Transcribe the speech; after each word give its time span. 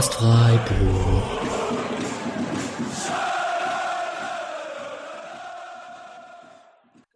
Podcast 0.00 0.14
Freiburg. 0.14 1.22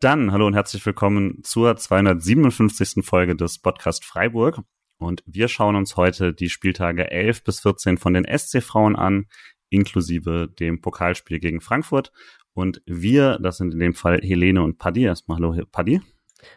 Dann 0.01 0.33
hallo 0.33 0.47
und 0.47 0.53
herzlich 0.53 0.85
willkommen 0.85 1.43
zur 1.45 1.79
257. 1.79 3.03
Folge 3.03 3.37
des 3.37 3.59
Podcast 3.59 4.05
Freiburg. 4.05 4.61
Und 4.99 5.23
wir 5.25 5.49
schauen 5.49 5.77
uns 5.77 5.97
heute 5.97 6.35
die 6.35 6.51
Spieltage 6.51 7.11
11 7.11 7.45
bis 7.45 7.61
14 7.61 7.97
von 7.97 8.13
den 8.13 8.27
SC-Frauen 8.27 8.97
an, 8.97 9.29
inklusive 9.71 10.49
dem 10.49 10.83
Pokalspiel 10.83 11.41
gegen 11.41 11.63
Frankfurt. 11.63 12.13
Und 12.53 12.83
wir, 12.85 13.39
das 13.39 13.57
sind 13.57 13.73
in 13.73 13.81
dem 13.81 13.95
Fall 13.95 14.21
Helene 14.21 14.63
und 14.63 14.77
Paddy. 14.77 15.05
Erstmal 15.05 15.39
hallo 15.39 15.59
Paddy. 15.73 16.03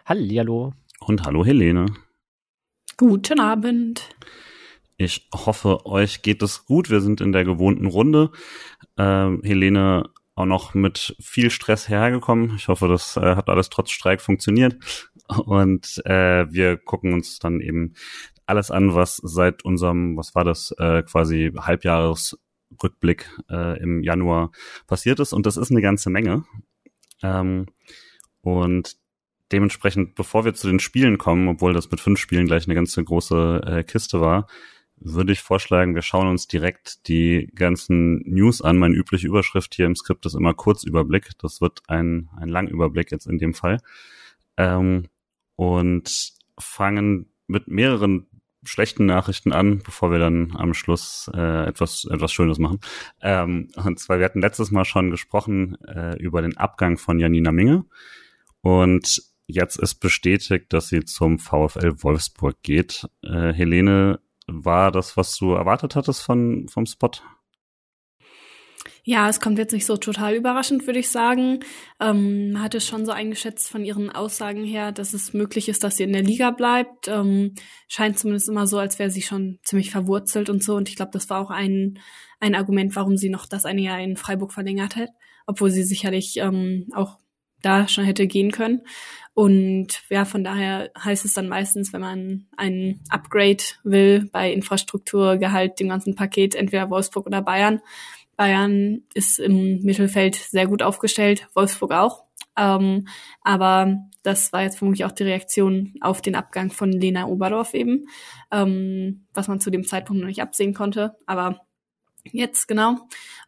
Hallihallo. 0.05 0.73
Und 0.99 1.23
hallo 1.23 1.45
Helene. 1.45 1.85
Guten 2.97 3.39
Abend. 3.39 4.09
Ich 4.97 5.29
hoffe, 5.31 5.85
euch 5.85 6.23
geht 6.23 6.41
es 6.41 6.65
gut. 6.65 6.89
Wir 6.89 7.01
sind 7.01 7.21
in 7.21 7.31
der 7.31 7.43
gewohnten 7.43 7.85
Runde. 7.85 8.31
Ähm, 8.97 9.41
Helene 9.43 10.09
auch 10.33 10.45
noch 10.45 10.73
mit 10.73 11.15
viel 11.19 11.51
Stress 11.51 11.87
hergekommen. 11.87 12.55
Ich 12.55 12.67
hoffe, 12.67 12.87
das 12.87 13.15
äh, 13.15 13.35
hat 13.35 13.49
alles 13.49 13.69
trotz 13.69 13.91
Streik 13.91 14.21
funktioniert. 14.21 14.75
Und 15.45 16.01
äh, 16.05 16.51
wir 16.51 16.77
gucken 16.77 17.13
uns 17.13 17.37
dann 17.37 17.61
eben 17.61 17.93
alles 18.47 18.71
an, 18.71 18.95
was 18.95 19.17
seit 19.17 19.65
unserem, 19.65 20.17
was 20.17 20.33
war 20.33 20.43
das, 20.43 20.71
äh, 20.79 21.03
quasi 21.03 21.51
Halbjahresrückblick 21.55 23.29
äh, 23.49 23.79
im 23.81 24.03
Januar 24.03 24.51
passiert 24.87 25.19
ist. 25.19 25.33
Und 25.33 25.45
das 25.45 25.57
ist 25.57 25.69
eine 25.69 25.81
ganze 25.81 26.09
Menge. 26.09 26.45
Ähm, 27.21 27.67
und 28.41 28.95
dementsprechend, 29.51 30.15
bevor 30.15 30.45
wir 30.45 30.53
zu 30.55 30.67
den 30.67 30.79
Spielen 30.79 31.17
kommen, 31.17 31.47
obwohl 31.49 31.73
das 31.73 31.91
mit 31.91 31.99
fünf 31.99 32.19
Spielen 32.19 32.47
gleich 32.47 32.65
eine 32.65 32.75
ganze 32.75 33.03
große 33.03 33.61
äh, 33.65 33.83
Kiste 33.83 34.21
war, 34.21 34.47
würde 34.99 35.31
ich 35.31 35.41
vorschlagen, 35.41 35.95
wir 35.95 36.01
schauen 36.01 36.27
uns 36.27 36.47
direkt 36.47 37.07
die 37.07 37.49
ganzen 37.55 38.21
News 38.25 38.61
an. 38.61 38.77
Meine 38.77 38.95
übliche 38.95 39.27
Überschrift 39.27 39.75
hier 39.75 39.85
im 39.85 39.95
Skript 39.95 40.25
ist 40.25 40.33
immer 40.33 40.53
Kurzüberblick. 40.53 41.31
Das 41.39 41.61
wird 41.61 41.81
ein, 41.87 42.29
ein 42.35 42.49
Langüberblick 42.49 43.11
jetzt 43.11 43.27
in 43.27 43.37
dem 43.37 43.53
Fall. 43.53 43.79
Ähm, 44.57 45.07
und 45.55 46.33
fangen 46.59 47.27
mit 47.47 47.67
mehreren 47.67 48.27
schlechten 48.63 49.05
Nachrichten 49.05 49.53
an, 49.53 49.79
bevor 49.83 50.11
wir 50.11 50.19
dann 50.19 50.53
am 50.55 50.73
Schluss 50.73 51.29
äh, 51.33 51.67
etwas 51.67 52.05
etwas 52.05 52.31
Schönes 52.33 52.57
machen. 52.57 52.79
Ähm, 53.21 53.69
und 53.75 53.99
zwar, 53.99 54.19
wir 54.19 54.25
hatten 54.25 54.41
letztes 54.41 54.71
Mal 54.71 54.85
schon 54.85 55.11
gesprochen 55.11 55.77
äh, 55.85 56.17
über 56.17 56.41
den 56.41 56.57
Abgang 56.57 56.97
von 56.97 57.19
Janina 57.19 57.51
Minge. 57.51 57.85
Und 58.61 59.21
jetzt 59.45 59.77
ist 59.77 59.95
bestätigt, 59.95 60.73
dass 60.73 60.89
sie 60.89 61.05
zum 61.05 61.39
VfL 61.39 62.03
Wolfsburg 62.03 62.61
geht. 62.63 63.07
Äh, 63.23 63.53
Helene, 63.53 64.19
war 64.47 64.91
das, 64.91 65.17
was 65.17 65.35
du 65.37 65.53
erwartet 65.53 65.95
hattest 65.95 66.21
von, 66.21 66.67
vom 66.67 66.85
Spot? 66.85 67.11
Ja, 69.03 69.29
es 69.29 69.39
kommt 69.39 69.57
jetzt 69.57 69.71
nicht 69.71 69.85
so 69.85 69.95
total 69.95 70.35
überraschend, 70.35 70.85
würde 70.85 70.99
ich 70.99 71.09
sagen. 71.09 71.61
Ähm, 71.99 72.57
hatte 72.59 72.81
schon 72.81 73.05
so 73.05 73.13
eingeschätzt 73.13 73.69
von 73.69 73.85
ihren 73.85 74.09
Aussagen 74.09 74.65
her, 74.65 74.91
dass 74.91 75.13
es 75.13 75.33
möglich 75.33 75.69
ist, 75.69 75.83
dass 75.85 75.95
sie 75.95 76.03
in 76.03 76.11
der 76.11 76.23
Liga 76.23 76.51
bleibt. 76.51 77.07
Ähm, 77.07 77.53
scheint 77.87 78.19
zumindest 78.19 78.49
immer 78.49 78.67
so, 78.67 78.77
als 78.77 78.99
wäre 78.99 79.09
sie 79.09 79.21
schon 79.21 79.59
ziemlich 79.63 79.91
verwurzelt 79.91 80.49
und 80.49 80.61
so. 80.61 80.75
Und 80.75 80.89
ich 80.89 80.97
glaube, 80.97 81.11
das 81.13 81.29
war 81.29 81.39
auch 81.39 81.51
ein, 81.51 81.99
ein 82.41 82.53
Argument, 82.53 82.97
warum 82.97 83.15
sie 83.15 83.29
noch 83.29 83.45
das 83.45 83.63
eine 83.63 83.81
Jahr 83.81 84.01
in 84.01 84.17
Freiburg 84.17 84.51
verlängert 84.51 84.97
hat, 84.97 85.09
obwohl 85.45 85.71
sie 85.71 85.83
sicherlich 85.83 86.35
ähm, 86.37 86.89
auch 86.93 87.17
da 87.61 87.87
schon 87.87 88.05
hätte 88.05 88.27
gehen 88.27 88.51
können. 88.51 88.81
Und 89.33 90.01
ja, 90.09 90.25
von 90.25 90.43
daher 90.43 90.89
heißt 90.97 91.23
es 91.23 91.33
dann 91.33 91.47
meistens, 91.47 91.93
wenn 91.93 92.01
man 92.01 92.47
ein 92.57 93.01
Upgrade 93.09 93.63
will 93.83 94.27
bei 94.31 94.51
Infrastruktur, 94.51 95.37
Gehalt, 95.37 95.79
dem 95.79 95.89
ganzen 95.89 96.15
Paket, 96.15 96.55
entweder 96.55 96.89
Wolfsburg 96.89 97.27
oder 97.27 97.41
Bayern. 97.41 97.81
Bayern 98.35 99.03
ist 99.13 99.39
im 99.39 99.81
Mittelfeld 99.81 100.35
sehr 100.35 100.67
gut 100.67 100.81
aufgestellt, 100.81 101.47
Wolfsburg 101.53 101.91
auch. 101.91 102.23
Ähm, 102.57 103.07
aber 103.41 103.97
das 104.23 104.51
war 104.51 104.63
jetzt 104.63 104.79
vermutlich 104.79 105.05
auch 105.05 105.11
die 105.11 105.23
Reaktion 105.23 105.93
auf 106.01 106.21
den 106.21 106.35
Abgang 106.35 106.71
von 106.71 106.91
Lena 106.91 107.27
Oberdorf 107.27 107.73
eben, 107.73 108.07
ähm, 108.51 109.27
was 109.33 109.47
man 109.47 109.59
zu 109.59 109.69
dem 109.69 109.85
Zeitpunkt 109.85 110.21
noch 110.21 110.27
nicht 110.27 110.41
absehen 110.41 110.73
konnte. 110.73 111.15
Aber 111.27 111.61
jetzt 112.23 112.67
genau. 112.67 112.97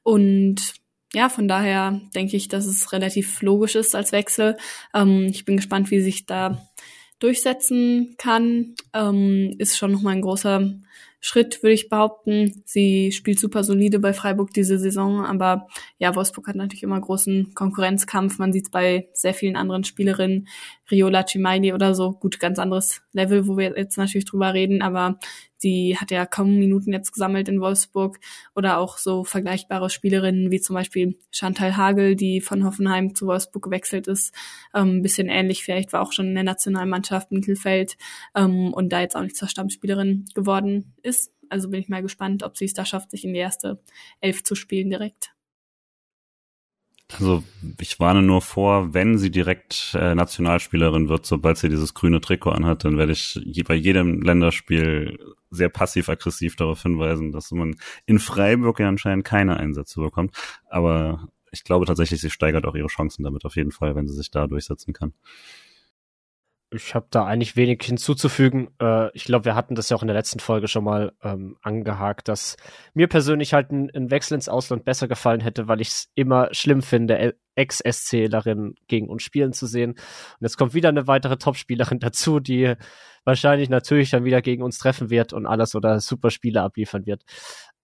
Und 0.03 0.75
ja, 1.13 1.29
von 1.29 1.47
daher 1.47 2.01
denke 2.15 2.37
ich, 2.37 2.47
dass 2.47 2.65
es 2.65 2.91
relativ 2.91 3.41
logisch 3.41 3.75
ist 3.75 3.95
als 3.95 4.11
Wechsel. 4.11 4.57
Ähm, 4.93 5.27
ich 5.29 5.45
bin 5.45 5.57
gespannt, 5.57 5.91
wie 5.91 6.01
sich 6.01 6.25
da 6.25 6.69
durchsetzen 7.19 8.15
kann. 8.17 8.75
Ähm, 8.93 9.55
ist 9.57 9.77
schon 9.77 9.91
nochmal 9.91 10.15
ein 10.15 10.21
großer 10.21 10.79
Schritt, 11.21 11.61
würde 11.63 11.73
ich 11.73 11.89
behaupten. 11.89 12.63
Sie 12.65 13.11
spielt 13.11 13.39
super 13.39 13.63
solide 13.63 13.99
bei 13.99 14.13
Freiburg 14.13 14.53
diese 14.53 14.79
Saison, 14.79 15.25
aber 15.25 15.67
ja, 15.97 16.15
Wolfsburg 16.15 16.47
hat 16.47 16.55
natürlich 16.55 16.83
immer 16.83 16.99
großen 16.99 17.53
Konkurrenzkampf. 17.55 18.39
Man 18.39 18.53
sieht 18.53 18.67
es 18.67 18.71
bei 18.71 19.09
sehr 19.13 19.33
vielen 19.33 19.57
anderen 19.57 19.83
Spielerinnen, 19.83 20.47
Riola 20.89 21.25
Cimaili 21.25 21.73
oder 21.73 21.93
so, 21.93 22.13
gut, 22.13 22.39
ganz 22.39 22.57
anderes 22.57 23.01
Level, 23.11 23.47
wo 23.47 23.57
wir 23.57 23.77
jetzt 23.77 23.97
natürlich 23.97 24.25
drüber 24.25 24.53
reden, 24.53 24.81
aber 24.81 25.19
die 25.63 25.97
hat 25.97 26.11
ja 26.11 26.25
kaum 26.25 26.57
Minuten 26.57 26.93
jetzt 26.93 27.11
gesammelt 27.11 27.49
in 27.49 27.61
Wolfsburg 27.61 28.19
oder 28.55 28.77
auch 28.77 28.97
so 28.97 29.23
vergleichbare 29.23 29.89
Spielerinnen 29.89 30.51
wie 30.51 30.61
zum 30.61 30.75
Beispiel 30.75 31.17
Chantal 31.31 31.77
Hagel, 31.77 32.15
die 32.15 32.41
von 32.41 32.63
Hoffenheim 32.63 33.15
zu 33.15 33.27
Wolfsburg 33.27 33.63
gewechselt 33.63 34.07
ist. 34.07 34.33
Ähm, 34.73 35.01
bisschen 35.01 35.29
ähnlich, 35.29 35.63
vielleicht 35.63 35.93
war 35.93 36.01
auch 36.01 36.11
schon 36.11 36.27
in 36.27 36.35
der 36.35 36.43
Nationalmannschaft 36.43 37.31
Mittelfeld 37.31 37.97
ähm, 38.35 38.73
und 38.73 38.89
da 38.89 39.01
jetzt 39.01 39.15
auch 39.15 39.23
nicht 39.23 39.35
zur 39.35 39.47
Stammspielerin 39.47 40.25
geworden 40.33 40.93
ist. 41.01 41.31
Also 41.49 41.69
bin 41.69 41.81
ich 41.81 41.89
mal 41.89 42.01
gespannt, 42.01 42.43
ob 42.43 42.57
sie 42.57 42.65
es 42.65 42.73
da 42.73 42.85
schafft, 42.85 43.11
sich 43.11 43.25
in 43.25 43.33
die 43.33 43.39
erste 43.39 43.81
Elf 44.21 44.43
zu 44.43 44.55
spielen 44.55 44.89
direkt. 44.89 45.33
Also 47.11 47.43
ich 47.79 47.99
warne 47.99 48.21
nur 48.21 48.41
vor, 48.41 48.93
wenn 48.93 49.17
sie 49.17 49.31
direkt 49.31 49.95
äh, 49.99 50.13
Nationalspielerin 50.13 51.09
wird, 51.09 51.25
sobald 51.25 51.57
sie 51.57 51.69
dieses 51.69 51.95
grüne 51.95 52.21
Trikot 52.21 52.51
anhat, 52.51 52.85
dann 52.85 52.97
werde 52.97 53.13
ich 53.13 53.39
je, 53.43 53.63
bei 53.63 53.73
jedem 53.73 54.21
Länderspiel 54.21 55.17
sehr 55.49 55.69
passiv-aggressiv 55.69 56.55
darauf 56.55 56.83
hinweisen, 56.83 57.31
dass 57.31 57.49
man 57.51 57.75
in 58.05 58.19
Freiburg 58.19 58.79
ja 58.79 58.87
anscheinend 58.87 59.25
keine 59.25 59.57
Einsätze 59.57 59.99
bekommt. 59.99 60.35
Aber 60.69 61.27
ich 61.51 61.63
glaube 61.63 61.87
tatsächlich, 61.87 62.21
sie 62.21 62.29
steigert 62.29 62.65
auch 62.65 62.75
ihre 62.75 62.87
Chancen 62.87 63.23
damit 63.23 63.43
auf 63.43 63.55
jeden 63.55 63.71
Fall, 63.71 63.95
wenn 63.95 64.07
sie 64.07 64.15
sich 64.15 64.29
da 64.29 64.45
durchsetzen 64.45 64.93
kann. 64.93 65.13
Ich 66.71 66.93
habe 66.93 67.07
da 67.09 67.25
eigentlich 67.25 67.55
wenig 67.55 67.81
hinzuzufügen. 67.81 68.69
Äh, 68.79 69.09
ich 69.15 69.23
glaube, 69.23 69.45
wir 69.45 69.55
hatten 69.55 69.73
das 69.73 69.89
ja 69.89 69.97
auch 69.97 70.03
in 70.03 70.07
der 70.07 70.15
letzten 70.15 70.39
Folge 70.39 70.67
schon 70.67 70.83
mal 70.83 71.13
ähm, 71.23 71.57
angehakt, 71.63 72.27
dass 72.27 72.57
mir 72.93 73.07
persönlich 73.07 73.53
halt 73.53 73.71
ein, 73.71 73.89
ein, 73.95 74.11
Wechsel 74.11 74.35
ins 74.35 74.49
Ausland 74.49 74.85
besser 74.85 75.07
gefallen 75.07 75.41
hätte, 75.41 75.67
weil 75.67 75.81
ich 75.81 75.87
es 75.87 76.11
immer 76.13 76.53
schlimm 76.53 76.83
finde, 76.83 77.35
Ex-SClerin 77.55 78.75
gegen 78.87 79.09
uns 79.09 79.23
spielen 79.23 79.51
zu 79.51 79.65
sehen. 79.65 79.91
Und 79.91 80.41
jetzt 80.41 80.57
kommt 80.57 80.75
wieder 80.75 80.89
eine 80.89 81.07
weitere 81.07 81.37
Topspielerin 81.37 81.99
dazu, 81.99 82.39
die 82.39 82.75
wahrscheinlich 83.23 83.69
natürlich 83.69 84.11
dann 84.11 84.23
wieder 84.23 84.41
gegen 84.43 84.61
uns 84.61 84.77
treffen 84.77 85.09
wird 85.09 85.33
und 85.33 85.47
alles 85.47 85.73
oder 85.73 85.99
super 85.99 86.29
Spiele 86.29 86.61
abliefern 86.61 87.07
wird. 87.07 87.23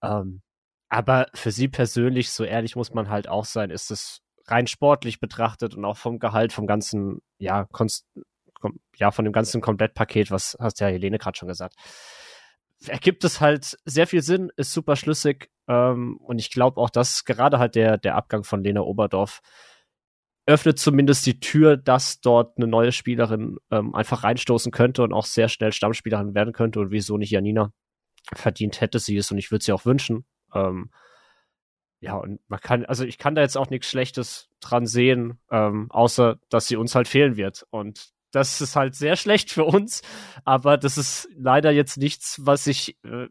Ähm, 0.00 0.42
aber 0.88 1.26
für 1.34 1.50
sie 1.50 1.66
persönlich, 1.66 2.30
so 2.30 2.44
ehrlich 2.44 2.76
muss 2.76 2.94
man 2.94 3.08
halt 3.08 3.28
auch 3.28 3.44
sein, 3.44 3.70
ist 3.70 3.90
es 3.90 4.20
rein 4.46 4.68
sportlich 4.68 5.18
betrachtet 5.18 5.74
und 5.74 5.84
auch 5.84 5.96
vom 5.96 6.20
Gehalt, 6.20 6.52
vom 6.52 6.68
ganzen, 6.68 7.20
ja, 7.38 7.64
Konst 7.64 8.06
ja, 8.96 9.10
von 9.10 9.24
dem 9.24 9.32
ganzen 9.32 9.60
Komplettpaket, 9.60 10.30
was 10.30 10.56
hast 10.60 10.80
ja 10.80 10.88
Helene 10.88 11.18
gerade 11.18 11.36
schon 11.36 11.48
gesagt, 11.48 11.74
ergibt 12.86 13.24
es 13.24 13.40
halt 13.40 13.76
sehr 13.84 14.06
viel 14.06 14.22
Sinn, 14.22 14.50
ist 14.56 14.72
super 14.72 14.96
schlüssig. 14.96 15.50
Ähm, 15.68 16.18
und 16.18 16.38
ich 16.38 16.50
glaube 16.50 16.80
auch, 16.80 16.90
dass 16.90 17.24
gerade 17.24 17.58
halt 17.58 17.74
der, 17.74 17.98
der 17.98 18.16
Abgang 18.16 18.44
von 18.44 18.62
Lena 18.62 18.80
Oberdorf 18.80 19.40
öffnet 20.46 20.78
zumindest 20.78 21.26
die 21.26 21.40
Tür, 21.40 21.76
dass 21.76 22.20
dort 22.20 22.56
eine 22.56 22.68
neue 22.68 22.92
Spielerin 22.92 23.56
ähm, 23.70 23.94
einfach 23.94 24.22
reinstoßen 24.22 24.70
könnte 24.70 25.02
und 25.02 25.12
auch 25.12 25.26
sehr 25.26 25.48
schnell 25.48 25.72
Stammspielerin 25.72 26.34
werden 26.34 26.52
könnte 26.52 26.78
und 26.78 26.92
wieso 26.92 27.18
nicht 27.18 27.30
Janina 27.30 27.72
verdient 28.32 28.80
hätte 28.80 29.00
sie 29.00 29.16
es 29.16 29.30
und 29.30 29.38
ich 29.38 29.50
würde 29.50 29.64
sie 29.64 29.72
auch 29.72 29.84
wünschen. 29.84 30.24
Ähm, 30.54 30.90
ja, 32.00 32.14
und 32.16 32.40
man 32.48 32.60
kann, 32.60 32.84
also 32.84 33.04
ich 33.04 33.18
kann 33.18 33.34
da 33.34 33.42
jetzt 33.42 33.56
auch 33.56 33.70
nichts 33.70 33.88
Schlechtes 33.88 34.48
dran 34.60 34.86
sehen, 34.86 35.40
ähm, 35.50 35.90
außer 35.90 36.38
dass 36.48 36.68
sie 36.68 36.76
uns 36.76 36.94
halt 36.94 37.08
fehlen 37.08 37.36
wird. 37.36 37.66
Und 37.70 38.10
das 38.30 38.60
ist 38.60 38.76
halt 38.76 38.94
sehr 38.94 39.16
schlecht 39.16 39.50
für 39.50 39.64
uns, 39.64 40.02
aber 40.44 40.76
das 40.76 40.98
ist 40.98 41.28
leider 41.36 41.70
jetzt 41.70 41.96
nichts, 41.96 42.40
was 42.44 42.66
ich 42.66 42.96
äh, 43.04 43.28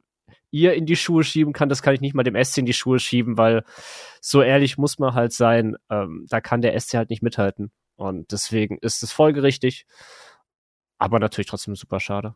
ihr 0.52 0.74
in 0.74 0.86
die 0.86 0.96
Schuhe 0.96 1.24
schieben 1.24 1.54
kann. 1.54 1.70
Das 1.70 1.82
kann 1.82 1.94
ich 1.94 2.02
nicht 2.02 2.16
mal 2.16 2.24
dem 2.24 2.42
SC 2.42 2.60
in 2.60 2.66
die 2.66 2.74
Schuhe 2.74 3.00
schieben, 3.00 3.38
weil 3.38 3.64
so 4.22 4.42
ehrlich 4.42 4.78
muss 4.78 5.00
man 5.00 5.14
halt 5.14 5.34
sein, 5.34 5.76
ähm, 5.90 6.26
da 6.30 6.42
kann 6.42 6.62
der 6.62 6.80
SC 6.80 6.96
halt 6.96 7.10
nicht 7.10 7.22
mithalten. 7.22 7.72
Und 7.96 8.32
deswegen 8.32 8.78
ist 8.80 9.04
es 9.04 9.12
folgerichtig, 9.12 9.86
aber 10.98 11.20
natürlich 11.20 11.48
trotzdem 11.48 11.76
super 11.76 12.00
schade. 12.00 12.36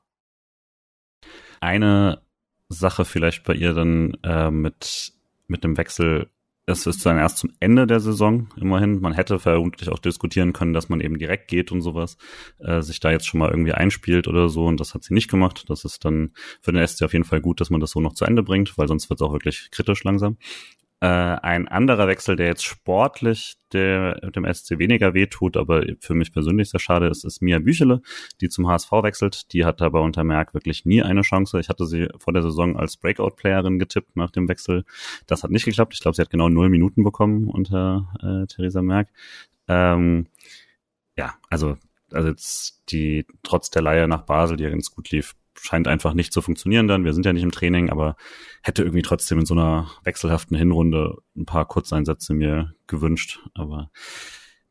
Eine 1.60 2.22
Sache 2.70 3.06
vielleicht 3.06 3.44
bei 3.44 3.54
ihr 3.54 3.74
dann 3.74 4.16
äh, 4.24 4.52
mit, 4.52 5.14
mit 5.48 5.64
dem 5.64 5.78
Wechsel 5.78 6.30
es 6.70 6.86
ist 6.86 7.06
dann 7.06 7.18
erst 7.18 7.40
zum 7.40 7.52
Ende 7.60 7.88
der 7.88 8.00
Saison 8.00 8.48
immerhin. 8.56 9.02
Man 9.02 9.14
hätte 9.14 9.40
vermutlich 9.40 9.90
auch 9.90 10.00
diskutieren 10.00 10.54
können, 10.54 10.74
dass 10.74 10.88
man 10.88 11.02
eben 11.02 11.18
direkt 11.18 11.48
geht 11.48 11.72
und 11.72 11.82
sowas, 11.82 12.18
äh, 12.60 12.82
sich 12.82 13.00
da 13.00 13.12
jetzt 13.12 13.26
schon 13.26 13.40
mal 13.40 13.50
irgendwie 13.50 13.74
einspielt 13.74 14.28
oder 14.28 14.50
so. 14.50 14.66
Und 14.66 14.80
das 14.80 14.94
hat 14.94 15.04
sie 15.04 15.14
nicht 15.14 15.30
gemacht. 15.30 15.66
Das 15.68 15.84
ist 15.84 16.06
dann 16.06 16.32
für 16.62 16.72
den 16.72 16.86
SC 16.86 17.04
auf 17.04 17.14
jeden 17.14 17.26
Fall 17.26 17.42
gut, 17.42 17.60
dass 17.60 17.70
man 17.72 17.80
das 17.80 17.92
so 17.92 18.02
noch 18.02 18.14
zu 18.14 18.26
Ende 18.26 18.44
bringt, 18.44 18.78
weil 18.78 18.88
sonst 18.88 19.10
wird 19.10 19.20
es 19.20 19.26
auch 19.26 19.34
wirklich 19.34 19.70
kritisch 19.72 20.04
langsam. 20.04 20.38
Äh, 21.02 21.08
ein 21.08 21.68
anderer 21.68 22.08
Wechsel, 22.08 22.36
der 22.36 22.48
jetzt 22.48 22.66
sportlich 22.66 23.56
der, 23.72 24.16
dem 24.32 24.46
SC 24.52 24.80
weniger 24.80 25.14
wehtut, 25.14 25.56
aber 25.56 25.84
für 26.02 26.14
mich 26.14 26.34
persönlich 26.34 26.70
sehr 26.70 26.80
schade 26.80 27.08
ist, 27.08 27.24
ist 27.24 27.42
Mia 27.42 27.60
Büchele, 27.60 28.02
die 28.42 28.50
zum 28.50 28.68
HSV 28.68 28.92
wechselt. 29.04 29.54
Die 29.54 29.64
hat 29.64 29.82
aber 29.82 30.02
unter 30.02 30.24
Merck 30.24 30.54
wirklich 30.54 30.86
nie 30.86 31.02
eine 31.02 31.22
Chance. 31.22 31.60
Ich 31.60 31.70
hatte 31.70 31.86
sie 31.86 32.10
vor 32.18 32.34
der 32.34 32.44
Saison 32.44 32.78
als 32.78 32.98
Breakout-Playerin 32.98 33.80
getippt 33.80 34.16
nach 34.18 34.32
dem 34.32 34.50
Wechsel. 34.50 34.84
Das 35.28 35.44
hat 35.44 35.52
nicht 35.52 35.66
geklappt. 35.66 35.94
Ich 35.94 36.02
glaube, 36.02 36.16
sie 36.16 36.22
hat 36.22 36.30
genau 36.30 36.50
null 36.50 36.70
Minuten 36.70 37.04
bekommen 37.04 37.48
unter 37.48 38.08
äh, 38.22 38.48
Theresa 38.48 38.82
Merck. 38.82 39.10
Ähm, 39.68 40.28
ja, 41.16 41.36
also 41.50 41.78
also 42.14 42.30
jetzt 42.30 42.84
die 42.92 43.26
trotz 43.44 43.70
der 43.70 43.82
Leihe 43.82 44.08
nach 44.08 44.24
Basel, 44.24 44.58
die 44.58 44.64
ja 44.64 44.70
ganz 44.70 44.92
gut 44.92 45.12
lief, 45.12 45.36
scheint 45.62 45.88
einfach 45.88 46.14
nicht 46.14 46.34
zu 46.34 46.42
funktionieren 46.42 46.88
dann. 46.88 47.06
Wir 47.06 47.14
sind 47.14 47.26
ja 47.26 47.34
nicht 47.34 47.44
im 47.44 47.52
Training, 47.52 47.90
aber 47.90 48.16
hätte 48.62 48.84
irgendwie 48.84 49.02
trotzdem 49.02 49.40
in 49.40 49.46
so 49.46 49.54
einer 49.54 49.90
wechselhaften 50.04 50.58
Hinrunde 50.58 51.18
ein 51.36 51.46
paar 51.46 51.66
Kurzeinsätze 51.66 52.34
mir 52.34 52.74
gewünscht. 52.88 53.40
Aber 53.54 53.92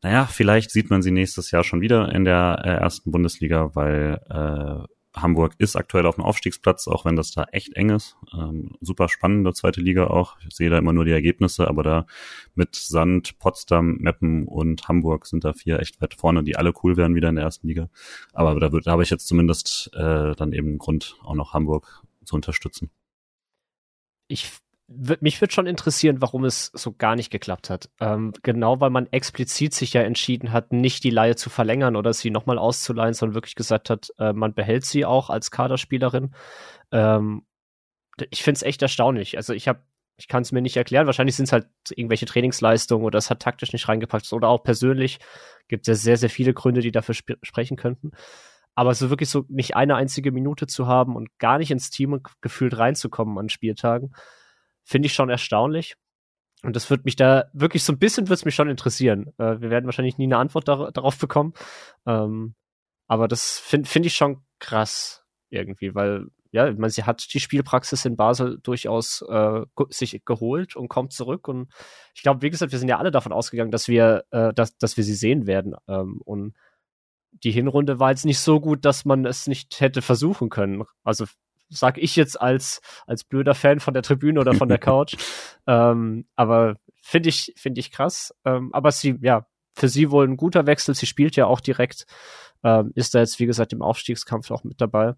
naja, 0.01 0.25
vielleicht 0.25 0.71
sieht 0.71 0.89
man 0.89 1.01
sie 1.01 1.11
nächstes 1.11 1.51
Jahr 1.51 1.63
schon 1.63 1.81
wieder 1.81 2.13
in 2.13 2.25
der 2.25 2.61
äh, 2.63 2.69
ersten 2.69 3.11
Bundesliga, 3.11 3.75
weil 3.75 4.19
äh, 4.29 4.87
Hamburg 5.15 5.55
ist 5.57 5.75
aktuell 5.75 6.05
auf 6.05 6.15
dem 6.15 6.23
Aufstiegsplatz, 6.23 6.87
auch 6.87 7.05
wenn 7.05 7.15
das 7.15 7.31
da 7.31 7.45
echt 7.51 7.73
eng 7.73 7.89
ist. 7.89 8.15
Ähm, 8.33 8.75
super 8.79 9.09
spannende 9.09 9.53
zweite 9.53 9.81
Liga 9.81 10.07
auch. 10.07 10.37
Ich 10.47 10.55
sehe 10.55 10.69
da 10.69 10.77
immer 10.77 10.93
nur 10.93 11.05
die 11.05 11.11
Ergebnisse, 11.11 11.67
aber 11.67 11.83
da 11.83 12.05
mit 12.53 12.75
Sand, 12.75 13.39
Potsdam, 13.39 13.97
Meppen 13.97 14.47
und 14.47 14.87
Hamburg 14.87 15.25
sind 15.25 15.43
da 15.43 15.53
vier 15.53 15.79
echt 15.79 15.99
weit 16.01 16.13
vorne, 16.13 16.43
die 16.43 16.57
alle 16.57 16.73
cool 16.83 16.95
werden 16.95 17.15
wieder 17.15 17.29
in 17.29 17.35
der 17.35 17.45
ersten 17.45 17.67
Liga. 17.67 17.89
Aber 18.33 18.59
da, 18.59 18.69
da 18.69 18.91
habe 18.91 19.03
ich 19.03 19.09
jetzt 19.09 19.27
zumindest 19.27 19.91
äh, 19.93 20.35
dann 20.35 20.53
eben 20.53 20.67
einen 20.67 20.77
Grund, 20.77 21.17
auch 21.23 21.35
noch 21.35 21.53
Hamburg 21.53 22.03
zu 22.23 22.35
unterstützen. 22.35 22.91
Ich 24.27 24.51
mich 24.89 25.39
würde 25.39 25.53
schon 25.53 25.67
interessieren, 25.67 26.21
warum 26.21 26.45
es 26.45 26.71
so 26.73 26.91
gar 26.91 27.15
nicht 27.15 27.29
geklappt 27.29 27.69
hat. 27.69 27.89
Ähm, 27.99 28.33
genau, 28.41 28.79
weil 28.79 28.89
man 28.89 29.07
explizit 29.11 29.73
sich 29.73 29.93
ja 29.93 30.01
entschieden 30.01 30.51
hat, 30.51 30.73
nicht 30.73 31.03
die 31.03 31.11
Leihe 31.11 31.35
zu 31.35 31.49
verlängern 31.49 31.95
oder 31.95 32.11
sie 32.11 32.31
nochmal 32.31 32.57
auszuleihen, 32.57 33.13
sondern 33.13 33.35
wirklich 33.35 33.55
gesagt 33.55 33.89
hat, 33.89 34.11
äh, 34.17 34.33
man 34.33 34.53
behält 34.53 34.85
sie 34.85 35.05
auch 35.05 35.29
als 35.29 35.51
Kaderspielerin. 35.51 36.33
Ähm, 36.91 37.43
ich 38.31 38.41
finde 38.43 38.57
es 38.57 38.63
echt 38.63 38.81
erstaunlich. 38.81 39.37
Also 39.37 39.53
ich 39.53 39.67
habe, 39.67 39.79
ich 40.17 40.27
kann 40.27 40.41
es 40.41 40.51
mir 40.51 40.61
nicht 40.61 40.75
erklären. 40.75 41.05
Wahrscheinlich 41.05 41.35
sind 41.35 41.45
es 41.45 41.53
halt 41.53 41.67
irgendwelche 41.91 42.25
Trainingsleistungen 42.25 43.05
oder 43.05 43.19
es 43.19 43.29
hat 43.29 43.41
taktisch 43.41 43.73
nicht 43.73 43.87
reingepackt 43.87 44.31
oder 44.33 44.49
auch 44.49 44.63
persönlich 44.63 45.19
gibt 45.67 45.87
es 45.87 45.87
ja 45.87 45.95
sehr, 45.95 46.17
sehr 46.17 46.29
viele 46.31 46.53
Gründe, 46.53 46.81
die 46.81 46.91
dafür 46.91 47.13
sp 47.13 47.37
sprechen 47.43 47.77
könnten. 47.77 48.11
Aber 48.73 48.95
so 48.95 49.09
wirklich 49.09 49.29
so 49.29 49.45
nicht 49.49 49.75
eine 49.75 49.95
einzige 49.95 50.31
Minute 50.31 50.65
zu 50.65 50.87
haben 50.87 51.15
und 51.15 51.37
gar 51.37 51.59
nicht 51.59 51.69
ins 51.69 51.91
Team 51.91 52.21
gefühlt 52.41 52.77
reinzukommen 52.77 53.37
an 53.37 53.49
Spieltagen, 53.49 54.13
finde 54.89 55.05
ich 55.05 55.13
schon 55.13 55.29
erstaunlich. 55.29 55.95
Und 56.63 56.75
das 56.75 56.89
wird 56.89 57.05
mich 57.05 57.15
da 57.15 57.45
wirklich 57.53 57.83
so 57.83 57.93
ein 57.93 57.99
bisschen 57.99 58.27
wird 58.27 58.43
mich 58.43 58.55
schon 58.55 58.69
interessieren. 58.69 59.27
Äh, 59.37 59.61
wir 59.61 59.69
werden 59.69 59.85
wahrscheinlich 59.85 60.17
nie 60.17 60.25
eine 60.25 60.37
Antwort 60.37 60.67
dar 60.67 60.91
darauf 60.91 61.17
bekommen. 61.17 61.53
Ähm, 62.05 62.55
aber 63.07 63.27
das 63.27 63.59
finde 63.59 63.87
find 63.87 64.05
ich 64.07 64.15
schon 64.15 64.43
krass 64.59 65.23
irgendwie, 65.49 65.95
weil 65.95 66.27
ja, 66.51 66.67
ich 66.67 66.77
meine, 66.77 66.89
sie 66.89 67.03
hat 67.03 67.31
die 67.33 67.39
Spielpraxis 67.39 68.05
in 68.05 68.17
Basel 68.17 68.59
durchaus 68.63 69.21
äh, 69.29 69.61
sich 69.89 70.19
geholt 70.25 70.75
und 70.75 70.87
kommt 70.87 71.13
zurück. 71.13 71.47
Und 71.47 71.71
ich 72.15 72.23
glaube, 72.23 72.41
wie 72.41 72.49
gesagt, 72.49 72.71
wir 72.71 72.79
sind 72.79 72.89
ja 72.89 72.97
alle 72.97 73.11
davon 73.11 73.31
ausgegangen, 73.31 73.69
dass 73.69 73.87
wir, 73.87 74.25
äh, 74.31 74.51
dass, 74.53 74.75
dass 74.77 74.97
wir 74.97 75.03
sie 75.03 75.13
sehen 75.13 75.45
werden. 75.45 75.75
Ähm, 75.87 76.19
und 76.25 76.55
die 77.31 77.51
Hinrunde 77.51 77.99
war 77.99 78.09
jetzt 78.09 78.25
nicht 78.25 78.39
so 78.39 78.59
gut, 78.59 78.83
dass 78.83 79.05
man 79.05 79.25
es 79.25 79.45
nicht 79.45 79.79
hätte 79.79 80.01
versuchen 80.01 80.49
können. 80.49 80.83
Also 81.03 81.25
sag 81.69 81.97
ich 81.97 82.15
jetzt 82.15 82.39
als, 82.39 82.81
als 83.07 83.23
blöder 83.23 83.55
Fan 83.55 83.79
von 83.79 83.93
der 83.93 84.03
Tribüne 84.03 84.39
oder 84.39 84.53
von 84.53 84.69
der 84.69 84.77
Couch. 84.79 85.15
ähm, 85.67 86.25
aber 86.35 86.75
finde 87.01 87.29
ich, 87.29 87.53
finde 87.55 87.79
ich 87.79 87.91
krass. 87.91 88.33
Ähm, 88.45 88.73
aber 88.73 88.91
sie, 88.91 89.17
ja, 89.21 89.45
für 89.73 89.87
sie 89.87 90.11
wohl 90.11 90.27
ein 90.27 90.37
guter 90.37 90.65
Wechsel. 90.65 90.95
Sie 90.95 91.05
spielt 91.05 91.35
ja 91.35 91.45
auch 91.45 91.61
direkt, 91.61 92.05
ähm, 92.63 92.91
ist 92.95 93.15
da 93.15 93.19
jetzt, 93.19 93.39
wie 93.39 93.45
gesagt, 93.45 93.73
im 93.73 93.81
Aufstiegskampf 93.81 94.51
auch 94.51 94.63
mit 94.63 94.81
dabei. 94.81 95.15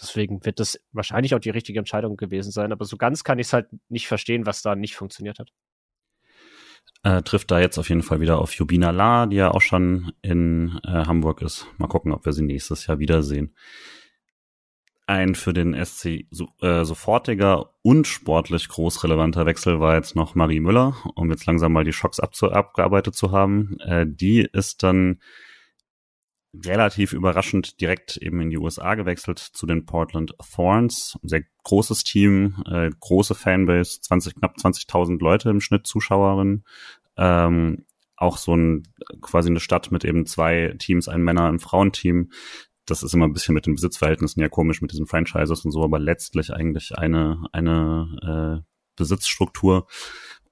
Deswegen 0.00 0.44
wird 0.44 0.60
das 0.60 0.78
wahrscheinlich 0.92 1.34
auch 1.34 1.40
die 1.40 1.50
richtige 1.50 1.78
Entscheidung 1.78 2.16
gewesen 2.16 2.52
sein. 2.52 2.72
Aber 2.72 2.84
so 2.84 2.96
ganz 2.96 3.24
kann 3.24 3.38
ich 3.38 3.48
es 3.48 3.52
halt 3.52 3.68
nicht 3.88 4.06
verstehen, 4.06 4.46
was 4.46 4.62
da 4.62 4.76
nicht 4.76 4.96
funktioniert 4.96 5.38
hat. 5.38 5.50
Äh, 7.02 7.22
trifft 7.22 7.50
da 7.50 7.60
jetzt 7.60 7.78
auf 7.78 7.88
jeden 7.88 8.02
Fall 8.02 8.20
wieder 8.20 8.38
auf 8.38 8.54
Jubina 8.54 8.90
La, 8.90 9.26
die 9.26 9.36
ja 9.36 9.50
auch 9.50 9.60
schon 9.60 10.12
in 10.22 10.80
äh, 10.84 10.90
Hamburg 10.90 11.42
ist. 11.42 11.66
Mal 11.78 11.86
gucken, 11.86 12.12
ob 12.12 12.24
wir 12.24 12.32
sie 12.32 12.42
nächstes 12.42 12.86
Jahr 12.86 12.98
wiedersehen. 12.98 13.54
Ein 15.08 15.34
für 15.34 15.54
den 15.54 15.72
SC 15.72 16.26
so, 16.30 16.48
äh, 16.60 16.84
sofortiger 16.84 17.70
und 17.80 18.06
sportlich 18.06 18.68
groß 18.68 19.02
relevanter 19.04 19.46
Wechsel 19.46 19.80
war 19.80 19.94
jetzt 19.94 20.14
noch 20.14 20.34
Marie 20.34 20.60
Müller, 20.60 20.96
um 21.14 21.30
jetzt 21.30 21.46
langsam 21.46 21.72
mal 21.72 21.84
die 21.84 21.94
Schocks 21.94 22.20
abgearbeitet 22.20 23.14
zu 23.14 23.32
haben. 23.32 23.78
Äh, 23.80 24.04
die 24.06 24.40
ist 24.52 24.82
dann 24.82 25.20
relativ 26.54 27.14
überraschend 27.14 27.80
direkt 27.80 28.18
eben 28.18 28.42
in 28.42 28.50
die 28.50 28.58
USA 28.58 28.96
gewechselt 28.96 29.38
zu 29.38 29.64
den 29.64 29.86
Portland 29.86 30.34
Thorns. 30.54 31.18
Sehr 31.22 31.44
großes 31.64 32.04
Team, 32.04 32.62
äh, 32.70 32.90
große 33.00 33.34
Fanbase, 33.34 34.02
20, 34.02 34.34
knapp 34.34 34.56
20.000 34.58 35.22
Leute 35.22 35.48
im 35.48 35.62
Schnitt 35.62 35.86
Zuschauerinnen. 35.86 36.66
Ähm, 37.16 37.86
auch 38.14 38.36
so 38.36 38.54
ein 38.54 38.82
quasi 39.22 39.48
eine 39.48 39.60
Stadt 39.60 39.90
mit 39.90 40.04
eben 40.04 40.26
zwei 40.26 40.74
Teams, 40.78 41.08
ein 41.08 41.22
Männer- 41.22 41.48
und 41.48 41.60
Frauenteam 41.60 42.30
das 42.90 43.02
ist 43.02 43.14
immer 43.14 43.26
ein 43.26 43.32
bisschen 43.32 43.54
mit 43.54 43.66
den 43.66 43.74
Besitzverhältnissen 43.74 44.40
ja 44.40 44.48
komisch 44.48 44.82
mit 44.82 44.92
diesen 44.92 45.06
Franchises 45.06 45.64
und 45.64 45.70
so, 45.70 45.82
aber 45.84 45.98
letztlich 45.98 46.52
eigentlich 46.52 46.96
eine, 46.96 47.46
eine 47.52 48.62
äh, 48.62 48.68
Besitzstruktur 48.96 49.86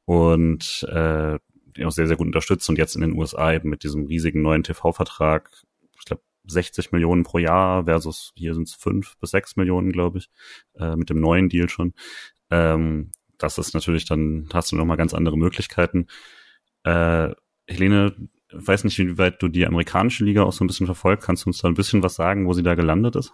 und 0.05 0.87
äh, 0.91 1.38
die 1.77 1.85
auch 1.85 1.93
sehr, 1.93 2.06
sehr 2.06 2.17
gut 2.17 2.27
unterstützt 2.27 2.69
und 2.69 2.79
jetzt 2.79 2.94
in 2.94 3.03
den 3.03 3.12
USA 3.12 3.53
eben 3.53 3.69
mit 3.69 3.85
diesem 3.85 4.06
riesigen 4.06 4.43
neuen 4.43 4.62
TV-Vertrag, 4.62 5.50
ich 5.99 6.05
glaube 6.05 6.23
60 6.49 6.93
Millionen 6.93 7.25
pro 7.25 7.38
Jahr 7.38 7.85
versus 7.85 8.33
hier 8.35 8.55
sind 8.55 8.69
es 8.69 8.75
fünf 8.75 9.17
bis 9.19 9.31
sechs 9.31 9.56
Millionen, 9.56 9.93
glaube 9.93 10.19
ich, 10.19 10.31
äh, 10.75 10.97
mit 10.97 11.11
dem 11.11 11.21
neuen 11.21 11.49
Deal 11.49 11.69
schon. 11.69 11.93
Ähm, 12.50 13.12
das 13.38 13.59
ist 13.59 13.75
natürlich 13.75 14.06
dann, 14.06 14.49
hast 14.53 14.73
du 14.73 14.77
nochmal 14.77 14.97
ganz 14.97 15.12
andere 15.12 15.37
Möglichkeiten. 15.37 16.06
Äh, 16.85 17.35
Helene, 17.69 18.28
weiß 18.53 18.85
nicht, 18.85 18.99
inwieweit 18.99 19.43
du 19.43 19.49
die 19.49 19.67
amerikanische 19.67 20.25
Liga 20.25 20.43
auch 20.43 20.53
so 20.53 20.65
ein 20.65 20.67
bisschen 20.67 20.87
verfolgt. 20.87 21.23
Kannst 21.23 21.45
du 21.45 21.49
uns 21.50 21.59
da 21.59 21.69
ein 21.69 21.75
bisschen 21.75 22.03
was 22.03 22.15
sagen, 22.15 22.47
wo 22.47 22.53
sie 22.53 22.62
da 22.62 22.75
gelandet 22.75 23.17
ist? 23.17 23.33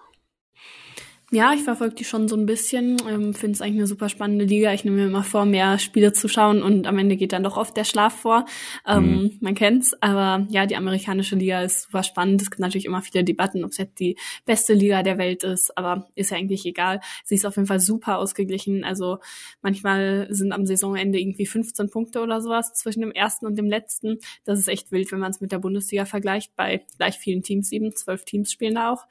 Ja, 1.35 1.55
ich 1.55 1.63
verfolge 1.63 1.95
die 1.95 2.05
schon 2.05 2.29
so 2.29 2.37
ein 2.37 2.45
bisschen. 2.45 2.99
Ähm, 3.09 3.33
Finde 3.33 3.55
es 3.55 3.63
eigentlich 3.63 3.79
eine 3.79 3.87
super 3.87 4.11
spannende 4.11 4.45
Liga. 4.45 4.75
Ich 4.75 4.85
nehme 4.85 4.99
mir 4.99 5.07
immer 5.07 5.25
vor, 5.25 5.47
mehr 5.47 5.79
Spiele 5.79 6.13
zu 6.13 6.29
schauen 6.29 6.63
und 6.63 6.87
am 6.87 6.99
Ende 6.99 7.17
geht 7.17 7.33
dann 7.33 7.43
doch 7.43 7.57
oft 7.57 7.75
der 7.75 7.85
Schlaf 7.85 8.15
vor. 8.21 8.45
Ähm, 8.87 9.05
mhm. 9.05 9.39
Man 9.41 9.55
kennt's. 9.55 9.95
Aber 10.03 10.47
ja, 10.51 10.67
die 10.67 10.77
amerikanische 10.77 11.35
Liga 11.35 11.63
ist 11.63 11.85
super 11.85 12.03
spannend. 12.03 12.43
Es 12.43 12.51
gibt 12.51 12.61
natürlich 12.61 12.85
immer 12.85 13.01
viele 13.01 13.25
Debatten, 13.25 13.65
ob 13.65 13.71
es 13.71 13.79
jetzt 13.79 13.99
die 13.99 14.19
beste 14.45 14.75
Liga 14.75 15.03
der 15.03 15.17
Welt 15.17 15.43
ist, 15.43 15.75
aber 15.79 16.11
ist 16.17 16.33
ja 16.33 16.37
eigentlich 16.37 16.67
egal. 16.67 17.01
Sie 17.25 17.37
ist 17.37 17.47
auf 17.47 17.57
jeden 17.57 17.67
Fall 17.67 17.81
super 17.81 18.19
ausgeglichen. 18.19 18.85
Also 18.85 19.17
manchmal 19.63 20.27
sind 20.29 20.53
am 20.53 20.67
Saisonende 20.67 21.19
irgendwie 21.19 21.47
15 21.47 21.89
Punkte 21.89 22.21
oder 22.21 22.43
sowas 22.43 22.75
zwischen 22.75 23.01
dem 23.01 23.11
ersten 23.11 23.47
und 23.47 23.57
dem 23.57 23.71
letzten. 23.71 24.19
Das 24.45 24.59
ist 24.59 24.69
echt 24.69 24.93
wild, 24.93 25.11
wenn 25.13 25.21
man 25.21 25.31
es 25.31 25.41
mit 25.41 25.51
der 25.51 25.61
Bundesliga 25.61 26.05
vergleicht. 26.05 26.55
Bei 26.57 26.85
gleich 26.99 27.17
vielen 27.17 27.43
Teams, 27.43 27.71
sieben, 27.71 27.97
zwölf 27.97 28.27
Teams 28.27 28.53
spielen 28.53 28.75
da 28.75 28.93
auch. 28.93 29.07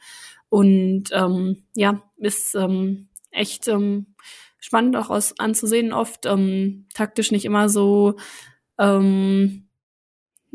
Und 0.52 1.06
ähm, 1.14 1.64
ja, 1.76 2.04
ist 2.18 2.56
ähm, 2.56 3.08
echt 3.32 3.70
ähm, 3.70 4.16
spannend 4.60 4.98
auch 4.98 5.10
aus, 5.10 5.40
anzusehen, 5.40 5.94
oft 5.94 6.26
ähm, 6.26 6.88
taktisch 6.94 7.32
nicht 7.32 7.46
immer 7.46 7.70
so 7.70 8.18
ähm, 8.78 9.70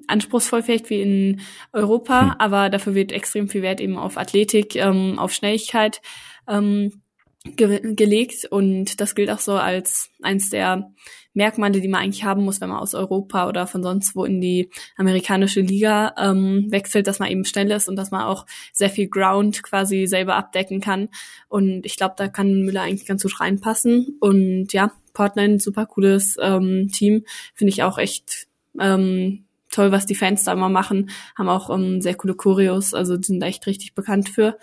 anspruchsvoll 0.07 0.63
vielleicht 0.63 0.91
wie 0.91 1.01
in 1.01 1.41
Europa, 1.73 2.21
hm. 2.21 2.35
aber 2.39 2.69
dafür 2.69 2.95
wird 2.95 3.11
extrem 3.11 3.49
viel 3.49 3.63
Wert 3.63 3.81
eben 3.81 3.97
auf 3.97 4.19
Athletik, 4.19 4.77
ähm, 4.77 5.19
auf 5.19 5.33
Schnelligkeit 5.33 6.03
ähm, 6.47 7.01
ge 7.45 7.95
gelegt 7.95 8.45
und 8.51 9.01
das 9.01 9.15
gilt 9.15 9.31
auch 9.31 9.39
so 9.39 9.55
als 9.55 10.11
eins 10.21 10.51
der 10.51 10.93
Merkmale, 11.37 11.81
die 11.81 11.89
man 11.89 12.03
eigentlich 12.03 12.25
haben 12.25 12.45
muss, 12.45 12.61
wenn 12.61 12.71
man 12.71 12.79
aus 12.79 12.95
Europa 12.95 13.49
oder 13.49 13.67
von 13.67 13.83
sonst 13.83 14.17
wo 14.17 14.25
in 14.25 14.41
die 14.41 14.71
amerikanische 14.97 15.61
Liga 15.61 16.15
ähm, 16.19 16.67
wechselt, 16.71 17.07
dass 17.07 17.19
man 17.19 17.31
eben 17.31 17.45
schnell 17.45 17.71
ist 17.71 17.89
und 17.89 17.97
dass 17.97 18.11
man 18.11 18.23
auch 18.23 18.47
sehr 18.73 18.91
viel 18.91 19.09
Ground 19.09 19.63
quasi 19.63 20.07
selber 20.07 20.37
abdecken 20.37 20.81
kann. 20.81 21.09
Und 21.49 21.87
ich 21.87 21.97
glaube, 21.97 22.15
da 22.17 22.29
kann 22.29 22.63
Müller 22.63 22.83
eigentlich 22.83 23.07
ganz 23.07 23.23
gut 23.23 23.41
reinpassen. 23.41 24.17
Und 24.21 24.73
ja, 24.73 24.93
Portland, 25.13 25.63
super 25.63 25.87
cooles 25.87 26.37
ähm, 26.41 26.89
Team, 26.93 27.25
finde 27.55 27.73
ich 27.73 27.83
auch 27.83 27.99
echt 27.99 28.47
ähm, 28.81 29.45
toll, 29.71 29.93
was 29.93 30.07
die 30.07 30.15
Fans 30.15 30.45
da 30.45 30.53
immer 30.53 30.69
machen. 30.69 31.11
Haben 31.37 31.49
auch 31.49 31.71
ähm, 31.71 32.01
sehr 32.01 32.15
coole 32.15 32.35
Choreos, 32.35 32.95
also 32.95 33.21
sind 33.21 33.43
echt 33.43 33.67
richtig 33.67 33.95
bekannt 33.95 34.29
für 34.29 34.59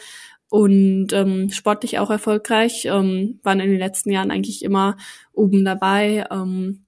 und 0.50 1.14
ähm, 1.14 1.50
sportlich 1.50 2.00
auch 2.00 2.10
erfolgreich, 2.10 2.86
ähm, 2.86 3.40
waren 3.44 3.60
in 3.60 3.70
den 3.72 3.80
letzten 3.80 4.12
Jahren 4.12 4.32
eigentlich 4.32 4.64
immer 4.64 4.98
oben 5.34 5.66
dabei. 5.66 6.26
Ähm, 6.30 6.86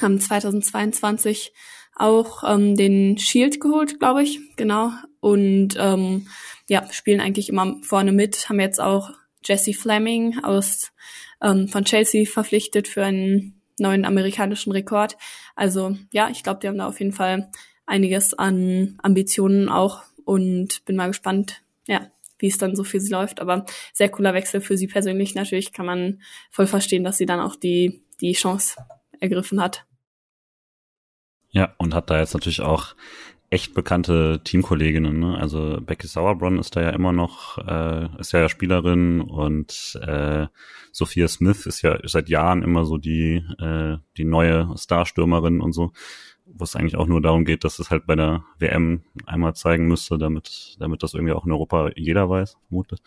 haben 0.00 0.20
2022 0.20 1.52
auch 1.96 2.44
ähm, 2.46 2.76
den 2.76 3.18
Shield 3.18 3.60
geholt, 3.60 3.98
glaube 3.98 4.22
ich, 4.22 4.40
genau. 4.56 4.92
Und 5.20 5.74
ähm, 5.78 6.28
ja, 6.68 6.86
spielen 6.92 7.20
eigentlich 7.20 7.48
immer 7.48 7.76
vorne 7.82 8.12
mit, 8.12 8.48
haben 8.48 8.60
jetzt 8.60 8.80
auch 8.80 9.10
Jesse 9.44 9.74
Fleming 9.74 10.38
aus 10.42 10.92
ähm, 11.42 11.68
von 11.68 11.84
Chelsea 11.84 12.26
verpflichtet 12.26 12.88
für 12.88 13.04
einen 13.04 13.60
neuen 13.78 14.04
amerikanischen 14.04 14.72
Rekord. 14.72 15.16
Also 15.56 15.96
ja, 16.12 16.28
ich 16.30 16.42
glaube, 16.42 16.60
die 16.60 16.68
haben 16.68 16.78
da 16.78 16.86
auf 16.86 17.00
jeden 17.00 17.12
Fall 17.12 17.50
einiges 17.86 18.34
an 18.34 18.98
Ambitionen 19.02 19.68
auch 19.68 20.02
und 20.24 20.84
bin 20.84 20.96
mal 20.96 21.08
gespannt, 21.08 21.62
ja, 21.86 22.10
wie 22.40 22.48
es 22.48 22.58
dann 22.58 22.74
so 22.74 22.84
für 22.84 23.00
sie 23.00 23.12
läuft. 23.12 23.40
Aber 23.40 23.64
sehr 23.92 24.08
cooler 24.08 24.34
Wechsel 24.34 24.60
für 24.60 24.76
sie 24.76 24.86
persönlich. 24.86 25.34
Natürlich 25.34 25.72
kann 25.72 25.86
man 25.86 26.20
voll 26.50 26.66
verstehen, 26.66 27.04
dass 27.04 27.18
sie 27.18 27.26
dann 27.26 27.40
auch 27.40 27.56
die, 27.56 28.02
die 28.20 28.32
Chance 28.32 28.76
ergriffen 29.20 29.60
hat. 29.60 29.86
Ja, 31.50 31.74
und 31.78 31.94
hat 31.94 32.10
da 32.10 32.18
jetzt 32.18 32.34
natürlich 32.34 32.60
auch 32.60 32.94
echt 33.50 33.74
bekannte 33.74 34.40
Teamkolleginnen. 34.44 35.18
Ne? 35.18 35.36
Also 35.36 35.78
Becky 35.80 36.06
Sauerbrunn 36.06 36.58
ist 36.58 36.76
da 36.76 36.82
ja 36.82 36.90
immer 36.90 37.12
noch, 37.12 37.58
äh, 37.58 38.08
ist 38.20 38.32
ja 38.32 38.48
Spielerin 38.48 39.20
und 39.20 39.98
äh, 40.06 40.46
Sophia 40.92 41.26
Smith 41.26 41.66
ist 41.66 41.82
ja 41.82 41.98
seit 42.04 42.28
Jahren 42.28 42.62
immer 42.62 42.84
so 42.84 42.96
die, 42.96 43.44
äh, 43.58 43.98
die 44.16 44.24
neue 44.24 44.72
Starstürmerin 44.76 45.60
und 45.60 45.72
so, 45.72 45.92
wo 46.54 46.64
es 46.64 46.76
eigentlich 46.76 46.96
auch 46.96 47.06
nur 47.06 47.20
darum 47.20 47.44
geht, 47.44 47.64
dass 47.64 47.78
es 47.78 47.90
halt 47.90 48.06
bei 48.06 48.16
der 48.16 48.44
WM 48.58 49.02
einmal 49.26 49.54
zeigen 49.54 49.86
müsste, 49.86 50.18
damit, 50.18 50.76
damit 50.78 51.02
das 51.02 51.14
irgendwie 51.14 51.32
auch 51.32 51.46
in 51.46 51.52
Europa 51.52 51.90
jeder 51.96 52.28
weiß, 52.28 52.56
vermutlich. 52.68 53.00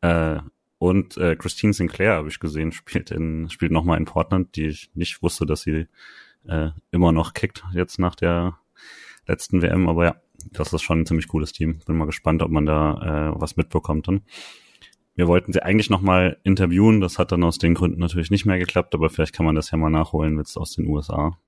Äh, 0.00 0.40
und 0.78 1.16
äh, 1.16 1.36
Christine 1.36 1.72
Sinclair 1.72 2.14
habe 2.14 2.28
ich 2.28 2.40
gesehen, 2.40 2.72
spielt 2.72 3.12
in, 3.12 3.48
spielt 3.50 3.70
nochmal 3.70 3.98
in 3.98 4.04
Portland, 4.04 4.56
die 4.56 4.66
ich 4.66 4.90
nicht 4.94 5.22
wusste, 5.22 5.46
dass 5.46 5.62
sie 5.62 5.86
äh, 6.48 6.70
immer 6.90 7.12
noch 7.12 7.34
kickt 7.34 7.62
jetzt 7.72 7.98
nach 7.98 8.16
der 8.16 8.58
letzten 9.26 9.62
WM. 9.62 9.88
Aber 9.88 10.04
ja, 10.04 10.16
das 10.50 10.72
ist 10.72 10.82
schon 10.82 11.00
ein 11.00 11.06
ziemlich 11.06 11.28
cooles 11.28 11.52
Team. 11.52 11.78
Bin 11.86 11.96
mal 11.96 12.06
gespannt, 12.06 12.42
ob 12.42 12.50
man 12.50 12.66
da 12.66 13.30
äh, 13.30 13.40
was 13.40 13.56
mitbekommt 13.56 14.08
dann. 14.08 14.22
Wir 15.14 15.28
wollten 15.28 15.52
sie 15.52 15.62
eigentlich 15.62 15.90
nochmal 15.90 16.38
interviewen. 16.42 17.00
Das 17.00 17.18
hat 17.18 17.32
dann 17.32 17.44
aus 17.44 17.58
den 17.58 17.74
Gründen 17.74 18.00
natürlich 18.00 18.30
nicht 18.30 18.46
mehr 18.46 18.58
geklappt, 18.58 18.94
aber 18.94 19.10
vielleicht 19.10 19.34
kann 19.34 19.46
man 19.46 19.54
das 19.54 19.70
ja 19.70 19.78
mal 19.78 19.90
nachholen 19.90 20.38
jetzt 20.38 20.56
aus 20.56 20.72
den 20.74 20.86
USA. 20.86 21.38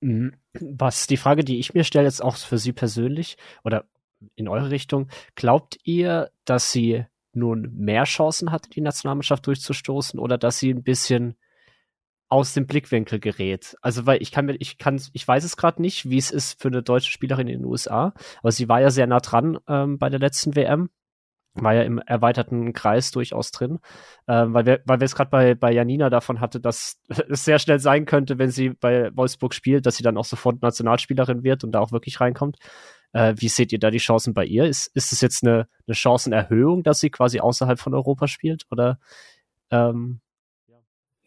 Mhm. 0.00 0.32
Was 0.60 1.06
die 1.06 1.16
Frage, 1.16 1.44
die 1.44 1.58
ich 1.58 1.74
mir 1.74 1.84
stelle, 1.84 2.06
jetzt 2.06 2.22
auch 2.22 2.36
für 2.36 2.58
Sie 2.58 2.72
persönlich 2.72 3.36
oder 3.64 3.84
in 4.34 4.48
eure 4.48 4.70
Richtung, 4.70 5.08
glaubt 5.34 5.78
ihr, 5.84 6.30
dass 6.44 6.72
sie 6.72 7.06
nun 7.32 7.70
mehr 7.74 8.04
Chancen 8.04 8.50
hat, 8.50 8.74
die 8.74 8.80
Nationalmannschaft 8.80 9.46
durchzustoßen 9.46 10.18
oder 10.18 10.36
dass 10.36 10.58
sie 10.58 10.70
ein 10.70 10.82
bisschen 10.82 11.36
aus 12.28 12.54
dem 12.54 12.66
Blickwinkel 12.66 13.18
gerät. 13.18 13.76
Also 13.82 14.06
weil 14.06 14.22
ich 14.22 14.30
kann 14.30 14.46
mir, 14.46 14.54
ich 14.56 14.78
kann, 14.78 15.00
ich 15.12 15.26
weiß 15.26 15.44
es 15.44 15.56
gerade 15.56 15.82
nicht, 15.82 16.08
wie 16.08 16.18
es 16.18 16.30
ist 16.30 16.60
für 16.60 16.68
eine 16.68 16.82
deutsche 16.82 17.10
Spielerin 17.10 17.48
in 17.48 17.60
den 17.60 17.66
USA, 17.66 18.14
aber 18.40 18.52
sie 18.52 18.68
war 18.68 18.80
ja 18.80 18.90
sehr 18.90 19.06
nah 19.06 19.20
dran 19.20 19.58
ähm, 19.68 19.98
bei 19.98 20.08
der 20.08 20.20
letzten 20.20 20.54
WM, 20.54 20.90
war 21.54 21.74
ja 21.74 21.82
im 21.82 21.98
erweiterten 21.98 22.72
Kreis 22.72 23.10
durchaus 23.10 23.50
drin, 23.50 23.78
ähm, 24.28 24.54
weil 24.54 24.66
wir, 24.66 24.80
weil 24.84 25.02
es 25.02 25.14
gerade 25.14 25.30
bei 25.30 25.54
bei 25.54 25.72
Janina 25.72 26.10
davon 26.10 26.40
hatte, 26.40 26.60
dass 26.60 27.00
es 27.28 27.44
sehr 27.44 27.58
schnell 27.58 27.78
sein 27.80 28.06
könnte, 28.06 28.38
wenn 28.38 28.50
sie 28.50 28.70
bei 28.70 29.10
Wolfsburg 29.16 29.54
spielt, 29.54 29.86
dass 29.86 29.96
sie 29.96 30.02
dann 30.02 30.16
auch 30.16 30.24
sofort 30.24 30.62
Nationalspielerin 30.62 31.42
wird 31.42 31.64
und 31.64 31.72
da 31.72 31.80
auch 31.80 31.92
wirklich 31.92 32.20
reinkommt. 32.20 32.58
Äh, 33.12 33.34
wie 33.38 33.48
seht 33.48 33.72
ihr 33.72 33.78
da 33.80 33.90
die 33.90 33.98
Chancen 33.98 34.34
bei 34.34 34.44
ihr? 34.44 34.64
Ist 34.64 34.86
ist 34.94 35.12
es 35.12 35.20
jetzt 35.20 35.44
eine 35.44 35.66
eine 35.86 35.94
Chancenerhöhung, 35.94 36.82
dass 36.82 37.00
sie 37.00 37.10
quasi 37.10 37.40
außerhalb 37.40 37.78
von 37.78 37.94
Europa 37.94 38.28
spielt 38.28 38.66
oder 38.70 38.98
ähm, 39.70 40.20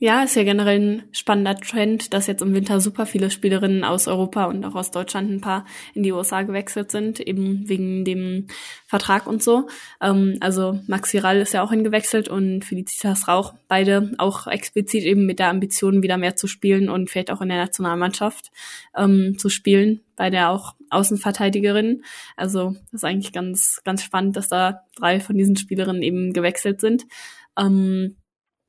ja, 0.04 0.22
ist 0.22 0.36
ja 0.36 0.44
generell 0.44 0.82
ein 0.82 1.04
spannender 1.14 1.56
Trend, 1.56 2.14
dass 2.14 2.28
jetzt 2.28 2.42
im 2.42 2.54
Winter 2.54 2.82
super 2.82 3.06
viele 3.06 3.32
Spielerinnen 3.32 3.86
aus 3.86 4.10
Europa 4.10 4.44
und 4.48 4.66
auch 4.66 4.76
aus 4.76 4.92
Deutschland 4.92 5.32
ein 5.32 5.40
paar 5.40 5.66
in 5.94 6.04
die 6.04 6.12
USA 6.12 6.42
gewechselt 6.42 6.92
sind, 6.92 7.22
eben 7.22 7.70
wegen 7.70 8.04
dem 8.04 8.48
Vertrag 8.86 9.28
und 9.28 9.42
so. 9.42 9.70
Ähm, 10.02 10.40
also 10.42 10.78
Max 10.88 11.14
Viral 11.14 11.38
ist 11.38 11.54
ja 11.54 11.64
auch 11.64 11.70
hingewechselt 11.70 12.28
und 12.28 12.66
Felicitas 12.66 13.30
Rauch, 13.30 13.54
beide 13.70 14.12
auch 14.18 14.46
explizit 14.48 15.06
eben 15.06 15.26
mit 15.26 15.40
der 15.40 15.48
Ambition, 15.48 16.04
wieder 16.04 16.18
mehr 16.18 16.36
zu 16.36 16.48
spielen 16.48 16.90
und 16.90 17.10
vielleicht 17.10 17.32
auch 17.32 17.40
in 17.40 17.48
der 17.48 17.60
Nationalmannschaft 17.60 18.52
ähm, 18.98 19.38
zu 19.38 19.48
spielen, 19.48 20.02
beide 20.18 20.50
auch 20.50 20.76
Außenverteidigerinnen. 20.90 22.04
Also 22.36 22.76
das 22.92 23.04
ist 23.04 23.06
eigentlich 23.06 23.32
ganz, 23.32 23.80
ganz 23.86 24.04
spannend, 24.04 24.36
dass 24.36 24.50
da 24.50 24.82
drei 24.98 25.22
von 25.22 25.38
diesen 25.38 25.56
Spielerinnen 25.56 26.04
eben 26.04 26.34
gewechselt 26.34 26.82
sind. 26.82 27.06
Ähm, 27.58 28.18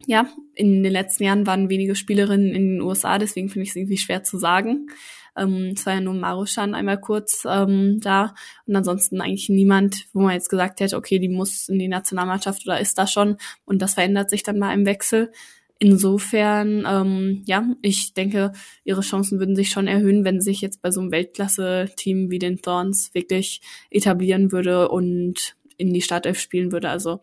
ja, 0.07 0.27
in 0.55 0.83
den 0.83 0.93
letzten 0.93 1.25
Jahren 1.25 1.47
waren 1.47 1.69
wenige 1.69 1.95
Spielerinnen 1.95 2.55
in 2.55 2.75
den 2.75 2.81
USA, 2.81 3.19
deswegen 3.19 3.49
finde 3.49 3.65
ich 3.65 3.71
es 3.71 3.77
irgendwie 3.77 3.99
schwer 3.99 4.23
zu 4.23 4.39
sagen. 4.39 4.89
Ähm, 5.37 5.73
es 5.77 5.85
war 5.87 5.95
ja 5.95 6.01
nur 6.01 6.15
Marushan 6.15 6.75
einmal 6.75 7.01
kurz 7.01 7.45
ähm, 7.49 8.01
da 8.01 8.35
und 8.67 8.77
ansonsten 8.77 9.21
eigentlich 9.21 9.49
niemand, 9.49 10.07
wo 10.13 10.21
man 10.21 10.35
jetzt 10.35 10.49
gesagt 10.49 10.81
hätte, 10.81 10.97
okay, 10.97 11.19
die 11.19 11.29
muss 11.29 11.69
in 11.69 11.79
die 11.79 11.89
Nationalmannschaft 11.89 12.67
oder 12.67 12.81
ist 12.81 12.99
da 12.99 13.07
schon 13.07 13.37
und 13.65 13.83
das 13.83 13.95
verändert 13.95 14.31
sich 14.31 14.43
dann 14.43 14.59
mal 14.59 14.73
im 14.73 14.87
Wechsel. 14.87 15.33
Insofern, 15.81 16.87
ähm, 16.89 17.43
ja, 17.47 17.67
ich 17.83 18.15
denke, 18.15 18.53
ihre 18.85 19.01
Chancen 19.01 19.41
würden 19.41 19.57
sich 19.57 19.71
schon 19.71 19.89
erhöhen, 19.89 20.25
wenn 20.25 20.41
sich 20.41 20.61
jetzt 20.61 20.81
bei 20.83 20.93
so 20.93 21.01
einem 21.01 21.11
Weltklasse-Team 21.11 22.31
wie 22.31 22.39
den 22.39 22.63
Thorns 22.63 23.13
wirklich 23.13 23.61
etablieren 23.91 24.53
würde 24.53 24.89
und 24.89 25.57
in 25.77 25.93
die 25.93 26.01
Startelf 26.01 26.39
spielen 26.39 26.71
würde. 26.71 26.91
Also 26.91 27.21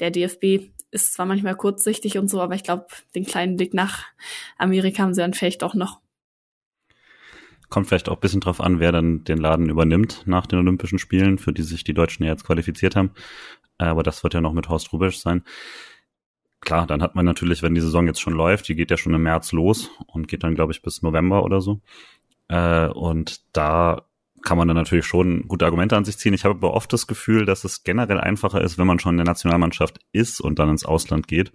der 0.00 0.10
DFB 0.10 0.70
ist 0.90 1.12
zwar 1.12 1.26
manchmal 1.26 1.56
kurzsichtig 1.56 2.18
und 2.18 2.28
so, 2.28 2.40
aber 2.40 2.54
ich 2.54 2.64
glaube, 2.64 2.86
den 3.14 3.24
kleinen 3.24 3.56
Blick 3.56 3.74
nach 3.74 4.04
Amerika 4.58 5.02
haben 5.02 5.14
sie 5.14 5.20
dann 5.20 5.34
vielleicht 5.34 5.62
auch 5.62 5.74
noch. 5.74 6.00
Kommt 7.68 7.86
vielleicht 7.86 8.08
auch 8.08 8.16
ein 8.16 8.20
bisschen 8.20 8.40
drauf 8.40 8.60
an, 8.60 8.80
wer 8.80 8.90
dann 8.90 9.22
den 9.22 9.38
Laden 9.38 9.68
übernimmt 9.68 10.24
nach 10.26 10.46
den 10.46 10.58
Olympischen 10.58 10.98
Spielen, 10.98 11.38
für 11.38 11.52
die 11.52 11.62
sich 11.62 11.84
die 11.84 11.94
Deutschen 11.94 12.24
ja 12.24 12.30
jetzt 12.30 12.44
qualifiziert 12.44 12.96
haben. 12.96 13.12
Aber 13.78 14.02
das 14.02 14.22
wird 14.24 14.34
ja 14.34 14.40
noch 14.40 14.52
mit 14.52 14.68
Horst 14.68 14.92
Rubisch 14.92 15.20
sein. 15.20 15.44
Klar, 16.60 16.86
dann 16.86 17.00
hat 17.00 17.14
man 17.14 17.24
natürlich, 17.24 17.62
wenn 17.62 17.74
die 17.74 17.80
Saison 17.80 18.06
jetzt 18.06 18.20
schon 18.20 18.34
läuft, 18.34 18.68
die 18.68 18.74
geht 18.74 18.90
ja 18.90 18.96
schon 18.96 19.14
im 19.14 19.22
März 19.22 19.52
los 19.52 19.90
und 20.06 20.28
geht 20.28 20.42
dann, 20.42 20.54
glaube 20.54 20.72
ich, 20.72 20.82
bis 20.82 21.00
November 21.00 21.44
oder 21.44 21.60
so. 21.60 21.80
Äh, 22.48 22.88
und 22.88 23.40
da 23.56 24.09
kann 24.42 24.58
man 24.58 24.68
dann 24.68 24.76
natürlich 24.76 25.06
schon 25.06 25.46
gute 25.48 25.64
Argumente 25.64 25.96
an 25.96 26.04
sich 26.04 26.18
ziehen. 26.18 26.34
Ich 26.34 26.44
habe 26.44 26.54
aber 26.54 26.74
oft 26.74 26.92
das 26.92 27.06
Gefühl, 27.06 27.46
dass 27.46 27.64
es 27.64 27.84
generell 27.84 28.18
einfacher 28.18 28.60
ist, 28.60 28.78
wenn 28.78 28.86
man 28.86 28.98
schon 28.98 29.14
in 29.14 29.18
der 29.18 29.26
Nationalmannschaft 29.26 29.98
ist 30.12 30.40
und 30.40 30.58
dann 30.58 30.70
ins 30.70 30.84
Ausland 30.84 31.28
geht. 31.28 31.52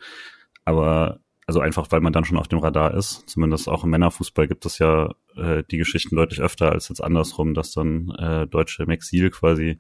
Aber 0.66 1.20
also 1.48 1.60
einfach, 1.60 1.92
weil 1.92 2.02
man 2.02 2.14
dann 2.14 2.26
schon 2.26 2.38
auf 2.38 2.48
dem 2.48 2.60
Radar 2.60 2.94
ist. 2.94 3.30
Zumindest 3.30 3.70
auch 3.70 3.84
im 3.84 3.92
Männerfußball 3.92 4.48
gibt 4.48 4.66
es 4.66 4.80
ja 4.80 5.14
äh, 5.36 5.64
die 5.70 5.78
Geschichten 5.78 6.16
deutlich 6.16 6.42
öfter 6.42 6.72
als 6.72 6.90
jetzt 6.90 7.04
andersrum, 7.04 7.54
dass 7.54 7.72
dann 7.72 8.10
äh, 8.18 8.48
Deutsche 8.48 8.84
im 8.84 8.90
Exil 8.90 9.30
quasi 9.30 9.78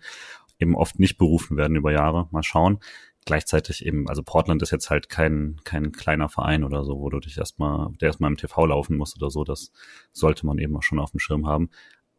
eben 0.60 0.76
oft 0.76 1.00
nicht 1.00 1.18
berufen 1.18 1.58
werden 1.58 1.76
über 1.76 1.92
Jahre. 1.92 2.28
Mal 2.32 2.44
schauen. 2.44 2.80
Gleichzeitig 3.26 3.84
eben, 3.84 4.08
also 4.08 4.22
Portland 4.22 4.62
ist 4.62 4.70
jetzt 4.70 4.92
halt 4.92 5.10
kein, 5.10 5.60
kein 5.64 5.92
kleiner 5.92 6.30
Verein 6.30 6.64
oder 6.64 6.84
so, 6.84 7.00
wo 7.00 7.10
du 7.10 7.20
dich 7.20 7.38
erstmal, 7.40 7.92
der 8.00 8.08
erstmal 8.08 8.30
im 8.30 8.38
TV 8.38 8.68
laufen 8.68 8.98
muss 8.98 9.16
oder 9.18 9.32
so. 9.32 9.44
Das 9.44 9.72
sollte 10.12 10.46
man 10.46 10.60
eben 10.60 10.78
auch 10.78 10.84
schon 10.84 11.00
auf 11.00 11.10
dem 11.10 11.20
Schirm 11.20 11.48
haben 11.48 11.70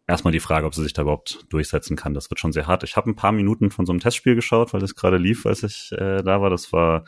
erstmal 0.06 0.32
die 0.32 0.40
Frage, 0.40 0.66
ob 0.66 0.75
sie 0.75 0.82
sich 0.82 0.92
da 0.92 1.02
überhaupt 1.02 1.46
durchsetzen 1.48 1.96
kann. 1.96 2.14
Das 2.14 2.30
wird 2.30 2.38
schon 2.38 2.52
sehr 2.52 2.66
hart. 2.66 2.84
Ich 2.84 2.96
habe 2.96 3.10
ein 3.10 3.16
paar 3.16 3.32
Minuten 3.32 3.70
von 3.70 3.86
so 3.86 3.92
einem 3.92 4.00
Testspiel 4.00 4.34
geschaut, 4.34 4.72
weil 4.72 4.82
es 4.82 4.94
gerade 4.94 5.18
lief, 5.18 5.46
als 5.46 5.62
ich 5.62 5.92
äh, 5.92 6.22
da 6.22 6.40
war. 6.40 6.50
Das 6.50 6.72
war 6.72 7.04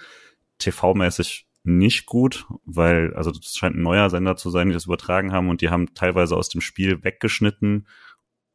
TV-mäßig 0.58 1.46
nicht 1.64 2.06
gut, 2.06 2.46
weil, 2.64 3.14
also 3.14 3.30
das 3.30 3.54
scheint 3.56 3.76
ein 3.76 3.82
neuer 3.82 4.10
Sender 4.10 4.36
zu 4.36 4.50
sein, 4.50 4.68
die 4.68 4.74
das 4.74 4.86
übertragen 4.86 5.32
haben 5.32 5.48
und 5.48 5.60
die 5.60 5.70
haben 5.70 5.94
teilweise 5.94 6.36
aus 6.36 6.48
dem 6.48 6.60
Spiel 6.60 7.04
weggeschnitten 7.04 7.86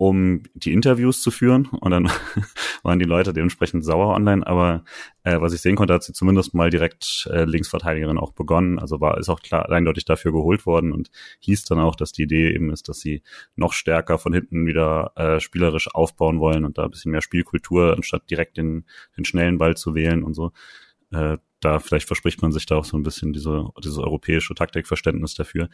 um 0.04 0.44
die 0.54 0.74
Interviews 0.74 1.22
zu 1.22 1.32
führen. 1.32 1.68
Und 1.68 1.92
dann 1.92 2.12
waren 2.84 3.00
die 3.00 3.06
Leute 3.06 3.32
dementsprechend 3.32 3.86
sauer 3.86 4.14
online. 4.14 4.46
Aber 4.46 4.84
äh, 5.24 5.40
was 5.40 5.54
ich 5.54 5.62
sehen 5.62 5.78
konnte, 5.78 5.94
hat 5.94 6.04
sie 6.04 6.12
zumindest 6.12 6.54
mal 6.54 6.70
direkt 6.70 7.30
äh, 7.32 7.46
Linksverteidigerin 7.46 8.18
auch 8.18 8.34
begonnen. 8.34 8.80
Also 8.80 9.00
war 9.00 9.18
ist 9.18 9.30
auch 9.30 9.42
klar 9.42 9.70
eindeutig 9.72 10.04
dafür 10.04 10.34
geholt 10.34 10.66
worden 10.66 10.92
und 10.92 11.10
hieß 11.40 11.64
dann 11.64 11.80
auch, 11.80 11.96
dass 11.96 12.12
die 12.12 12.24
Idee 12.24 12.54
eben 12.54 12.70
ist, 12.70 12.90
dass 12.90 13.00
sie 13.00 13.24
noch 13.56 13.72
stärker 13.72 14.18
von 14.18 14.34
hinten 14.34 14.66
wieder 14.66 15.14
äh, 15.16 15.40
spielerisch 15.40 15.88
aufbauen 15.96 16.42
wollen 16.42 16.66
und 16.66 16.78
da 16.78 16.84
ein 16.84 16.92
bisschen 16.92 17.14
mehr 17.14 17.22
Spielkultur, 17.22 17.94
anstatt 17.96 18.30
direkt 18.30 18.58
den, 18.58 18.86
den 19.16 19.24
schnellen 19.24 19.58
Ball 19.58 19.78
zu 19.78 19.96
wählen 19.96 20.24
und 20.24 20.34
so. 20.34 20.52
Äh, 21.12 21.38
da 21.62 21.80
vielleicht 21.80 22.08
verspricht 22.08 22.42
man 22.42 22.52
sich 22.52 22.66
da 22.66 22.76
auch 22.76 22.86
so 22.86 22.98
ein 22.98 23.04
bisschen 23.04 23.32
diese, 23.32 23.70
dieses 23.82 24.00
europäische 24.00 24.54
Taktikverständnis 24.54 25.34
dafür. 25.34 25.70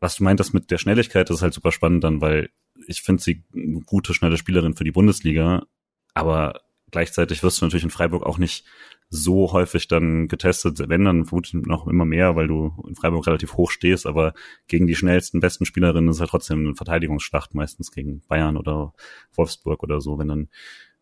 Was 0.00 0.16
du 0.16 0.24
meintest 0.24 0.54
mit 0.54 0.72
der 0.72 0.78
Schnelligkeit, 0.78 1.30
das 1.30 1.36
ist 1.36 1.42
halt 1.42 1.54
super 1.54 1.70
spannend 1.70 2.02
dann, 2.02 2.20
weil 2.20 2.50
ich 2.86 3.02
finde 3.02 3.22
sie 3.22 3.42
eine 3.54 3.80
gute, 3.80 4.14
schnelle 4.14 4.36
Spielerin 4.36 4.76
für 4.76 4.84
die 4.84 4.92
Bundesliga, 4.92 5.66
aber 6.14 6.60
gleichzeitig 6.90 7.42
wirst 7.42 7.60
du 7.60 7.66
natürlich 7.66 7.84
in 7.84 7.90
Freiburg 7.90 8.24
auch 8.24 8.38
nicht 8.38 8.64
so 9.10 9.52
häufig 9.52 9.86
dann 9.86 10.28
getestet, 10.28 10.78
wenn 10.88 11.04
dann 11.04 11.26
noch 11.52 11.86
immer 11.86 12.04
mehr, 12.04 12.36
weil 12.36 12.48
du 12.48 12.74
in 12.88 12.96
Freiburg 12.96 13.26
relativ 13.26 13.54
hoch 13.54 13.70
stehst, 13.70 14.06
aber 14.06 14.34
gegen 14.66 14.86
die 14.86 14.96
schnellsten, 14.96 15.40
besten 15.40 15.66
Spielerinnen 15.66 16.10
ist 16.10 16.20
halt 16.20 16.30
trotzdem 16.30 16.60
eine 16.60 16.74
Verteidigungsschlacht, 16.74 17.54
meistens 17.54 17.92
gegen 17.92 18.22
Bayern 18.28 18.56
oder 18.56 18.94
Wolfsburg 19.34 19.82
oder 19.82 20.00
so, 20.00 20.18
wenn 20.18 20.28
dann 20.28 20.48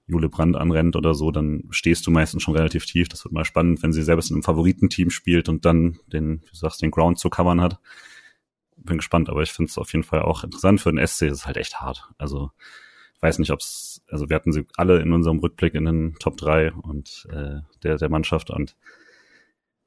Jule 0.07 0.29
Brandt 0.29 0.57
anrennt 0.57 0.97
oder 0.97 1.15
so, 1.15 1.31
dann 1.31 1.65
stehst 1.71 2.07
du 2.07 2.11
meistens 2.11 2.43
schon 2.43 2.57
relativ 2.57 2.85
tief. 2.87 3.09
Das 3.09 3.25
wird 3.25 3.33
mal 3.33 3.45
spannend, 3.45 3.83
wenn 3.83 3.93
sie 3.93 4.03
selbst 4.03 4.31
in 4.31 4.37
einem 4.37 4.43
Favoritenteam 4.43 5.11
spielt 5.11 5.49
und 5.49 5.65
dann 5.65 6.01
den, 6.13 6.43
wie 6.43 6.51
du 6.51 6.57
sagst, 6.57 6.83
den 6.83 6.91
Ground 6.91 7.19
zu 7.19 7.31
covern 7.31 7.61
hat 7.61 7.79
bin 8.85 8.99
gespannt, 8.99 9.29
aber 9.29 9.43
ich 9.43 9.53
finde 9.53 9.71
es 9.71 9.79
auf 9.79 9.93
jeden 9.93 10.05
Fall 10.05 10.23
auch 10.23 10.45
interessant. 10.45 10.81
Für 10.81 10.93
den 10.93 11.07
SC 11.07 11.23
ist 11.23 11.39
es 11.39 11.47
halt 11.47 11.57
echt 11.57 11.81
hart. 11.81 12.09
Also 12.19 12.51
weiß 13.21 13.39
nicht, 13.39 13.53
ob 13.53 13.61
es, 13.61 14.03
also 14.09 14.29
wir 14.29 14.37
hatten 14.37 14.53
sie 14.53 14.67
alle 14.77 15.01
in 15.01 15.13
unserem 15.13 15.39
Rückblick 15.39 15.75
in 15.75 15.85
den 15.85 16.15
Top 16.19 16.37
3 16.37 16.73
und 16.73 17.27
äh, 17.31 17.61
der, 17.83 17.97
der 17.97 18.09
Mannschaft 18.09 18.51
und 18.51 18.77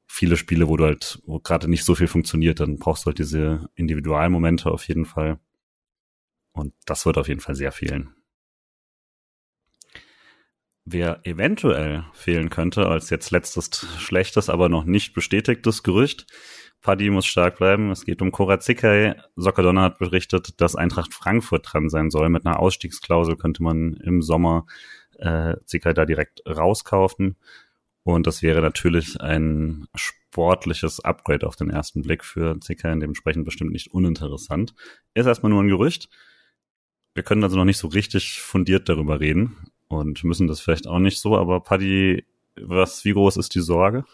viele 0.06 0.36
Spiele, 0.36 0.68
wo 0.68 0.76
du 0.76 0.84
halt, 0.84 1.20
wo 1.26 1.38
gerade 1.38 1.68
nicht 1.68 1.84
so 1.84 1.94
viel 1.94 2.06
funktioniert, 2.06 2.60
dann 2.60 2.78
brauchst 2.78 3.04
du 3.04 3.08
halt 3.08 3.18
diese 3.18 3.68
Individualmomente 3.74 4.70
auf 4.70 4.88
jeden 4.88 5.04
Fall. 5.04 5.38
Und 6.52 6.72
das 6.86 7.04
wird 7.04 7.18
auf 7.18 7.28
jeden 7.28 7.40
Fall 7.40 7.54
sehr 7.54 7.72
fehlen. 7.72 8.14
Wer 10.86 11.20
eventuell 11.26 12.06
fehlen 12.12 12.48
könnte, 12.48 12.86
als 12.86 13.10
jetzt 13.10 13.32
letztes 13.32 13.86
schlechtes, 13.98 14.48
aber 14.48 14.68
noch 14.68 14.84
nicht 14.84 15.12
bestätigtes 15.14 15.82
Gerücht, 15.82 16.26
Paddy 16.82 17.10
muss 17.10 17.26
stark 17.26 17.58
bleiben. 17.58 17.90
Es 17.90 18.04
geht 18.04 18.22
um 18.22 18.30
Korazikai. 18.30 19.16
Sockerdonner 19.34 19.82
hat 19.82 19.98
berichtet, 19.98 20.60
dass 20.60 20.76
Eintracht 20.76 21.12
Frankfurt 21.12 21.72
dran 21.72 21.88
sein 21.88 22.10
soll. 22.10 22.28
Mit 22.28 22.46
einer 22.46 22.60
Ausstiegsklausel 22.60 23.36
könnte 23.36 23.62
man 23.62 23.94
im 23.94 24.22
Sommer 24.22 24.66
äh, 25.18 25.56
Zikai 25.64 25.92
da 25.92 26.04
direkt 26.04 26.42
rauskaufen. 26.46 27.36
Und 28.02 28.28
das 28.28 28.40
wäre 28.40 28.60
natürlich 28.60 29.20
ein 29.20 29.88
sportliches 29.96 31.00
Upgrade 31.00 31.46
auf 31.46 31.56
den 31.56 31.70
ersten 31.70 32.02
Blick 32.02 32.24
für 32.24 32.60
Zikai, 32.60 32.90
dementsprechend 32.90 33.44
bestimmt 33.44 33.72
nicht 33.72 33.92
uninteressant. 33.92 34.74
Ist 35.14 35.26
erstmal 35.26 35.50
nur 35.50 35.62
ein 35.62 35.68
Gerücht. 35.68 36.08
Wir 37.14 37.24
können 37.24 37.42
also 37.42 37.56
noch 37.56 37.64
nicht 37.64 37.78
so 37.78 37.88
richtig 37.88 38.40
fundiert 38.42 38.88
darüber 38.88 39.18
reden 39.18 39.56
und 39.88 40.22
müssen 40.22 40.46
das 40.46 40.60
vielleicht 40.60 40.86
auch 40.86 40.98
nicht 40.98 41.18
so, 41.18 41.36
aber 41.36 41.60
Paddy, 41.60 42.24
was, 42.60 43.04
wie 43.04 43.12
groß 43.12 43.38
ist 43.38 43.54
die 43.54 43.60
Sorge? 43.60 44.04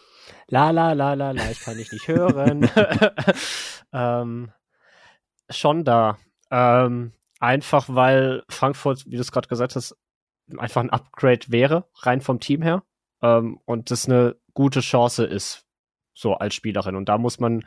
La 0.47 0.71
la 0.71 0.93
la 0.93 1.13
la 1.13 1.31
la, 1.31 1.51
ich 1.51 1.59
kann 1.61 1.77
dich 1.77 1.91
nicht 1.91 2.07
hören. 2.07 2.69
ähm, 3.93 4.51
schon 5.49 5.83
da. 5.83 6.17
Ähm, 6.51 7.13
einfach 7.39 7.87
weil 7.89 8.43
Frankfurt, 8.49 9.05
wie 9.05 9.15
du 9.15 9.21
es 9.21 9.31
gerade 9.31 9.47
gesagt 9.47 9.75
hast, 9.75 9.95
einfach 10.57 10.81
ein 10.81 10.89
Upgrade 10.89 11.47
wäre, 11.49 11.89
rein 12.01 12.21
vom 12.21 12.39
Team 12.39 12.61
her 12.61 12.83
ähm, 13.21 13.59
und 13.65 13.91
das 13.91 14.07
eine 14.07 14.35
gute 14.53 14.81
Chance 14.81 15.25
ist, 15.25 15.65
so 16.13 16.35
als 16.35 16.53
Spielerin. 16.53 16.95
Und 16.95 17.09
da 17.09 17.17
muss 17.17 17.39
man 17.39 17.65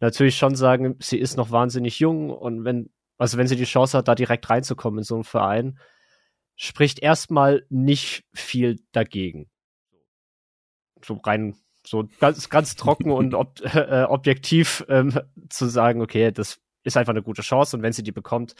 natürlich 0.00 0.36
schon 0.36 0.56
sagen, 0.56 0.96
sie 1.00 1.18
ist 1.18 1.36
noch 1.36 1.50
wahnsinnig 1.50 2.00
jung 2.00 2.30
und 2.30 2.64
wenn, 2.64 2.90
also 3.18 3.38
wenn 3.38 3.46
sie 3.46 3.56
die 3.56 3.64
Chance 3.64 3.98
hat, 3.98 4.08
da 4.08 4.14
direkt 4.14 4.50
reinzukommen 4.50 4.98
in 4.98 5.04
so 5.04 5.14
einen 5.14 5.24
Verein, 5.24 5.78
spricht 6.56 7.00
erstmal 7.00 7.66
nicht 7.68 8.24
viel 8.34 8.80
dagegen. 8.92 9.50
So 11.04 11.14
rein, 11.14 11.56
so 11.86 12.08
ganz, 12.20 12.48
ganz 12.48 12.76
trocken 12.76 13.10
und 13.10 13.34
ob, 13.34 13.60
äh, 13.62 14.04
objektiv 14.04 14.84
ähm, 14.88 15.18
zu 15.48 15.66
sagen, 15.66 16.00
okay, 16.02 16.32
das 16.32 16.60
ist 16.82 16.96
einfach 16.96 17.12
eine 17.12 17.22
gute 17.22 17.42
Chance 17.42 17.76
und 17.76 17.82
wenn 17.82 17.92
sie 17.92 18.02
die 18.02 18.12
bekommt, 18.12 18.54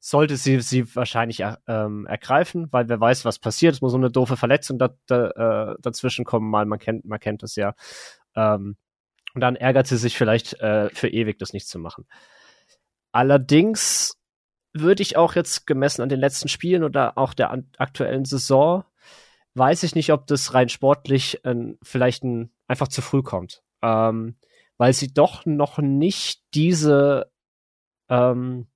sollte 0.00 0.36
sie 0.36 0.60
sie 0.60 0.94
wahrscheinlich 0.94 1.40
äh, 1.40 1.56
ähm, 1.66 2.06
ergreifen, 2.06 2.68
weil 2.70 2.88
wer 2.88 3.00
weiß, 3.00 3.24
was 3.24 3.38
passiert. 3.38 3.74
Es 3.74 3.80
muss 3.80 3.92
so 3.92 3.96
eine 3.96 4.10
doofe 4.10 4.36
Verletzung 4.36 4.78
da, 4.78 4.90
da, 5.06 5.72
äh, 5.72 5.76
dazwischen 5.80 6.26
kommen, 6.26 6.50
mal 6.50 6.66
man 6.66 6.78
kennt 6.78 7.06
man 7.06 7.20
kennt 7.20 7.42
es 7.42 7.56
ja. 7.56 7.74
Ähm, 8.36 8.76
und 9.34 9.40
dann 9.40 9.56
ärgert 9.56 9.86
sie 9.86 9.96
sich 9.96 10.16
vielleicht 10.16 10.60
äh, 10.60 10.90
für 10.90 11.08
ewig, 11.08 11.38
das 11.38 11.52
nicht 11.52 11.68
zu 11.68 11.78
machen. 11.78 12.06
Allerdings 13.12 14.18
würde 14.74 15.02
ich 15.02 15.16
auch 15.16 15.34
jetzt 15.34 15.66
gemessen 15.66 16.02
an 16.02 16.08
den 16.08 16.20
letzten 16.20 16.48
Spielen 16.48 16.84
oder 16.84 17.16
auch 17.16 17.32
der 17.32 17.56
aktuellen 17.78 18.24
Saison, 18.24 18.84
weiß 19.54 19.84
ich 19.84 19.94
nicht, 19.94 20.12
ob 20.12 20.26
das 20.26 20.52
rein 20.52 20.68
sportlich 20.68 21.44
äh, 21.44 21.74
vielleicht 21.82 22.24
ein, 22.24 22.50
einfach 22.66 22.88
zu 22.88 23.02
früh 23.02 23.22
kommt. 23.22 23.62
Ähm, 23.82 24.36
weil 24.76 24.92
sie 24.92 25.12
doch 25.12 25.46
noch 25.46 25.78
nicht 25.78 26.42
diese 26.54 27.30
ähm, 28.08 28.66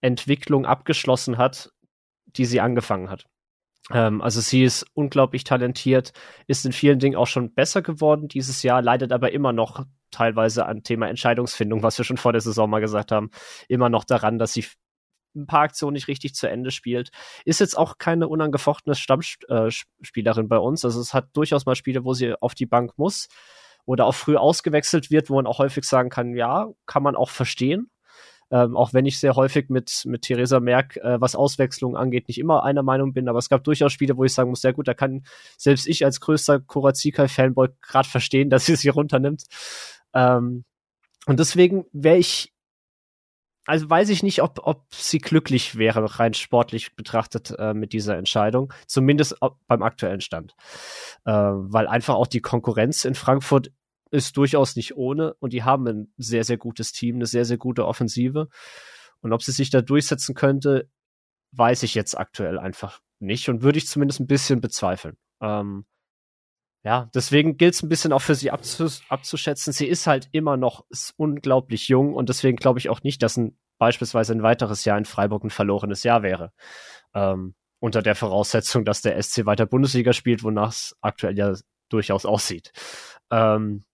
Entwicklung 0.00 0.66
abgeschlossen 0.66 1.38
hat, 1.38 1.72
die 2.26 2.44
sie 2.44 2.60
angefangen 2.60 3.10
hat. 3.10 3.26
Ähm, 3.90 4.22
also 4.22 4.40
sie 4.40 4.64
ist 4.64 4.86
unglaublich 4.94 5.44
talentiert, 5.44 6.12
ist 6.46 6.64
in 6.64 6.72
vielen 6.72 6.98
Dingen 6.98 7.16
auch 7.16 7.26
schon 7.26 7.54
besser 7.54 7.82
geworden 7.82 8.28
dieses 8.28 8.62
Jahr, 8.62 8.82
leidet 8.82 9.12
aber 9.12 9.32
immer 9.32 9.52
noch 9.52 9.84
teilweise 10.10 10.66
an 10.66 10.82
Thema 10.82 11.08
Entscheidungsfindung, 11.08 11.82
was 11.82 11.98
wir 11.98 12.04
schon 12.04 12.16
vor 12.16 12.32
der 12.32 12.40
Saison 12.40 12.70
mal 12.70 12.80
gesagt 12.80 13.12
haben, 13.12 13.30
immer 13.68 13.88
noch 13.88 14.04
daran, 14.04 14.38
dass 14.38 14.52
sie 14.52 14.64
ein 15.34 15.46
paar 15.46 15.62
Aktionen 15.62 15.94
nicht 15.94 16.08
richtig 16.08 16.34
zu 16.34 16.48
Ende 16.48 16.70
spielt. 16.70 17.10
Ist 17.44 17.60
jetzt 17.60 17.76
auch 17.76 17.98
keine 17.98 18.28
unangefochtene 18.28 18.94
Stammspielerin 18.94 20.48
bei 20.48 20.58
uns. 20.58 20.84
Also 20.84 21.00
es 21.00 21.14
hat 21.14 21.28
durchaus 21.34 21.66
mal 21.66 21.74
Spiele, 21.74 22.04
wo 22.04 22.14
sie 22.14 22.34
auf 22.40 22.54
die 22.54 22.66
Bank 22.66 22.92
muss 22.96 23.28
oder 23.86 24.06
auch 24.06 24.14
früh 24.14 24.36
ausgewechselt 24.36 25.10
wird, 25.10 25.30
wo 25.30 25.34
man 25.34 25.46
auch 25.46 25.58
häufig 25.58 25.84
sagen 25.84 26.08
kann, 26.08 26.34
ja, 26.34 26.68
kann 26.86 27.02
man 27.02 27.16
auch 27.16 27.30
verstehen. 27.30 27.90
Ähm, 28.50 28.76
auch 28.76 28.92
wenn 28.92 29.06
ich 29.06 29.18
sehr 29.18 29.36
häufig 29.36 29.68
mit, 29.68 30.02
mit 30.04 30.22
Theresa 30.22 30.60
Merck, 30.60 30.96
äh, 30.98 31.20
was 31.20 31.34
Auswechslung 31.34 31.96
angeht, 31.96 32.28
nicht 32.28 32.38
immer 32.38 32.62
einer 32.62 32.82
Meinung 32.82 33.12
bin, 33.12 33.28
aber 33.28 33.38
es 33.38 33.48
gab 33.48 33.64
durchaus 33.64 33.92
Spiele, 33.92 34.16
wo 34.16 34.24
ich 34.24 34.32
sagen 34.32 34.50
muss, 34.50 34.60
sehr 34.60 34.72
gut, 34.72 34.86
da 34.86 34.94
kann 34.94 35.24
selbst 35.56 35.88
ich 35.88 36.04
als 36.04 36.20
größter 36.20 36.60
Korazika-Fanboy 36.60 37.68
gerade 37.80 38.08
verstehen, 38.08 38.50
dass 38.50 38.66
sie 38.66 38.76
sie 38.76 38.90
runternimmt. 38.90 39.44
Ähm, 40.12 40.64
und 41.26 41.40
deswegen 41.40 41.86
wäre 41.92 42.18
ich, 42.18 42.53
also 43.66 43.88
weiß 43.88 44.10
ich 44.10 44.22
nicht, 44.22 44.42
ob, 44.42 44.60
ob 44.62 44.84
sie 44.94 45.18
glücklich 45.18 45.76
wäre, 45.76 46.18
rein 46.18 46.34
sportlich 46.34 46.94
betrachtet, 46.96 47.54
äh, 47.58 47.74
mit 47.74 47.92
dieser 47.92 48.16
Entscheidung. 48.16 48.72
Zumindest 48.86 49.36
beim 49.66 49.82
aktuellen 49.82 50.20
Stand. 50.20 50.54
Äh, 51.24 51.32
weil 51.32 51.86
einfach 51.86 52.14
auch 52.14 52.26
die 52.26 52.40
Konkurrenz 52.40 53.04
in 53.04 53.14
Frankfurt 53.14 53.72
ist 54.10 54.36
durchaus 54.36 54.76
nicht 54.76 54.96
ohne 54.96 55.34
und 55.34 55.52
die 55.52 55.64
haben 55.64 55.86
ein 55.88 56.12
sehr, 56.18 56.44
sehr 56.44 56.58
gutes 56.58 56.92
Team, 56.92 57.16
eine 57.16 57.26
sehr, 57.26 57.44
sehr 57.44 57.58
gute 57.58 57.86
Offensive. 57.86 58.48
Und 59.20 59.32
ob 59.32 59.42
sie 59.42 59.52
sich 59.52 59.70
da 59.70 59.80
durchsetzen 59.80 60.34
könnte, 60.34 60.88
weiß 61.52 61.82
ich 61.82 61.94
jetzt 61.94 62.16
aktuell 62.16 62.58
einfach 62.58 63.00
nicht 63.18 63.48
und 63.48 63.62
würde 63.62 63.78
ich 63.78 63.86
zumindest 63.86 64.20
ein 64.20 64.26
bisschen 64.26 64.60
bezweifeln. 64.60 65.16
Ähm, 65.40 65.86
ja, 66.84 67.08
deswegen 67.14 67.56
gilt 67.56 67.74
es 67.74 67.82
ein 67.82 67.88
bisschen 67.88 68.12
auch 68.12 68.20
für 68.20 68.34
sie 68.34 68.50
abzus 68.50 69.02
abzuschätzen. 69.08 69.72
Sie 69.72 69.86
ist 69.86 70.06
halt 70.06 70.28
immer 70.32 70.56
noch 70.58 70.84
unglaublich 71.16 71.88
jung 71.88 72.14
und 72.14 72.28
deswegen 72.28 72.56
glaube 72.56 72.78
ich 72.78 72.90
auch 72.90 73.02
nicht, 73.02 73.22
dass 73.22 73.36
ein 73.36 73.56
beispielsweise 73.78 74.32
ein 74.32 74.42
weiteres 74.42 74.84
Jahr 74.84 74.98
in 74.98 75.04
Freiburg 75.04 75.44
ein 75.44 75.50
verlorenes 75.50 76.02
Jahr 76.04 76.22
wäre. 76.22 76.52
Ähm, 77.14 77.54
unter 77.80 78.02
der 78.02 78.14
Voraussetzung, 78.14 78.84
dass 78.84 79.02
der 79.02 79.20
SC 79.22 79.46
weiter 79.46 79.66
Bundesliga 79.66 80.12
spielt, 80.12 80.42
wonach 80.42 80.70
es 80.70 80.96
aktuell 81.00 81.36
ja 81.36 81.54
durchaus 81.88 82.24
aussieht. 82.24 82.72
Ähm, 83.30 83.84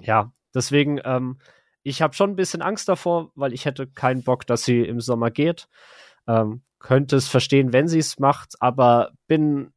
ja, 0.00 0.32
deswegen, 0.54 1.00
ähm, 1.04 1.38
ich 1.82 2.02
habe 2.02 2.14
schon 2.14 2.30
ein 2.30 2.36
bisschen 2.36 2.62
Angst 2.62 2.88
davor, 2.88 3.32
weil 3.34 3.52
ich 3.52 3.64
hätte 3.64 3.86
keinen 3.88 4.22
Bock, 4.22 4.46
dass 4.46 4.64
sie 4.64 4.82
im 4.82 5.00
Sommer 5.00 5.30
geht. 5.30 5.68
Ähm, 6.28 6.62
könnte 6.78 7.16
es 7.16 7.28
verstehen, 7.28 7.72
wenn 7.72 7.88
sie 7.88 7.98
es 7.98 8.18
macht, 8.18 8.54
aber 8.60 9.12
bin 9.26 9.71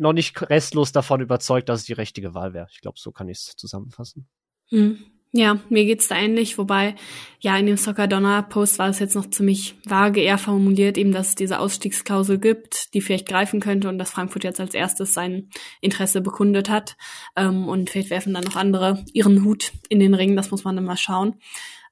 noch 0.00 0.12
nicht 0.12 0.40
restlos 0.50 0.92
davon 0.92 1.20
überzeugt, 1.20 1.68
dass 1.68 1.80
es 1.80 1.86
die 1.86 1.92
richtige 1.92 2.34
Wahl 2.34 2.54
wäre. 2.54 2.68
Ich 2.72 2.80
glaube, 2.80 2.98
so 2.98 3.12
kann 3.12 3.28
ich 3.28 3.38
es 3.38 3.56
zusammenfassen. 3.56 4.28
Hm. 4.70 4.98
Ja, 5.32 5.60
mir 5.68 5.84
geht's 5.84 6.08
da 6.08 6.16
ähnlich, 6.16 6.58
wobei, 6.58 6.96
ja, 7.38 7.56
in 7.56 7.66
dem 7.66 7.76
Soccer 7.76 8.08
Donner 8.08 8.42
Post 8.42 8.80
war 8.80 8.88
es 8.88 8.98
jetzt 8.98 9.14
noch 9.14 9.30
ziemlich 9.30 9.76
vage 9.84 10.20
eher 10.20 10.38
formuliert, 10.38 10.98
eben, 10.98 11.12
dass 11.12 11.28
es 11.28 11.34
diese 11.36 11.60
Ausstiegsklausel 11.60 12.38
gibt, 12.38 12.92
die 12.94 13.00
vielleicht 13.00 13.28
greifen 13.28 13.60
könnte 13.60 13.88
und 13.88 13.98
dass 13.98 14.10
Frankfurt 14.10 14.42
jetzt 14.42 14.58
als 14.58 14.74
erstes 14.74 15.14
sein 15.14 15.48
Interesse 15.80 16.20
bekundet 16.20 16.68
hat. 16.68 16.96
Ähm, 17.36 17.68
und 17.68 17.90
vielleicht 17.90 18.10
werfen 18.10 18.34
dann 18.34 18.42
noch 18.42 18.56
andere 18.56 19.04
ihren 19.12 19.44
Hut 19.44 19.70
in 19.88 20.00
den 20.00 20.14
Ring, 20.14 20.34
das 20.34 20.50
muss 20.50 20.64
man 20.64 20.74
dann 20.74 20.84
mal 20.84 20.96
schauen. 20.96 21.36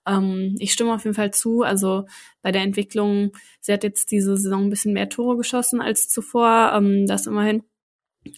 Ähm, 0.05 0.57
ich 0.59 0.73
stimme 0.73 0.93
auf 0.93 1.05
jeden 1.05 1.15
Fall 1.15 1.33
zu, 1.33 1.63
also 1.63 2.07
bei 2.43 2.51
der 2.51 2.63
Entwicklung, 2.63 3.31
sie 3.61 3.73
hat 3.73 3.85
jetzt 3.85 4.11
diese 4.11 4.37
Saison 4.37 4.65
ein 4.65 4.71
bisschen 4.71 4.95
mehr 4.95 5.09
Tore 5.09 5.37
geschossen 5.37 5.81
als 5.81 6.09
zuvor, 6.09 6.73
ähm, 6.75 7.07
das 7.07 7.29
immerhin. 7.29 7.63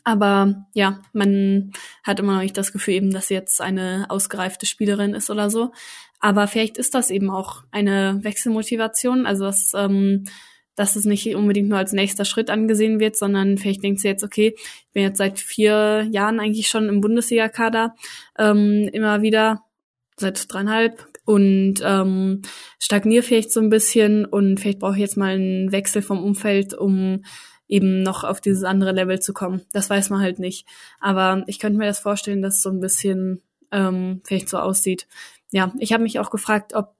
Aber 0.05 0.67
ja, 0.75 1.01
man 1.13 1.73
hat 2.03 2.21
immer 2.21 2.35
noch 2.35 2.43
nicht 2.43 2.57
das 2.57 2.73
Gefühl 2.73 2.95
eben, 2.95 3.13
dass 3.13 3.29
sie 3.29 3.35
jetzt 3.35 3.61
eine 3.61 4.07
ausgereifte 4.09 4.67
Spielerin 4.67 5.15
ist 5.15 5.31
oder 5.31 5.51
so. 5.51 5.73
Aber 6.21 6.47
vielleicht 6.47 6.77
ist 6.77 6.95
das 6.95 7.11
eben 7.11 7.31
auch 7.31 7.65
eine 7.71 8.19
Wechselmotivation, 8.23 9.27
also 9.27 9.45
dass, 9.45 9.73
ähm, 9.75 10.25
dass 10.77 10.97
es 10.97 11.05
nicht 11.05 11.35
unbedingt 11.35 11.69
nur 11.69 11.79
als 11.79 11.93
nächster 11.93 12.25
Schritt 12.25 12.51
angesehen 12.51 13.01
wird, 13.01 13.17
sondern 13.17 13.59
vielleicht 13.59 13.83
denkt 13.83 14.01
sie 14.01 14.09
jetzt, 14.09 14.23
okay, 14.23 14.55
ich 14.57 14.93
bin 14.93 15.03
jetzt 15.03 15.19
seit 15.19 15.41
vier 15.41 16.07
Jahren 16.11 16.41
eigentlich 16.41 16.69
schon 16.69 16.89
im 16.89 17.01
Bundesliga-Kader, 17.01 17.95
ähm, 18.39 18.89
immer 18.93 19.23
wieder, 19.23 19.63
seit 20.17 20.53
dreieinhalb 20.53 21.07
und 21.25 21.77
ähm, 21.83 22.43
stagniere 22.79 23.23
vielleicht 23.23 23.53
so 23.53 23.61
ein 23.61 23.71
bisschen 23.71 24.25
und 24.27 24.61
vielleicht 24.61 24.79
brauche 24.79 24.95
ich 24.95 25.01
jetzt 25.01 25.17
mal 25.17 25.35
einen 25.35 25.73
Wechsel 25.73 26.03
vom 26.03 26.23
Umfeld, 26.23 26.75
um 26.75 27.23
eben 27.71 28.03
noch 28.03 28.25
auf 28.25 28.41
dieses 28.41 28.65
andere 28.65 28.93
Level 28.93 29.21
zu 29.21 29.33
kommen. 29.33 29.63
Das 29.73 29.89
weiß 29.89 30.11
man 30.11 30.21
halt 30.21 30.39
nicht. 30.39 30.67
Aber 31.01 31.45
ich 31.47 31.59
könnte 31.59 31.79
mir 31.79 31.87
das 31.87 32.01
vorstellen, 32.01 32.43
dass 32.43 32.63
so 32.63 32.71
ein 32.71 32.81
bisschen 32.81 33.41
ähm, 33.71 34.21
vielleicht 34.25 34.49
so 34.49 34.59
aussieht. 34.59 35.07
Ja, 35.53 35.73
ich 35.79 35.93
habe 35.93 36.03
mich 36.03 36.19
auch 36.19 36.31
gefragt, 36.31 36.75
ob 36.75 36.95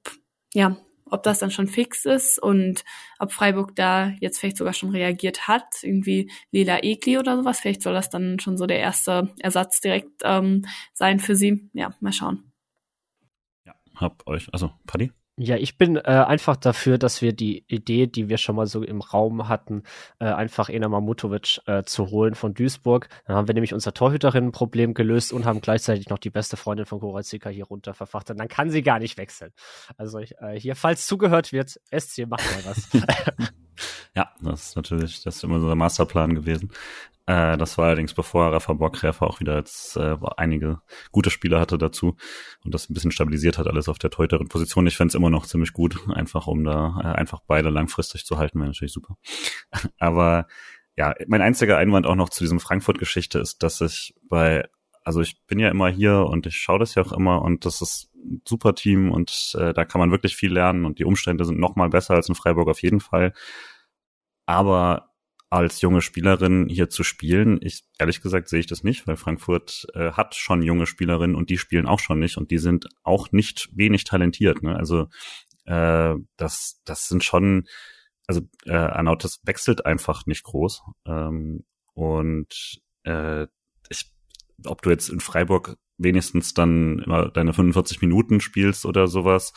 ja, 0.53 0.75
ob 1.05 1.23
das 1.23 1.39
dann 1.39 1.51
schon 1.51 1.67
fix 1.67 2.05
ist 2.05 2.39
und 2.41 2.83
ob 3.19 3.33
Freiburg 3.33 3.75
da 3.75 4.13
jetzt 4.21 4.39
vielleicht 4.39 4.57
sogar 4.57 4.73
schon 4.73 4.91
reagiert 4.91 5.47
hat, 5.47 5.65
irgendwie 5.83 6.31
Lila 6.51 6.83
Ekli 6.83 7.17
oder 7.17 7.37
sowas. 7.37 7.59
Vielleicht 7.59 7.81
soll 7.81 7.93
das 7.93 8.09
dann 8.09 8.39
schon 8.39 8.57
so 8.57 8.65
der 8.65 8.79
erste 8.79 9.29
Ersatz 9.39 9.81
direkt 9.81 10.21
ähm, 10.23 10.65
sein 10.93 11.19
für 11.19 11.35
sie. 11.35 11.69
Ja, 11.73 11.93
mal 11.99 12.13
schauen 12.13 12.51
hab 14.01 14.27
euch, 14.27 14.49
also 14.51 14.71
Paddy? 14.85 15.11
Ja, 15.43 15.55
ich 15.55 15.75
bin 15.75 15.95
äh, 15.95 16.01
einfach 16.01 16.55
dafür, 16.55 16.99
dass 16.99 17.23
wir 17.23 17.33
die 17.33 17.65
Idee, 17.67 18.05
die 18.05 18.29
wir 18.29 18.37
schon 18.37 18.55
mal 18.55 18.67
so 18.67 18.83
im 18.83 19.01
Raum 19.01 19.49
hatten, 19.49 19.81
äh, 20.19 20.25
einfach 20.25 20.69
Ena 20.69 20.87
Mamutovic 20.87 21.59
äh, 21.65 21.81
zu 21.81 22.11
holen 22.11 22.35
von 22.35 22.53
Duisburg. 22.53 23.09
Dann 23.25 23.35
haben 23.35 23.47
wir 23.47 23.55
nämlich 23.55 23.73
unser 23.73 23.91
Torhüterinnenproblem 23.91 24.93
gelöst 24.93 25.33
und 25.33 25.45
haben 25.45 25.59
gleichzeitig 25.59 26.09
noch 26.09 26.19
die 26.19 26.29
beste 26.29 26.57
Freundin 26.57 26.85
von 26.85 26.99
Goretzka 26.99 27.49
hier 27.49 27.65
runter 27.65 27.95
verfrachtet. 27.95 28.39
Dann 28.39 28.49
kann 28.49 28.69
sie 28.69 28.83
gar 28.83 28.99
nicht 28.99 29.17
wechseln. 29.17 29.51
Also 29.97 30.19
äh, 30.19 30.59
hier, 30.59 30.75
falls 30.75 31.07
zugehört 31.07 31.51
wird, 31.51 31.79
SC 31.91 32.27
macht 32.27 32.43
mal 32.43 32.75
was. 32.75 32.89
ja, 34.15 34.29
das 34.43 34.67
ist 34.67 34.75
natürlich, 34.75 35.23
das 35.23 35.37
ist 35.37 35.43
immer 35.43 35.59
so 35.59 35.65
der 35.65 35.75
Masterplan 35.75 36.35
gewesen. 36.35 36.69
Äh, 37.31 37.57
das 37.57 37.77
war 37.77 37.85
allerdings 37.85 38.13
bevor 38.13 38.51
Rafa 38.51 38.73
Bockgräfer 38.73 39.25
auch 39.25 39.39
wieder 39.39 39.55
jetzt 39.55 39.95
äh, 39.95 40.17
einige 40.35 40.81
gute 41.13 41.29
Spieler 41.29 41.61
hatte 41.61 41.77
dazu 41.77 42.17
und 42.65 42.73
das 42.73 42.89
ein 42.89 42.93
bisschen 42.93 43.11
stabilisiert 43.11 43.57
hat 43.57 43.67
alles 43.67 43.87
auf 43.87 43.99
der 43.99 44.09
teuteren 44.09 44.49
Position. 44.49 44.85
Ich 44.87 44.97
fände 44.97 45.15
immer 45.15 45.29
noch 45.29 45.45
ziemlich 45.45 45.71
gut, 45.71 45.97
einfach 46.09 46.47
um 46.47 46.65
da 46.65 46.99
äh, 47.01 47.17
einfach 47.17 47.39
beide 47.47 47.69
langfristig 47.69 48.25
zu 48.25 48.37
halten, 48.37 48.59
wäre 48.59 48.67
natürlich 48.67 48.91
super. 48.91 49.15
Aber 49.99 50.47
ja, 50.97 51.13
mein 51.27 51.41
einziger 51.41 51.77
Einwand 51.77 52.05
auch 52.05 52.15
noch 52.15 52.29
zu 52.29 52.43
diesem 52.43 52.59
Frankfurt-Geschichte 52.59 53.39
ist, 53.39 53.63
dass 53.63 53.79
ich 53.79 54.13
bei, 54.27 54.67
also 55.05 55.21
ich 55.21 55.41
bin 55.47 55.57
ja 55.59 55.69
immer 55.69 55.87
hier 55.87 56.25
und 56.25 56.45
ich 56.47 56.57
schaue 56.57 56.79
das 56.79 56.95
ja 56.95 57.03
auch 57.03 57.13
immer 57.13 57.41
und 57.43 57.63
das 57.65 57.81
ist 57.81 58.09
ein 58.15 58.41
super 58.45 58.75
Team 58.75 59.09
und 59.09 59.55
äh, 59.57 59.73
da 59.73 59.85
kann 59.85 59.99
man 59.99 60.11
wirklich 60.11 60.35
viel 60.35 60.51
lernen 60.51 60.83
und 60.83 60.99
die 60.99 61.05
Umstände 61.05 61.45
sind 61.45 61.59
noch 61.59 61.77
mal 61.77 61.89
besser 61.89 62.15
als 62.15 62.27
in 62.27 62.35
Freiburg 62.35 62.67
auf 62.67 62.81
jeden 62.81 62.99
Fall. 62.99 63.33
Aber 64.45 65.10
als 65.51 65.81
junge 65.81 66.01
Spielerin 66.01 66.69
hier 66.69 66.89
zu 66.89 67.03
spielen. 67.03 67.59
Ich 67.61 67.83
ehrlich 67.99 68.21
gesagt 68.21 68.47
sehe 68.47 68.61
ich 68.61 68.67
das 68.67 68.85
nicht, 68.85 69.05
weil 69.05 69.17
Frankfurt 69.17 69.85
äh, 69.93 70.13
hat 70.13 70.33
schon 70.33 70.63
junge 70.63 70.87
Spielerinnen 70.87 71.35
und 71.35 71.49
die 71.49 71.57
spielen 71.57 71.87
auch 71.87 71.99
schon 71.99 72.19
nicht 72.19 72.37
und 72.37 72.51
die 72.51 72.57
sind 72.57 72.87
auch 73.03 73.33
nicht 73.33 73.69
wenig 73.75 74.05
talentiert. 74.05 74.63
Ne? 74.63 74.77
Also 74.77 75.09
äh, 75.65 76.15
das, 76.37 76.81
das 76.85 77.09
sind 77.09 77.25
schon, 77.25 77.67
also 78.27 78.41
äh, 78.65 78.71
Arnautis 78.71 79.41
wechselt 79.43 79.85
einfach 79.85 80.25
nicht 80.25 80.43
groß 80.43 80.83
ähm, 81.05 81.65
und 81.93 82.81
äh, 83.03 83.47
ich, 83.89 84.09
ob 84.65 84.81
du 84.81 84.89
jetzt 84.89 85.09
in 85.09 85.19
Freiburg 85.19 85.75
wenigstens 85.97 86.53
dann 86.53 86.99
immer 86.99 87.29
deine 87.29 87.51
45 87.51 87.99
Minuten 87.99 88.39
spielst 88.39 88.85
oder 88.85 89.07
sowas, 89.07 89.51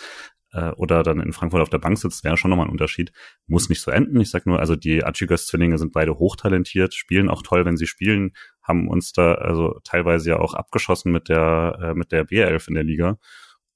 äh, 0.54 0.70
oder 0.70 1.02
dann 1.02 1.20
in 1.20 1.32
Frankfurt 1.32 1.60
auf 1.60 1.68
der 1.68 1.78
Bank 1.78 1.98
sitzt, 1.98 2.24
wäre 2.24 2.36
schon 2.36 2.50
nochmal 2.50 2.66
ein 2.66 2.72
Unterschied. 2.72 3.12
Muss 3.46 3.68
nicht 3.68 3.80
so 3.80 3.90
enden. 3.90 4.20
Ich 4.20 4.30
sag 4.30 4.46
nur, 4.46 4.60
also 4.60 4.76
die 4.76 5.04
Achigas-Zwillinge 5.04 5.78
sind 5.78 5.92
beide 5.92 6.18
hochtalentiert, 6.18 6.94
spielen 6.94 7.28
auch 7.28 7.42
toll, 7.42 7.64
wenn 7.64 7.76
sie 7.76 7.86
spielen, 7.86 8.32
haben 8.62 8.88
uns 8.88 9.12
da 9.12 9.34
also 9.34 9.80
teilweise 9.84 10.30
ja 10.30 10.38
auch 10.38 10.54
abgeschossen 10.54 11.12
mit 11.12 11.28
der, 11.28 11.78
äh, 11.82 11.94
mit 11.94 12.12
der 12.12 12.26
B11 12.26 12.68
in 12.68 12.74
der 12.74 12.84
Liga. 12.84 13.18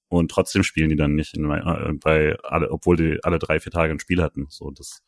Und 0.09 0.31
trotzdem 0.31 0.62
spielen 0.62 0.88
die 0.88 0.97
dann 0.97 1.14
nicht 1.14 1.37
in, 1.37 1.51
äh, 1.51 1.93
bei 2.03 2.37
alle, 2.43 2.71
obwohl 2.71 2.97
die 2.97 3.19
alle 3.23 3.38
drei, 3.38 3.61
vier 3.61 3.73
Tage 3.73 3.93
ein 3.93 4.01
Spiel 4.01 4.23
hatten. 4.23 4.47
So, 4.49 4.71
das 4.71 5.03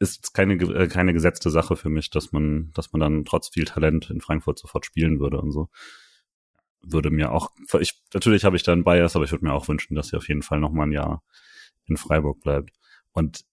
ist 0.00 0.34
keine, 0.34 0.54
äh, 0.54 0.88
keine 0.88 1.14
gesetzte 1.14 1.50
Sache 1.50 1.76
für 1.76 1.88
mich, 1.88 2.10
dass 2.10 2.32
man, 2.32 2.72
dass 2.74 2.92
man 2.92 3.00
dann 3.00 3.24
trotz 3.24 3.48
viel 3.48 3.64
Talent 3.64 4.10
in 4.10 4.20
Frankfurt 4.20 4.58
sofort 4.58 4.84
spielen 4.84 5.20
würde 5.20 5.40
und 5.40 5.52
so 5.52 5.68
würde 6.92 7.10
mir 7.10 7.32
auch, 7.32 7.50
ich, 7.80 8.02
natürlich 8.12 8.44
habe 8.44 8.56
ich 8.56 8.62
da 8.62 8.72
einen 8.72 8.84
Bias, 8.84 9.16
aber 9.16 9.24
ich 9.24 9.32
würde 9.32 9.44
mir 9.44 9.52
auch 9.52 9.68
wünschen, 9.68 9.94
dass 9.94 10.08
sie 10.08 10.16
auf 10.16 10.28
jeden 10.28 10.42
Fall 10.42 10.60
noch 10.60 10.72
mal 10.72 10.86
ein 10.86 10.92
Jahr 10.92 11.22
in 11.86 11.96
Freiburg 11.96 12.40
bleibt. 12.40 12.70
Und 13.12 13.44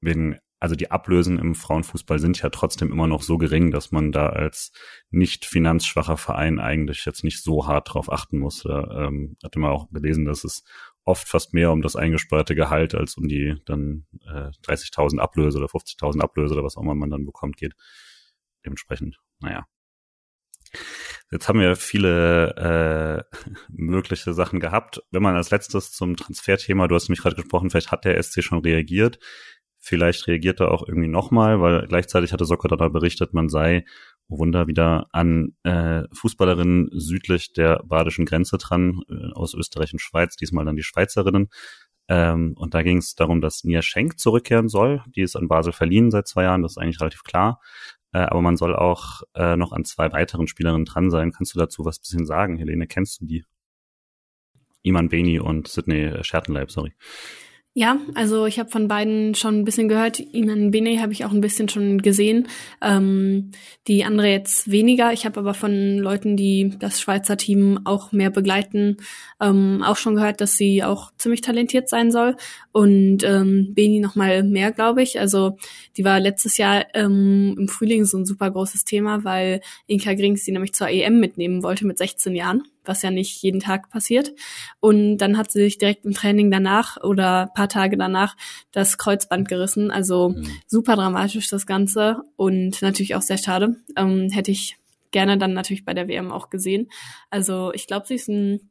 wegen, 0.00 0.38
also 0.60 0.74
die 0.74 0.90
Ablösen 0.90 1.38
im 1.38 1.54
Frauenfußball 1.54 2.18
sind 2.18 2.40
ja 2.42 2.50
trotzdem 2.50 2.92
immer 2.92 3.06
noch 3.06 3.22
so 3.22 3.38
gering, 3.38 3.70
dass 3.70 3.92
man 3.92 4.12
da 4.12 4.28
als 4.28 4.72
nicht 5.10 5.44
finanzschwacher 5.44 6.16
Verein 6.16 6.58
eigentlich 6.58 7.04
jetzt 7.04 7.24
nicht 7.24 7.42
so 7.42 7.66
hart 7.66 7.94
drauf 7.94 8.10
achten 8.10 8.38
muss. 8.38 8.62
Da 8.62 9.06
ähm, 9.06 9.36
hatte 9.42 9.58
man 9.58 9.70
auch 9.70 9.88
gelesen, 9.90 10.24
dass 10.24 10.44
es 10.44 10.64
oft 11.04 11.28
fast 11.28 11.54
mehr 11.54 11.72
um 11.72 11.80
das 11.80 11.96
eingesparte 11.96 12.54
Gehalt 12.54 12.94
als 12.94 13.16
um 13.16 13.28
die 13.28 13.56
dann 13.64 14.06
äh, 14.26 14.50
30.000 14.66 15.18
Ablöse 15.18 15.58
oder 15.58 15.68
50.000 15.68 16.20
Ablöse 16.20 16.54
oder 16.54 16.64
was 16.64 16.76
auch 16.76 16.82
immer 16.82 16.94
man 16.94 17.10
dann 17.10 17.24
bekommt 17.24 17.56
geht. 17.56 17.74
Dementsprechend, 18.64 19.18
naja. 19.40 19.66
Jetzt 21.30 21.48
haben 21.48 21.60
wir 21.60 21.76
viele 21.76 23.26
äh, 23.32 23.38
mögliche 23.68 24.32
Sachen 24.32 24.60
gehabt. 24.60 25.02
Wenn 25.10 25.22
man 25.22 25.36
als 25.36 25.50
letztes 25.50 25.92
zum 25.92 26.16
Transferthema, 26.16 26.88
du 26.88 26.94
hast 26.94 27.08
mich 27.08 27.20
gerade 27.20 27.36
gesprochen, 27.36 27.70
vielleicht 27.70 27.92
hat 27.92 28.04
der 28.04 28.22
SC 28.22 28.42
schon 28.42 28.60
reagiert. 28.60 29.18
Vielleicht 29.80 30.26
reagiert 30.26 30.60
er 30.60 30.70
auch 30.70 30.86
irgendwie 30.86 31.08
nochmal, 31.08 31.60
weil 31.60 31.86
gleichzeitig 31.86 32.32
hatte 32.32 32.44
Soccer 32.44 32.76
da 32.76 32.88
berichtet, 32.88 33.32
man 33.32 33.48
sei, 33.48 33.84
oh 34.28 34.38
Wunder, 34.38 34.66
wieder 34.66 35.06
an 35.12 35.54
äh, 35.62 36.02
Fußballerinnen 36.12 36.90
südlich 36.92 37.52
der 37.52 37.82
badischen 37.84 38.26
Grenze 38.26 38.58
dran, 38.58 39.00
äh, 39.08 39.32
aus 39.34 39.54
Österreich 39.54 39.92
und 39.92 40.00
Schweiz, 40.00 40.36
diesmal 40.36 40.64
dann 40.64 40.76
die 40.76 40.82
Schweizerinnen. 40.82 41.48
Ähm, 42.08 42.54
und 42.56 42.74
da 42.74 42.82
ging 42.82 42.98
es 42.98 43.14
darum, 43.14 43.40
dass 43.40 43.64
Nia 43.64 43.82
Schenk 43.82 44.18
zurückkehren 44.18 44.68
soll. 44.68 45.02
Die 45.14 45.20
ist 45.20 45.36
an 45.36 45.48
Basel 45.48 45.72
verliehen 45.72 46.10
seit 46.10 46.26
zwei 46.26 46.44
Jahren, 46.44 46.62
das 46.62 46.72
ist 46.72 46.78
eigentlich 46.78 47.00
relativ 47.00 47.22
klar. 47.22 47.60
Äh, 48.12 48.18
aber 48.20 48.40
man 48.40 48.56
soll 48.56 48.74
auch 48.74 49.22
äh, 49.34 49.56
noch 49.56 49.72
an 49.72 49.84
zwei 49.84 50.12
weiteren 50.12 50.46
Spielerinnen 50.46 50.84
dran 50.84 51.10
sein. 51.10 51.32
Kannst 51.32 51.54
du 51.54 51.58
dazu 51.58 51.84
was 51.84 51.98
bisschen 51.98 52.26
sagen, 52.26 52.56
Helene? 52.56 52.86
Kennst 52.86 53.20
du 53.20 53.26
die? 53.26 53.44
Iman 54.82 55.08
Beni 55.08 55.40
und 55.40 55.68
Sydney 55.68 56.22
Schertenleib, 56.22 56.70
sorry. 56.70 56.94
Ja, 57.78 58.00
also 58.16 58.46
ich 58.46 58.58
habe 58.58 58.70
von 58.70 58.88
beiden 58.88 59.36
schon 59.36 59.60
ein 59.60 59.64
bisschen 59.64 59.88
gehört. 59.88 60.18
Iman 60.18 60.72
Bene 60.72 61.00
habe 61.00 61.12
ich 61.12 61.24
auch 61.24 61.30
ein 61.30 61.40
bisschen 61.40 61.68
schon 61.68 62.02
gesehen. 62.02 62.48
Ähm, 62.82 63.52
die 63.86 64.02
andere 64.02 64.26
jetzt 64.26 64.68
weniger. 64.68 65.12
Ich 65.12 65.24
habe 65.24 65.38
aber 65.38 65.54
von 65.54 65.96
Leuten, 65.96 66.36
die 66.36 66.74
das 66.80 67.00
Schweizer 67.00 67.36
Team 67.36 67.78
auch 67.84 68.10
mehr 68.10 68.30
begleiten, 68.30 68.96
ähm, 69.40 69.84
auch 69.86 69.96
schon 69.96 70.16
gehört, 70.16 70.40
dass 70.40 70.56
sie 70.56 70.82
auch 70.82 71.12
ziemlich 71.18 71.40
talentiert 71.40 71.88
sein 71.88 72.10
soll. 72.10 72.34
Und 72.72 73.22
ähm, 73.22 73.74
Beni 73.74 74.00
noch 74.00 74.16
mal 74.16 74.42
mehr, 74.42 74.72
glaube 74.72 75.04
ich. 75.04 75.20
Also 75.20 75.56
die 75.96 76.04
war 76.04 76.18
letztes 76.18 76.56
Jahr 76.56 76.84
ähm, 76.94 77.54
im 77.56 77.68
Frühling 77.68 78.04
so 78.06 78.18
ein 78.18 78.26
super 78.26 78.50
großes 78.50 78.86
Thema, 78.86 79.22
weil 79.22 79.60
Inka 79.86 80.14
Grings 80.14 80.44
sie 80.44 80.50
nämlich 80.50 80.72
zur 80.72 80.88
EM 80.88 81.20
mitnehmen 81.20 81.62
wollte 81.62 81.86
mit 81.86 81.96
16 81.96 82.34
Jahren 82.34 82.64
was 82.88 83.02
ja 83.02 83.10
nicht 83.10 83.42
jeden 83.42 83.60
Tag 83.60 83.90
passiert. 83.90 84.32
Und 84.80 85.18
dann 85.18 85.36
hat 85.36 85.52
sie 85.52 85.60
sich 85.60 85.78
direkt 85.78 86.04
im 86.04 86.14
Training 86.14 86.50
danach 86.50 86.96
oder 87.02 87.50
paar 87.54 87.68
Tage 87.68 87.96
danach 87.96 88.36
das 88.72 88.98
Kreuzband 88.98 89.48
gerissen. 89.48 89.90
Also 89.90 90.30
mhm. 90.30 90.48
super 90.66 90.96
dramatisch 90.96 91.48
das 91.48 91.66
Ganze 91.66 92.22
und 92.36 92.82
natürlich 92.82 93.14
auch 93.14 93.22
sehr 93.22 93.38
schade. 93.38 93.76
Ähm, 93.96 94.30
hätte 94.30 94.50
ich 94.50 94.76
gerne 95.10 95.38
dann 95.38 95.52
natürlich 95.52 95.84
bei 95.84 95.94
der 95.94 96.08
WM 96.08 96.32
auch 96.32 96.50
gesehen. 96.50 96.90
Also 97.30 97.72
ich 97.72 97.86
glaube, 97.86 98.06
sie 98.06 98.16
ist 98.16 98.28
ein 98.28 98.70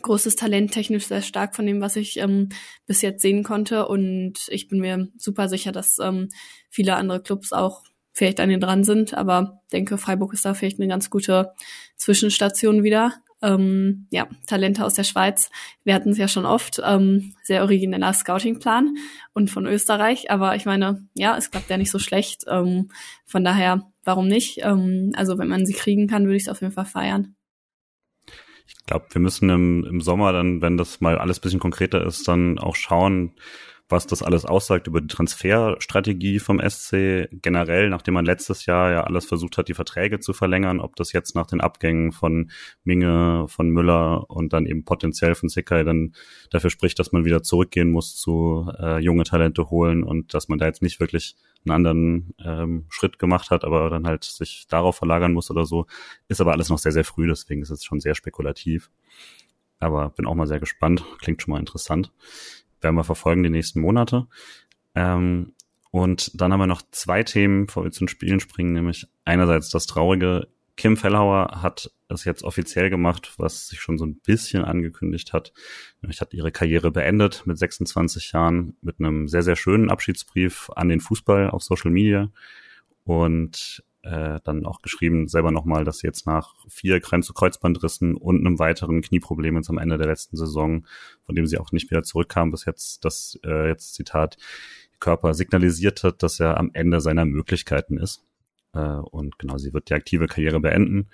großes 0.00 0.36
Talent, 0.36 0.72
technisch 0.72 1.06
sehr 1.06 1.22
stark 1.22 1.56
von 1.56 1.66
dem, 1.66 1.80
was 1.80 1.96
ich 1.96 2.18
ähm, 2.18 2.48
bis 2.86 3.02
jetzt 3.02 3.22
sehen 3.22 3.42
konnte. 3.42 3.86
Und 3.86 4.34
ich 4.48 4.68
bin 4.68 4.80
mir 4.80 5.08
super 5.16 5.48
sicher, 5.48 5.72
dass 5.72 5.98
ähm, 5.98 6.28
viele 6.70 6.96
andere 6.96 7.22
Clubs 7.22 7.52
auch 7.52 7.82
vielleicht 8.12 8.40
an 8.40 8.50
ihr 8.50 8.58
dran 8.58 8.84
sind. 8.84 9.14
Aber 9.14 9.62
denke, 9.72 9.98
Freiburg 9.98 10.32
ist 10.32 10.44
da 10.44 10.54
vielleicht 10.54 10.78
eine 10.78 10.88
ganz 10.88 11.10
gute 11.10 11.52
Zwischenstation 11.96 12.82
wieder. 12.82 13.14
Ähm, 13.42 14.06
ja, 14.10 14.28
Talente 14.46 14.84
aus 14.84 14.94
der 14.94 15.04
Schweiz. 15.04 15.50
Wir 15.84 15.94
hatten 15.94 16.10
es 16.10 16.18
ja 16.18 16.28
schon 16.28 16.46
oft. 16.46 16.80
Ähm, 16.84 17.34
sehr 17.42 17.62
origineller 17.62 18.12
Scoutingplan 18.12 18.96
und 19.34 19.50
von 19.50 19.66
Österreich. 19.66 20.30
Aber 20.30 20.56
ich 20.56 20.64
meine, 20.64 21.06
ja, 21.14 21.36
es 21.36 21.50
klappt 21.50 21.70
ja 21.70 21.76
nicht 21.76 21.90
so 21.90 21.98
schlecht. 21.98 22.44
Ähm, 22.48 22.90
von 23.26 23.44
daher, 23.44 23.90
warum 24.04 24.28
nicht? 24.28 24.60
Ähm, 24.62 25.12
also 25.16 25.38
wenn 25.38 25.48
man 25.48 25.66
sie 25.66 25.74
kriegen 25.74 26.06
kann, 26.06 26.24
würde 26.24 26.36
ich 26.36 26.44
es 26.44 26.48
auf 26.48 26.60
jeden 26.60 26.72
Fall 26.72 26.86
feiern. 26.86 27.34
Ich 28.66 28.86
glaube, 28.86 29.06
wir 29.10 29.20
müssen 29.20 29.50
im, 29.50 29.84
im 29.84 30.00
Sommer 30.00 30.32
dann, 30.32 30.62
wenn 30.62 30.76
das 30.76 31.00
mal 31.00 31.18
alles 31.18 31.40
bisschen 31.40 31.60
konkreter 31.60 32.04
ist, 32.06 32.26
dann 32.28 32.58
auch 32.58 32.76
schauen, 32.76 33.34
was 33.92 34.06
das 34.06 34.22
alles 34.22 34.44
aussagt 34.44 34.88
über 34.88 35.00
die 35.00 35.06
Transferstrategie 35.06 36.40
vom 36.40 36.58
SC 36.58 37.28
generell, 37.30 37.90
nachdem 37.90 38.14
man 38.14 38.24
letztes 38.24 38.66
Jahr 38.66 38.90
ja 38.90 39.04
alles 39.04 39.26
versucht 39.26 39.58
hat, 39.58 39.68
die 39.68 39.74
Verträge 39.74 40.18
zu 40.18 40.32
verlängern, 40.32 40.80
ob 40.80 40.96
das 40.96 41.12
jetzt 41.12 41.36
nach 41.36 41.46
den 41.46 41.60
Abgängen 41.60 42.10
von 42.10 42.50
Minge, 42.82 43.46
von 43.48 43.68
Müller 43.70 44.28
und 44.30 44.52
dann 44.52 44.66
eben 44.66 44.84
potenziell 44.84 45.34
von 45.34 45.48
Sikai 45.48 45.84
dann 45.84 46.14
dafür 46.50 46.70
spricht, 46.70 46.98
dass 46.98 47.12
man 47.12 47.24
wieder 47.24 47.42
zurückgehen 47.42 47.90
muss 47.90 48.16
zu 48.16 48.72
äh, 48.80 48.98
junge 48.98 49.24
Talente 49.24 49.70
holen 49.70 50.02
und 50.02 50.34
dass 50.34 50.48
man 50.48 50.58
da 50.58 50.66
jetzt 50.66 50.82
nicht 50.82 50.98
wirklich 50.98 51.36
einen 51.64 51.76
anderen 51.76 52.34
ähm, 52.44 52.86
Schritt 52.88 53.18
gemacht 53.18 53.50
hat, 53.50 53.64
aber 53.64 53.90
dann 53.90 54.06
halt 54.06 54.24
sich 54.24 54.66
darauf 54.68 54.96
verlagern 54.96 55.32
muss 55.32 55.50
oder 55.50 55.66
so, 55.66 55.86
ist 56.28 56.40
aber 56.40 56.52
alles 56.52 56.70
noch 56.70 56.78
sehr, 56.78 56.92
sehr 56.92 57.04
früh, 57.04 57.28
deswegen 57.28 57.62
ist 57.62 57.70
es 57.70 57.84
schon 57.84 58.00
sehr 58.00 58.14
spekulativ. 58.14 58.90
Aber 59.78 60.10
bin 60.10 60.26
auch 60.26 60.34
mal 60.34 60.46
sehr 60.46 60.60
gespannt, 60.60 61.04
klingt 61.18 61.42
schon 61.42 61.52
mal 61.52 61.60
interessant 61.60 62.10
werden 62.82 62.96
wir 62.96 63.04
verfolgen 63.04 63.42
die 63.42 63.50
nächsten 63.50 63.80
Monate. 63.80 64.26
Ähm, 64.94 65.54
und 65.90 66.40
dann 66.40 66.52
haben 66.52 66.60
wir 66.60 66.66
noch 66.66 66.82
zwei 66.90 67.22
Themen, 67.22 67.66
bevor 67.66 67.84
wir 67.84 67.90
zu 67.90 68.00
den 68.00 68.08
Spielen 68.08 68.40
springen, 68.40 68.72
nämlich 68.72 69.06
einerseits 69.24 69.68
das 69.68 69.86
traurige, 69.86 70.48
Kim 70.76 70.96
Fellhauer 70.96 71.62
hat 71.62 71.90
es 72.08 72.24
jetzt 72.24 72.42
offiziell 72.42 72.88
gemacht, 72.88 73.34
was 73.36 73.68
sich 73.68 73.80
schon 73.80 73.98
so 73.98 74.06
ein 74.06 74.16
bisschen 74.16 74.64
angekündigt 74.64 75.32
hat. 75.32 75.52
Nämlich 76.00 76.20
hat 76.20 76.32
ihre 76.32 76.50
Karriere 76.50 76.90
beendet 76.90 77.42
mit 77.46 77.58
26 77.58 78.32
Jahren 78.32 78.76
mit 78.80 78.98
einem 78.98 79.28
sehr, 79.28 79.42
sehr 79.42 79.56
schönen 79.56 79.90
Abschiedsbrief 79.90 80.70
an 80.74 80.88
den 80.88 81.00
Fußball 81.00 81.50
auf 81.50 81.62
Social 81.62 81.90
Media. 81.90 82.30
Und 83.04 83.84
äh, 84.02 84.40
dann 84.44 84.66
auch 84.66 84.82
geschrieben, 84.82 85.28
selber 85.28 85.50
nochmal, 85.50 85.84
dass 85.84 85.98
sie 85.98 86.06
jetzt 86.06 86.26
nach 86.26 86.54
vier 86.68 87.00
Kreuzbandrissen 87.00 88.16
und 88.16 88.40
einem 88.40 88.58
weiteren 88.58 89.00
Knieproblem 89.00 89.56
jetzt 89.56 89.70
am 89.70 89.78
Ende 89.78 89.98
der 89.98 90.08
letzten 90.08 90.36
Saison, 90.36 90.86
von 91.24 91.34
dem 91.34 91.46
sie 91.46 91.58
auch 91.58 91.72
nicht 91.72 91.90
wieder 91.90 92.02
zurückkam, 92.02 92.50
bis 92.50 92.64
jetzt, 92.64 93.04
das 93.04 93.38
äh, 93.44 93.68
jetzt 93.68 93.94
Zitat, 93.94 94.36
Körper 94.98 95.34
signalisiert 95.34 96.04
hat, 96.04 96.22
dass 96.22 96.40
er 96.40 96.58
am 96.58 96.70
Ende 96.74 97.00
seiner 97.00 97.24
Möglichkeiten 97.24 97.98
ist. 97.98 98.24
Äh, 98.72 98.78
und 98.80 99.38
genau, 99.38 99.58
sie 99.58 99.72
wird 99.74 99.90
die 99.90 99.94
aktive 99.94 100.26
Karriere 100.26 100.60
beenden, 100.60 101.08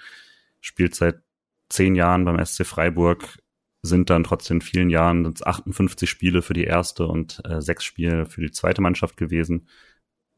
spielt 0.60 0.94
seit 0.94 1.20
zehn 1.68 1.94
Jahren 1.94 2.24
beim 2.24 2.44
SC 2.44 2.66
Freiburg, 2.66 3.38
sind 3.82 4.10
dann 4.10 4.24
trotzdem 4.24 4.58
in 4.58 4.62
vielen 4.62 4.90
Jahren 4.90 5.34
58 5.42 6.08
Spiele 6.08 6.42
für 6.42 6.54
die 6.54 6.64
erste 6.64 7.06
und 7.06 7.40
äh, 7.44 7.60
sechs 7.60 7.84
Spiele 7.84 8.26
für 8.26 8.40
die 8.40 8.50
zweite 8.50 8.82
Mannschaft 8.82 9.16
gewesen. 9.16 9.68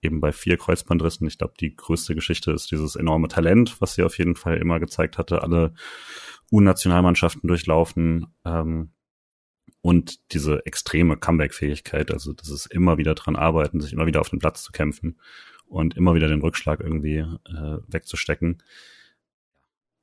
Eben 0.03 0.21
bei 0.21 0.33
vier 0.33 0.57
Kreuzbandrissen. 0.57 1.27
Ich 1.27 1.39
glaube, 1.39 1.55
die 1.61 1.75
größte 1.75 2.15
Geschichte 2.15 2.53
ist 2.53 2.71
dieses 2.71 2.97
enorme 2.97 3.29
Talent, 3.29 3.81
was 3.81 3.95
sie 3.95 4.03
auf 4.03 4.19
jeden 4.19 4.37
Fall 4.37 4.57
immer 4.59 4.81
gezeigt 4.81 5.19
hatte. 5.19 5.43
Alle 5.43 5.75
U-Nationalmannschaften 6.51 7.47
durchlaufen. 7.47 8.27
Ähm, 8.45 8.93
und 9.83 10.33
diese 10.33 10.65
extreme 10.67 11.17
Comeback-Fähigkeit, 11.17 12.11
also 12.11 12.33
das 12.33 12.51
ist 12.51 12.67
immer 12.67 12.99
wieder 12.99 13.15
dran 13.15 13.37
arbeiten, 13.37 13.81
sich 13.81 13.93
immer 13.93 14.07
wieder 14.07 14.21
auf 14.21 14.29
den 14.29 14.39
Platz 14.39 14.63
zu 14.63 14.73
kämpfen 14.73 15.19
und 15.67 15.97
immer 15.97 16.15
wieder 16.15 16.29
den 16.29 16.43
Rückschlag 16.43 16.81
irgendwie 16.81 17.19
äh, 17.19 17.79
wegzustecken 17.89 18.63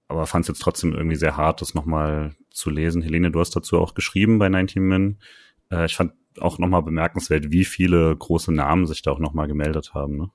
aber 0.07 0.25
fand 0.25 0.43
es 0.43 0.47
jetzt 0.47 0.61
trotzdem 0.61 0.93
irgendwie 0.93 1.15
sehr 1.15 1.37
hart, 1.37 1.61
das 1.61 1.73
nochmal 1.73 2.35
zu 2.49 2.69
lesen. 2.69 3.01
Helene, 3.01 3.31
du 3.31 3.39
hast 3.39 3.55
dazu 3.55 3.79
auch 3.79 3.93
geschrieben 3.93 4.39
bei 4.39 4.49
19 4.49 4.81
Min. 4.81 5.17
Äh, 5.69 5.85
ich 5.85 5.95
fand 5.95 6.13
auch 6.41 6.59
nochmal 6.59 6.83
bemerkenswert, 6.83 7.51
wie 7.51 7.65
viele 7.65 8.15
große 8.15 8.53
Namen 8.53 8.85
sich 8.85 9.01
da 9.01 9.11
auch 9.11 9.19
nochmal 9.19 9.47
gemeldet 9.47 9.93
haben. 9.93 10.17
Ne? 10.17 10.29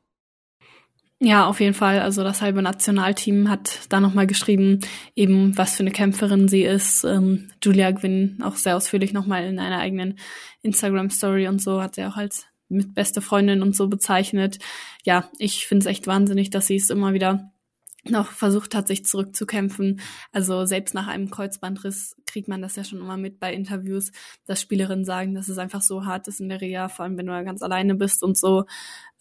Ja, 1.25 1.47
auf 1.47 1.61
jeden 1.61 1.75
Fall. 1.75 2.01
Also 2.01 2.25
das 2.25 2.43
halbe 2.43 2.63
Nationalteam 2.63 3.49
hat 3.49 3.87
da 3.91 4.01
nochmal 4.01 4.27
geschrieben, 4.27 4.81
eben 5.15 5.57
was 5.57 5.77
für 5.77 5.85
eine 5.85 5.93
Kämpferin 5.93 6.49
sie 6.49 6.65
ist. 6.65 7.05
Ähm, 7.05 7.49
Julia 7.63 7.93
Gwynn 7.93 8.41
auch 8.43 8.57
sehr 8.57 8.77
ausführlich 8.77 9.13
nochmal 9.13 9.45
in 9.45 9.61
einer 9.61 9.79
eigenen 9.79 10.19
Instagram-Story 10.63 11.47
und 11.47 11.63
so 11.63 11.81
hat 11.81 11.95
sie 11.95 12.05
auch 12.05 12.17
als 12.17 12.47
mit 12.69 12.95
beste 12.97 13.21
Freundin 13.21 13.63
und 13.63 13.77
so 13.77 13.87
bezeichnet. 13.87 14.59
Ja, 15.05 15.31
ich 15.39 15.67
finde 15.67 15.85
es 15.85 15.87
echt 15.87 16.09
wahnsinnig, 16.09 16.51
dass 16.51 16.67
sie 16.67 16.77
es 16.77 16.91
immer 16.91 17.13
wieder 17.13 17.52
noch 18.05 18.33
versucht 18.33 18.75
hat, 18.75 18.89
sich 18.89 19.05
zurückzukämpfen. 19.05 20.01
Also 20.33 20.65
selbst 20.65 20.95
nach 20.95 21.07
einem 21.07 21.31
Kreuzbandriss 21.31 22.17
kriegt 22.27 22.49
man 22.49 22.63
das 22.63 22.77
ja 22.77 22.85
schon 22.85 23.01
immer 23.01 23.17
mit 23.17 23.39
bei 23.39 23.53
Interviews, 23.53 24.11
dass 24.47 24.61
Spielerinnen 24.61 25.05
sagen, 25.05 25.35
dass 25.35 25.49
es 25.49 25.59
einfach 25.59 25.83
so 25.83 26.05
hart 26.05 26.27
ist 26.29 26.41
in 26.41 26.49
der 26.49 26.61
Reha, 26.61 26.89
vor 26.89 27.05
allem 27.05 27.17
wenn 27.17 27.27
du 27.27 27.45
ganz 27.45 27.63
alleine 27.63 27.95
bist 27.95 28.23
und 28.23 28.37
so. 28.37 28.65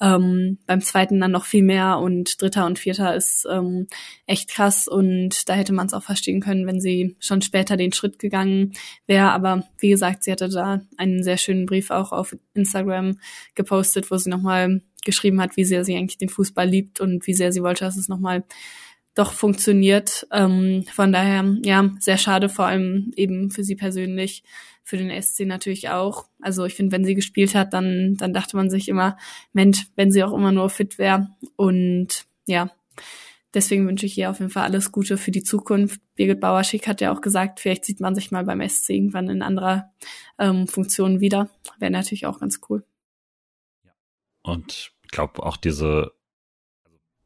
Ähm, 0.02 0.58
beim 0.66 0.82
zweiten 0.82 1.20
dann 1.20 1.32
noch 1.32 1.46
viel 1.46 1.62
mehr 1.62 2.00
und 2.00 2.42
dritter 2.42 2.66
und 2.66 2.80
vierter 2.80 3.16
ist 3.16 3.46
ähm, 3.48 3.86
echt 4.26 4.50
krass 4.50 4.88
und 4.88 5.48
da 5.48 5.54
hätte 5.54 5.74
man 5.74 5.86
es 5.86 5.94
auch 5.94 6.02
verstehen 6.02 6.42
können, 6.42 6.66
wenn 6.66 6.82
sie 6.82 7.16
schon 7.20 7.44
später 7.44 7.78
den 7.78 7.94
Schritt 7.94 8.18
gegangen 8.18 8.74
wäre. 9.06 9.32
Aber 9.32 9.64
wie 9.78 9.90
gesagt, 9.90 10.24
sie 10.24 10.32
hatte 10.32 10.50
da 10.50 10.82
einen 10.98 11.22
sehr 11.22 11.38
schönen 11.38 11.68
Brief 11.68 11.92
auch 11.92 12.12
auf 12.12 12.36
Instagram 12.56 13.20
gepostet, 13.54 14.10
wo 14.10 14.18
sie 14.18 14.32
nochmal 14.32 14.82
geschrieben 15.04 15.42
hat, 15.42 15.58
wie 15.58 15.66
sehr 15.66 15.84
sie 15.84 15.96
eigentlich 15.96 16.18
den 16.18 16.30
Fußball 16.30 16.68
liebt 16.68 17.00
und 17.00 17.26
wie 17.28 17.34
sehr 17.34 17.52
sie 17.52 17.64
wollte, 17.64 17.86
dass 17.86 17.98
es 17.98 18.08
nochmal 18.08 18.44
doch 19.16 19.34
funktioniert. 19.34 20.28
Ähm, 20.32 20.86
von 20.92 21.12
daher, 21.12 21.58
ja, 21.64 21.90
sehr 22.00 22.18
schade, 22.18 22.50
vor 22.50 22.66
allem 22.66 23.12
eben 23.16 23.52
für 23.52 23.64
sie 23.64 23.76
persönlich, 23.76 24.44
für 24.84 24.98
den 24.98 25.22
SC 25.22 25.42
natürlich 25.42 25.90
auch. 25.90 26.26
Also 26.42 26.66
ich 26.66 26.76
finde, 26.76 26.94
wenn 26.94 27.06
sie 27.06 27.16
gespielt 27.16 27.56
hat, 27.56 27.74
dann, 27.74 28.16
dann 28.18 28.34
dachte 28.34 28.56
man 28.56 28.70
sich 28.70 28.88
immer, 28.88 29.18
Mensch, 29.54 29.88
wenn 29.96 30.12
sie 30.12 30.24
auch 30.24 30.34
immer 30.34 30.52
nur 30.52 30.70
fit 30.70 30.98
wäre. 30.98 31.30
Und 31.56 32.26
ja, 32.46 32.72
deswegen 33.54 33.88
wünsche 33.88 34.06
ich 34.06 34.18
ihr 34.18 34.30
auf 34.30 34.40
jeden 34.40 34.52
Fall 34.52 34.64
alles 34.64 34.92
Gute 34.92 35.18
für 35.18 35.32
die 35.32 35.44
Zukunft. 35.44 36.02
Birgit 36.16 36.40
Bauerschick 36.40 36.88
hat 36.88 37.02
ja 37.02 37.14
auch 37.14 37.22
gesagt, 37.22 37.60
vielleicht 37.60 37.86
sieht 37.86 38.00
man 38.00 38.16
sich 38.16 38.32
mal 38.32 38.46
beim 38.46 38.68
SC 38.68 38.92
irgendwann 38.92 39.30
in 39.30 39.42
anderer 39.42 39.92
ähm, 40.40 40.68
Funktion 40.68 41.20
wieder. 41.20 41.50
Wäre 41.80 41.92
natürlich 41.92 42.26
auch 42.26 42.40
ganz 42.40 42.62
cool. 42.70 42.84
Und 44.44 44.94
ich 45.04 45.12
glaube 45.12 45.44
auch 45.44 45.58
diese, 45.58 46.12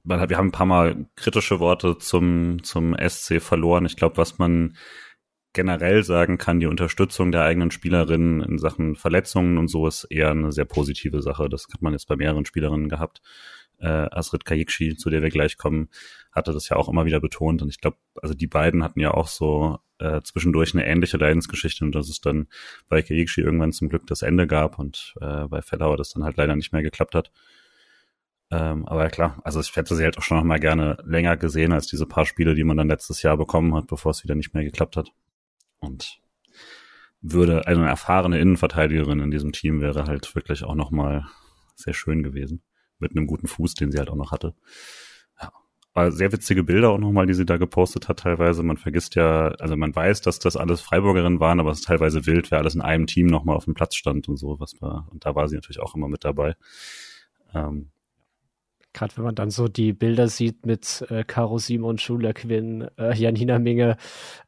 wir 0.04 0.20
haben 0.20 0.48
ein 0.48 0.52
paar 0.52 0.66
Mal 0.66 1.08
kritische 1.16 1.60
Worte 1.60 1.98
zum, 1.98 2.64
zum 2.64 2.96
SC 2.96 3.42
verloren. 3.42 3.86
Ich 3.86 3.96
glaube, 3.96 4.18
was 4.18 4.38
man 4.38 4.76
generell 5.54 6.04
sagen 6.04 6.38
kann, 6.38 6.60
die 6.60 6.68
Unterstützung 6.68 7.32
der 7.32 7.44
eigenen 7.44 7.72
Spielerinnen 7.72 8.42
in 8.42 8.60
Sachen 8.60 8.96
Verletzungen 8.96 9.58
und 9.58 9.70
so 9.70 9.88
ist 9.88 10.04
eher 10.04 10.32
eine 10.32 10.52
sehr 10.52 10.66
positive 10.66 11.22
Sache. 11.22 11.50
Das 11.50 11.68
hat 11.74 11.82
man 11.82 11.94
jetzt 11.94 12.08
bei 12.08 12.18
mehreren 12.18 12.46
Spielerinnen 12.46 12.90
gehabt. 12.90 13.22
Äh, 13.80 13.88
Asrid 13.88 14.46
Kayikshi, 14.46 14.98
zu 14.98 15.10
der 15.10 15.22
wir 15.22 15.30
gleich 15.30 15.58
kommen, 15.58 15.90
hatte 16.32 16.52
das 16.52 16.70
ja 16.70 16.76
auch 16.76 16.90
immer 16.90 17.06
wieder 17.06 17.20
betont. 17.20 17.62
Und 17.62 17.70
ich 17.70 17.80
glaube, 17.80 17.98
also 18.22 18.34
die 18.36 18.48
beiden 18.48 18.84
hatten 18.84 19.00
ja 19.00 19.14
auch 19.14 19.28
so 19.28 19.80
äh, 20.00 20.22
zwischendurch 20.22 20.74
eine 20.74 20.86
ähnliche 20.86 21.18
Leidensgeschichte 21.18 21.86
und 21.86 21.94
dass 21.94 22.10
es 22.10 22.22
dann 22.22 22.48
bei 22.90 23.02
Kayikshi 23.02 23.42
irgendwann 23.42 23.72
zum 23.72 23.90
Glück 23.90 24.08
das 24.08 24.22
Ende 24.22 24.48
gab 24.48 24.80
und 24.80 25.14
äh, 25.22 25.48
bei 25.48 25.62
Fellauer 25.62 25.98
das 25.98 26.10
dann 26.10 26.24
halt 26.24 26.38
leider 26.38 26.56
nicht 26.56 26.74
mehr 26.74 26.84
geklappt 26.84 27.16
hat. 27.16 27.32
Ähm, 28.52 28.86
aber 28.86 29.04
ja 29.04 29.10
klar, 29.10 29.42
also 29.44 29.60
ich 29.60 29.76
hätte 29.76 29.96
sie 29.96 30.04
halt 30.04 30.18
auch 30.18 30.22
schon 30.22 30.38
noch 30.38 30.44
mal 30.44 30.60
gerne 30.60 30.98
länger 31.04 31.36
gesehen 31.38 31.74
als 31.74 31.88
diese 31.88 32.06
paar 32.06 32.26
Spiele, 32.26 32.54
die 32.54 32.64
man 32.64 32.78
dann 32.78 32.90
letztes 32.90 33.22
Jahr 33.22 33.38
bekommen 33.38 33.74
hat, 33.76 33.88
bevor 33.88 34.12
es 34.12 34.24
wieder 34.24 34.36
nicht 34.36 34.54
mehr 34.54 34.64
geklappt 34.64 34.98
hat. 34.98 35.12
Und 35.80 36.20
würde 37.22 37.66
eine 37.66 37.88
erfahrene 37.88 38.40
Innenverteidigerin 38.40 39.20
in 39.20 39.32
diesem 39.32 39.52
Team 39.52 39.82
wäre 39.82 40.06
halt 40.06 40.36
wirklich 40.36 40.64
auch 40.64 40.76
noch 40.76 40.92
mal 40.92 41.26
sehr 41.76 41.94
schön 41.94 42.22
gewesen. 42.22 42.62
Mit 43.00 43.12
einem 43.12 43.28
guten 43.28 43.48
Fuß, 43.48 43.74
den 43.74 43.92
sie 43.92 43.98
halt 43.98 44.10
auch 44.10 44.16
noch 44.16 44.32
hatte. 44.32 44.54
Aber 45.96 46.12
sehr 46.12 46.34
witzige 46.34 46.64
Bilder 46.64 46.90
auch 46.90 46.98
nochmal, 46.98 47.26
die 47.26 47.34
sie 47.34 47.46
da 47.46 47.56
gepostet 47.56 48.10
hat 48.10 48.20
teilweise. 48.20 48.64
Man 48.64 48.76
vergisst 48.76 49.16
ja, 49.16 49.48
also 49.60 49.78
man 49.78 49.96
weiß, 49.96 50.20
dass 50.22 50.40
das 50.40 50.58
alles 50.58 50.82
Freiburgerinnen 50.82 51.40
waren, 51.40 51.62
aber 51.62 51.72
es 51.72 51.80
ist 51.80 51.86
teilweise 51.86 52.26
wild, 52.26 52.52
wer 52.52 52.58
alles 52.60 52.76
in 52.76 52.82
einem 52.82 53.08
Team 53.08 53.28
nochmal 53.28 53.56
auf 53.56 53.64
dem 53.64 53.76
Platz 53.76 53.96
stand 53.96 54.28
und 54.28 54.36
so, 54.36 54.60
was 54.60 54.82
war, 54.82 55.08
und 55.12 55.26
da 55.26 55.36
war 55.36 55.48
sie 55.48 55.56
natürlich 55.56 55.80
auch 55.80 55.96
immer 55.96 56.10
mit 56.10 56.26
dabei. 56.26 56.58
Ähm, 57.54 57.92
gerade 58.92 59.16
wenn 59.16 59.24
man 59.24 59.36
dann 59.36 59.52
so 59.52 59.70
die 59.70 59.94
Bilder 59.94 60.28
sieht 60.28 60.66
mit 60.66 61.06
äh, 61.10 61.24
Caro 61.24 61.60
Simon, 61.60 61.96
Julia 61.96 62.34
Quinn, 62.34 62.90
äh, 62.98 63.16
Janina 63.16 63.58
Minge, 63.58 63.96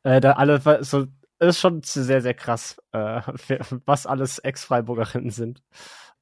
äh, 0.04 0.20
da 0.20 0.34
alle 0.34 0.84
so, 0.84 1.06
ist 1.40 1.60
schon 1.60 1.82
sehr, 1.82 2.22
sehr 2.22 2.34
krass, 2.34 2.78
äh, 2.92 3.22
was 3.86 4.06
alles 4.06 4.40
Ex-Freiburgerinnen 4.40 5.30
sind. 5.30 5.64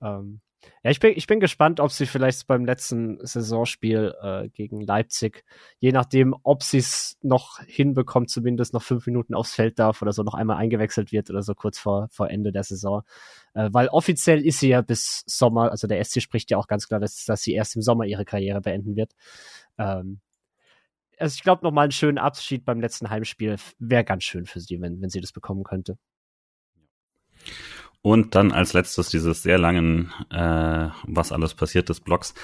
Ähm, 0.02 0.42
ja, 0.84 0.92
ich 0.92 1.00
bin, 1.00 1.14
ich 1.16 1.26
bin 1.26 1.40
gespannt, 1.40 1.80
ob 1.80 1.92
sie 1.92 2.06
vielleicht 2.06 2.46
beim 2.48 2.64
letzten 2.66 3.18
Saisonspiel 3.26 4.14
äh, 4.22 4.50
gegen 4.50 4.82
Leipzig, 4.82 5.44
je 5.80 5.92
nachdem, 5.92 6.36
ob 6.44 6.64
sie 6.64 6.78
es 6.78 7.18
noch 7.22 7.60
hinbekommt, 7.62 8.30
zumindest 8.30 8.74
noch 8.74 8.84
fünf 8.84 9.06
Minuten 9.08 9.34
aufs 9.34 9.56
Feld 9.56 9.80
darf 9.80 10.02
oder 10.02 10.12
so 10.12 10.24
noch 10.24 10.36
einmal 10.36 10.58
eingewechselt 10.58 11.12
wird 11.12 11.30
oder 11.30 11.42
so 11.42 11.56
kurz 11.56 11.80
vor, 11.80 12.08
vor 12.12 12.30
Ende 12.30 12.52
der 12.52 12.64
Saison. 12.64 13.04
Äh, 13.54 13.70
weil 13.72 13.88
offiziell 13.88 14.46
ist 14.46 14.60
sie 14.60 14.70
ja 14.70 14.82
bis 14.82 15.24
Sommer, 15.26 15.72
also 15.72 15.88
der 15.88 16.04
SC 16.04 16.22
spricht 16.22 16.52
ja 16.52 16.58
auch 16.58 16.68
ganz 16.68 16.88
klar, 16.88 17.00
dass, 17.00 17.26
dass 17.26 17.42
sie 17.42 17.54
erst 17.54 17.76
im 17.76 17.82
Sommer 17.82 18.06
ihre 18.06 18.26
Karriere 18.26 18.62
beenden 18.62 18.96
wird. 18.96 19.14
Ähm, 19.78 20.20
also 21.18 21.36
ich 21.36 21.44
glaube, 21.44 21.64
nochmal 21.64 21.86
einen 21.86 21.92
schönen 21.92 22.18
Abschied 22.18 22.66
beim 22.66 22.80
letzten 22.80 23.10
Heimspiel 23.10 23.56
wäre 23.80 24.04
ganz 24.04 24.24
schön 24.24 24.46
für 24.46 24.60
sie, 24.60 24.80
wenn, 24.82 25.02
wenn 25.02 25.10
sie 25.10 25.22
das 25.22 25.32
bekommen 25.32 25.64
könnte. 25.64 25.98
Und 28.06 28.36
dann 28.36 28.52
als 28.52 28.74
letztes 28.74 29.10
dieses 29.10 29.42
sehr 29.42 29.58
langen, 29.58 30.14
äh, 30.30 30.90
was 31.08 31.32
alles 31.32 31.56
passiert 31.56 31.90
des 31.90 32.02
Blogs, 32.02 32.36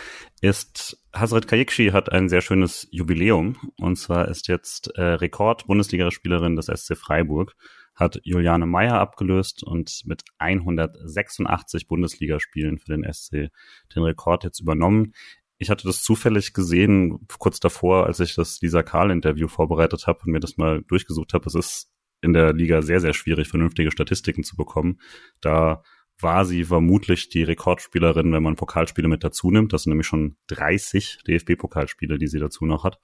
ist 0.42 0.98
Hazret 1.14 1.48
Kayikshi 1.48 1.92
hat 1.92 2.12
ein 2.12 2.30
sehr 2.30 2.42
schönes 2.42 2.88
Jubiläum. 2.90 3.58
Und 3.78 3.98
zwar 3.98 4.28
ist 4.28 4.48
jetzt 4.48 4.88
äh, 4.96 5.04
Rekord-Bundesligaspielerin 5.04 6.56
des 6.56 6.66
SC 6.66 6.98
Freiburg, 6.98 7.56
hat 7.94 8.20
Juliane 8.24 8.66
Meyer 8.66 9.00
abgelöst 9.00 9.62
und 9.62 10.02
mit 10.06 10.24
186 10.40 11.88
Bundesligaspielen 11.88 12.80
für 12.80 12.98
den 12.98 13.14
SC 13.14 13.52
den 13.94 14.02
Rekord 14.02 14.44
jetzt 14.44 14.62
übernommen. 14.62 15.14
Ich 15.60 15.70
hatte 15.70 15.86
das 15.86 16.02
zufällig 16.02 16.54
gesehen, 16.54 17.28
kurz 17.38 17.60
davor, 17.60 18.08
als 18.08 18.20
ich 18.20 18.34
das 18.34 18.60
Lisa 18.62 18.82
Karl-Interview 18.82 19.48
vorbereitet 19.48 20.08
habe 20.08 20.22
und 20.26 20.32
mir 20.32 20.40
das 20.40 20.58
mal 20.58 20.82
durchgesucht 20.88 21.36
habe. 21.36 21.46
Es 21.46 21.54
ist 21.54 21.92
in 22.22 22.34
der 22.34 22.54
Liga 22.54 22.82
sehr, 22.82 23.00
sehr 23.00 23.14
schwierig, 23.14 23.48
vernünftige 23.48 23.92
Statistiken 23.92 24.44
zu 24.44 24.56
bekommen. 24.56 25.00
Da 25.42 25.84
war 26.20 26.46
sie 26.46 26.64
vermutlich 26.66 27.30
die 27.30 27.44
Rekordspielerin, 27.44 28.32
wenn 28.32 28.44
man 28.44 28.56
Pokalspiele 28.56 29.08
mit 29.08 29.24
dazu 29.24 29.52
nimmt. 29.52 29.74
Das 29.74 29.84
sind 29.84 29.92
nämlich 29.92 30.08
schon 30.08 30.38
30 30.48 31.24
DFB-Pokalspiele, 31.28 32.18
die 32.18 32.28
sie 32.28 32.40
dazu 32.40 32.66
noch 32.66 32.84
hat. 32.84 33.00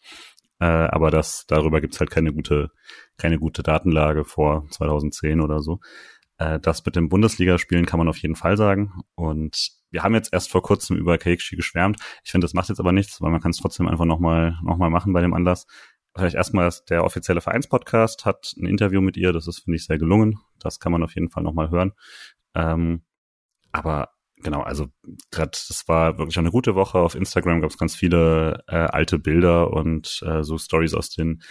Äh, 0.59 0.65
aber 0.65 1.11
das, 1.11 1.45
darüber 1.47 1.81
gibt's 1.81 1.99
halt 1.99 2.09
keine 2.09 2.33
gute, 2.33 2.71
keine 3.17 3.39
gute 3.39 3.63
Datenlage 3.63 4.25
vor 4.25 4.67
2010 4.69 5.41
oder 5.41 5.61
so. 5.61 5.79
Äh, 6.37 6.59
das 6.59 6.85
mit 6.85 6.95
den 6.95 7.09
Bundesligaspielen 7.09 7.85
kann 7.85 7.99
man 7.99 8.07
auf 8.07 8.17
jeden 8.17 8.35
Fall 8.35 8.57
sagen. 8.57 9.01
Und 9.15 9.69
wir 9.91 10.03
haben 10.03 10.15
jetzt 10.15 10.33
erst 10.33 10.51
vor 10.51 10.61
kurzem 10.61 10.97
über 10.97 11.17
Keikshi 11.17 11.55
geschwärmt. 11.55 11.99
Ich 12.23 12.31
finde, 12.31 12.45
das 12.45 12.53
macht 12.53 12.69
jetzt 12.69 12.79
aber 12.79 12.91
nichts, 12.91 13.21
weil 13.21 13.31
man 13.31 13.41
kann 13.41 13.51
es 13.51 13.57
trotzdem 13.57 13.87
einfach 13.87 14.05
nochmal 14.05 14.57
noch 14.63 14.77
mal 14.77 14.89
machen 14.89 15.13
bei 15.13 15.21
dem 15.21 15.33
Anlass 15.33 15.65
vielleicht 16.17 16.35
erstmal 16.35 16.71
der 16.89 17.03
offizielle 17.03 17.41
Vereinspodcast 17.41 18.25
hat 18.25 18.53
ein 18.57 18.65
Interview 18.65 19.01
mit 19.01 19.17
ihr, 19.17 19.33
das 19.33 19.47
ist, 19.47 19.59
finde 19.59 19.77
ich, 19.77 19.85
sehr 19.85 19.97
gelungen. 19.97 20.39
Das 20.59 20.79
kann 20.79 20.91
man 20.91 21.03
auf 21.03 21.15
jeden 21.15 21.29
Fall 21.29 21.43
nochmal 21.43 21.69
hören. 21.69 21.93
Ähm, 22.55 23.03
aber 23.71 24.09
genau, 24.37 24.61
also 24.61 24.87
gerade 25.31 25.51
das 25.51 25.83
war 25.87 26.17
wirklich 26.17 26.37
eine 26.37 26.51
gute 26.51 26.75
Woche. 26.75 26.99
Auf 26.99 27.15
Instagram 27.15 27.61
gab 27.61 27.69
es 27.69 27.77
ganz 27.77 27.95
viele 27.95 28.63
äh, 28.67 28.75
alte 28.75 29.19
Bilder 29.19 29.71
und 29.71 30.21
äh, 30.25 30.43
so 30.43 30.57
Stories 30.57 30.93
aus 30.93 31.09
den 31.09 31.41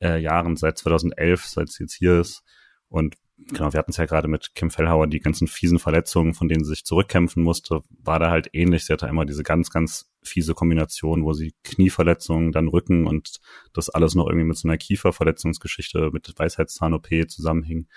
äh, 0.00 0.20
Jahren 0.20 0.56
seit 0.56 0.78
2011, 0.78 1.44
seit 1.44 1.68
sie 1.68 1.84
jetzt 1.84 1.94
hier 1.94 2.20
ist. 2.20 2.42
Und 2.88 3.16
genau, 3.48 3.72
wir 3.72 3.78
hatten 3.78 3.90
es 3.90 3.96
ja 3.96 4.06
gerade 4.06 4.28
mit 4.28 4.54
Kim 4.54 4.70
Fellhauer, 4.70 5.06
die 5.06 5.20
ganzen 5.20 5.48
fiesen 5.48 5.78
Verletzungen, 5.78 6.34
von 6.34 6.48
denen 6.48 6.64
sie 6.64 6.70
sich 6.70 6.84
zurückkämpfen 6.84 7.42
musste, 7.42 7.82
war 7.90 8.18
da 8.18 8.30
halt 8.30 8.50
ähnlich. 8.52 8.84
Sie 8.84 8.92
hatte 8.92 9.06
immer 9.06 9.24
diese 9.24 9.42
ganz, 9.42 9.70
ganz 9.70 10.10
fiese 10.22 10.54
Kombination, 10.54 11.24
wo 11.24 11.32
sie 11.32 11.54
Knieverletzungen, 11.64 12.52
dann 12.52 12.68
Rücken 12.68 13.06
und 13.06 13.40
das 13.72 13.90
alles 13.90 14.14
noch 14.14 14.26
irgendwie 14.26 14.46
mit 14.46 14.56
so 14.56 14.68
einer 14.68 14.78
Kieferverletzungsgeschichte 14.78 16.10
mit 16.12 16.32
Weisheitszahn-OP 16.36 17.08
zusammenhing. 17.28 17.88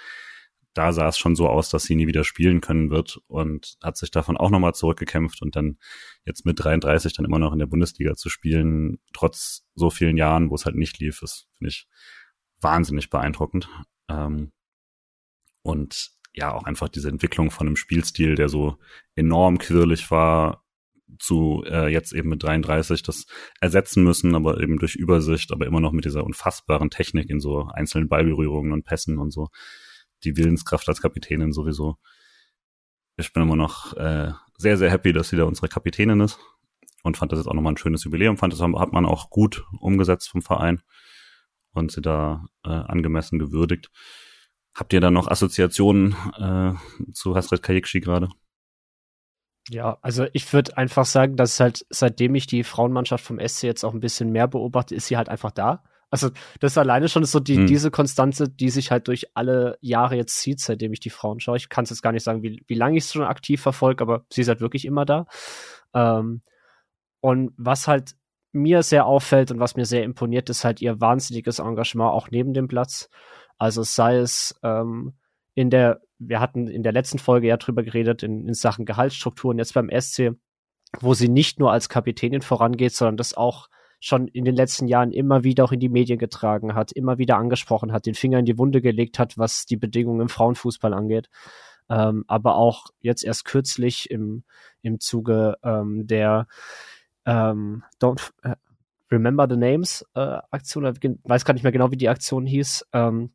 Da 0.73 0.91
sah 0.91 1.07
es 1.07 1.17
schon 1.17 1.35
so 1.35 1.47
aus, 1.47 1.69
dass 1.69 1.83
sie 1.83 1.95
nie 1.95 2.07
wieder 2.07 2.25
spielen 2.25 2.59
können 2.59 2.89
wird 2.89 3.21
und 3.27 3.77
hat 3.81 3.95
sich 3.95 4.11
davon 4.11 4.35
auch 4.35 4.49
nochmal 4.49 4.75
zurückgekämpft 4.75 5.41
und 5.41 5.55
dann 5.55 5.77
jetzt 6.25 6.45
mit 6.45 6.61
33 6.61 7.13
dann 7.13 7.25
immer 7.25 7.39
noch 7.39 7.53
in 7.53 7.59
der 7.59 7.65
Bundesliga 7.65 8.15
zu 8.15 8.29
spielen, 8.29 8.99
trotz 9.13 9.65
so 9.75 9.89
vielen 9.89 10.17
Jahren, 10.17 10.49
wo 10.49 10.55
es 10.55 10.65
halt 10.65 10.75
nicht 10.75 10.99
lief, 10.99 11.21
ist, 11.21 11.47
finde 11.57 11.69
ich, 11.69 11.87
wahnsinnig 12.59 13.09
beeindruckend. 13.09 13.69
Ähm, 14.09 14.51
und 15.65 16.11
ja, 16.33 16.53
auch 16.53 16.65
einfach 16.65 16.89
diese 16.89 17.09
Entwicklung 17.09 17.49
von 17.49 17.65
einem 17.65 17.75
Spielstil, 17.75 18.35
der 18.35 18.49
so 18.49 18.77
enorm 19.15 19.57
quirlig 19.57 20.11
war, 20.11 20.63
zu 21.17 21.63
äh, 21.65 21.87
jetzt 21.87 22.13
eben 22.13 22.29
mit 22.29 22.43
33 22.43 23.01
das 23.01 23.25
ersetzen 23.61 24.03
müssen, 24.03 24.35
aber 24.35 24.61
eben 24.61 24.77
durch 24.77 24.95
Übersicht, 24.95 25.51
aber 25.51 25.65
immer 25.65 25.79
noch 25.79 25.91
mit 25.91 26.05
dieser 26.05 26.23
unfassbaren 26.23 26.91
Technik 26.91 27.29
in 27.29 27.39
so 27.39 27.67
einzelnen 27.73 28.09
Ballberührungen 28.09 28.73
und 28.73 28.83
Pässen 28.83 29.17
und 29.17 29.31
so. 29.31 29.49
Die 30.23 30.37
Willenskraft 30.37 30.87
als 30.87 31.01
Kapitänin 31.01 31.51
sowieso. 31.51 31.97
Ich 33.17 33.33
bin 33.33 33.41
immer 33.41 33.55
noch 33.55 33.93
äh, 33.93 34.33
sehr, 34.57 34.77
sehr 34.77 34.91
happy, 34.91 35.13
dass 35.13 35.29
sie 35.29 35.37
da 35.37 35.45
unsere 35.45 35.67
Kapitänin 35.67 36.21
ist 36.21 36.37
und 37.01 37.17
fand 37.17 37.31
das 37.31 37.39
jetzt 37.39 37.47
auch 37.47 37.53
nochmal 37.53 37.73
ein 37.73 37.77
schönes 37.77 38.03
Jubiläum. 38.03 38.37
Fand 38.37 38.53
das 38.53 38.61
hat 38.61 38.93
man 38.93 39.05
auch 39.05 39.31
gut 39.31 39.65
umgesetzt 39.79 40.29
vom 40.29 40.41
Verein 40.43 40.83
und 41.71 41.91
sie 41.91 42.01
da 42.01 42.45
äh, 42.63 42.69
angemessen 42.69 43.39
gewürdigt. 43.39 43.89
Habt 44.75 44.91
ihr 44.91 44.99
da 44.99 45.09
noch 45.09 45.27
Assoziationen 45.27 46.15
äh, 46.37 46.73
zu 47.13 47.35
Hasret 47.35 47.63
Kayikshi 47.63 48.01
gerade? 48.01 48.29
Ja, 49.69 49.97
also 50.01 50.27
ich 50.33 50.51
würde 50.53 50.77
einfach 50.77 51.05
sagen, 51.05 51.37
dass 51.37 51.59
halt, 51.59 51.85
seitdem 51.89 52.35
ich 52.35 52.45
die 52.45 52.63
Frauenmannschaft 52.63 53.23
vom 53.23 53.39
SC 53.39 53.63
jetzt 53.63 53.83
auch 53.83 53.93
ein 53.93 53.99
bisschen 53.99 54.31
mehr 54.31 54.47
beobachte, 54.47 54.93
ist 54.93 55.07
sie 55.07 55.17
halt 55.17 55.29
einfach 55.29 55.51
da. 55.51 55.83
Also 56.11 56.29
das 56.59 56.77
alleine 56.77 57.09
schon 57.09 57.23
ist 57.23 57.31
so 57.31 57.39
die, 57.39 57.57
hm. 57.57 57.67
diese 57.67 57.89
Konstanze, 57.89 58.47
die 58.47 58.69
sich 58.69 58.91
halt 58.91 59.07
durch 59.07 59.35
alle 59.35 59.77
Jahre 59.81 60.15
jetzt 60.15 60.39
zieht, 60.39 60.59
seitdem 60.59 60.93
ich 60.93 60.99
die 60.99 61.09
Frauen 61.09 61.39
schaue. 61.39 61.57
Ich 61.57 61.69
kann 61.69 61.85
es 61.85 61.89
jetzt 61.89 62.03
gar 62.03 62.11
nicht 62.11 62.23
sagen, 62.23 62.43
wie, 62.43 62.63
wie 62.67 62.75
lange 62.75 62.97
ich 62.97 63.05
es 63.05 63.13
schon 63.13 63.23
aktiv 63.23 63.61
verfolge, 63.61 64.03
aber 64.03 64.25
sie 64.31 64.41
ist 64.41 64.49
halt 64.49 64.61
wirklich 64.61 64.85
immer 64.85 65.05
da. 65.05 65.25
Ähm, 65.93 66.41
und 67.21 67.53
was 67.57 67.87
halt 67.87 68.15
mir 68.51 68.83
sehr 68.83 69.05
auffällt 69.05 69.51
und 69.51 69.59
was 69.59 69.75
mir 69.75 69.85
sehr 69.85 70.03
imponiert, 70.03 70.49
ist 70.49 70.63
halt 70.63 70.81
ihr 70.81 71.01
wahnsinniges 71.01 71.59
Engagement 71.59 72.11
auch 72.11 72.29
neben 72.29 72.53
dem 72.53 72.67
Platz. 72.67 73.09
Also 73.57 73.83
sei 73.83 74.17
es 74.17 74.55
ähm, 74.63 75.13
in 75.53 75.69
der, 75.69 76.01
wir 76.19 76.39
hatten 76.39 76.67
in 76.67 76.83
der 76.83 76.91
letzten 76.91 77.19
Folge 77.19 77.47
ja 77.47 77.57
drüber 77.57 77.83
geredet, 77.83 78.23
in, 78.23 78.47
in 78.47 78.53
Sachen 78.53 78.85
Gehaltsstrukturen, 78.85 79.57
jetzt 79.57 79.73
beim 79.73 79.89
SC, 79.89 80.33
wo 80.99 81.13
sie 81.13 81.29
nicht 81.29 81.59
nur 81.59 81.71
als 81.71 81.89
Kapitänin 81.89 82.41
vorangeht, 82.41 82.93
sondern 82.93 83.17
das 83.17 83.35
auch 83.35 83.69
schon 83.99 84.27
in 84.27 84.45
den 84.45 84.55
letzten 84.55 84.87
Jahren 84.87 85.11
immer 85.11 85.43
wieder 85.43 85.63
auch 85.63 85.71
in 85.71 85.79
die 85.79 85.89
Medien 85.89 86.19
getragen 86.19 86.75
hat, 86.75 86.91
immer 86.91 87.17
wieder 87.17 87.37
angesprochen 87.37 87.91
hat, 87.91 88.05
den 88.05 88.13
Finger 88.13 88.39
in 88.39 88.45
die 88.45 88.57
Wunde 88.57 88.81
gelegt 88.81 89.17
hat, 89.17 89.37
was 89.37 89.65
die 89.65 89.77
Bedingungen 89.77 90.21
im 90.21 90.29
Frauenfußball 90.29 90.93
angeht. 90.93 91.29
Ähm, 91.89 92.25
aber 92.27 92.55
auch 92.55 92.87
jetzt 92.99 93.23
erst 93.23 93.45
kürzlich 93.45 94.09
im, 94.11 94.43
im 94.81 94.99
Zuge 94.99 95.55
ähm, 95.63 96.07
der 96.07 96.47
ähm, 97.25 97.83
Don't 98.01 98.31
äh, 98.43 98.55
Remember 99.11 99.47
the 99.49 99.57
Names 99.57 100.05
äh, 100.15 100.39
Aktion, 100.51 100.85
ich 100.85 101.09
weiß 101.23 101.45
gar 101.45 101.53
nicht 101.53 101.63
mehr 101.63 101.71
genau, 101.71 101.91
wie 101.91 101.97
die 101.97 102.09
Aktion 102.09 102.45
hieß, 102.45 102.87
ähm, 102.93 103.31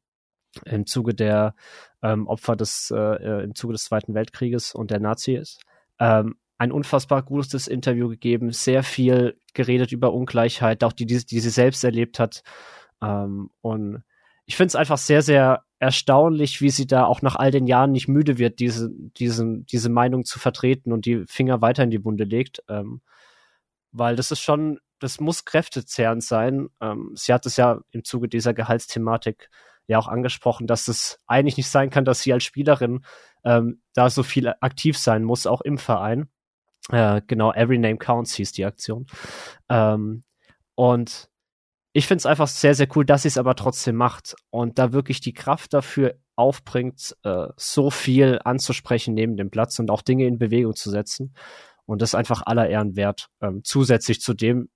im 0.64 0.86
Zuge 0.86 1.14
der 1.14 1.54
ähm, 2.02 2.26
Opfer 2.26 2.56
des, 2.56 2.90
äh, 2.90 2.98
äh, 2.98 3.44
im 3.44 3.54
Zuge 3.54 3.72
des 3.74 3.84
Zweiten 3.84 4.14
Weltkrieges 4.14 4.74
und 4.74 4.90
der 4.90 5.00
Nazis. 5.00 5.58
Ähm, 5.98 6.36
ein 6.58 6.72
unfassbar 6.72 7.22
gutes 7.22 7.68
Interview 7.68 8.08
gegeben, 8.08 8.52
sehr 8.52 8.82
viel 8.82 9.38
geredet 9.54 9.92
über 9.92 10.12
Ungleichheit, 10.12 10.84
auch 10.84 10.92
die, 10.92 11.06
die, 11.06 11.24
die 11.24 11.40
sie 11.40 11.50
selbst 11.50 11.84
erlebt 11.84 12.18
hat. 12.18 12.42
Ähm, 13.02 13.50
und 13.62 14.02
ich 14.44 14.56
finde 14.56 14.68
es 14.68 14.76
einfach 14.76 14.98
sehr, 14.98 15.22
sehr 15.22 15.64
erstaunlich, 15.78 16.60
wie 16.60 16.70
sie 16.70 16.86
da 16.86 17.06
auch 17.06 17.22
nach 17.22 17.36
all 17.36 17.50
den 17.50 17.66
Jahren 17.66 17.92
nicht 17.92 18.08
müde 18.08 18.36
wird, 18.36 18.58
diese, 18.58 18.90
diese, 19.16 19.60
diese 19.60 19.88
Meinung 19.88 20.24
zu 20.24 20.38
vertreten 20.38 20.92
und 20.92 21.06
die 21.06 21.24
Finger 21.26 21.62
weiter 21.62 21.84
in 21.84 21.90
die 21.90 22.04
Wunde 22.04 22.24
legt. 22.24 22.62
Ähm, 22.68 23.00
weil 23.92 24.16
das 24.16 24.30
ist 24.30 24.40
schon, 24.40 24.78
das 24.98 25.18
muss 25.18 25.46
kräftezehrend 25.46 26.22
sein. 26.22 26.68
Ähm, 26.80 27.12
sie 27.14 27.32
hat 27.32 27.46
es 27.46 27.56
ja 27.56 27.80
im 27.90 28.04
Zuge 28.04 28.28
dieser 28.28 28.52
Gehaltsthematik 28.52 29.48
ja 29.90 29.98
auch 29.98 30.09
angesprochen, 30.09 30.66
dass 30.66 30.88
es 30.88 31.18
eigentlich 31.26 31.57
nicht 31.57 31.68
sein 31.68 31.90
kann, 31.90 32.05
dass 32.05 32.22
sie 32.22 32.33
als 32.33 32.44
Spielerin 32.44 33.05
ähm, 33.44 33.83
da 33.92 34.09
so 34.09 34.22
viel 34.22 34.53
aktiv 34.61 34.96
sein 34.96 35.24
muss, 35.24 35.46
auch 35.46 35.61
im 35.61 35.79
Verein. 35.79 36.29
Äh, 36.90 37.22
genau, 37.26 37.53
Every 37.53 37.79
Name 37.79 37.98
Counts 37.98 38.35
hieß 38.35 38.53
die 38.53 38.64
Aktion. 38.64 39.07
Ähm, 39.68 40.22
und 40.76 41.29
ich 41.92 42.07
finde 42.07 42.18
es 42.18 42.26
einfach 42.26 42.46
sehr, 42.46 42.74
sehr 42.74 42.87
cool, 42.94 43.05
dass 43.05 43.22
sie 43.22 43.29
es 43.29 43.37
aber 43.37 43.57
trotzdem 43.57 43.96
macht 43.96 44.37
und 44.50 44.79
da 44.79 44.92
wirklich 44.92 45.20
die 45.20 45.35
Kraft 45.35 45.74
dafür 45.74 46.14
aufbringt, 46.37 47.16
äh, 47.24 47.48
so 47.57 47.90
viel 47.90 48.38
anzusprechen 48.44 49.14
neben 49.14 49.37
dem 49.37 49.50
Platz 49.50 49.79
und 49.81 49.90
auch 49.90 50.03
Dinge 50.03 50.26
in 50.26 50.38
Bewegung 50.38 50.76
zu 50.76 50.88
setzen. 50.88 51.35
Und 51.85 52.00
das 52.00 52.11
ist 52.11 52.14
einfach 52.14 52.42
aller 52.46 52.68
Ehren 52.68 52.94
wert. 52.94 53.26
Ähm, 53.40 53.62
zusätzlich 53.64 54.20
zu 54.20 54.35
dem, 54.35 54.68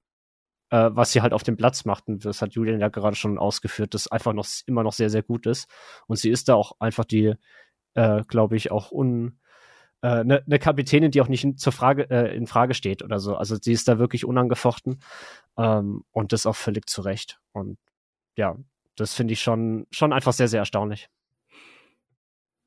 äh, 0.75 0.91
was 0.97 1.13
sie 1.13 1.23
halt 1.23 1.33
auf 1.33 1.45
dem 1.45 1.57
Platz 1.57 1.85
macht. 1.85 2.09
Und 2.09 2.25
das 2.25 2.43
hat 2.43 2.55
Julian 2.55 2.81
ja 2.81 2.89
gerade 2.89 3.15
schon 3.15 3.39
ausgeführt, 3.39 3.95
das 3.95 4.09
einfach 4.09 4.33
noch 4.33 4.47
immer 4.67 4.83
noch 4.83 4.93
sehr, 4.93 5.09
sehr 5.09 5.23
gut 5.23 5.47
ist. 5.47 5.69
Und 6.09 6.17
sie 6.17 6.31
ist 6.31 6.49
da 6.49 6.55
auch 6.55 6.73
einfach 6.81 7.05
die, 7.05 7.35
äh, 7.95 8.23
glaube 8.27 8.57
ich, 8.57 8.73
auch 8.73 8.91
un 8.91 9.39
eine 10.01 10.39
äh, 10.41 10.43
ne 10.47 10.59
Kapitänin, 10.59 11.13
die 11.13 11.23
auch 11.23 11.29
nicht 11.29 11.45
in, 11.45 11.57
zur 11.57 11.73
Frage, 11.73 12.11
äh, 12.11 12.37
in 12.37 12.47
Frage 12.47 12.75
steht 12.75 13.03
oder 13.03 13.21
so. 13.21 13.37
Also 13.37 13.57
sie 13.59 13.73
ist 13.73 13.89
da 13.89 13.99
wirklich 13.99 14.27
unangefochten 14.27 15.01
ähm, 15.57 16.05
und 16.11 16.33
das 16.33 16.45
auch 16.45 16.57
völlig 16.57 16.91
zu 16.91 17.01
Recht. 17.01 17.39
Und 17.53 17.79
ja, 18.37 18.57
das 18.97 19.15
finde 19.15 19.33
ich 19.33 19.41
schon, 19.41 19.87
schon 19.91 20.13
einfach 20.13 20.35
sehr, 20.35 20.49
sehr 20.49 20.61
erstaunlich. 20.61 21.09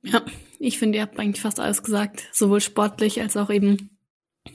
Ja, 0.02 0.24
ich 0.58 0.80
finde, 0.80 0.98
ihr 0.98 1.04
habt 1.04 1.20
eigentlich 1.20 1.42
fast 1.42 1.60
alles 1.60 1.84
gesagt, 1.84 2.28
sowohl 2.32 2.62
sportlich 2.62 3.22
als 3.22 3.38
auch 3.38 3.52
eben 3.52 4.00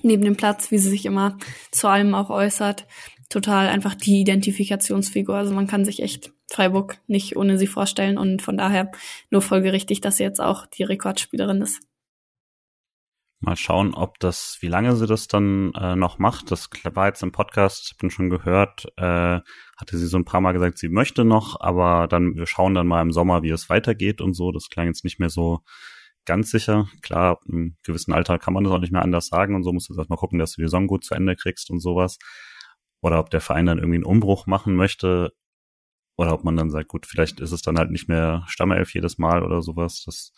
neben 0.03 0.25
dem 0.25 0.37
Platz, 0.37 0.71
wie 0.73 0.79
sie 0.79 0.91
sich 0.91 1.07
immer 1.07 1.38
zu 1.71 1.87
allem 1.87 2.15
auch 2.15 2.31
äußert 2.31 2.87
total 3.33 3.68
einfach 3.68 3.95
die 3.95 4.21
Identifikationsfigur. 4.21 5.35
Also 5.35 5.55
man 5.55 5.66
kann 5.66 5.85
sich 5.85 6.03
echt 6.03 6.33
Freiburg 6.51 6.99
nicht 7.07 7.37
ohne 7.37 7.59
sie 7.59 7.66
vorstellen 7.66 8.18
und 8.18 8.42
von 8.42 8.57
daher 8.57 8.90
nur 9.31 9.42
folgerichtig, 9.42 10.01
dass 10.01 10.18
sie 10.18 10.25
jetzt 10.25 10.40
auch 10.40 10.66
die 10.66 10.83
Rekordspielerin 10.83 11.62
ist. 11.62 11.81
Mal 13.40 13.57
schauen, 13.57 13.95
ob 13.95 14.21
das, 14.21 14.59
wie 14.61 14.68
lange 14.68 14.95
sie 14.95 15.07
das 15.07 15.27
dann 15.27 15.73
äh, 15.75 15.97
noch 15.97 16.18
macht. 16.18 16.53
Das 16.53 16.68
war 16.95 17.09
jetzt 17.09 17.25
im 17.25 17.33
Podcast, 17.33 17.90
ich 17.90 17.97
bin 17.97 18.09
schon 18.09 18.31
gehört, 18.31 18.87
äh, 18.97 19.40
hatte 19.77 19.99
sie 19.99 20.07
so 20.07 20.16
ein 20.16 20.25
paar 20.25 20.40
Mal 20.40 20.53
gesagt, 20.53 20.79
sie 20.79 20.88
möchte 20.88 21.25
noch, 21.25 21.61
aber 21.61 22.07
dann, 22.07 22.37
wir 22.37 22.47
schauen 22.47 22.75
dann 22.75 22.87
mal 22.87 23.03
im 23.03 23.11
Sommer, 23.11 23.42
wie 23.42 23.51
es 23.51 23.68
weitergeht 23.68 24.21
und 24.21 24.35
so. 24.35 24.53
Das 24.53 24.68
klang 24.68 24.87
jetzt 24.87 25.03
nicht 25.03 25.18
mehr 25.18 25.31
so 25.31 25.61
ganz 26.25 26.53
sicher. 26.53 26.88
Klar, 27.01 27.40
im 27.49 27.77
gewissen 27.83 28.12
Alter 28.12 28.38
kann 28.38 28.55
man 28.55 28.62
das 28.62 28.73
auch 28.73 28.79
nicht 28.79 28.92
mehr 28.92 29.03
anders 29.03 29.27
sagen 29.27 29.57
und 29.57 29.64
so 29.64 29.73
musst 29.73 29.88
du 29.88 29.97
erstmal 29.97 30.18
gucken, 30.18 30.38
dass 30.38 30.53
du 30.53 30.61
die 30.61 30.66
Saison 30.66 30.87
gut 30.87 31.03
zu 31.03 31.14
Ende 31.14 31.35
kriegst 31.35 31.68
und 31.71 31.81
sowas 31.81 32.18
oder 33.03 33.19
ob 33.19 33.31
der 33.31 33.43
Verein 33.43 33.67
dann 33.67 33.79
irgendwie 33.79 33.97
einen 33.97 34.05
Umbruch 34.05 34.47
machen 34.47 34.75
möchte 34.75 35.33
oder 36.17 36.33
ob 36.33 36.45
man 36.45 36.57
dann 36.57 36.71
sagt, 36.71 36.88
gut, 36.88 37.07
vielleicht 37.07 37.41
ist 37.41 37.53
es 37.53 37.62
dann 37.62 37.79
halt 37.79 37.91
nicht 37.91 38.09
mehr 38.09 38.45
Stammelf 38.47 38.95
jedes 38.95 39.19
Mal 39.19 39.43
oder 39.43 39.61
sowas. 39.61 40.03
Das 40.07 40.33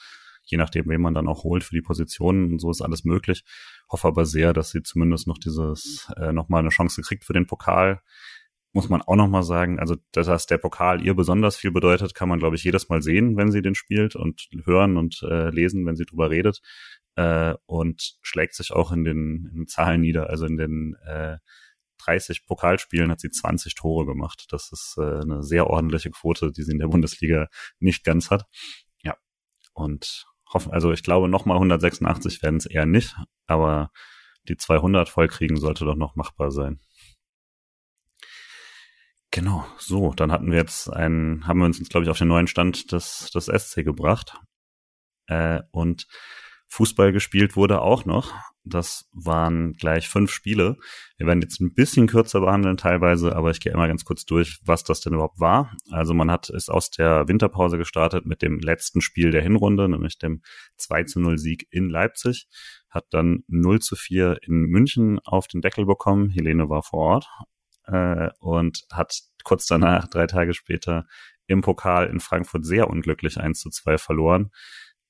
je 0.46 0.58
nachdem, 0.58 0.88
wen 0.88 1.00
man 1.00 1.14
dann 1.14 1.28
auch 1.28 1.44
holt 1.44 1.64
für 1.64 1.74
die 1.74 1.82
Positionen 1.82 2.52
und 2.52 2.58
so 2.58 2.70
ist 2.70 2.82
alles 2.82 3.04
möglich. 3.04 3.44
Hoffe 3.90 4.08
aber 4.08 4.26
sehr, 4.26 4.52
dass 4.52 4.70
sie 4.70 4.82
zumindest 4.82 5.26
noch 5.26 5.38
dieses 5.38 6.10
äh, 6.16 6.32
noch 6.32 6.48
mal 6.48 6.58
eine 6.58 6.68
Chance 6.68 7.02
kriegt 7.02 7.24
für 7.24 7.32
den 7.32 7.46
Pokal. 7.46 8.00
Muss 8.72 8.88
man 8.88 9.02
auch 9.02 9.16
noch 9.16 9.28
mal 9.28 9.42
sagen, 9.42 9.78
also 9.78 9.96
dass 10.12 10.46
der 10.46 10.58
Pokal 10.58 11.00
ihr 11.00 11.14
besonders 11.14 11.56
viel 11.56 11.70
bedeutet, 11.70 12.14
kann 12.14 12.28
man 12.28 12.40
glaube 12.40 12.56
ich 12.56 12.64
jedes 12.64 12.88
Mal 12.88 13.02
sehen, 13.02 13.36
wenn 13.36 13.52
sie 13.52 13.62
den 13.62 13.74
spielt 13.74 14.16
und 14.16 14.48
hören 14.64 14.96
und 14.96 15.22
äh, 15.22 15.50
lesen, 15.50 15.86
wenn 15.86 15.96
sie 15.96 16.04
drüber 16.04 16.28
redet 16.30 16.60
äh, 17.14 17.54
und 17.66 18.16
schlägt 18.22 18.54
sich 18.54 18.72
auch 18.72 18.90
in 18.92 19.04
den, 19.04 19.48
in 19.50 19.56
den 19.60 19.66
Zahlen 19.68 20.00
nieder, 20.00 20.28
also 20.28 20.46
in 20.46 20.56
den 20.56 20.96
äh, 21.06 21.38
30 22.04 22.46
Pokalspielen 22.46 23.10
hat 23.10 23.20
sie 23.20 23.30
20 23.30 23.74
Tore 23.74 24.06
gemacht. 24.06 24.46
Das 24.50 24.70
ist 24.72 24.96
äh, 24.98 25.20
eine 25.20 25.42
sehr 25.42 25.68
ordentliche 25.68 26.10
Quote, 26.10 26.52
die 26.52 26.62
sie 26.62 26.72
in 26.72 26.78
der 26.78 26.88
Bundesliga 26.88 27.48
nicht 27.78 28.04
ganz 28.04 28.30
hat. 28.30 28.44
Ja. 29.02 29.16
Und 29.72 30.26
hoffen, 30.52 30.72
also 30.72 30.92
ich 30.92 31.02
glaube, 31.02 31.28
nochmal 31.28 31.56
186 31.56 32.42
werden 32.42 32.56
es 32.56 32.66
eher 32.66 32.86
nicht, 32.86 33.16
aber 33.46 33.90
die 34.48 34.56
200 34.56 35.08
vollkriegen 35.08 35.56
sollte 35.56 35.84
doch 35.84 35.96
noch 35.96 36.16
machbar 36.16 36.50
sein. 36.50 36.80
Genau, 39.30 39.66
so, 39.78 40.12
dann 40.12 40.30
hatten 40.30 40.50
wir 40.52 40.58
jetzt 40.58 40.88
einen, 40.88 41.46
haben 41.48 41.58
wir 41.58 41.66
uns 41.66 41.80
jetzt, 41.80 41.90
glaube 41.90 42.04
ich, 42.04 42.10
auf 42.10 42.18
den 42.18 42.28
neuen 42.28 42.46
Stand 42.46 42.92
des, 42.92 43.30
des 43.34 43.46
SC 43.46 43.84
gebracht. 43.84 44.36
Äh, 45.26 45.62
und 45.72 46.06
Fußball 46.74 47.12
gespielt 47.12 47.54
wurde 47.54 47.80
auch 47.82 48.04
noch. 48.04 48.34
Das 48.64 49.08
waren 49.12 49.74
gleich 49.74 50.08
fünf 50.08 50.32
Spiele. 50.32 50.76
Wir 51.18 51.26
werden 51.28 51.40
jetzt 51.40 51.60
ein 51.60 51.72
bisschen 51.72 52.08
kürzer 52.08 52.40
behandeln 52.40 52.76
teilweise, 52.76 53.36
aber 53.36 53.50
ich 53.50 53.60
gehe 53.60 53.72
immer 53.72 53.86
ganz 53.86 54.04
kurz 54.04 54.24
durch, 54.24 54.58
was 54.64 54.82
das 54.82 55.00
denn 55.00 55.12
überhaupt 55.12 55.38
war. 55.38 55.76
Also 55.90 56.14
man 56.14 56.32
hat 56.32 56.50
es 56.50 56.68
aus 56.68 56.90
der 56.90 57.28
Winterpause 57.28 57.78
gestartet 57.78 58.26
mit 58.26 58.42
dem 58.42 58.58
letzten 58.58 59.02
Spiel 59.02 59.30
der 59.30 59.42
Hinrunde, 59.42 59.88
nämlich 59.88 60.18
dem 60.18 60.42
2 60.76 61.04
zu 61.04 61.20
0 61.20 61.38
Sieg 61.38 61.68
in 61.70 61.90
Leipzig, 61.90 62.48
hat 62.90 63.04
dann 63.10 63.44
0 63.46 63.80
zu 63.80 63.94
4 63.94 64.38
in 64.42 64.62
München 64.64 65.20
auf 65.20 65.46
den 65.46 65.60
Deckel 65.60 65.86
bekommen. 65.86 66.28
Helene 66.28 66.68
war 66.68 66.82
vor 66.82 67.00
Ort 67.00 67.28
äh, 67.86 68.30
und 68.40 68.84
hat 68.90 69.20
kurz 69.44 69.66
danach, 69.66 70.08
drei 70.08 70.26
Tage 70.26 70.54
später, 70.54 71.06
im 71.46 71.60
Pokal 71.60 72.08
in 72.08 72.18
Frankfurt 72.18 72.64
sehr 72.64 72.90
unglücklich 72.90 73.38
1 73.38 73.60
zu 73.60 73.70
2 73.70 73.98
verloren. 73.98 74.50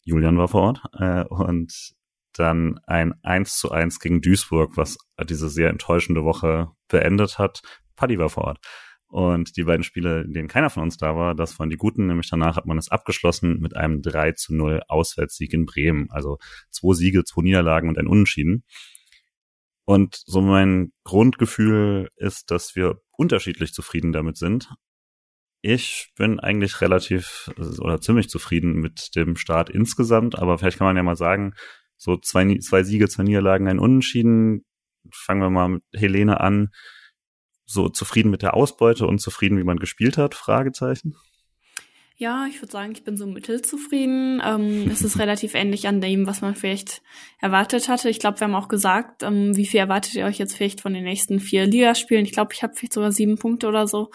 Julian 0.04 0.38
war 0.38 0.48
vor 0.48 0.62
Ort 0.62 0.82
äh, 0.98 1.24
und 1.24 1.94
dann 2.34 2.78
ein 2.86 3.14
1 3.22 3.58
zu 3.58 3.70
1 3.70 4.00
gegen 4.00 4.20
Duisburg, 4.20 4.76
was 4.76 4.98
diese 5.28 5.48
sehr 5.48 5.70
enttäuschende 5.70 6.24
Woche 6.24 6.68
beendet 6.88 7.38
hat. 7.38 7.62
Paddy 7.96 8.18
war 8.18 8.28
vor 8.28 8.44
Ort. 8.44 8.58
Und 9.06 9.56
die 9.56 9.62
beiden 9.62 9.84
Spiele, 9.84 10.22
in 10.22 10.32
denen 10.32 10.48
keiner 10.48 10.70
von 10.70 10.82
uns 10.82 10.96
da 10.96 11.14
war, 11.14 11.36
das 11.36 11.58
waren 11.60 11.70
die 11.70 11.76
guten, 11.76 12.08
nämlich 12.08 12.28
danach 12.28 12.56
hat 12.56 12.66
man 12.66 12.78
es 12.78 12.90
abgeschlossen 12.90 13.60
mit 13.60 13.76
einem 13.76 14.02
3 14.02 14.32
zu 14.32 14.54
0 14.54 14.82
Auswärtssieg 14.88 15.52
in 15.52 15.66
Bremen. 15.66 16.10
Also 16.10 16.38
zwei 16.70 16.94
Siege, 16.94 17.22
zwei 17.24 17.42
Niederlagen 17.42 17.88
und 17.88 17.96
ein 17.96 18.08
Unentschieden. 18.08 18.64
Und 19.84 20.20
so 20.26 20.40
mein 20.40 20.92
Grundgefühl 21.04 22.08
ist, 22.16 22.50
dass 22.50 22.74
wir 22.74 23.00
unterschiedlich 23.12 23.72
zufrieden 23.72 24.12
damit 24.12 24.36
sind. 24.36 24.68
Ich 25.66 26.12
bin 26.18 26.40
eigentlich 26.40 26.82
relativ 26.82 27.50
oder 27.78 27.98
ziemlich 27.98 28.28
zufrieden 28.28 28.74
mit 28.82 29.16
dem 29.16 29.34
Start 29.34 29.70
insgesamt, 29.70 30.38
aber 30.38 30.58
vielleicht 30.58 30.76
kann 30.76 30.86
man 30.86 30.94
ja 30.98 31.02
mal 31.02 31.16
sagen, 31.16 31.54
so 31.96 32.18
zwei, 32.18 32.58
zwei 32.58 32.82
Siege, 32.82 33.08
zwei 33.08 33.22
Niederlagen, 33.22 33.66
ein 33.66 33.78
Unentschieden. 33.78 34.66
Fangen 35.10 35.40
wir 35.40 35.48
mal 35.48 35.68
mit 35.70 35.82
Helene 35.94 36.38
an. 36.40 36.68
So 37.64 37.88
zufrieden 37.88 38.30
mit 38.30 38.42
der 38.42 38.52
Ausbeute 38.52 39.06
und 39.06 39.20
zufrieden, 39.20 39.56
wie 39.56 39.64
man 39.64 39.78
gespielt 39.78 40.18
hat? 40.18 40.34
Fragezeichen. 40.34 41.14
Ja, 42.16 42.46
ich 42.48 42.62
würde 42.62 42.70
sagen, 42.70 42.92
ich 42.92 43.02
bin 43.02 43.16
so 43.16 43.26
mittelzufrieden. 43.26 44.40
Ähm, 44.44 44.88
es 44.88 45.02
ist 45.02 45.18
relativ 45.18 45.54
ähnlich 45.54 45.88
an 45.88 46.00
dem, 46.00 46.28
was 46.28 46.42
man 46.42 46.54
vielleicht 46.54 47.02
erwartet 47.40 47.88
hatte. 47.88 48.08
Ich 48.08 48.20
glaube, 48.20 48.38
wir 48.38 48.46
haben 48.46 48.54
auch 48.54 48.68
gesagt, 48.68 49.24
ähm, 49.24 49.56
wie 49.56 49.66
viel 49.66 49.80
erwartet 49.80 50.14
ihr 50.14 50.24
euch 50.24 50.38
jetzt 50.38 50.54
vielleicht 50.54 50.80
von 50.80 50.94
den 50.94 51.02
nächsten 51.02 51.40
vier 51.40 51.66
Ligaspielen? 51.66 52.24
Ich 52.24 52.32
glaube, 52.32 52.52
ich 52.54 52.62
habe 52.62 52.74
vielleicht 52.74 52.92
sogar 52.92 53.10
sieben 53.10 53.36
Punkte 53.36 53.66
oder 53.66 53.88
so 53.88 54.10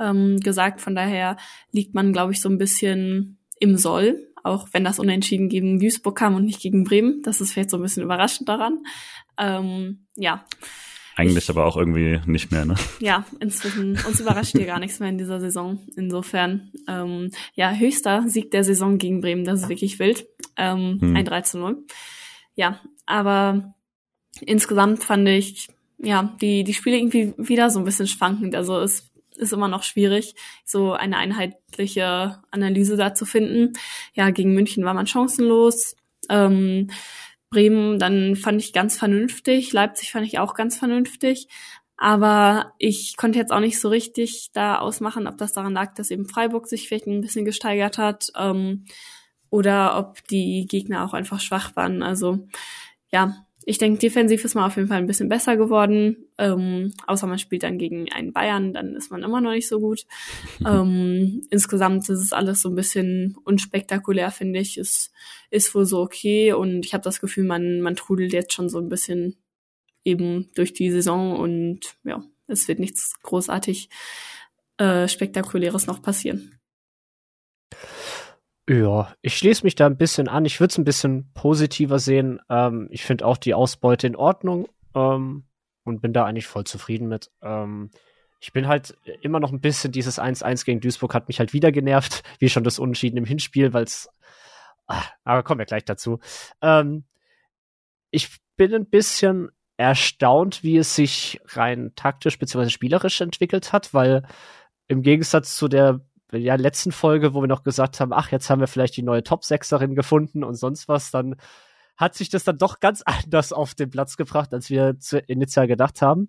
ähm, 0.00 0.40
gesagt. 0.40 0.80
Von 0.80 0.94
daher 0.94 1.36
liegt 1.72 1.94
man, 1.94 2.14
glaube 2.14 2.32
ich, 2.32 2.40
so 2.40 2.48
ein 2.48 2.58
bisschen 2.58 3.38
im 3.58 3.76
Soll 3.76 4.32
auch 4.42 4.68
wenn 4.72 4.84
das 4.84 4.98
Unentschieden 4.98 5.48
gegen 5.48 5.78
Duisburg 5.78 6.18
kam 6.18 6.34
und 6.34 6.44
nicht 6.44 6.60
gegen 6.60 6.84
Bremen. 6.84 7.22
Das 7.22 7.40
ist 7.40 7.52
vielleicht 7.52 7.70
so 7.70 7.76
ein 7.76 7.82
bisschen 7.82 8.02
überraschend 8.02 8.48
daran. 8.48 8.84
Ähm, 9.38 10.06
ja. 10.16 10.44
Eigentlich 11.16 11.44
ich, 11.44 11.50
aber 11.50 11.66
auch 11.66 11.76
irgendwie 11.76 12.20
nicht 12.26 12.50
mehr, 12.50 12.64
ne? 12.64 12.74
Ja, 13.00 13.24
inzwischen. 13.40 13.98
Uns 14.06 14.20
überrascht 14.20 14.52
hier 14.56 14.66
gar 14.66 14.78
nichts 14.78 15.00
mehr 15.00 15.08
in 15.08 15.18
dieser 15.18 15.40
Saison. 15.40 15.80
Insofern, 15.96 16.72
ähm, 16.88 17.30
ja, 17.54 17.72
höchster 17.72 18.28
Sieg 18.28 18.50
der 18.50 18.64
Saison 18.64 18.98
gegen 18.98 19.20
Bremen. 19.20 19.44
Das 19.44 19.62
ist 19.62 19.68
wirklich 19.68 19.98
wild. 19.98 20.26
Ähm, 20.56 20.98
hm. 21.00 21.16
Ein 21.16 21.24
3 21.24 21.40
zu 21.42 21.58
0. 21.58 21.84
Ja, 22.54 22.80
aber 23.06 23.74
insgesamt 24.40 25.04
fand 25.04 25.28
ich, 25.28 25.68
ja, 25.98 26.34
die, 26.40 26.64
die 26.64 26.74
Spiele 26.74 26.96
irgendwie 26.96 27.34
wieder 27.36 27.70
so 27.70 27.78
ein 27.78 27.84
bisschen 27.84 28.06
schwankend. 28.06 28.54
Also 28.54 28.78
es 28.80 29.12
ist 29.36 29.52
immer 29.52 29.68
noch 29.68 29.82
schwierig, 29.82 30.34
so 30.64 30.92
eine 30.92 31.16
einheitliche 31.16 32.42
Analyse 32.50 32.96
da 32.96 33.14
zu 33.14 33.24
finden. 33.24 33.72
Ja, 34.14 34.30
gegen 34.30 34.54
München 34.54 34.84
war 34.84 34.94
man 34.94 35.06
chancenlos. 35.06 35.96
Ähm, 36.28 36.90
Bremen, 37.52 37.98
dann 37.98 38.34
fand 38.34 38.60
ich 38.60 38.72
ganz 38.72 38.98
vernünftig. 38.98 39.72
Leipzig 39.72 40.10
fand 40.10 40.26
ich 40.26 40.38
auch 40.38 40.54
ganz 40.54 40.76
vernünftig. 40.76 41.48
Aber 41.96 42.72
ich 42.78 43.16
konnte 43.16 43.38
jetzt 43.38 43.52
auch 43.52 43.60
nicht 43.60 43.78
so 43.78 43.88
richtig 43.88 44.50
da 44.52 44.78
ausmachen, 44.78 45.28
ob 45.28 45.38
das 45.38 45.52
daran 45.52 45.74
lag, 45.74 45.94
dass 45.94 46.10
eben 46.10 46.26
Freiburg 46.26 46.66
sich 46.66 46.88
vielleicht 46.88 47.06
ein 47.06 47.20
bisschen 47.20 47.44
gesteigert 47.44 47.98
hat 47.98 48.32
ähm, 48.36 48.86
oder 49.50 49.96
ob 49.98 50.26
die 50.26 50.66
Gegner 50.66 51.04
auch 51.04 51.14
einfach 51.14 51.38
schwach 51.38 51.76
waren. 51.76 52.02
Also 52.02 52.48
ja, 53.12 53.46
ich 53.64 53.78
denke, 53.78 53.98
defensiv 53.98 54.44
ist 54.44 54.54
man 54.54 54.64
auf 54.64 54.76
jeden 54.76 54.88
Fall 54.88 54.98
ein 54.98 55.06
bisschen 55.06 55.28
besser 55.28 55.56
geworden. 55.56 56.16
Ähm, 56.38 56.92
außer 57.06 57.26
man 57.26 57.38
spielt 57.38 57.62
dann 57.62 57.78
gegen 57.78 58.10
einen 58.12 58.32
Bayern, 58.32 58.72
dann 58.72 58.94
ist 58.94 59.10
man 59.10 59.22
immer 59.22 59.40
noch 59.40 59.52
nicht 59.52 59.68
so 59.68 59.80
gut. 59.80 60.06
ähm, 60.66 61.42
insgesamt 61.50 62.08
ist 62.08 62.20
es 62.20 62.32
alles 62.32 62.62
so 62.62 62.68
ein 62.68 62.74
bisschen 62.74 63.36
unspektakulär, 63.44 64.30
finde 64.30 64.60
ich. 64.60 64.78
Es 64.78 65.12
ist 65.50 65.74
wohl 65.74 65.86
so 65.86 66.00
okay 66.00 66.52
und 66.52 66.84
ich 66.84 66.94
habe 66.94 67.04
das 67.04 67.20
Gefühl, 67.20 67.44
man, 67.44 67.80
man 67.80 67.96
trudelt 67.96 68.32
jetzt 68.32 68.52
schon 68.52 68.68
so 68.68 68.78
ein 68.78 68.88
bisschen 68.88 69.36
eben 70.04 70.50
durch 70.54 70.72
die 70.72 70.90
Saison 70.90 71.36
und 71.36 71.96
ja, 72.04 72.24
es 72.46 72.68
wird 72.68 72.80
nichts 72.80 73.14
großartig 73.22 73.88
äh, 74.78 75.06
Spektakuläres 75.08 75.86
noch 75.86 76.02
passieren. 76.02 76.58
Ja, 78.68 79.12
ich 79.22 79.36
schließe 79.36 79.64
mich 79.64 79.74
da 79.74 79.86
ein 79.86 79.96
bisschen 79.96 80.28
an. 80.28 80.44
Ich 80.44 80.60
würde 80.60 80.70
es 80.70 80.78
ein 80.78 80.84
bisschen 80.84 81.32
positiver 81.34 81.98
sehen. 81.98 82.40
Ähm, 82.48 82.88
ich 82.90 83.04
finde 83.04 83.26
auch 83.26 83.36
die 83.36 83.54
Ausbeute 83.54 84.06
in 84.06 84.14
Ordnung 84.14 84.68
ähm, 84.94 85.44
und 85.84 86.00
bin 86.00 86.12
da 86.12 86.24
eigentlich 86.24 86.46
voll 86.46 86.64
zufrieden 86.64 87.08
mit. 87.08 87.30
Ähm, 87.42 87.90
ich 88.40 88.52
bin 88.52 88.68
halt 88.68 88.96
immer 89.20 89.40
noch 89.40 89.52
ein 89.52 89.60
bisschen, 89.60 89.92
dieses 89.92 90.20
1-1 90.20 90.64
gegen 90.64 90.80
Duisburg 90.80 91.14
hat 91.14 91.28
mich 91.28 91.40
halt 91.40 91.52
wieder 91.52 91.72
genervt, 91.72 92.22
wie 92.38 92.48
schon 92.48 92.64
das 92.64 92.78
Unentschieden 92.78 93.16
im 93.16 93.24
Hinspiel, 93.24 93.72
weil 93.72 93.84
es. 93.84 94.08
Ah, 94.86 95.04
aber 95.24 95.42
kommen 95.42 95.58
wir 95.58 95.66
gleich 95.66 95.84
dazu. 95.84 96.20
Ähm, 96.60 97.04
ich 98.10 98.38
bin 98.56 98.74
ein 98.74 98.86
bisschen 98.90 99.50
erstaunt, 99.76 100.62
wie 100.62 100.76
es 100.76 100.94
sich 100.94 101.40
rein 101.46 101.92
taktisch 101.96 102.38
bzw. 102.38 102.68
spielerisch 102.68 103.20
entwickelt 103.20 103.72
hat, 103.72 103.94
weil 103.94 104.22
im 104.86 105.02
Gegensatz 105.02 105.56
zu 105.56 105.68
der 105.68 106.00
ja, 106.32 106.54
letzten 106.54 106.92
Folge, 106.92 107.34
wo 107.34 107.40
wir 107.42 107.48
noch 107.48 107.62
gesagt 107.62 108.00
haben, 108.00 108.12
ach, 108.12 108.30
jetzt 108.30 108.48
haben 108.50 108.60
wir 108.60 108.66
vielleicht 108.66 108.96
die 108.96 109.02
neue 109.02 109.22
Top-Sechserin 109.22 109.94
gefunden 109.94 110.44
und 110.44 110.54
sonst 110.54 110.88
was, 110.88 111.10
dann 111.10 111.36
hat 111.96 112.14
sich 112.14 112.30
das 112.30 112.44
dann 112.44 112.58
doch 112.58 112.80
ganz 112.80 113.02
anders 113.06 113.52
auf 113.52 113.74
den 113.74 113.90
Platz 113.90 114.16
gebracht, 114.16 114.52
als 114.52 114.70
wir 114.70 114.96
initial 115.26 115.66
gedacht 115.66 116.02
haben. 116.02 116.28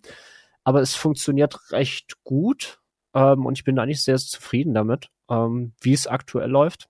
Aber 0.64 0.82
es 0.82 0.96
funktioniert 0.96 1.72
recht 1.72 2.24
gut 2.24 2.80
ähm, 3.14 3.46
und 3.46 3.58
ich 3.58 3.64
bin 3.64 3.80
eigentlich 3.80 4.04
sehr 4.04 4.18
zufrieden 4.18 4.74
damit, 4.74 5.10
ähm, 5.30 5.74
wie 5.82 5.94
es 5.94 6.08
aktuell 6.08 6.50
läuft. 6.50 6.90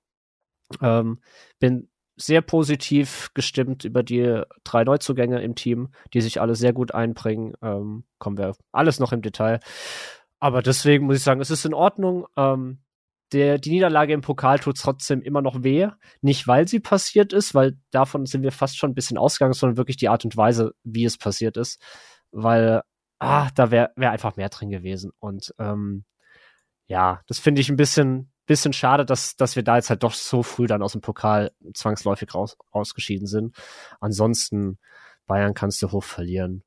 Ähm, 0.82 1.20
bin 1.59 1.89
sehr 2.16 2.41
positiv 2.41 3.32
gestimmt 3.34 3.86
über 3.86 4.03
die 4.03 4.43
drei 4.64 4.84
Neuzugänge 4.84 5.41
im 5.41 5.55
Team, 5.55 5.89
die 6.14 6.22
sich 6.22 6.39
alle 6.39 6.55
sehr 6.55 6.74
gut 6.74 6.93
einbringen. 6.93 7.55
Ähm, 7.61 8.05
kommen 8.20 8.38
wir 8.38 8.55
alles 8.72 8.99
noch 8.99 9.11
im 9.11 9.22
Detail. 9.22 9.59
Aber 10.39 10.61
deswegen 10.61 11.05
muss 11.05 11.18
ich 11.18 11.24
sagen, 11.24 11.41
es 11.41 11.51
ist 11.51 11.66
in 11.66 11.74
Ordnung. 11.74 12.28
Ähm, 12.38 12.80
der, 13.34 13.57
die 13.57 13.71
Niederlage 13.71 14.13
im 14.13 14.21
Pokal 14.21 14.59
tut 14.59 14.77
trotzdem 14.77 15.21
immer 15.21 15.41
noch 15.41 15.63
weh. 15.63 15.88
Nicht, 16.21 16.47
weil 16.47 16.67
sie 16.67 16.79
passiert 16.79 17.34
ist, 17.34 17.55
weil 17.55 17.77
davon 17.91 18.25
sind 18.25 18.43
wir 18.43 18.51
fast 18.51 18.77
schon 18.77 18.91
ein 18.91 18.95
bisschen 18.95 19.17
ausgegangen, 19.17 19.53
sondern 19.53 19.77
wirklich 19.77 19.97
die 19.97 20.09
Art 20.09 20.23
und 20.23 20.38
Weise, 20.38 20.73
wie 20.84 21.05
es 21.05 21.17
passiert 21.17 21.57
ist. 21.57 21.81
Weil, 22.31 22.84
ah, 23.19 23.49
da 23.55 23.71
wäre 23.71 23.91
wär 23.95 24.11
einfach 24.11 24.36
mehr 24.36 24.49
drin 24.49 24.69
gewesen. 24.69 25.11
Und 25.19 25.53
ähm, 25.59 26.05
ja, 26.88 27.21
das 27.27 27.39
finde 27.39 27.61
ich 27.61 27.69
ein 27.69 27.75
bisschen, 27.75 28.31
bisschen 28.45 28.73
schade, 28.73 29.05
dass, 29.05 29.36
dass 29.36 29.55
wir 29.55 29.63
da 29.63 29.77
jetzt 29.77 29.89
halt 29.89 30.03
doch 30.03 30.13
so 30.13 30.43
früh 30.43 30.67
dann 30.67 30.84
aus 30.84 30.93
dem 30.93 31.01
Pokal 31.01 31.51
zwangsläufig 31.73 32.34
raus, 32.36 32.57
ausgeschieden 32.71 33.27
sind. 33.27 33.55
Ansonsten, 33.99 34.79
Bayern 35.25 35.53
kannst 35.53 35.81
du 35.81 35.91
hoch 35.91 36.03
verlieren. 36.03 36.63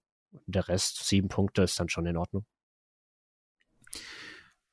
Der 0.47 0.69
Rest, 0.69 1.07
sieben 1.07 1.29
Punkte, 1.29 1.63
ist 1.63 1.79
dann 1.79 1.89
schon 1.89 2.07
in 2.07 2.17
Ordnung. 2.17 2.45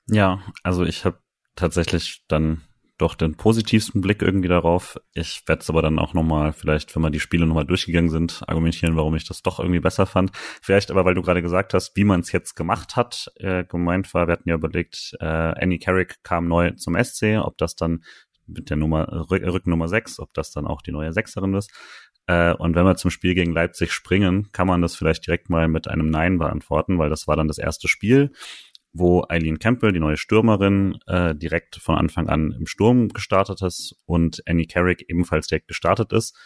Ja, 0.08 0.44
also 0.64 0.84
ich 0.84 1.06
habe 1.06 1.23
tatsächlich 1.56 2.24
dann 2.28 2.62
doch 2.98 3.16
den 3.16 3.36
positivsten 3.36 4.02
Blick 4.02 4.22
irgendwie 4.22 4.48
darauf. 4.48 5.00
Ich 5.14 5.44
werde 5.48 5.62
es 5.62 5.70
aber 5.70 5.82
dann 5.82 6.00
auch 6.00 6.14
nochmal, 6.14 6.54
vielleicht, 6.54 6.96
wenn 6.96 7.02
wir 7.02 7.10
die 7.10 7.20
Spiele 7.20 7.46
nochmal 7.46 7.66
durchgegangen 7.66 8.10
sind, 8.10 8.44
argumentieren, 8.48 8.96
warum 8.96 9.16
ich 9.16 9.28
das 9.28 9.42
doch 9.42 9.60
irgendwie 9.60 9.80
besser 9.80 10.06
fand. 10.06 10.32
Vielleicht 10.62 10.92
aber, 10.92 11.04
weil 11.04 11.16
du 11.16 11.22
gerade 11.22 11.42
gesagt 11.42 11.74
hast, 11.74 11.96
wie 11.96 12.04
man 12.04 12.22
es 12.22 12.32
jetzt 12.32 12.56
gemacht 12.56 12.96
hat, 12.96 13.32
äh, 13.38 13.64
gemeint 13.66 14.14
war, 14.14 14.28
wir 14.28 14.34
hatten 14.34 14.48
ja 14.48 14.56
überlegt, 14.56 15.16
äh, 15.20 15.26
Annie 15.26 15.80
Carrick 15.80 16.24
kam 16.24 16.48
neu 16.48 16.72
zum 16.72 16.96
SC, 16.96 17.40
ob 17.42 17.58
das 17.58 17.76
dann 17.76 18.04
mit 18.46 18.70
der 18.70 18.78
Nummer, 18.78 19.30
Rückennummer 19.30 19.88
6, 19.88 20.20
ob 20.20 20.34
das 20.34 20.52
dann 20.52 20.68
auch 20.68 20.82
die 20.82 20.92
neue 20.92 21.14
Sechserin 21.14 21.54
ist. 21.56 21.72
Äh, 22.28 22.54
und 22.54 22.76
wenn 22.76 22.86
wir 22.86 22.96
zum 22.96 23.12
Spiel 23.12 23.34
gegen 23.36 23.54
Leipzig 23.54 23.92
springen, 23.92 24.50
kann 24.52 24.68
man 24.68 24.82
das 24.82 24.96
vielleicht 24.96 25.26
direkt 25.26 25.50
mal 25.50 25.68
mit 25.68 25.88
einem 25.88 26.10
Nein 26.10 26.38
beantworten, 26.38 27.00
weil 27.00 27.10
das 27.10 27.28
war 27.28 27.36
dann 27.36 27.48
das 27.48 27.58
erste 27.58 27.88
Spiel 27.88 28.32
wo 28.94 29.26
Eileen 29.28 29.60
Campbell, 29.60 29.92
die 29.92 30.00
neue 30.00 30.18
Stürmerin, 30.18 31.00
äh, 31.08 31.36
direkt 31.36 31.78
von 31.78 31.96
Anfang 31.96 32.30
an 32.30 32.52
im 32.52 32.68
Sturm 32.68 33.10
gestartet 33.10 33.62
ist 33.62 33.96
und 34.06 34.44
Annie 34.46 34.68
Carrick 34.68 35.06
ebenfalls 35.10 35.48
direkt 35.48 35.68
gestartet 35.68 36.14
ist. 36.14 36.38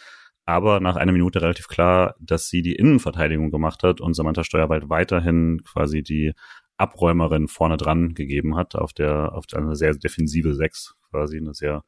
Aber 0.46 0.80
nach 0.80 0.96
einer 0.96 1.12
Minute 1.12 1.42
relativ 1.42 1.68
klar, 1.68 2.16
dass 2.20 2.48
sie 2.48 2.62
die 2.62 2.74
Innenverteidigung 2.74 3.50
gemacht 3.50 3.82
hat 3.82 4.00
und 4.00 4.14
Samantha 4.14 4.44
Steuerwald 4.44 4.88
weiterhin 4.88 5.62
quasi 5.62 6.02
die 6.02 6.32
Abräumerin 6.78 7.48
vorne 7.48 7.76
dran 7.76 8.14
gegeben 8.14 8.56
hat 8.56 8.76
auf 8.76 8.92
der 8.92 9.34
auf 9.34 9.44
eine 9.52 9.76
sehr 9.76 9.94
defensive 9.94 10.54
Sechs 10.54 10.94
quasi 11.10 11.36
eine 11.36 11.52
sehr 11.52 11.84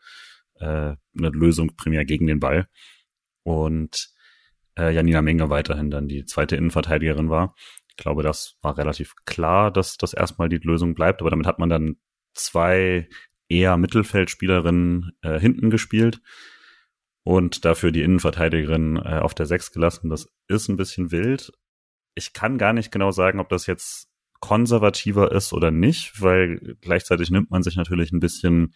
äh, 0.56 0.94
eine 1.16 1.28
Lösung 1.30 1.76
primär 1.76 2.04
gegen 2.04 2.26
den 2.26 2.40
Ball 2.40 2.68
und 3.44 4.11
äh, 4.76 4.92
Janina 4.92 5.22
Menge 5.22 5.48
weiterhin 5.48 5.90
dann 5.90 6.08
die 6.08 6.24
zweite 6.24 6.56
Innenverteidigerin 6.56 7.30
war. 7.30 7.54
Ich 8.01 8.03
glaube, 8.03 8.22
das 8.22 8.57
war 8.62 8.78
relativ 8.78 9.14
klar, 9.26 9.70
dass 9.70 9.98
das 9.98 10.14
erstmal 10.14 10.48
die 10.48 10.57
Lösung 10.57 10.94
bleibt, 10.94 11.20
aber 11.20 11.28
damit 11.28 11.46
hat 11.46 11.59
man 11.59 11.68
dann 11.68 11.96
zwei 12.32 13.11
eher 13.46 13.76
Mittelfeldspielerinnen 13.76 15.12
äh, 15.20 15.38
hinten 15.38 15.68
gespielt 15.68 16.22
und 17.24 17.66
dafür 17.66 17.92
die 17.92 18.01
Innenverteidigerin 18.01 18.96
äh, 18.96 19.18
auf 19.18 19.34
der 19.34 19.44
Sechs 19.44 19.70
gelassen. 19.70 20.09
Das 20.09 20.30
ist 20.48 20.68
ein 20.70 20.78
bisschen 20.78 21.11
wild. 21.11 21.53
Ich 22.14 22.32
kann 22.32 22.57
gar 22.57 22.72
nicht 22.72 22.90
genau 22.90 23.11
sagen, 23.11 23.38
ob 23.38 23.51
das 23.51 23.66
jetzt 23.66 24.09
konservativer 24.40 25.30
ist 25.32 25.53
oder 25.53 25.70
nicht, 25.70 26.22
weil 26.22 26.78
gleichzeitig 26.80 27.30
nimmt 27.30 27.51
man 27.51 27.62
sich 27.62 27.76
natürlich 27.76 28.12
ein 28.12 28.20
bisschen 28.20 28.74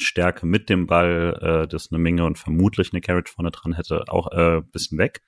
Stärke 0.00 0.46
mit 0.46 0.68
dem 0.68 0.88
Ball, 0.88 1.38
äh, 1.40 1.68
das 1.68 1.92
eine 1.92 2.00
Menge 2.00 2.24
und 2.24 2.40
vermutlich 2.40 2.92
eine 2.92 3.02
Carrot 3.02 3.28
vorne 3.28 3.52
dran 3.52 3.74
hätte, 3.74 4.02
auch 4.08 4.32
äh, 4.32 4.62
bisschen 4.72 4.98
weg. 4.98 5.22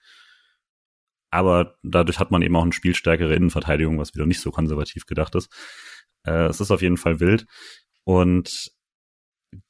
Aber 1.34 1.74
dadurch 1.82 2.20
hat 2.20 2.30
man 2.30 2.42
eben 2.42 2.54
auch 2.54 2.62
eine 2.62 2.72
spielstärkere 2.72 3.34
Innenverteidigung, 3.34 3.98
was 3.98 4.14
wieder 4.14 4.24
nicht 4.24 4.40
so 4.40 4.52
konservativ 4.52 5.04
gedacht 5.04 5.34
ist. 5.34 5.52
Äh, 6.24 6.46
es 6.46 6.60
ist 6.60 6.70
auf 6.70 6.80
jeden 6.80 6.96
Fall 6.96 7.18
wild. 7.18 7.44
Und 8.04 8.70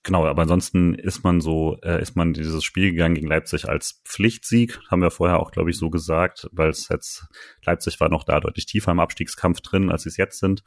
genau, 0.02 0.26
aber 0.26 0.42
ansonsten 0.42 0.92
ist 0.92 1.24
man 1.24 1.40
so, 1.40 1.78
äh, 1.82 2.02
ist 2.02 2.16
man 2.16 2.34
dieses 2.34 2.64
Spiel 2.64 2.90
gegangen 2.90 3.14
gegen 3.14 3.28
Leipzig 3.28 3.66
als 3.66 4.02
Pflichtsieg, 4.06 4.78
haben 4.90 5.00
wir 5.00 5.10
vorher 5.10 5.40
auch, 5.40 5.52
glaube 5.52 5.70
ich, 5.70 5.78
so 5.78 5.88
gesagt, 5.88 6.50
weil 6.52 6.68
es 6.68 6.90
jetzt, 6.90 7.28
Leipzig 7.64 7.98
war 7.98 8.10
noch 8.10 8.24
da 8.24 8.40
deutlich 8.40 8.66
tiefer 8.66 8.92
im 8.92 9.00
Abstiegskampf 9.00 9.62
drin, 9.62 9.90
als 9.90 10.02
sie 10.02 10.10
es 10.10 10.18
jetzt 10.18 10.40
sind. 10.40 10.64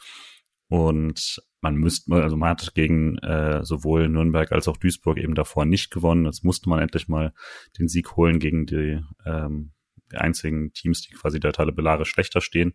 Und 0.68 1.44
man 1.62 1.76
müsste, 1.76 2.12
also 2.16 2.38
man 2.38 2.50
hat 2.50 2.74
gegen 2.74 3.20
äh, 3.20 3.64
sowohl 3.64 4.10
Nürnberg 4.10 4.52
als 4.52 4.68
auch 4.68 4.78
Duisburg 4.78 5.20
eben 5.20 5.36
davor 5.36 5.66
nicht 5.66 5.92
gewonnen. 5.92 6.26
Jetzt 6.26 6.44
musste 6.44 6.70
man 6.70 6.80
endlich 6.80 7.08
mal 7.08 7.34
den 7.78 7.88
Sieg 7.88 8.16
holen 8.16 8.40
gegen 8.40 8.66
die, 8.66 9.00
ähm, 9.28 9.74
die 10.12 10.18
einzigen 10.18 10.74
Teams, 10.74 11.02
die 11.02 11.14
quasi 11.14 11.40
der 11.40 11.54
tabellarisch 11.54 12.10
schlechter 12.10 12.42
stehen. 12.42 12.74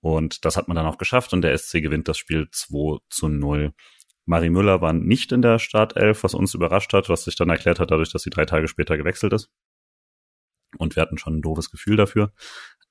Und 0.00 0.44
das 0.44 0.56
hat 0.56 0.68
man 0.68 0.76
dann 0.76 0.86
auch 0.86 0.98
geschafft 0.98 1.32
und 1.32 1.42
der 1.42 1.56
SC 1.56 1.80
gewinnt 1.80 2.08
das 2.08 2.18
Spiel 2.18 2.48
2 2.50 2.98
zu 3.08 3.28
0. 3.28 3.72
Marie 4.26 4.50
Müller 4.50 4.80
war 4.80 4.92
nicht 4.92 5.32
in 5.32 5.42
der 5.42 5.58
Startelf, 5.58 6.24
was 6.24 6.34
uns 6.34 6.54
überrascht 6.54 6.92
hat, 6.92 7.08
was 7.08 7.24
sich 7.24 7.36
dann 7.36 7.50
erklärt 7.50 7.80
hat 7.80 7.90
dadurch, 7.90 8.12
dass 8.12 8.22
sie 8.22 8.30
drei 8.30 8.46
Tage 8.46 8.68
später 8.68 8.96
gewechselt 8.96 9.32
ist. 9.32 9.50
Und 10.78 10.96
wir 10.96 11.02
hatten 11.02 11.18
schon 11.18 11.38
ein 11.38 11.42
doofes 11.42 11.70
Gefühl 11.70 11.96
dafür. 11.96 12.32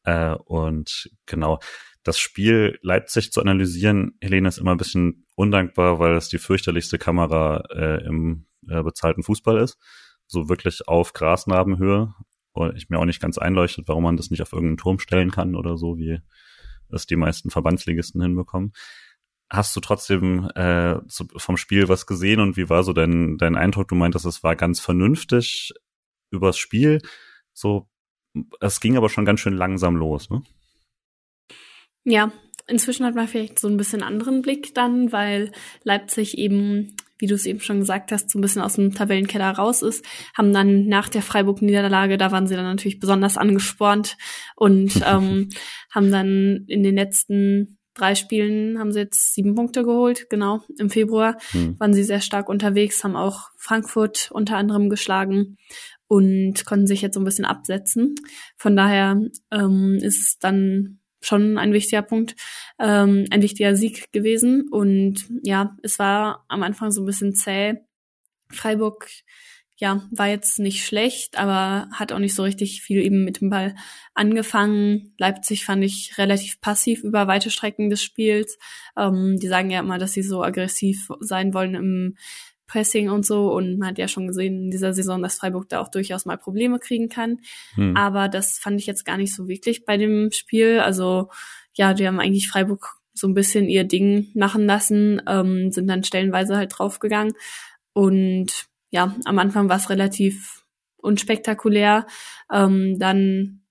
Äh, 0.04 0.36
und 0.46 1.10
genau, 1.26 1.60
das 2.04 2.20
Spiel 2.20 2.78
Leipzig 2.82 3.32
zu 3.32 3.42
analysieren, 3.42 4.18
Helene, 4.22 4.50
ist 4.50 4.58
immer 4.58 4.72
ein 4.72 4.78
bisschen 4.78 5.26
undankbar, 5.36 6.00
weil 6.00 6.16
es 6.16 6.30
die 6.30 6.38
fürchterlichste 6.38 6.98
Kamera 6.98 7.64
äh, 7.72 8.06
im 8.06 8.46
äh, 8.68 8.84
bezahlten 8.84 9.24
Fußball 9.24 9.58
ist. 9.58 9.78
So 10.28 10.50
wirklich 10.50 10.88
auf 10.88 11.14
Grasnarbenhöhe. 11.14 12.14
Ich 12.76 12.89
mir 12.89 12.99
auch 12.99 13.06
nicht 13.06 13.22
ganz 13.22 13.38
einleuchtet, 13.38 13.88
warum 13.88 14.04
man 14.04 14.18
das 14.18 14.30
nicht 14.30 14.41
auf 14.41 14.54
irgendeinen 14.54 14.78
Turm 14.78 14.99
stellen 14.99 15.32
kann 15.32 15.56
oder 15.56 15.78
so, 15.78 15.97
wie 15.97 16.20
es 16.89 17.06
die 17.06 17.16
meisten 17.16 17.49
Verbandsligisten 17.49 18.22
hinbekommen. 18.22 18.74
Hast 19.49 19.76
du 19.76 19.80
trotzdem 19.80 20.49
äh, 20.56 20.99
zu, 21.08 21.28
vom 21.36 21.58
Spiel 21.58 21.89
was 21.89 22.08
gesehen 22.08 22.39
und 22.39 22.58
wie 22.58 22.70
war 22.70 22.84
so 22.84 22.93
dein, 22.93 23.38
dein 23.38 23.56
Eindruck? 23.56 23.88
Du 23.88 23.95
meintest, 23.95 24.26
es 24.26 24.43
war 24.43 24.56
ganz 24.56 24.80
vernünftig 24.80 25.74
übers 26.32 26.58
Spiel. 26.58 27.01
So, 27.54 27.88
es 28.60 28.80
ging 28.80 28.97
aber 28.97 29.10
schon 29.10 29.26
ganz 29.26 29.39
schön 29.39 29.54
langsam 29.54 29.95
los, 29.95 30.30
ne? 30.30 30.43
Ja, 32.04 32.34
inzwischen 32.68 33.06
hat 33.06 33.16
man 33.16 33.28
vielleicht 33.28 33.60
so 33.60 33.68
ein 33.68 33.78
bisschen 33.78 34.04
anderen 34.04 34.41
Blick 34.41 34.74
dann, 34.74 35.12
weil 35.12 35.51
Leipzig 35.84 36.38
eben, 36.38 36.95
wie 37.18 37.28
du 37.28 37.36
es 37.36 37.45
eben 37.45 37.59
schon 37.59 37.80
gesagt 37.80 38.11
hast, 38.11 38.30
so 38.30 38.39
ein 38.39 38.41
bisschen 38.41 38.61
aus 38.61 38.76
dem 38.76 38.93
Tabellenkeller 38.93 39.51
raus 39.51 39.82
ist, 39.82 40.05
haben 40.36 40.53
dann 40.53 40.88
nach 40.88 41.09
der 41.09 41.22
Freiburg-Niederlage, 41.22 42.18
da 42.18 42.32
waren 42.32 42.47
sie 42.47 42.55
dann 42.55 42.66
natürlich 42.66 42.99
besonders 42.99 43.38
angespornt 43.38 44.18
und 44.55 45.01
ähm, 45.05 45.49
haben 45.91 46.11
dann 46.11 46.66
in 46.68 46.84
den 46.84 46.95
letzten 46.95 47.78
drei 47.93 48.16
Spielen 48.16 48.80
haben 48.80 48.91
sie 48.91 48.99
jetzt 48.99 49.34
sieben 49.34 49.55
Punkte 49.55 49.84
geholt, 49.84 50.28
genau. 50.30 50.61
Im 50.80 50.89
Februar 50.89 51.38
hm. 51.51 51.80
waren 51.80 51.93
sie 51.93 52.03
sehr 52.03 52.22
stark 52.22 52.49
unterwegs, 52.49 53.03
haben 53.03 53.16
auch 53.16 53.49
Frankfurt 53.57 54.30
unter 54.32 54.57
anderem 54.57 54.89
geschlagen 54.89 55.57
und 56.07 56.66
konnten 56.66 56.88
sich 56.88 57.01
jetzt 57.01 57.14
so 57.14 57.22
ein 57.22 57.26
bisschen 57.26 57.45
absetzen. 57.45 58.16
Von 58.57 58.76
daher 58.76 59.20
ähm, 59.51 59.99
ist 60.01 60.20
es 60.20 60.38
dann 60.39 60.99
schon 61.26 61.57
ein 61.57 61.74
wichtiger 61.74 62.01
Punkt, 62.01 62.36
ähm, 62.80 63.26
ein 63.32 63.41
wichtiger 63.41 63.76
Sieg 63.76 64.11
gewesen. 64.11 64.67
Und 64.69 65.26
ja, 65.43 65.76
es 65.84 65.99
war 65.99 66.45
am 66.47 66.63
Anfang 66.63 66.91
so 66.91 67.01
ein 67.01 67.05
bisschen 67.05 67.36
zäh. 67.36 67.76
Freiburg, 68.49 69.09
ja, 69.78 70.07
war 70.11 70.28
jetzt 70.28 70.59
nicht 70.59 70.86
schlecht, 70.86 71.38
aber 71.38 71.89
hat 71.91 72.11
auch 72.11 72.19
nicht 72.19 72.36
so 72.36 72.43
richtig 72.43 72.82
viel 72.82 73.01
eben 73.01 73.24
mit 73.24 73.41
dem 73.41 73.49
Ball 73.49 73.76
angefangen. 74.13 75.13
Leipzig 75.17 75.65
fand 75.65 75.84
ich 75.84 76.17
relativ 76.17 76.61
passiv 76.61 77.03
über 77.03 77.28
weite 77.28 77.49
Strecken 77.49 77.89
des 77.89 78.03
Spiels. 78.03 78.57
Ähm, 78.95 79.39
die 79.39 79.47
sagen 79.47 79.71
ja 79.71 79.80
immer, 79.80 79.97
dass 79.97 80.13
sie 80.13 80.24
so 80.24 80.43
aggressiv 80.43 81.09
sein 81.19 81.53
wollen 81.53 81.76
im 81.76 82.17
Pressing 82.68 83.09
und 83.09 83.26
so. 83.26 83.51
Und 83.51 83.78
man 83.78 83.89
hat 83.89 83.97
ja 83.97 84.07
schon 84.07 84.28
gesehen 84.28 84.64
in 84.64 84.72
dieser 84.72 84.93
Saison, 84.93 85.22
dass 85.22 85.36
Freiburg 85.36 85.70
da 85.70 85.80
auch 85.80 85.89
durchaus 85.89 86.26
mal 86.26 86.38
Probleme 86.38 86.80
kriegen 86.80 87.09
kann. 87.09 87.39
Hm. 87.76 87.95
Aber 87.95 88.30
das 88.30 88.57
fand 88.57 88.80
ich 88.80 88.86
jetzt 88.86 89.05
gar 89.05 89.18
nicht 89.18 89.34
so 89.34 89.47
wirklich 89.47 89.86
bei 89.86 89.97
dem 89.97 90.32
Spiel. 90.32 90.80
Also 90.80 91.30
ja, 91.74 91.93
die 91.93 92.07
haben 92.07 92.20
eigentlich 92.20 92.47
Freiburg 92.47 92.97
so 93.14 93.28
ein 93.28 93.34
bisschen 93.34 93.70
ihr 93.70 93.84
Ding 93.84 94.30
machen 94.34 94.66
lassen, 94.66 95.22
ähm, 95.28 95.72
sind 95.72 95.88
dann 95.88 96.03
stellenweise 96.03 96.57
halt 96.57 96.74
draufgegangen. 96.78 97.34
Und 97.93 98.66
ja, 98.89 99.16
am 99.26 99.39
Anfang 99.39 99.70
war 99.70 99.78
es 99.78 99.89
relativ 99.89 100.64
unspektakulär. 100.97 102.07
Ähm, 102.51 102.97
dann 102.99 103.62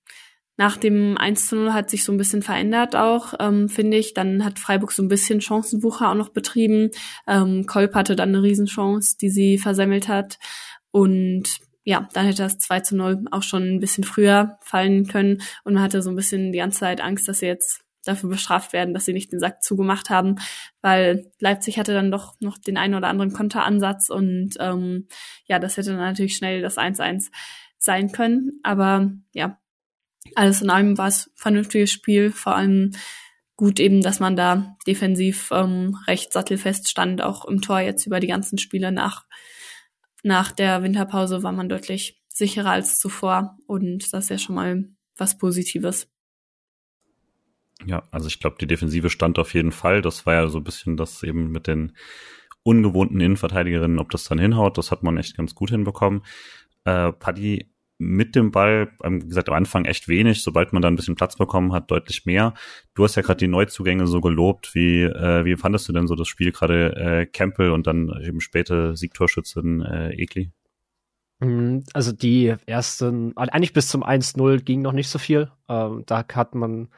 nach 0.55 0.77
dem 0.77 1.17
1 1.17 1.47
zu 1.47 1.55
0 1.55 1.73
hat 1.73 1.89
sich 1.89 2.03
so 2.03 2.11
ein 2.11 2.17
bisschen 2.17 2.43
verändert 2.43 2.95
auch, 2.95 3.33
ähm, 3.39 3.69
finde 3.69 3.97
ich. 3.97 4.13
Dann 4.13 4.45
hat 4.45 4.59
Freiburg 4.59 4.91
so 4.91 5.01
ein 5.01 5.07
bisschen 5.07 5.41
Chancenwucher 5.41 6.09
auch 6.09 6.15
noch 6.15 6.29
betrieben. 6.29 6.91
Ähm, 7.27 7.65
Kolb 7.65 7.95
hatte 7.95 8.15
dann 8.15 8.29
eine 8.29 8.43
Riesenchance, 8.43 9.17
die 9.19 9.29
sie 9.29 9.57
versemmelt 9.57 10.07
hat. 10.07 10.37
Und 10.91 11.59
ja, 11.83 12.07
dann 12.13 12.25
hätte 12.25 12.43
das 12.43 12.59
2 12.59 12.79
zu 12.81 12.95
0 12.95 13.25
auch 13.31 13.43
schon 13.43 13.63
ein 13.63 13.79
bisschen 13.79 14.03
früher 14.03 14.57
fallen 14.61 15.07
können. 15.07 15.41
Und 15.63 15.73
man 15.73 15.83
hatte 15.83 16.01
so 16.01 16.11
ein 16.11 16.15
bisschen 16.15 16.51
die 16.51 16.59
ganze 16.59 16.81
Zeit 16.81 17.01
Angst, 17.01 17.27
dass 17.27 17.39
sie 17.39 17.47
jetzt 17.47 17.83
dafür 18.05 18.29
bestraft 18.29 18.73
werden, 18.73 18.93
dass 18.93 19.05
sie 19.05 19.13
nicht 19.13 19.31
den 19.31 19.39
Sack 19.39 19.63
zugemacht 19.63 20.09
haben, 20.09 20.35
weil 20.81 21.31
Leipzig 21.39 21.79
hatte 21.79 21.93
dann 21.93 22.11
doch 22.11 22.35
noch 22.39 22.57
den 22.57 22.77
einen 22.77 22.95
oder 22.95 23.07
anderen 23.07 23.31
Konteransatz 23.33 24.09
und 24.09 24.55
ähm, 24.59 25.07
ja, 25.45 25.57
das 25.57 25.77
hätte 25.77 25.91
dann 25.91 25.99
natürlich 25.99 26.35
schnell 26.35 26.61
das 26.61 26.77
1-1 26.77 27.31
sein 27.77 28.11
können. 28.11 28.59
Aber 28.63 29.11
ja, 29.33 29.57
alles 30.35 30.61
in 30.61 30.69
allem 30.69 30.97
war 30.97 31.07
es 31.07 31.31
vernünftiges 31.35 31.91
Spiel, 31.91 32.31
vor 32.31 32.55
allem 32.55 32.91
gut 33.55 33.79
eben, 33.79 34.01
dass 34.01 34.19
man 34.19 34.35
da 34.35 34.75
defensiv 34.87 35.49
ähm, 35.51 35.97
recht 36.07 36.33
sattelfest 36.33 36.89
stand, 36.89 37.21
auch 37.21 37.45
im 37.45 37.61
Tor 37.61 37.79
jetzt 37.79 38.05
über 38.05 38.19
die 38.19 38.27
ganzen 38.27 38.57
Spiele 38.57 38.91
nach, 38.91 39.25
nach 40.23 40.51
der 40.51 40.83
Winterpause 40.83 41.43
war 41.43 41.51
man 41.51 41.69
deutlich 41.69 42.21
sicherer 42.29 42.71
als 42.71 42.99
zuvor 42.99 43.57
und 43.67 44.11
das 44.11 44.25
ist 44.25 44.29
ja 44.29 44.37
schon 44.37 44.55
mal 44.55 44.85
was 45.17 45.37
Positives. 45.37 46.09
Ja, 47.85 48.03
also 48.11 48.27
ich 48.27 48.39
glaube, 48.39 48.57
die 48.59 48.67
Defensive 48.67 49.09
stand 49.09 49.37
auf 49.37 49.53
jeden 49.53 49.71
Fall. 49.71 50.01
Das 50.01 50.25
war 50.25 50.33
ja 50.33 50.47
so 50.47 50.59
ein 50.59 50.63
bisschen 50.63 50.97
das 50.97 51.21
eben 51.21 51.51
mit 51.51 51.67
den 51.67 51.93
ungewohnten 52.63 53.19
Innenverteidigerinnen, 53.19 53.99
ob 53.99 54.09
das 54.09 54.23
dann 54.23 54.39
hinhaut. 54.39 54.77
Das 54.77 54.89
hat 54.89 55.03
man 55.03 55.17
echt 55.17 55.35
ganz 55.35 55.53
gut 55.53 55.69
hinbekommen. 55.69 56.23
Äh, 56.85 57.11
Paddy 57.11 57.72
mit 58.03 58.35
dem 58.35 58.51
Ball, 58.51 58.91
wie 59.03 59.19
gesagt, 59.19 59.49
am 59.49 59.55
Anfang 59.55 59.85
echt 59.85 60.07
wenig, 60.07 60.43
sobald 60.43 60.73
man 60.73 60.81
da 60.81 60.87
ein 60.87 60.95
bisschen 60.95 61.15
Platz 61.15 61.35
bekommen 61.35 61.73
hat, 61.73 61.89
deutlich 61.89 62.25
mehr. 62.25 62.53
Du 62.93 63.03
hast 63.03 63.15
ja 63.15 63.21
gerade 63.21 63.37
die 63.37 63.47
Neuzugänge 63.47 64.07
so 64.07 64.21
gelobt. 64.21 64.75
Wie, 64.75 65.03
äh, 65.03 65.45
wie 65.45 65.55
fandest 65.55 65.87
du 65.87 65.93
denn 65.93 66.07
so 66.07 66.15
das 66.15 66.27
Spiel 66.27 66.51
gerade 66.51 66.95
äh, 66.95 67.25
Campbell 67.25 67.71
und 67.71 67.87
dann 67.87 68.11
eben 68.23 68.41
später 68.41 68.95
Siegtorschützin 68.95 69.81
äh, 69.81 70.13
Ekli? 70.13 70.51
Mhm, 71.39 71.83
also 71.93 72.11
die 72.11 72.55
ersten, 72.65 73.35
eigentlich 73.37 73.73
bis 73.73 73.87
zum 73.87 74.03
1-0 74.03 74.61
ging 74.61 74.81
noch 74.81 74.93
nicht 74.93 75.09
so 75.09 75.19
viel. 75.19 75.51
Ähm, 75.67 76.03
da 76.05 76.25
hat 76.33 76.55
man 76.55 76.89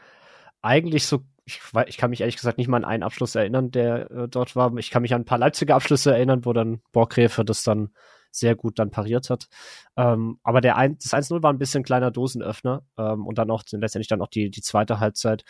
eigentlich 0.61 1.05
so, 1.05 1.23
ich, 1.45 1.61
ich, 1.87 1.97
kann 1.97 2.09
mich 2.09 2.21
ehrlich 2.21 2.37
gesagt 2.37 2.57
nicht 2.57 2.67
mal 2.67 2.77
an 2.77 2.85
einen 2.85 3.03
Abschluss 3.03 3.35
erinnern, 3.35 3.71
der 3.71 4.11
äh, 4.11 4.27
dort 4.27 4.55
war. 4.55 4.75
Ich 4.77 4.89
kann 4.89 5.03
mich 5.03 5.13
an 5.13 5.21
ein 5.21 5.25
paar 5.25 5.37
Leipziger 5.37 5.75
Abschlüsse 5.75 6.13
erinnern, 6.13 6.45
wo 6.45 6.53
dann 6.53 6.81
Borgräfe 6.91 7.45
das 7.45 7.63
dann 7.63 7.89
sehr 8.37 8.55
gut 8.55 8.79
dann 8.79 8.91
pariert 8.91 9.29
hat. 9.29 9.47
Ähm, 9.95 10.39
aber 10.43 10.61
der 10.61 10.77
ein, 10.77 10.97
das 10.97 11.13
1-0 11.13 11.41
war 11.41 11.51
ein 11.51 11.57
bisschen 11.57 11.83
kleiner 11.83 12.11
Dosenöffner 12.11 12.83
ähm, 12.97 13.25
und 13.25 13.37
dann 13.37 13.49
auch 13.51 13.63
letztendlich 13.71 14.07
dann 14.07 14.21
auch 14.21 14.27
die, 14.27 14.49
die 14.49 14.61
zweite 14.61 14.99
Halbzeit. 14.99 15.43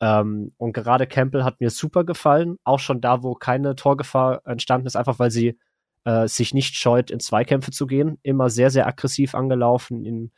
Ähm, 0.00 0.52
und 0.56 0.72
gerade 0.72 1.06
Campbell 1.06 1.44
hat 1.44 1.60
mir 1.60 1.70
super 1.70 2.04
gefallen, 2.04 2.56
auch 2.64 2.80
schon 2.80 3.00
da, 3.00 3.22
wo 3.22 3.34
keine 3.34 3.76
Torgefahr 3.76 4.46
entstanden 4.46 4.86
ist, 4.86 4.96
einfach 4.96 5.18
weil 5.18 5.30
sie 5.30 5.58
äh, 6.04 6.26
sich 6.28 6.54
nicht 6.54 6.76
scheut, 6.76 7.10
in 7.10 7.20
Zweikämpfe 7.20 7.70
zu 7.70 7.86
gehen. 7.86 8.18
Immer 8.22 8.50
sehr, 8.50 8.70
sehr 8.70 8.86
aggressiv 8.86 9.34
angelaufen, 9.34 10.04
in 10.04 10.32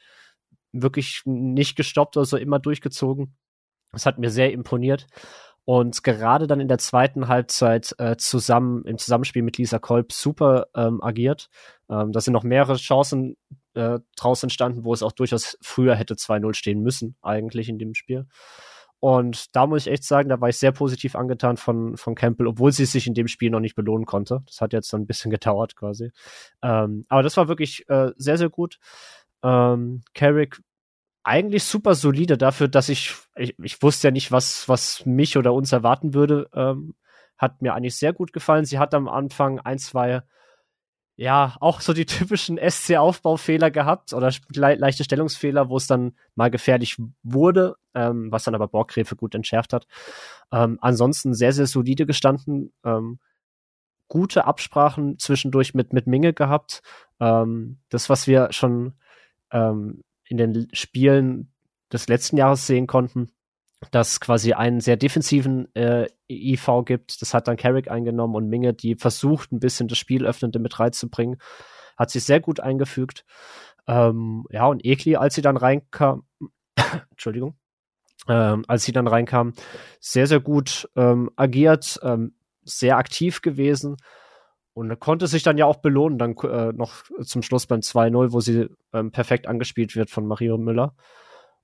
wirklich 0.72 1.22
nicht 1.24 1.76
gestoppt 1.76 2.16
oder 2.16 2.26
so, 2.26 2.36
immer 2.36 2.59
durchgezogen. 2.59 3.36
Das 3.92 4.07
hat 4.07 4.18
mir 4.18 4.30
sehr 4.30 4.53
imponiert 4.53 5.07
und 5.64 6.03
gerade 6.03 6.46
dann 6.46 6.61
in 6.61 6.68
der 6.68 6.78
zweiten 6.78 7.28
Halbzeit 7.28 7.94
äh, 7.98 8.16
zusammen 8.16 8.84
im 8.84 8.98
Zusammenspiel 8.98 9.42
mit 9.42 9.59
Lisa 9.59 9.78
Kolb 9.78 10.12
super 10.12 10.66
ähm, 10.74 11.00
agiert. 11.03 11.48
Ähm, 11.93 12.12
da 12.12 12.20
sind 12.20 12.32
noch 12.32 12.43
mehrere 12.43 12.76
Chancen 12.76 13.36
äh, 13.74 13.99
draus 14.16 14.43
entstanden, 14.43 14.84
wo 14.84 14.95
es 14.95 15.03
auch 15.03 15.12
durchaus 15.12 15.59
früher 15.61 15.95
hätte 15.95 16.14
2-0 16.14 16.55
stehen 16.55 16.82
müssen, 16.82 17.16
eigentlich 17.20 17.68
in 17.68 17.78
dem 17.78 17.95
Spiel. 17.95 18.26
Und 18.99 19.55
da 19.57 19.66
muss 19.66 19.86
ich 19.86 19.93
echt 19.93 20.05
sagen, 20.05 20.28
da 20.28 20.40
war 20.40 20.49
ich 20.49 20.59
sehr 20.59 20.72
positiv 20.72 21.16
angetan 21.16 21.57
von, 21.57 21.97
von 21.97 22.14
Campbell, 22.14 22.47
obwohl 22.47 22.72
sie 22.72 22.86
sich 22.86 23.07
in 23.07 23.14
dem 23.14 23.26
Spiel 23.26 23.51
noch 23.51 23.61
nicht 23.61 23.74
belohnen 23.74 24.07
konnte. 24.07 24.43
Das 24.47 24.61
hat 24.61 24.72
jetzt 24.72 24.93
dann 24.93 25.03
ein 25.03 25.07
bisschen 25.07 25.30
gedauert 25.32 25.76
quasi. 25.76 26.12
Ähm, 26.62 27.05
aber 27.09 27.22
das 27.22 27.36
war 27.36 27.49
wirklich 27.49 27.88
äh, 27.88 28.12
sehr, 28.16 28.38
sehr 28.38 28.49
gut. 28.49 28.78
Ähm, 29.43 30.03
Carrick 30.14 30.62
eigentlich 31.24 31.64
super 31.64 31.95
solide 31.95 32.38
dafür, 32.38 32.68
dass 32.68 32.88
ich, 32.88 33.14
ich, 33.36 33.59
ich 33.59 33.82
wusste 33.82 34.09
ja 34.09 34.12
nicht, 34.12 34.32
was, 34.32 34.68
was 34.68 35.05
mich 35.05 35.36
oder 35.36 35.53
uns 35.53 35.72
erwarten 35.72 36.14
würde. 36.14 36.49
Ähm, 36.55 36.95
hat 37.36 37.61
mir 37.61 37.74
eigentlich 37.74 37.97
sehr 37.97 38.12
gut 38.12 38.32
gefallen. 38.32 38.64
Sie 38.64 38.78
hat 38.78 38.95
am 38.95 39.09
Anfang 39.09 39.59
ein, 39.61 39.78
zwei 39.78 40.22
ja, 41.16 41.56
auch 41.60 41.80
so 41.80 41.92
die 41.92 42.06
typischen 42.06 42.58
SC-Aufbaufehler 42.58 43.70
gehabt 43.70 44.12
oder 44.12 44.32
le 44.54 44.74
leichte 44.76 45.04
Stellungsfehler, 45.04 45.68
wo 45.68 45.76
es 45.76 45.86
dann 45.86 46.16
mal 46.34 46.50
gefährlich 46.50 46.96
wurde, 47.22 47.76
ähm, 47.94 48.30
was 48.32 48.44
dann 48.44 48.54
aber 48.54 48.68
Borggräfe 48.68 49.16
gut 49.16 49.34
entschärft 49.34 49.72
hat. 49.72 49.86
Ähm, 50.50 50.78
ansonsten 50.80 51.34
sehr, 51.34 51.52
sehr 51.52 51.66
solide 51.66 52.06
gestanden, 52.06 52.72
ähm, 52.84 53.18
gute 54.08 54.44
Absprachen 54.44 55.18
zwischendurch 55.18 55.74
mit, 55.74 55.92
mit 55.92 56.06
Minge 56.06 56.32
gehabt. 56.34 56.82
Ähm, 57.20 57.78
das, 57.88 58.10
was 58.10 58.26
wir 58.26 58.52
schon 58.52 58.94
ähm, 59.50 60.02
in 60.24 60.36
den 60.36 60.68
Spielen 60.72 61.52
des 61.92 62.08
letzten 62.08 62.36
Jahres 62.36 62.66
sehen 62.66 62.86
konnten, 62.86 63.30
dass 63.91 64.20
quasi 64.20 64.53
einen 64.53 64.80
sehr 64.80 64.97
defensiven 64.97 65.74
äh, 65.74 66.07
IV 66.30 66.85
gibt. 66.85 67.20
Das 67.20 67.35
hat 67.35 67.49
dann 67.49 67.57
Carrick 67.57 67.91
eingenommen 67.91 68.35
und 68.35 68.49
Minge, 68.49 68.72
die 68.74 68.95
versucht, 68.95 69.53
ein 69.53 69.61
bisschen 69.61 69.89
das 69.89 69.99
Spielöffnende 69.99 70.59
mit 70.59 70.78
reinzubringen. 70.78 71.39
Hat 71.97 72.11
sich 72.11 72.24
sehr 72.24 72.41
gut 72.41 72.61
eingefügt. 72.61 73.24
Ähm, 73.87 74.45
ja, 74.51 74.66
und 74.66 74.85
Ekli, 74.85 75.16
als 75.16 75.35
sie 75.35 75.43
dann 75.43 75.57
reinkam, 75.57 76.24
Entschuldigung, 77.11 77.57
ähm, 78.28 78.64
als 78.68 78.85
sie 78.85 78.93
dann 78.93 79.09
reinkam, 79.09 79.55
sehr, 80.01 80.26
sehr 80.26 80.41
gut 80.41 80.89
ähm, 80.97 81.30
agiert, 81.37 81.99
ähm, 82.03 82.35
sehr 82.64 82.97
aktiv 82.97 83.43
gewesen 83.43 83.97
und 84.74 84.99
konnte 85.01 85.26
sich 85.26 85.43
dann 85.43 85.59
ja 85.59 85.66
auch 85.66 85.76
belohnen, 85.76 86.18
dann 86.18 86.37
äh, 86.37 86.72
noch 86.72 87.03
zum 87.22 87.43
Schluss 87.43 87.66
beim 87.66 87.80
2-0, 87.80 88.33
wo 88.33 88.41
sie 88.41 88.68
ähm, 88.93 89.11
perfekt 89.11 89.47
angespielt 89.47 89.97
wird 89.97 90.11
von 90.11 90.26
Mario 90.26 90.57
Müller. 90.59 90.95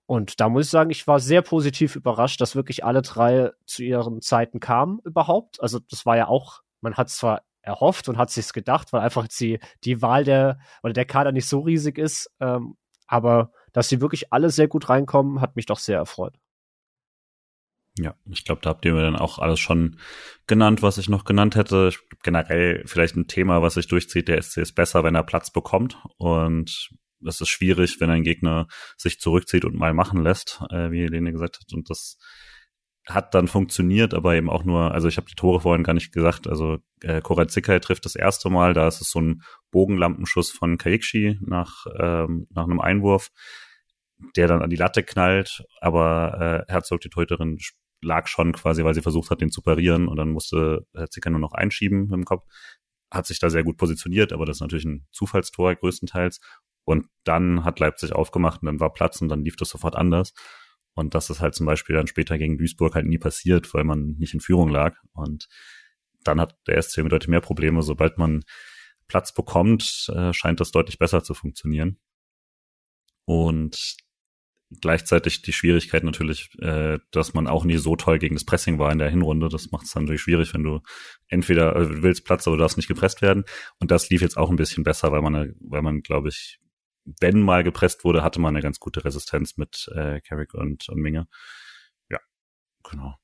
Und 0.09 0.41
da 0.41 0.49
muss 0.49 0.65
ich 0.65 0.71
sagen, 0.71 0.89
ich 0.89 1.07
war 1.07 1.21
sehr 1.21 1.43
positiv 1.43 1.95
überrascht, 1.95 2.41
dass 2.41 2.57
wirklich 2.57 2.83
alle 2.83 3.03
drei 3.03 3.51
zu 3.67 3.83
ihren 3.83 4.23
Zeiten 4.23 4.59
kamen 4.59 5.01
überhaupt. 5.05 5.61
Also 5.61 5.81
das 5.81 6.07
war 6.07 6.17
ja 6.17 6.29
auch, 6.29 6.63
man 6.81 6.95
hat 6.95 7.11
zwar 7.11 7.43
erhofft 7.61 8.09
und 8.09 8.17
hat 8.17 8.31
sich's 8.31 8.55
gedacht, 8.55 8.95
weil 8.95 9.03
einfach 9.03 9.29
die, 9.29 9.61
die 9.85 10.01
Wahl 10.01 10.25
der 10.25 10.61
oder 10.83 10.95
der 10.95 11.05
Kader 11.05 11.31
nicht 11.31 11.47
so 11.47 11.61
riesig 11.61 11.99
ist. 11.99 12.31
Ähm, 12.41 12.79
aber 13.07 13.53
dass 13.75 13.91
sie 13.91 14.01
wirklich 14.01 14.33
alle 14.33 14.49
sehr 14.49 14.67
gut 14.67 14.89
reinkommen, 14.89 15.43
hat 15.43 15.57
mich 15.57 15.67
doch 15.67 15.79
sehr 15.79 15.99
erfreut. 15.99 16.39
Ja, 17.99 18.15
ich 18.31 18.47
glaube, 18.47 18.63
da 18.63 18.71
habt 18.71 18.87
ihr 18.87 18.95
mir 18.95 19.03
dann 19.03 19.17
auch 19.17 19.39
alles 19.39 19.61
schon 19.61 19.99
genannt, 20.47 20.81
was 20.81 20.97
ich 20.97 21.11
noch 21.11 21.27
genannt 21.27 21.55
hätte. 21.55 21.93
Generell 22.23 22.83
vielleicht 22.87 23.15
ein 23.17 23.27
Thema, 23.27 23.61
was 23.61 23.75
sich 23.75 23.89
durchzieht. 23.89 24.29
Der 24.29 24.41
SC 24.41 24.59
ist 24.59 24.75
besser, 24.75 25.05
wenn 25.05 25.15
er 25.15 25.23
Platz 25.23 25.51
bekommt. 25.51 25.99
Und 26.17 26.95
das 27.21 27.41
ist 27.41 27.49
schwierig, 27.49 28.01
wenn 28.01 28.11
ein 28.11 28.23
Gegner 28.23 28.67
sich 28.97 29.21
zurückzieht 29.21 29.65
und 29.65 29.75
mal 29.75 29.95
machen 29.95 30.23
lässt, 30.23 30.61
äh, 30.71 30.91
wie 30.91 31.03
Helene 31.03 31.33
gesagt 31.33 31.59
hat. 31.61 31.73
Und 31.73 31.91
das 31.91 32.19
hat 33.07 33.35
dann 33.35 33.49
funktioniert, 33.49 34.13
aber 34.13 34.35
eben 34.35 34.51
auch 34.51 34.65
nur, 34.65 34.93
also 34.93 35.09
ich 35.09 35.17
habe 35.17 35.29
die 35.29 35.35
Tore 35.35 35.61
vorhin 35.61 35.83
gar 35.83 35.95
nicht 35.95 36.13
gesagt, 36.13 36.47
also 36.47 36.79
äh, 37.01 37.23
Korazikai 37.23 37.79
trifft 37.79 38.05
das 38.05 38.17
erste 38.17 38.51
Mal, 38.51 38.75
da 38.75 38.87
ist 38.87 39.01
es 39.01 39.11
so 39.11 39.21
ein 39.21 39.43
Bogenlampenschuss 39.71 40.51
von 40.51 40.77
Kaikshi 40.77 41.39
nach, 41.41 41.87
ähm, 41.99 42.47
nach 42.51 42.65
einem 42.65 42.81
Einwurf, 42.81 43.31
der 44.37 44.47
dann 44.47 44.63
an 44.63 44.71
die 44.71 44.77
Latte 44.77 45.03
knallt, 45.03 45.65
aber 45.81 46.67
äh, 46.69 46.73
Herzog, 46.73 47.01
die 47.01 47.09
Torhüterin, 47.09 47.59
lag 48.01 48.29
schon 48.29 48.53
quasi, 48.53 48.85
weil 48.85 48.95
sie 48.95 49.03
versucht 49.03 49.31
hat, 49.31 49.41
den 49.41 49.51
zu 49.51 49.63
parieren 49.63 50.07
und 50.07 50.17
dann 50.17 50.31
musste 50.31 50.87
Zicker 51.11 51.31
nur 51.31 51.41
noch 51.41 51.53
einschieben 51.53 52.03
mit 52.03 52.13
dem 52.13 52.25
Kopf. 52.25 52.45
Hat 53.11 53.27
sich 53.27 53.41
da 53.41 53.51
sehr 53.51 53.65
gut 53.65 53.77
positioniert, 53.77 54.33
aber 54.33 54.45
das 54.47 54.59
ist 54.59 54.61
natürlich 54.61 54.85
ein 54.85 55.07
Zufallstor 55.11 55.75
größtenteils. 55.75 56.41
Und 56.89 57.11
dann 57.25 57.65
hat 57.67 57.81
Leipzig 57.81 58.13
aufgemacht 58.13 58.63
und 58.63 58.67
dann 58.67 58.81
war 58.81 58.95
Platz 58.95 59.21
und 59.21 59.29
dann 59.29 59.45
lief 59.45 59.57
das 59.57 59.69
sofort 59.69 59.95
anders. 59.95 60.33
Und 60.95 61.15
das 61.15 61.29
ist 61.29 61.43
halt 61.43 61.55
zum 61.55 61.67
Beispiel 61.67 61.95
dann 61.95 62.07
später 62.07 62.39
gegen 62.39 62.57
Duisburg 62.57 62.95
halt 62.95 63.05
nie 63.05 63.19
passiert, 63.19 63.75
weil 63.75 63.85
man 63.85 64.17
nicht 64.19 64.33
in 64.33 64.41
Führung 64.41 64.71
lag. 64.71 64.97
Und 65.13 65.49
dann 66.25 66.41
hat 66.41 66.57
der 66.67 66.81
SC 66.81 67.07
deutlich 67.07 67.29
mehr 67.29 67.43
Probleme. 67.43 67.83
Sobald 67.83 68.17
man 68.17 68.43
Platz 69.07 69.35
bekommt, 69.35 70.11
äh, 70.15 70.33
scheint 70.33 70.61
das 70.61 70.71
deutlich 70.71 70.99
besser 70.99 71.23
zu 71.23 71.35
funktionieren. 71.35 71.99
Und 73.27 73.99
gleichzeitig 74.81 75.43
die 75.43 75.53
Schwierigkeit 75.53 76.05
natürlich, 76.05 76.49
äh, 76.61 77.01
dass 77.11 77.35
man 77.35 77.49
auch 77.49 77.65
nie 77.65 77.77
so 77.77 77.97
toll 77.97 78.19
gegen 78.19 78.35
das 78.35 78.47
Pressing 78.47 78.79
war 78.79 78.91
in 78.93 78.99
der 78.99 79.11
Hinrunde. 79.11 79.51
Das 79.51 79.71
macht 79.73 79.85
es 79.85 79.93
dann 79.93 80.05
natürlich 80.05 80.23
schwierig, 80.23 80.55
wenn 80.55 80.63
du 80.63 80.81
entweder 81.27 81.77
äh, 81.77 82.03
willst 82.03 82.25
Platz, 82.25 82.47
aber 82.47 82.57
du 82.57 82.63
darfst 82.63 82.79
nicht 82.79 82.89
gepresst 82.89 83.21
werden. 83.21 83.45
Und 83.79 83.91
das 83.91 84.09
lief 84.09 84.23
jetzt 84.23 84.39
auch 84.39 84.49
ein 84.49 84.57
bisschen 84.57 84.85
besser, 84.85 85.13
weil 85.13 85.21
man, 85.21 85.55
weil 85.61 85.83
man, 85.83 86.01
glaube 86.01 86.31
ich, 86.31 86.61
wenn 87.21 87.43
mal 87.43 87.65
gepresst 87.65 88.05
wurde, 88.05 88.23
hatte 88.23 88.41
man 88.41 88.55
eine 88.55 88.63
ganz 88.63 88.81
gute 88.81 89.05
Resistenz 89.05 89.57
mit 89.57 89.91
äh, 89.95 90.21
Carrick 90.21 90.55
und, 90.55 90.89
und 90.89 91.01
Minge. 91.01 91.29
Ja, 92.09 92.19
genau. 92.83 93.17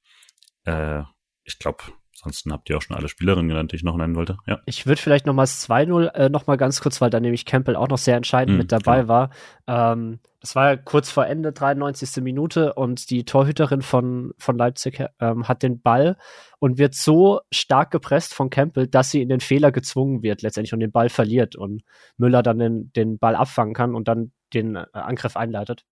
Äh, 0.64 1.02
ich 1.44 1.58
glaube, 1.58 1.84
Ansonsten 2.16 2.52
habt 2.52 2.70
ihr 2.70 2.76
auch 2.76 2.82
schon 2.82 2.96
alle 2.96 3.08
Spielerinnen 3.08 3.48
genannt, 3.48 3.72
die 3.72 3.76
ich 3.76 3.82
noch 3.82 3.96
nennen 3.96 4.14
wollte. 4.14 4.38
Ja. 4.46 4.60
Ich 4.66 4.86
würde 4.86 5.00
vielleicht 5.00 5.26
nochmals 5.26 5.68
2-0 5.68 6.14
äh, 6.14 6.28
noch 6.28 6.46
mal 6.46 6.56
ganz 6.56 6.80
kurz, 6.80 7.00
weil 7.00 7.10
da 7.10 7.20
nämlich 7.20 7.44
Campbell 7.44 7.76
auch 7.76 7.88
noch 7.88 7.98
sehr 7.98 8.16
entscheidend 8.16 8.56
mm, 8.56 8.58
mit 8.58 8.72
dabei 8.72 9.02
klar. 9.04 9.30
war. 9.66 9.92
Ähm, 9.92 10.20
das 10.40 10.54
war 10.54 10.70
ja 10.70 10.76
kurz 10.76 11.10
vor 11.10 11.26
Ende, 11.26 11.52
93. 11.52 12.22
Minute 12.22 12.74
und 12.74 13.10
die 13.10 13.24
Torhüterin 13.24 13.82
von, 13.82 14.32
von 14.38 14.56
Leipzig 14.56 15.02
ähm, 15.18 15.48
hat 15.48 15.62
den 15.62 15.80
Ball 15.80 16.16
und 16.58 16.78
wird 16.78 16.94
so 16.94 17.40
stark 17.50 17.90
gepresst 17.90 18.34
von 18.34 18.50
Campbell, 18.50 18.86
dass 18.86 19.10
sie 19.10 19.22
in 19.22 19.28
den 19.28 19.40
Fehler 19.40 19.72
gezwungen 19.72 20.22
wird 20.22 20.42
letztendlich 20.42 20.72
und 20.72 20.80
den 20.80 20.92
Ball 20.92 21.08
verliert 21.08 21.56
und 21.56 21.82
Müller 22.16 22.42
dann 22.42 22.58
den, 22.58 22.92
den 22.92 23.18
Ball 23.18 23.36
abfangen 23.36 23.74
kann 23.74 23.94
und 23.94 24.06
dann 24.06 24.32
den 24.52 24.76
äh, 24.76 24.86
Angriff 24.92 25.36
einleitet. 25.36 25.84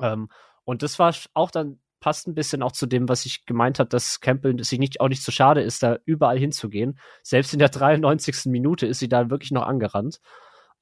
Ähm, 0.00 0.28
und 0.64 0.82
das 0.82 0.98
war 0.98 1.14
auch 1.34 1.50
dann 1.50 1.78
passt 2.00 2.26
ein 2.26 2.34
bisschen 2.34 2.62
auch 2.62 2.72
zu 2.72 2.86
dem, 2.86 3.08
was 3.08 3.26
ich 3.26 3.44
gemeint 3.46 3.78
habe, 3.78 3.88
dass 3.88 4.20
Campbell 4.20 4.62
sich 4.64 4.78
nicht, 4.78 5.00
auch 5.00 5.08
nicht 5.08 5.22
so 5.22 5.30
schade 5.30 5.60
ist, 5.60 5.82
da 5.82 5.98
überall 6.04 6.38
hinzugehen. 6.38 6.98
Selbst 7.22 7.52
in 7.52 7.58
der 7.58 7.68
93. 7.70 8.46
Minute 8.46 8.86
ist 8.86 8.98
sie 8.98 9.08
da 9.08 9.30
wirklich 9.30 9.52
noch 9.52 9.66
angerannt. 9.66 10.20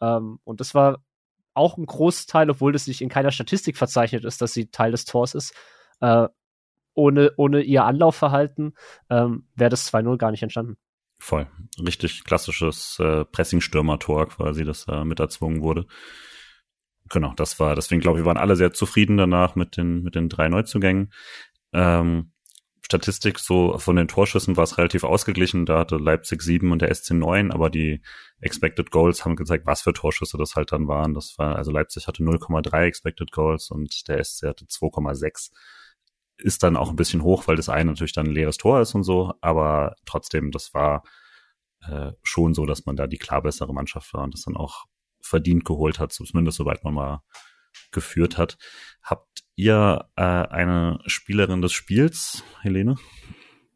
Ähm, 0.00 0.38
und 0.44 0.60
das 0.60 0.74
war 0.74 1.02
auch 1.54 1.76
ein 1.76 1.86
Großteil, 1.86 2.48
obwohl 2.50 2.72
das 2.72 2.86
nicht 2.86 3.00
in 3.00 3.08
keiner 3.08 3.32
Statistik 3.32 3.76
verzeichnet 3.76 4.24
ist, 4.24 4.40
dass 4.40 4.52
sie 4.52 4.70
Teil 4.70 4.92
des 4.92 5.04
Tors 5.04 5.34
ist. 5.34 5.54
Äh, 6.00 6.28
ohne, 6.94 7.32
ohne 7.36 7.62
ihr 7.62 7.84
Anlaufverhalten 7.84 8.74
ähm, 9.10 9.46
wäre 9.54 9.70
das 9.70 9.92
2-0 9.92 10.16
gar 10.16 10.30
nicht 10.30 10.42
entstanden. 10.42 10.76
Voll. 11.18 11.48
Richtig 11.84 12.24
klassisches 12.24 12.98
äh, 13.00 13.24
Pressing-Stürmer-Tor 13.24 14.28
quasi, 14.28 14.64
das 14.64 14.86
da 14.86 15.04
mit 15.04 15.18
erzwungen 15.18 15.62
wurde 15.62 15.86
genau, 17.08 17.32
das 17.36 17.58
war, 17.60 17.74
deswegen 17.74 18.00
glaube 18.00 18.20
ich, 18.20 18.24
waren 18.24 18.36
alle 18.36 18.56
sehr 18.56 18.72
zufrieden 18.72 19.16
danach 19.16 19.54
mit 19.54 19.76
den, 19.76 20.02
mit 20.02 20.14
den 20.14 20.28
drei 20.28 20.48
Neuzugängen. 20.48 21.12
Ähm, 21.72 22.32
Statistik 22.88 23.38
so 23.38 23.76
von 23.76 23.96
den 23.96 24.08
Torschüssen 24.08 24.56
war 24.56 24.64
es 24.64 24.78
relativ 24.78 25.04
ausgeglichen. 25.04 25.66
Da 25.66 25.80
hatte 25.80 25.96
Leipzig 25.96 26.40
sieben 26.40 26.72
und 26.72 26.80
der 26.80 26.94
SC 26.94 27.10
neun, 27.10 27.52
aber 27.52 27.68
die 27.68 28.00
Expected 28.40 28.90
Goals 28.90 29.26
haben 29.26 29.36
gezeigt, 29.36 29.66
was 29.66 29.82
für 29.82 29.92
Torschüsse 29.92 30.38
das 30.38 30.56
halt 30.56 30.72
dann 30.72 30.88
waren. 30.88 31.12
Das 31.12 31.34
war, 31.36 31.56
also 31.56 31.70
Leipzig 31.70 32.06
hatte 32.06 32.22
0,3 32.22 32.84
Expected 32.84 33.30
Goals 33.30 33.70
und 33.70 34.08
der 34.08 34.24
SC 34.24 34.46
hatte 34.46 34.64
2,6. 34.64 35.50
Ist 36.38 36.62
dann 36.62 36.76
auch 36.76 36.88
ein 36.88 36.96
bisschen 36.96 37.22
hoch, 37.22 37.46
weil 37.46 37.56
das 37.56 37.68
eine 37.68 37.90
natürlich 37.90 38.14
dann 38.14 38.28
ein 38.28 38.32
leeres 38.32 38.56
Tor 38.56 38.80
ist 38.80 38.94
und 38.94 39.02
so, 39.02 39.34
aber 39.42 39.96
trotzdem, 40.06 40.50
das 40.50 40.72
war 40.72 41.02
äh, 41.82 42.12
schon 42.22 42.54
so, 42.54 42.64
dass 42.64 42.86
man 42.86 42.96
da 42.96 43.06
die 43.06 43.18
klar 43.18 43.42
bessere 43.42 43.74
Mannschaft 43.74 44.14
war 44.14 44.24
und 44.24 44.32
das 44.32 44.42
dann 44.42 44.56
auch 44.56 44.86
verdient 45.28 45.64
geholt 45.64 45.98
hat, 45.98 46.12
zumindest 46.12 46.56
soweit 46.58 46.84
man 46.84 46.94
mal 46.94 47.22
geführt 47.92 48.38
hat. 48.38 48.58
Habt 49.02 49.44
ihr 49.56 50.06
äh, 50.16 50.22
eine 50.22 51.00
Spielerin 51.06 51.62
des 51.62 51.72
Spiels, 51.72 52.42
Helene? 52.62 52.96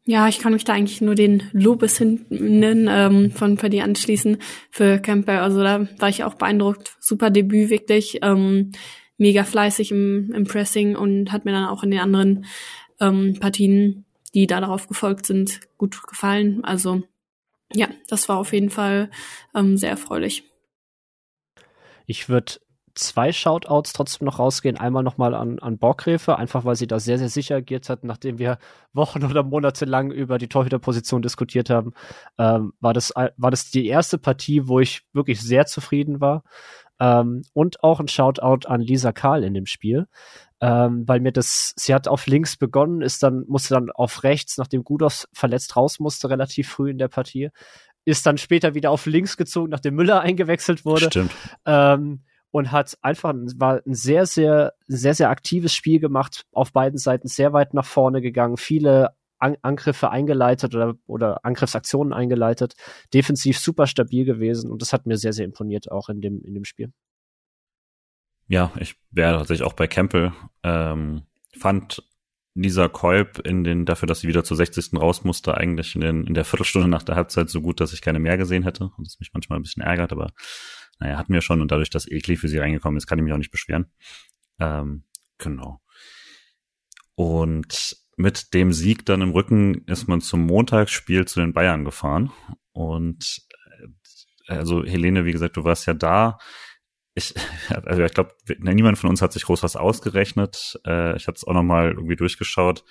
Ja, 0.05 0.27
ich 0.27 0.39
kann 0.39 0.51
mich 0.51 0.65
da 0.65 0.73
eigentlich 0.73 0.99
nur 0.99 1.15
den 1.15 1.43
Lobes 1.53 1.97
hinten 1.97 2.87
ähm, 2.89 3.31
von 3.31 3.55
Paddy 3.55 3.81
anschließen 3.81 4.37
für 4.69 4.99
Campbell. 4.99 5.39
Also 5.39 5.63
da 5.63 5.87
war 5.97 6.09
ich 6.09 6.25
auch 6.25 6.33
beeindruckt. 6.33 6.97
Super 6.99 7.29
Debüt 7.29 7.69
wirklich. 7.69 8.19
Ähm, 8.21 8.73
mega 9.17 9.43
fleißig 9.45 9.91
im, 9.91 10.31
im 10.33 10.43
Pressing 10.43 10.95
und 10.97 11.31
hat 11.31 11.45
mir 11.45 11.53
dann 11.53 11.69
auch 11.69 11.83
in 11.83 11.91
den 11.91 12.01
anderen 12.01 12.45
ähm, 12.99 13.37
Partien, 13.39 14.05
die 14.33 14.47
da 14.47 14.59
darauf 14.59 14.87
gefolgt 14.87 15.25
sind, 15.25 15.61
gut 15.77 16.05
gefallen. 16.05 16.63
Also 16.65 17.03
ja, 17.73 17.87
das 18.07 18.27
war 18.27 18.37
auf 18.37 18.51
jeden 18.51 18.69
Fall 18.69 19.09
ähm, 19.55 19.77
sehr 19.77 19.91
erfreulich. 19.91 20.43
Ich 22.05 22.29
würde 22.29 22.53
zwei 22.95 23.31
Shoutouts 23.31 23.93
trotzdem 23.93 24.25
noch 24.25 24.39
rausgehen. 24.39 24.77
Einmal 24.77 25.03
nochmal 25.03 25.33
an, 25.33 25.59
an 25.59 25.77
Borgräfe, 25.77 26.37
einfach 26.37 26.65
weil 26.65 26.75
sie 26.75 26.87
da 26.87 26.99
sehr, 26.99 27.17
sehr 27.17 27.29
sicher 27.29 27.55
agiert 27.55 27.89
hat, 27.89 28.03
nachdem 28.03 28.37
wir 28.37 28.57
Wochen 28.93 29.23
oder 29.23 29.43
Monate 29.43 29.85
lang 29.85 30.11
über 30.11 30.37
die 30.37 30.47
Torhüterposition 30.47 31.21
diskutiert 31.21 31.69
haben. 31.69 31.93
Ähm, 32.37 32.73
war, 32.79 32.93
das, 32.93 33.11
war 33.15 33.51
das 33.51 33.71
die 33.71 33.87
erste 33.87 34.17
Partie, 34.17 34.67
wo 34.67 34.79
ich 34.79 35.01
wirklich 35.13 35.41
sehr 35.41 35.65
zufrieden 35.65 36.21
war. 36.21 36.43
Ähm, 36.99 37.41
und 37.53 37.83
auch 37.83 37.99
ein 37.99 38.07
Shoutout 38.07 38.67
an 38.67 38.81
Lisa 38.81 39.11
Karl 39.11 39.43
in 39.43 39.53
dem 39.53 39.65
Spiel. 39.65 40.07
Ähm, 40.61 41.05
weil 41.07 41.19
mir 41.19 41.33
das, 41.33 41.73
sie 41.75 41.93
hat 41.93 42.07
auf 42.07 42.25
links 42.27 42.55
begonnen, 42.55 43.01
ist 43.01 43.21
dann, 43.23 43.43
musste 43.47 43.73
dann 43.73 43.91
auf 43.91 44.23
rechts, 44.23 44.57
nachdem 44.57 44.85
Gudov 44.85 45.25
verletzt 45.33 45.75
raus 45.75 45.99
musste, 45.99 46.29
relativ 46.29 46.69
früh 46.69 46.89
in 46.89 46.97
der 46.97 47.09
Partie, 47.09 47.49
ist 48.05 48.25
dann 48.25 48.37
später 48.37 48.75
wieder 48.75 48.91
auf 48.91 49.05
links 49.05 49.37
gezogen, 49.37 49.69
nachdem 49.71 49.95
Müller 49.95 50.21
eingewechselt 50.21 50.85
wurde. 50.85 51.05
Stimmt. 51.05 51.31
Ähm, 51.65 52.21
und 52.51 52.71
hat 52.71 52.97
einfach, 53.01 53.33
war 53.55 53.81
ein 53.85 53.95
sehr, 53.95 54.27
sehr, 54.27 54.73
sehr, 54.87 55.15
sehr 55.15 55.29
aktives 55.29 55.73
Spiel 55.73 55.99
gemacht, 55.99 56.45
auf 56.51 56.71
beiden 56.71 56.99
Seiten 56.99 57.27
sehr 57.27 57.51
weit 57.51 57.73
nach 57.73 57.85
vorne 57.85 58.21
gegangen, 58.21 58.57
viele 58.57 59.15
An 59.39 59.57
Angriffe 59.63 60.11
eingeleitet 60.11 60.75
oder, 60.75 60.93
oder 61.07 61.43
Angriffsaktionen 61.43 62.13
eingeleitet, 62.13 62.75
defensiv 63.11 63.57
super 63.57 63.87
stabil 63.87 64.23
gewesen 64.23 64.71
und 64.71 64.83
das 64.83 64.93
hat 64.93 65.07
mir 65.07 65.17
sehr, 65.17 65.33
sehr 65.33 65.45
imponiert 65.45 65.91
auch 65.91 66.09
in 66.09 66.21
dem, 66.21 66.43
in 66.45 66.53
dem 66.53 66.63
Spiel. 66.63 66.93
Ja, 68.47 68.71
ich 68.79 68.95
wäre 69.09 69.37
tatsächlich 69.37 69.65
auch 69.65 69.73
bei 69.73 69.87
Campbell. 69.87 70.31
Ähm, 70.61 71.23
fand 71.57 72.03
Lisa 72.55 72.87
Kolb 72.87 73.39
in 73.39 73.63
den, 73.63 73.85
dafür, 73.85 74.07
dass 74.07 74.19
sie 74.19 74.27
wieder 74.27 74.43
zur 74.43 74.57
60. 74.57 74.93
raus 74.93 75.23
musste, 75.23 75.57
eigentlich 75.57 75.95
in, 75.95 76.01
den, 76.01 76.27
in 76.27 76.33
der 76.33 76.45
Viertelstunde 76.45 76.87
nach 76.87 77.03
der 77.03 77.15
Halbzeit 77.15 77.49
so 77.49 77.61
gut, 77.61 77.79
dass 77.79 77.93
ich 77.93 78.01
keine 78.01 78.19
mehr 78.19 78.37
gesehen 78.37 78.63
hätte 78.63 78.91
und 78.95 79.07
das 79.07 79.19
mich 79.19 79.31
manchmal 79.33 79.59
ein 79.59 79.63
bisschen 79.63 79.83
ärgert, 79.83 80.11
aber 80.11 80.31
naja, 80.99 81.17
hatten 81.17 81.33
wir 81.33 81.41
schon 81.41 81.61
und 81.61 81.71
dadurch, 81.71 81.89
dass 81.89 82.09
Ekli 82.09 82.37
für 82.37 82.47
sie 82.47 82.59
reingekommen 82.59 82.97
ist, 82.97 83.07
kann 83.07 83.17
ich 83.17 83.23
mich 83.23 83.33
auch 83.33 83.37
nicht 83.37 83.51
beschweren. 83.51 83.87
Ähm, 84.59 85.03
genau. 85.39 85.81
Und 87.15 87.97
mit 88.15 88.53
dem 88.53 88.71
Sieg 88.71 89.05
dann 89.05 89.21
im 89.21 89.31
Rücken 89.31 89.85
ist 89.85 90.07
man 90.07 90.21
zum 90.21 90.45
Montagsspiel 90.45 91.25
zu 91.25 91.39
den 91.39 91.53
Bayern 91.53 91.83
gefahren 91.85 92.31
und 92.71 93.41
äh, 94.47 94.53
also 94.53 94.83
Helene, 94.83 95.25
wie 95.25 95.31
gesagt, 95.31 95.57
du 95.57 95.63
warst 95.63 95.87
ja 95.87 95.95
da 95.95 96.37
ich, 97.15 97.33
also 97.69 98.03
ich 98.03 98.13
glaube, 98.13 98.35
niemand 98.59 98.97
von 98.97 99.09
uns 99.09 99.21
hat 99.21 99.33
sich 99.33 99.43
groß 99.43 99.63
was 99.63 99.75
ausgerechnet. 99.75 100.79
Äh, 100.85 101.15
ich 101.17 101.27
hatte 101.27 101.37
es 101.37 101.43
auch 101.45 101.53
nochmal 101.53 101.91
irgendwie 101.91 102.15
durchgeschaut, 102.15 102.83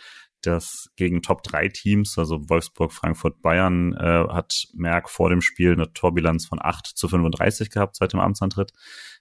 dass 0.42 0.90
gegen 0.96 1.22
Top 1.22 1.42
3 1.42 1.68
Teams, 1.68 2.18
also 2.18 2.48
Wolfsburg, 2.48 2.92
Frankfurt, 2.92 3.40
Bayern, 3.42 3.94
äh, 3.94 4.28
hat 4.28 4.66
Merck 4.74 5.08
vor 5.08 5.30
dem 5.30 5.40
Spiel 5.40 5.72
eine 5.72 5.92
Torbilanz 5.92 6.46
von 6.46 6.58
8 6.60 6.86
zu 6.86 7.08
35 7.08 7.70
gehabt 7.70 7.96
seit 7.96 8.12
dem 8.12 8.20
Amtsantritt. 8.20 8.72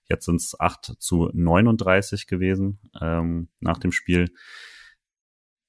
Jetzt 0.10 0.26
sind 0.26 0.42
es 0.42 0.60
8 0.60 0.96
zu 1.00 1.30
39 1.34 2.28
gewesen 2.28 2.80
ähm, 3.00 3.50
nach 3.60 3.78
dem 3.78 3.92
Spiel. 3.92 4.34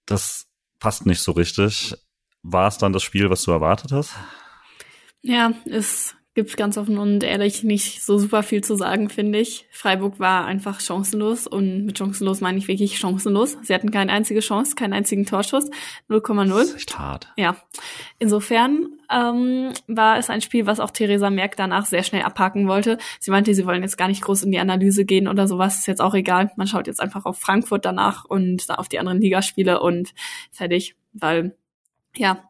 Das 0.06 0.48
passt 0.78 1.06
nicht 1.06 1.20
so 1.20 1.32
richtig. 1.32 1.94
War 2.42 2.66
es 2.66 2.78
dann 2.78 2.92
das 2.92 3.04
Spiel, 3.04 3.30
was 3.30 3.44
du 3.44 3.52
erwartet 3.52 3.92
hast? 3.92 4.16
Ja, 5.20 5.52
ist 5.64 6.16
gibt 6.34 6.56
ganz 6.56 6.78
offen 6.78 6.96
und 6.96 7.22
ehrlich 7.22 7.62
nicht 7.62 8.02
so 8.02 8.16
super 8.16 8.42
viel 8.42 8.64
zu 8.64 8.74
sagen, 8.74 9.10
finde 9.10 9.38
ich. 9.38 9.66
Freiburg 9.70 10.18
war 10.18 10.46
einfach 10.46 10.80
chancenlos 10.80 11.46
und 11.46 11.84
mit 11.84 11.98
chancenlos 11.98 12.40
meine 12.40 12.56
ich 12.56 12.68
wirklich 12.68 12.98
chancenlos. 12.98 13.58
Sie 13.62 13.74
hatten 13.74 13.90
keine 13.90 14.12
einzige 14.12 14.40
Chance, 14.40 14.74
keinen 14.74 14.94
einzigen 14.94 15.26
Torschuss, 15.26 15.70
0,0. 16.08 16.48
Das 16.48 16.68
ist 16.68 16.76
echt 16.76 16.98
hart. 16.98 17.32
Ja. 17.36 17.56
Insofern 18.18 18.88
ähm, 19.10 19.74
war 19.88 20.16
es 20.16 20.30
ein 20.30 20.40
Spiel, 20.40 20.64
was 20.64 20.80
auch 20.80 20.90
Theresa 20.90 21.28
Merck 21.28 21.56
danach 21.56 21.84
sehr 21.84 22.02
schnell 22.02 22.22
abhaken 22.22 22.66
wollte. 22.66 22.96
Sie 23.20 23.30
meinte, 23.30 23.54
sie 23.54 23.66
wollen 23.66 23.82
jetzt 23.82 23.98
gar 23.98 24.08
nicht 24.08 24.22
groß 24.22 24.44
in 24.44 24.52
die 24.52 24.58
Analyse 24.58 25.04
gehen 25.04 25.28
oder 25.28 25.46
sowas, 25.46 25.80
ist 25.80 25.86
jetzt 25.86 26.00
auch 26.00 26.14
egal. 26.14 26.50
Man 26.56 26.66
schaut 26.66 26.86
jetzt 26.86 27.00
einfach 27.00 27.26
auf 27.26 27.38
Frankfurt 27.38 27.84
danach 27.84 28.24
und 28.24 28.70
auf 28.70 28.88
die 28.88 28.98
anderen 28.98 29.20
Ligaspiele 29.20 29.80
und 29.80 30.14
fertig, 30.50 30.96
weil 31.12 31.54
ja, 32.16 32.48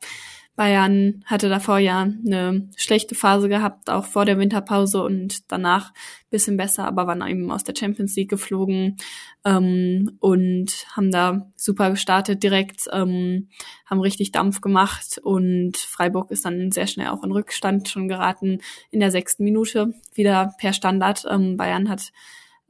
Bayern 0.54 1.24
hatte 1.24 1.48
davor 1.48 1.78
ja 1.78 2.02
eine 2.02 2.68
schlechte 2.76 3.14
Phase 3.14 3.48
gehabt, 3.48 3.88
auch 3.88 4.04
vor 4.04 4.26
der 4.26 4.38
Winterpause 4.38 5.02
und 5.02 5.50
danach 5.50 5.92
bisschen 6.28 6.56
besser, 6.56 6.84
aber 6.86 7.06
waren 7.06 7.26
eben 7.26 7.50
aus 7.50 7.64
der 7.64 7.74
Champions 7.76 8.16
League 8.16 8.28
geflogen 8.30 8.96
ähm, 9.44 10.16
und 10.20 10.86
haben 10.94 11.10
da 11.10 11.50
super 11.56 11.90
gestartet 11.90 12.42
direkt, 12.42 12.88
ähm, 12.92 13.48
haben 13.86 14.00
richtig 14.00 14.32
Dampf 14.32 14.60
gemacht 14.60 15.18
und 15.22 15.76
Freiburg 15.76 16.30
ist 16.30 16.44
dann 16.44 16.70
sehr 16.70 16.86
schnell 16.86 17.08
auch 17.08 17.22
in 17.22 17.32
Rückstand 17.32 17.88
schon 17.88 18.08
geraten 18.08 18.60
in 18.90 19.00
der 19.00 19.10
sechsten 19.10 19.44
Minute, 19.44 19.94
wieder 20.14 20.52
per 20.58 20.72
Standard. 20.72 21.24
Ähm, 21.30 21.56
Bayern 21.56 21.88
hat 21.88 22.12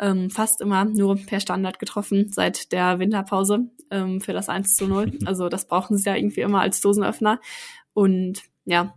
ähm, 0.02 0.28
fast 0.28 0.60
immer 0.60 0.84
nur 0.84 1.16
per 1.16 1.40
Standard 1.40 1.78
getroffen 1.78 2.28
seit 2.30 2.72
der 2.72 2.98
Winterpause 2.98 3.70
ähm, 3.90 4.20
für 4.20 4.32
das 4.34 4.48
1 4.48 4.74
zu 4.76 4.86
0. 4.86 5.18
Also 5.24 5.48
das 5.48 5.66
brauchen 5.66 5.96
sie 5.96 6.10
ja 6.10 6.16
irgendwie 6.16 6.40
immer 6.40 6.60
als 6.60 6.80
Dosenöffner. 6.80 7.40
Und 7.94 8.42
ja, 8.64 8.94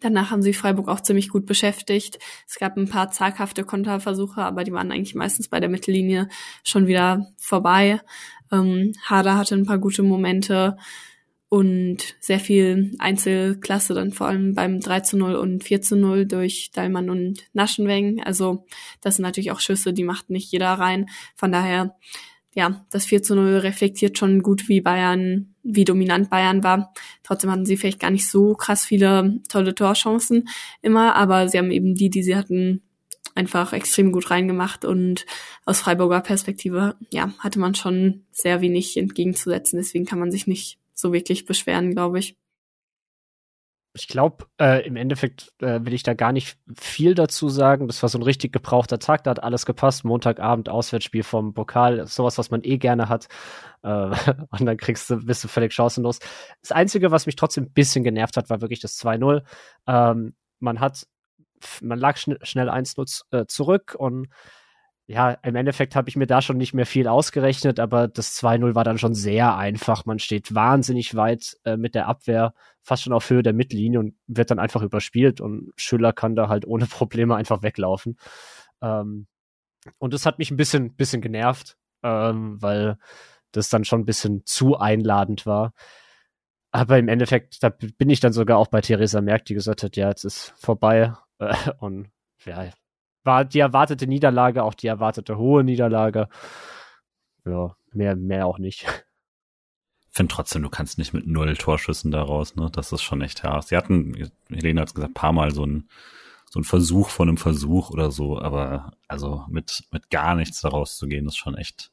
Danach 0.00 0.30
haben 0.30 0.42
sie 0.42 0.52
Freiburg 0.52 0.86
auch 0.88 1.00
ziemlich 1.00 1.30
gut 1.30 1.46
beschäftigt. 1.46 2.18
Es 2.46 2.58
gab 2.58 2.76
ein 2.76 2.90
paar 2.90 3.10
zaghafte 3.10 3.64
Konterversuche, 3.64 4.42
aber 4.42 4.62
die 4.62 4.72
waren 4.72 4.92
eigentlich 4.92 5.14
meistens 5.14 5.48
bei 5.48 5.60
der 5.60 5.70
Mittellinie 5.70 6.28
schon 6.62 6.86
wieder 6.86 7.32
vorbei. 7.38 7.98
Ähm, 8.52 8.92
Hader 9.06 9.38
hatte 9.38 9.54
ein 9.54 9.64
paar 9.64 9.78
gute 9.78 10.02
Momente 10.02 10.76
und 11.48 12.16
sehr 12.20 12.40
viel 12.40 12.94
Einzelklasse 12.98 13.94
dann 13.94 14.12
vor 14.12 14.26
allem 14.26 14.54
beim 14.54 14.80
3 14.80 15.00
zu 15.00 15.16
0 15.16 15.34
und 15.36 15.64
4 15.64 15.80
zu 15.80 15.96
0 15.96 16.26
durch 16.26 16.70
Dallmann 16.72 17.08
und 17.08 17.40
Naschenweng. 17.54 18.22
Also 18.22 18.66
das 19.00 19.16
sind 19.16 19.22
natürlich 19.22 19.50
auch 19.50 19.60
Schüsse, 19.60 19.92
die 19.92 20.04
macht 20.04 20.28
nicht 20.28 20.52
jeder 20.52 20.72
rein. 20.74 21.06
Von 21.36 21.50
daher, 21.50 21.96
ja, 22.54 22.84
das 22.90 23.06
4 23.06 23.22
zu 23.22 23.34
0 23.34 23.58
reflektiert 23.58 24.18
schon 24.18 24.42
gut, 24.42 24.68
wie 24.68 24.82
Bayern, 24.82 25.54
wie 25.62 25.84
dominant 25.84 26.28
Bayern 26.28 26.62
war. 26.62 26.92
Trotzdem 27.22 27.50
hatten 27.50 27.66
sie 27.66 27.78
vielleicht 27.78 28.00
gar 28.00 28.10
nicht 28.10 28.28
so 28.28 28.54
krass 28.54 28.84
viele 28.84 29.40
tolle 29.48 29.74
Torchancen 29.74 30.48
immer, 30.82 31.16
aber 31.16 31.48
sie 31.48 31.56
haben 31.56 31.70
eben 31.70 31.94
die, 31.94 32.10
die 32.10 32.22
sie 32.22 32.36
hatten, 32.36 32.82
einfach 33.34 33.72
extrem 33.72 34.12
gut 34.12 34.30
reingemacht 34.30 34.84
und 34.84 35.24
aus 35.64 35.80
Freiburger 35.80 36.20
Perspektive, 36.20 36.96
ja, 37.10 37.32
hatte 37.38 37.60
man 37.60 37.74
schon 37.74 38.24
sehr 38.32 38.60
wenig 38.60 38.96
entgegenzusetzen. 38.96 39.78
Deswegen 39.78 40.04
kann 40.04 40.18
man 40.18 40.32
sich 40.32 40.46
nicht 40.46 40.77
so 40.98 41.12
wirklich 41.12 41.44
beschweren, 41.44 41.90
glaube 41.92 42.18
ich. 42.18 42.36
Ich 43.94 44.06
glaube, 44.06 44.46
äh, 44.60 44.86
im 44.86 44.96
Endeffekt 44.96 45.52
äh, 45.60 45.84
will 45.84 45.94
ich 45.94 46.02
da 46.02 46.14
gar 46.14 46.30
nicht 46.30 46.58
viel 46.76 47.14
dazu 47.14 47.48
sagen. 47.48 47.88
Das 47.88 48.00
war 48.02 48.08
so 48.08 48.18
ein 48.18 48.22
richtig 48.22 48.52
gebrauchter 48.52 48.98
Tag, 48.98 49.24
da 49.24 49.30
hat 49.30 49.42
alles 49.42 49.66
gepasst. 49.66 50.04
Montagabend, 50.04 50.68
Auswärtsspiel 50.68 51.24
vom 51.24 51.52
Pokal, 51.54 52.06
sowas, 52.06 52.38
was 52.38 52.50
man 52.50 52.62
eh 52.62 52.78
gerne 52.78 53.08
hat. 53.08 53.28
Äh, 53.82 53.88
und 54.50 54.66
dann 54.66 54.76
kriegst 54.76 55.10
du, 55.10 55.24
bist 55.24 55.42
du 55.42 55.48
völlig 55.48 55.72
chancenlos. 55.72 56.20
Das 56.60 56.70
Einzige, 56.70 57.10
was 57.10 57.26
mich 57.26 57.36
trotzdem 57.36 57.64
ein 57.64 57.72
bisschen 57.72 58.04
genervt 58.04 58.36
hat, 58.36 58.50
war 58.50 58.60
wirklich 58.60 58.80
das 58.80 59.02
2-0. 59.02 59.42
Ähm, 59.86 60.34
man 60.60 60.80
hat, 60.80 61.06
man 61.80 61.98
lag 61.98 62.18
schn 62.18 62.36
schnell 62.42 62.68
1-0 62.68 63.22
äh, 63.32 63.46
zurück 63.46 63.96
und 63.98 64.28
ja, 65.10 65.30
im 65.30 65.56
Endeffekt 65.56 65.96
habe 65.96 66.10
ich 66.10 66.16
mir 66.16 66.26
da 66.26 66.42
schon 66.42 66.58
nicht 66.58 66.74
mehr 66.74 66.84
viel 66.84 67.08
ausgerechnet, 67.08 67.80
aber 67.80 68.08
das 68.08 68.38
2-0 68.42 68.74
war 68.74 68.84
dann 68.84 68.98
schon 68.98 69.14
sehr 69.14 69.56
einfach. 69.56 70.04
Man 70.04 70.18
steht 70.18 70.54
wahnsinnig 70.54 71.14
weit 71.14 71.56
äh, 71.64 71.78
mit 71.78 71.94
der 71.94 72.08
Abwehr, 72.08 72.52
fast 72.82 73.04
schon 73.04 73.14
auf 73.14 73.30
Höhe 73.30 73.42
der 73.42 73.54
Mittellinie 73.54 74.00
und 74.00 74.16
wird 74.26 74.50
dann 74.50 74.58
einfach 74.58 74.82
überspielt 74.82 75.40
und 75.40 75.72
Schüller 75.76 76.12
kann 76.12 76.36
da 76.36 76.48
halt 76.48 76.66
ohne 76.66 76.84
Probleme 76.86 77.36
einfach 77.36 77.62
weglaufen. 77.62 78.18
Ähm, 78.82 79.26
und 79.96 80.12
das 80.12 80.26
hat 80.26 80.38
mich 80.38 80.50
ein 80.50 80.58
bisschen, 80.58 80.94
bisschen 80.94 81.22
genervt, 81.22 81.78
ähm, 82.02 82.60
weil 82.60 82.98
das 83.52 83.70
dann 83.70 83.86
schon 83.86 84.02
ein 84.02 84.06
bisschen 84.06 84.44
zu 84.44 84.76
einladend 84.76 85.46
war. 85.46 85.72
Aber 86.70 86.98
im 86.98 87.08
Endeffekt, 87.08 87.62
da 87.62 87.70
bin 87.70 88.10
ich 88.10 88.20
dann 88.20 88.34
sogar 88.34 88.58
auch 88.58 88.66
bei 88.66 88.82
Theresa 88.82 89.22
Merck, 89.22 89.46
die 89.46 89.54
gesagt 89.54 89.82
hat, 89.82 89.96
ja, 89.96 90.10
jetzt 90.10 90.24
ist 90.24 90.52
vorbei. 90.58 91.14
Äh, 91.38 91.54
und 91.78 92.10
ja, 92.44 92.68
war 93.28 93.44
die 93.44 93.58
erwartete 93.58 94.06
Niederlage, 94.06 94.64
auch 94.64 94.72
die 94.72 94.86
erwartete 94.86 95.36
hohe 95.36 95.62
Niederlage. 95.62 96.28
Ja, 97.44 97.76
mehr, 97.92 98.16
mehr 98.16 98.46
auch 98.46 98.58
nicht. 98.58 98.86
Ich 100.10 100.16
finde 100.16 100.34
trotzdem, 100.34 100.62
du 100.62 100.70
kannst 100.70 100.96
nicht 100.96 101.12
mit 101.12 101.26
null 101.26 101.54
Torschüssen 101.54 102.10
daraus, 102.10 102.56
ne? 102.56 102.70
Das 102.72 102.90
ist 102.90 103.02
schon 103.02 103.20
echt 103.20 103.44
hart. 103.44 103.68
Sie 103.68 103.76
hatten, 103.76 104.30
Helene 104.48 104.80
hat 104.80 104.88
es 104.88 104.94
gesagt, 104.94 105.12
paar 105.12 105.32
Mal 105.32 105.50
so 105.52 105.64
ein, 105.64 105.88
so 106.50 106.58
ein 106.58 106.64
Versuch 106.64 107.10
von 107.10 107.28
einem 107.28 107.36
Versuch 107.36 107.90
oder 107.90 108.10
so, 108.10 108.40
aber 108.40 108.92
also 109.06 109.44
mit, 109.48 109.84
mit 109.92 110.08
gar 110.08 110.34
nichts 110.34 110.62
daraus 110.62 110.96
zu 110.96 111.06
gehen, 111.06 111.26
ist 111.26 111.36
schon 111.36 111.54
echt 111.54 111.92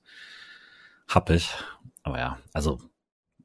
happig. 1.10 1.50
Aber 2.04 2.18
ja, 2.18 2.38
also 2.54 2.80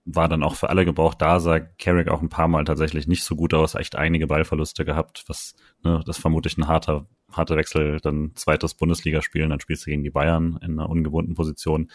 war 0.05 0.29
dann 0.29 0.45
auch 0.45 0.55
für 0.55 0.71
alle 0.71 0.85
gebraucht. 0.85 1.21
Da 1.21 1.41
sah 1.41 1.59
Carrick 1.59 2.09
auch 2.09 2.23
ein 2.23 2.29
paar 2.29 2.49
Mal 2.49 2.65
tatsächlich 2.65 3.09
nicht 3.09 3.25
so 3.25 3.35
gut 3.35 3.53
aus, 3.53 3.75
echt 3.75 3.97
einige 3.97 4.29
Ballverluste 4.29 4.85
gehabt, 4.85 5.25
was, 5.27 5.57
ne, 5.83 6.03
das 6.07 6.19
vermutlich 6.19 6.57
ein 6.57 6.69
harter, 6.69 7.07
harter 7.33 7.57
Wechsel, 7.57 8.01
dann 8.01 8.33
zweites 8.35 8.75
Bundesligaspielen, 8.75 9.51
dann 9.51 9.61
spielst 9.61 9.87
du 9.87 9.91
gegen 9.91 10.05
die 10.05 10.11
Bayern 10.11 10.59
in 10.63 10.79
einer 10.79 10.89
ungewohnten 10.89 11.35
Position. 11.35 11.91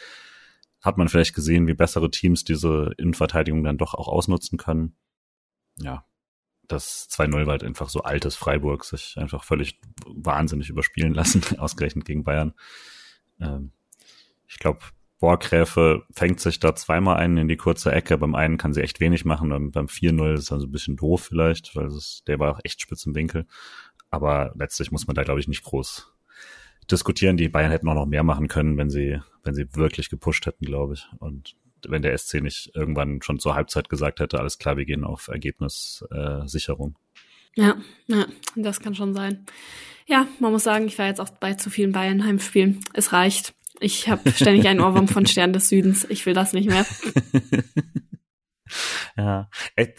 Hat 0.82 0.98
man 0.98 1.10
vielleicht 1.10 1.36
gesehen, 1.36 1.68
wie 1.68 1.74
bessere 1.74 2.12
Teams 2.12 2.44
diese 2.44 2.92
Innenverteidigung 2.98 3.64
dann 3.64 3.78
doch 3.78 3.94
auch 3.94 4.08
ausnutzen 4.08 4.58
können. 4.58 4.96
Ja, 5.80 6.06
das 6.68 7.10
2-0 7.10 7.46
war 7.46 7.54
halt 7.54 7.64
einfach 7.64 7.90
so 7.90 8.02
altes 8.02 8.36
Freiburg, 8.36 8.86
sich 8.86 9.16
einfach 9.18 9.44
völlig 9.44 9.80
wahnsinnig 10.06 10.70
überspielen 10.70 11.14
lassen, 11.14 11.44
ausgerechnet 11.60 12.06
gegen 12.06 12.24
Bayern. 12.24 12.54
Ähm, 13.40 13.72
ich 14.48 14.60
glaube, 14.60 14.80
Borgräfe 15.20 16.04
fängt 16.12 16.40
sich 16.40 16.60
da 16.60 16.76
zweimal 16.76 17.18
einen 17.18 17.38
in 17.38 17.48
die 17.48 17.58
kurze 17.58 17.92
Ecke. 17.92 18.18
Beim 18.18 18.36
einen 18.36 18.58
kann 18.58 18.74
sie 18.74 18.82
echt 18.82 19.00
wenig 19.00 19.26
machen, 19.26 19.50
beim, 19.50 19.72
beim 19.72 19.86
4-0 19.88 20.34
ist 20.34 20.52
dann 20.52 20.60
so 20.60 20.68
ein 20.68 20.72
bisschen 20.72 20.98
doof 20.98 21.24
vielleicht, 21.30 21.76
weil 21.76 21.88
es, 21.88 22.24
der 22.28 22.40
war 22.40 22.52
auch 22.52 22.60
echt 22.64 22.82
spitz 22.82 23.06
im 23.06 23.16
Winkel. 23.16 23.48
Aber 24.16 24.54
letztlich 24.56 24.92
muss 24.92 25.08
man 25.08 25.16
da, 25.16 25.24
glaube 25.24 25.40
ich, 25.40 25.48
nicht 25.48 25.64
groß 25.64 26.12
diskutieren. 26.90 27.38
Die 27.38 27.50
Bayern 27.50 27.72
hätten 27.72 27.88
auch 27.90 27.96
noch 27.96 28.06
mehr 28.06 28.24
machen 28.24 28.48
können, 28.48 28.78
wenn 28.78 28.90
sie, 28.90 29.20
wenn 29.44 29.56
sie 29.56 29.68
wirklich 29.76 30.10
gepusht 30.10 30.46
hätten, 30.46 30.66
glaube 30.66 30.94
ich. 30.94 31.08
Und 31.20 31.56
wenn 31.88 32.02
der 32.02 32.18
SC 32.18 32.42
nicht 32.42 32.72
irgendwann 32.74 33.22
schon 33.22 33.40
zur 33.40 33.56
Halbzeit 33.56 33.90
gesagt 33.90 34.20
hätte, 34.20 34.40
alles 34.40 34.58
klar, 34.58 34.78
wir 34.78 34.86
gehen 34.86 35.04
auf 35.04 35.28
Ergebnissicherung. 35.28 36.98
Ja, 37.56 37.78
ja, 38.08 38.26
das 38.56 38.80
kann 38.80 38.96
schon 38.96 39.14
sein. 39.14 39.46
Ja, 40.08 40.28
man 40.40 40.52
muss 40.52 40.64
sagen, 40.64 40.86
ich 40.88 41.00
war 41.00 41.08
jetzt 41.08 41.22
auch 41.22 41.30
bei 41.30 41.54
zu 41.54 41.70
vielen 41.70 41.92
Bayern-Heimspielen. 41.92 42.82
Es 42.94 43.14
reicht. 43.14 43.54
Ich 43.80 44.08
habe 44.08 44.32
ständig 44.32 44.68
einen 44.68 44.80
Ohrwurm 44.80 45.08
von 45.08 45.26
Stern 45.26 45.54
des 45.54 45.70
Südens. 45.70 46.06
Ich 46.10 46.26
will 46.26 46.34
das 46.34 46.54
nicht 46.54 46.70
mehr. 46.70 46.86
ja, 49.18 49.50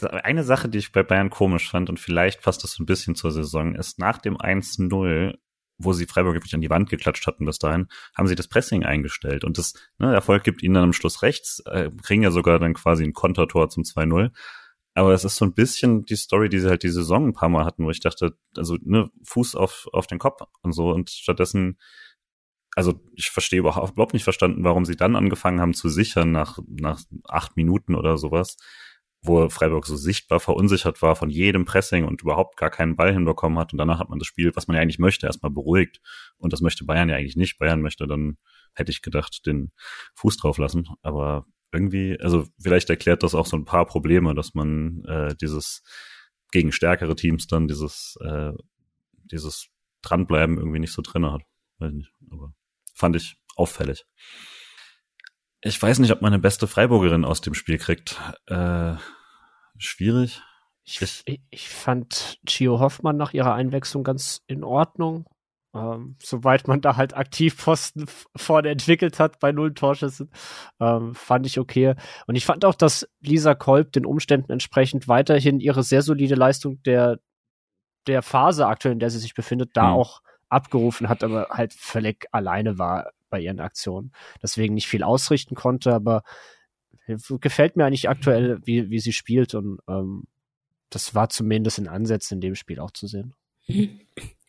eine 0.01 0.45
Sache, 0.45 0.69
die 0.69 0.79
ich 0.79 0.93
bei 0.93 1.03
Bayern 1.03 1.31
komisch 1.31 1.71
fand 1.71 1.91
und 1.91 2.01
vielleicht 2.01 2.43
passt 2.43 2.65
das 2.65 2.73
so 2.73 2.83
ein 2.83 2.87
bisschen 2.87 3.15
zur 3.15 3.33
Saison, 3.33 3.75
ist 3.75 3.99
nach 3.99 4.19
dem 4.19 4.37
1-0 4.37 5.35
wo 5.79 5.93
sie 5.93 6.07
Freiburg 6.07 6.35
wirklich 6.35 6.55
an 6.55 6.61
die 6.61 6.71
Wand 6.71 6.89
geklatscht 6.89 7.27
hatten 7.27 7.45
bis 7.45 7.59
dahin, 7.59 7.89
haben 8.17 8.27
sie 8.27 8.35
das 8.35 8.49
Pressing 8.49 8.85
eingestellt. 8.85 9.45
Und 9.45 9.59
das 9.59 9.75
ne, 9.99 10.13
Erfolg 10.13 10.45
gibt 10.45 10.63
ihnen 10.63 10.75
dann 10.75 10.85
am 10.85 10.93
Schluss 10.93 11.23
rechts, 11.23 11.61
äh, 11.67 11.91
kriegen 12.03 12.23
ja 12.23 12.31
sogar 12.31 12.59
dann 12.59 12.75
quasi 12.75 13.05
ein 13.05 13.13
Kontertor 13.13 13.69
zum 13.69 13.83
2-0. 13.83 14.31
Aber 14.95 15.13
es 15.13 15.25
ist 15.25 15.37
so 15.37 15.45
ein 15.45 15.53
bisschen 15.53 16.05
die 16.07 16.17
Story, 16.17 16.49
die 16.49 16.59
sie 16.59 16.71
halt 16.71 16.83
die 16.83 16.89
Saison 16.89 17.29
ein 17.29 17.35
paar 17.35 17.51
Mal 17.51 17.67
hatten, 17.67 17.85
wo 17.85 17.91
ich 17.91 18.01
dachte, 18.01 18.39
also 18.57 18.79
ne, 18.83 19.11
Fuß 19.25 19.55
auf, 19.55 19.87
auf 19.93 20.07
den 20.07 20.19
Kopf 20.19 20.41
und 20.63 20.73
so. 20.73 20.91
Und 20.91 21.11
stattdessen, 21.11 21.79
also 22.77 23.01
ich 23.15 23.31
verstehe 23.31 23.59
überhaupt 23.59 24.13
nicht 24.13 24.25
verstanden, 24.25 24.63
warum 24.63 24.85
sie 24.85 24.97
dann 24.97 25.17
angefangen 25.17 25.61
haben 25.61 25.75
zu 25.75 25.89
sichern 25.89 26.31
nach, 26.31 26.59
nach 26.69 27.01
acht 27.27 27.57
Minuten 27.57 27.97
oder 27.97 28.17
sowas 28.19 28.57
wo 29.27 29.49
Freiburg 29.49 29.87
so 29.87 29.97
sichtbar 29.97 30.41
verunsichert 30.41 31.03
war 31.03 31.17
von 31.17 31.31
jedem 31.31 31.65
Pressing 31.65 32.05
und 32.05 32.23
überhaupt 32.23 32.57
gar 32.57 32.71
keinen 32.71 32.97
Ball 32.97 33.13
hinbekommen 33.13 33.59
hat. 33.59 33.73
Und 33.73 33.79
danach 33.79 33.99
hat 33.99 34.09
man 34.09 34.19
das 34.19 34.29
Spiel, 34.29 34.55
was 34.55 34.69
man 34.69 34.77
ja 34.77 34.83
eigentlich 34.83 34.99
möchte, 34.99 35.27
erstmal 35.27 35.51
beruhigt. 35.51 36.01
Und 36.39 36.53
das 36.53 36.61
möchte 36.61 36.85
Bayern 36.85 37.09
ja 37.09 37.17
eigentlich 37.17 37.37
nicht. 37.37 37.59
Bayern 37.59 37.83
möchte 37.83 38.07
dann, 38.07 38.39
hätte 38.75 38.91
ich 38.91 39.03
gedacht, 39.03 39.47
den 39.47 39.73
Fuß 40.15 40.37
drauf 40.37 40.59
lassen. 40.59 40.89
Aber 41.03 41.47
irgendwie, 41.73 42.19
also 42.21 42.47
vielleicht 42.61 42.91
erklärt 42.91 43.23
das 43.23 43.35
auch 43.35 43.47
so 43.47 43.57
ein 43.57 43.65
paar 43.65 43.87
Probleme, 43.87 44.35
dass 44.35 44.55
man 44.55 45.05
äh, 45.05 45.35
dieses 45.37 45.83
gegen 46.53 46.73
stärkere 46.73 47.17
Teams 47.17 47.47
dann 47.47 47.69
dieses, 47.69 48.17
äh, 48.23 48.53
dieses 49.25 49.69
Dranbleiben 50.03 50.59
irgendwie 50.59 50.79
nicht 50.79 50.93
so 50.93 51.03
drin 51.03 51.27
hat. 51.27 51.43
Weiß 51.79 51.93
nicht, 51.93 52.13
aber 52.31 52.55
fand 52.97 53.15
ich 53.15 53.37
auffällig. 53.55 54.05
Ich 55.61 55.81
weiß 55.81 55.99
nicht, 55.99 56.13
ob 56.13 56.23
man 56.23 56.33
eine 56.33 56.43
beste 56.43 56.67
Freiburgerin 56.67 57.25
aus 57.25 57.41
dem 57.41 57.55
Spiel 57.55 57.79
kriegt. 57.79 58.21
Äh, 58.47 58.95
schwierig. 59.79 60.43
Ich, 60.85 61.01
ich, 61.51 61.69
fand 61.69 62.39
Gio 62.45 62.79
Hoffmann 62.79 63.17
nach 63.17 63.33
ihrer 63.33 63.55
Einwechslung 63.55 64.05
ganz 64.05 64.43
in 64.47 64.63
Ordnung. 64.63 65.27
Ähm, 65.75 66.17
soweit 66.23 66.69
man 66.69 66.81
da 66.81 66.97
halt 66.97 67.17
Aktivposten 67.17 68.07
vorne 68.37 68.71
entwickelt 68.71 69.19
hat 69.19 69.41
bei 69.41 69.53
null 69.53 69.75
Torschüssen, 69.75 70.31
ähm, 70.81 71.15
fand 71.15 71.45
ich 71.45 71.59
okay. 71.59 71.97
Und 72.27 72.37
ich 72.37 72.47
fand 72.47 72.65
auch, 72.65 72.75
dass 72.75 73.09
Lisa 73.21 73.55
Kolb 73.55 73.93
den 73.93 74.07
Umständen 74.07 74.53
entsprechend 74.53 75.09
weiterhin 75.09 75.61
ihre 75.61 75.83
sehr 75.83 76.03
solide 76.03 76.37
Leistung 76.37 76.81
der, 76.85 77.19
der 78.07 78.23
Phase 78.23 78.67
aktuell, 78.67 78.93
in 78.93 79.01
der 79.01 79.11
sie 79.11 79.19
sich 79.19 79.35
befindet, 79.35 79.71
da 79.75 79.89
mhm. 79.89 79.95
auch 79.97 80.23
abgerufen 80.49 81.09
hat, 81.09 81.25
aber 81.25 81.49
halt 81.51 81.73
völlig 81.73 82.27
alleine 82.33 82.79
war 82.79 83.11
bei 83.31 83.41
ihren 83.41 83.61
Aktionen. 83.61 84.13
Deswegen 84.43 84.75
nicht 84.75 84.89
viel 84.89 85.03
ausrichten 85.03 85.55
konnte, 85.55 85.93
aber 85.93 86.23
gefällt 87.41 87.77
mir 87.77 87.85
eigentlich 87.85 88.09
aktuell, 88.09 88.61
wie, 88.65 88.91
wie 88.91 88.99
sie 88.99 89.13
spielt 89.13 89.55
und 89.55 89.81
ähm, 89.89 90.25
das 90.91 91.15
war 91.15 91.29
zumindest 91.29 91.79
in 91.79 91.89
Ansätzen 91.89 92.37
in 92.37 92.41
dem 92.41 92.55
Spiel 92.55 92.81
auch 92.81 92.91
zu 92.91 93.07
sehen. 93.07 93.35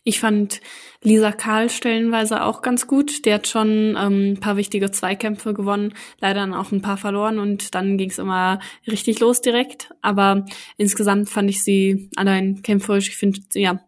Ich 0.04 0.20
fand 0.20 0.62
Lisa 1.02 1.32
Karl 1.32 1.68
stellenweise 1.68 2.42
auch 2.42 2.62
ganz 2.62 2.86
gut. 2.86 3.26
Der 3.26 3.34
hat 3.34 3.46
schon 3.46 3.94
ähm, 3.98 4.32
ein 4.32 4.40
paar 4.40 4.56
wichtige 4.56 4.90
Zweikämpfe 4.90 5.52
gewonnen, 5.52 5.92
leider 6.18 6.40
dann 6.40 6.54
auch 6.54 6.72
ein 6.72 6.80
paar 6.80 6.96
verloren 6.96 7.38
und 7.38 7.74
dann 7.74 7.98
ging 7.98 8.08
es 8.08 8.18
immer 8.18 8.58
richtig 8.86 9.20
los 9.20 9.42
direkt. 9.42 9.90
Aber 10.00 10.46
insgesamt 10.78 11.28
fand 11.28 11.50
ich 11.50 11.62
sie 11.62 12.10
allein 12.16 12.62
kämpferisch. 12.62 13.08
Ich 13.08 13.16
finde, 13.16 13.40
ja, 13.52 13.80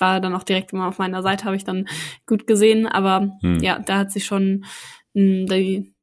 war 0.00 0.20
dann 0.20 0.34
auch 0.34 0.42
direkt 0.42 0.72
immer 0.72 0.88
auf 0.88 0.98
meiner 0.98 1.22
Seite, 1.22 1.44
habe 1.44 1.56
ich 1.56 1.64
dann 1.64 1.88
gut 2.26 2.46
gesehen. 2.46 2.86
Aber 2.86 3.36
hm. 3.40 3.60
ja, 3.60 3.78
da 3.78 3.98
hat 3.98 4.12
sie 4.12 4.20
schon 4.20 4.64
mh, 5.14 5.22
hm, 5.22 5.46
die, 5.46 5.94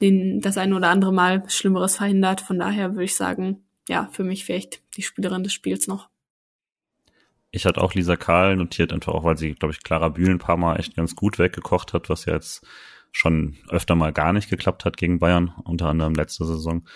den, 0.00 0.40
das 0.40 0.58
ein 0.58 0.72
oder 0.72 0.88
andere 0.88 1.12
Mal 1.12 1.42
Schlimmeres 1.48 1.96
verhindert. 1.96 2.40
Von 2.40 2.58
daher 2.58 2.92
würde 2.92 3.04
ich 3.04 3.16
sagen, 3.16 3.64
ja, 3.88 4.08
für 4.12 4.24
mich 4.24 4.44
vielleicht 4.44 4.82
die 4.96 5.02
Spielerin 5.02 5.42
des 5.42 5.52
Spiels 5.52 5.86
noch. 5.86 6.08
Ich 7.50 7.64
hatte 7.64 7.80
auch 7.80 7.94
Lisa 7.94 8.16
Karl 8.16 8.56
notiert, 8.56 8.92
einfach 8.92 9.14
auch, 9.14 9.24
weil 9.24 9.38
sie, 9.38 9.54
glaube 9.54 9.72
ich, 9.72 9.82
Clara 9.82 10.08
Bühlen 10.08 10.32
ein 10.32 10.38
paar 10.38 10.56
Mal 10.56 10.78
echt 10.78 10.96
ganz 10.96 11.14
gut 11.14 11.38
weggekocht 11.38 11.94
hat, 11.94 12.10
was 12.10 12.26
ja 12.26 12.34
jetzt 12.34 12.66
schon 13.12 13.56
öfter 13.70 13.94
mal 13.94 14.12
gar 14.12 14.32
nicht 14.32 14.50
geklappt 14.50 14.84
hat 14.84 14.96
gegen 14.96 15.18
Bayern, 15.18 15.54
unter 15.64 15.88
anderem 15.88 16.14
letzte 16.14 16.44
Saison. 16.44 16.86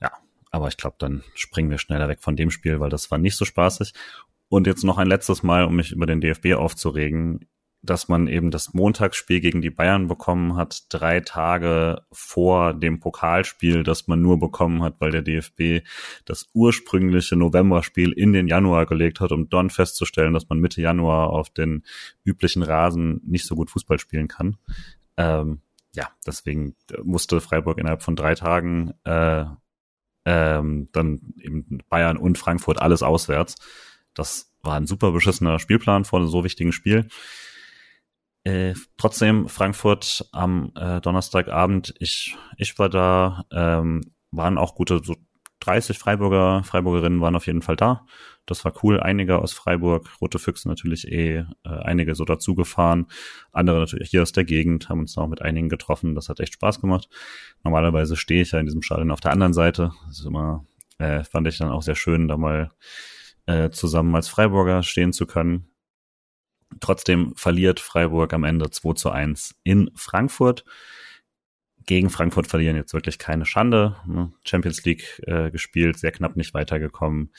Ja, 0.00 0.10
aber 0.50 0.66
ich 0.68 0.76
glaube, 0.76 0.96
dann 0.98 1.22
springen 1.34 1.70
wir 1.70 1.78
schneller 1.78 2.08
weg 2.08 2.22
von 2.22 2.34
dem 2.34 2.50
Spiel, 2.50 2.80
weil 2.80 2.90
das 2.90 3.10
war 3.10 3.18
nicht 3.18 3.36
so 3.36 3.44
spaßig. 3.44 3.92
Und 4.48 4.66
jetzt 4.66 4.84
noch 4.84 4.98
ein 4.98 5.06
letztes 5.06 5.42
Mal, 5.42 5.64
um 5.64 5.76
mich 5.76 5.92
über 5.92 6.06
den 6.06 6.20
DFB 6.20 6.54
aufzuregen, 6.54 7.46
dass 7.82 8.08
man 8.08 8.26
eben 8.26 8.50
das 8.50 8.74
Montagsspiel 8.74 9.40
gegen 9.40 9.62
die 9.62 9.70
Bayern 9.70 10.08
bekommen 10.08 10.56
hat, 10.56 10.86
drei 10.88 11.20
Tage 11.20 12.02
vor 12.10 12.74
dem 12.74 12.98
Pokalspiel, 12.98 13.84
das 13.84 14.08
man 14.08 14.20
nur 14.20 14.38
bekommen 14.38 14.82
hat, 14.82 14.96
weil 14.98 15.12
der 15.12 15.22
DFB 15.22 15.86
das 16.24 16.48
ursprüngliche 16.54 17.36
Novemberspiel 17.36 18.12
in 18.12 18.32
den 18.32 18.48
Januar 18.48 18.86
gelegt 18.86 19.20
hat, 19.20 19.30
um 19.30 19.48
dann 19.48 19.70
festzustellen, 19.70 20.34
dass 20.34 20.48
man 20.48 20.58
Mitte 20.58 20.82
Januar 20.82 21.30
auf 21.30 21.50
den 21.50 21.84
üblichen 22.24 22.62
Rasen 22.62 23.20
nicht 23.24 23.46
so 23.46 23.54
gut 23.54 23.70
Fußball 23.70 24.00
spielen 24.00 24.26
kann. 24.26 24.56
Ähm, 25.16 25.60
ja, 25.94 26.08
deswegen 26.26 26.74
musste 27.02 27.40
Freiburg 27.40 27.78
innerhalb 27.78 28.02
von 28.02 28.16
drei 28.16 28.34
Tagen 28.34 28.92
äh, 29.04 29.44
ähm, 30.24 30.88
dann 30.92 31.34
eben 31.40 31.78
Bayern 31.88 32.16
und 32.16 32.38
Frankfurt 32.38 32.82
alles 32.82 33.02
auswärts. 33.02 33.54
Das 34.18 34.52
war 34.62 34.74
ein 34.74 34.86
super 34.86 35.12
beschissener 35.12 35.58
Spielplan 35.58 36.04
vor 36.04 36.18
einem 36.18 36.28
so 36.28 36.42
wichtigen 36.42 36.72
Spiel. 36.72 37.08
Äh, 38.44 38.74
trotzdem 38.96 39.48
Frankfurt 39.48 40.28
am 40.32 40.72
äh, 40.74 41.00
Donnerstagabend, 41.00 41.94
ich, 41.98 42.36
ich 42.56 42.78
war 42.78 42.88
da, 42.88 43.44
ähm, 43.52 44.12
waren 44.30 44.58
auch 44.58 44.74
gute, 44.74 45.00
so 45.04 45.14
30 45.60 45.98
Freiburger, 45.98 46.62
Freiburgerinnen 46.64 47.20
waren 47.20 47.36
auf 47.36 47.46
jeden 47.46 47.62
Fall 47.62 47.76
da. 47.76 48.06
Das 48.46 48.64
war 48.64 48.72
cool. 48.82 49.00
Einige 49.00 49.38
aus 49.38 49.52
Freiburg, 49.52 50.08
Rote 50.20 50.38
Füchse 50.38 50.68
natürlich 50.68 51.08
eh, 51.08 51.38
äh, 51.38 51.44
einige 51.64 52.14
so 52.14 52.24
dazugefahren. 52.24 53.06
Andere 53.52 53.80
natürlich 53.80 54.10
hier 54.10 54.22
aus 54.22 54.32
der 54.32 54.44
Gegend, 54.44 54.88
haben 54.88 55.00
uns 55.00 55.18
auch 55.18 55.28
mit 55.28 55.42
einigen 55.42 55.68
getroffen. 55.68 56.14
Das 56.14 56.28
hat 56.28 56.40
echt 56.40 56.54
Spaß 56.54 56.80
gemacht. 56.80 57.08
Normalerweise 57.64 58.16
stehe 58.16 58.42
ich 58.42 58.52
ja 58.52 58.60
in 58.60 58.66
diesem 58.66 58.82
Stadion 58.82 59.10
auf 59.10 59.20
der 59.20 59.32
anderen 59.32 59.52
Seite. 59.52 59.92
Das 60.06 60.20
ist 60.20 60.26
immer, 60.26 60.64
äh, 60.98 61.24
fand 61.24 61.46
ich 61.46 61.58
dann 61.58 61.70
auch 61.70 61.82
sehr 61.82 61.96
schön, 61.96 62.28
da 62.28 62.36
mal 62.36 62.70
äh, 63.48 63.70
zusammen 63.70 64.14
als 64.14 64.28
Freiburger 64.28 64.82
stehen 64.82 65.14
zu 65.14 65.26
können. 65.26 65.70
Trotzdem 66.80 67.34
verliert 67.34 67.80
Freiburg 67.80 68.34
am 68.34 68.44
Ende 68.44 68.68
2 68.68 68.92
zu 68.92 69.10
1 69.10 69.56
in 69.64 69.90
Frankfurt. 69.94 70.66
Gegen 71.86 72.10
Frankfurt 72.10 72.46
verlieren 72.46 72.76
jetzt 72.76 72.92
wirklich 72.92 73.18
keine 73.18 73.46
Schande. 73.46 73.96
Ne? 74.06 74.32
Champions 74.44 74.84
League 74.84 75.22
äh, 75.26 75.50
gespielt, 75.50 75.98
sehr 75.98 76.12
knapp 76.12 76.36
nicht 76.36 76.52
weitergekommen. 76.52 77.32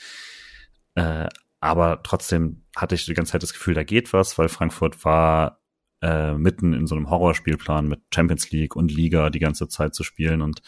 Äh, 0.96 1.28
aber 1.60 2.02
trotzdem 2.02 2.64
hatte 2.74 2.96
ich 2.96 3.04
die 3.04 3.14
ganze 3.14 3.32
Zeit 3.32 3.44
das 3.44 3.52
Gefühl, 3.52 3.74
da 3.74 3.84
geht 3.84 4.12
was, 4.12 4.36
weil 4.36 4.48
Frankfurt 4.48 5.04
war 5.04 5.60
äh, 6.02 6.32
mitten 6.32 6.72
in 6.72 6.88
so 6.88 6.96
einem 6.96 7.08
Horrorspielplan 7.08 7.86
mit 7.86 8.00
Champions 8.12 8.50
League 8.50 8.74
und 8.74 8.90
Liga 8.90 9.30
die 9.30 9.38
ganze 9.38 9.68
Zeit 9.68 9.94
zu 9.94 10.02
spielen 10.02 10.42
und 10.42 10.60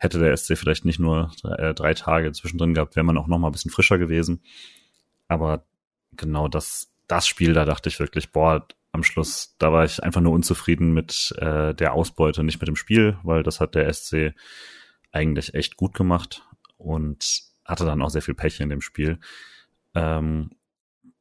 hätte 0.00 0.18
der 0.18 0.36
SC 0.36 0.56
vielleicht 0.56 0.84
nicht 0.84 0.98
nur 0.98 1.30
äh, 1.44 1.74
drei 1.74 1.94
Tage 1.94 2.32
zwischendrin 2.32 2.74
gehabt, 2.74 2.96
wäre 2.96 3.04
man 3.04 3.18
auch 3.18 3.26
noch 3.26 3.38
mal 3.38 3.48
ein 3.48 3.52
bisschen 3.52 3.70
frischer 3.70 3.98
gewesen. 3.98 4.42
Aber 5.28 5.64
genau 6.12 6.48
das, 6.48 6.90
das 7.06 7.26
Spiel, 7.26 7.52
da 7.52 7.64
dachte 7.64 7.90
ich 7.90 8.00
wirklich, 8.00 8.32
boah, 8.32 8.66
am 8.92 9.04
Schluss, 9.04 9.54
da 9.58 9.72
war 9.72 9.84
ich 9.84 10.02
einfach 10.02 10.22
nur 10.22 10.32
unzufrieden 10.32 10.92
mit 10.92 11.32
äh, 11.38 11.74
der 11.74 11.92
Ausbeute, 11.92 12.42
nicht 12.42 12.60
mit 12.60 12.66
dem 12.66 12.76
Spiel, 12.76 13.18
weil 13.22 13.42
das 13.42 13.60
hat 13.60 13.74
der 13.74 13.92
SC 13.92 14.34
eigentlich 15.12 15.54
echt 15.54 15.76
gut 15.76 15.94
gemacht 15.94 16.42
und 16.76 17.42
hatte 17.64 17.84
dann 17.84 18.02
auch 18.02 18.10
sehr 18.10 18.22
viel 18.22 18.34
Pech 18.34 18.58
in 18.58 18.70
dem 18.70 18.80
Spiel. 18.80 19.20
Ähm, 19.94 20.50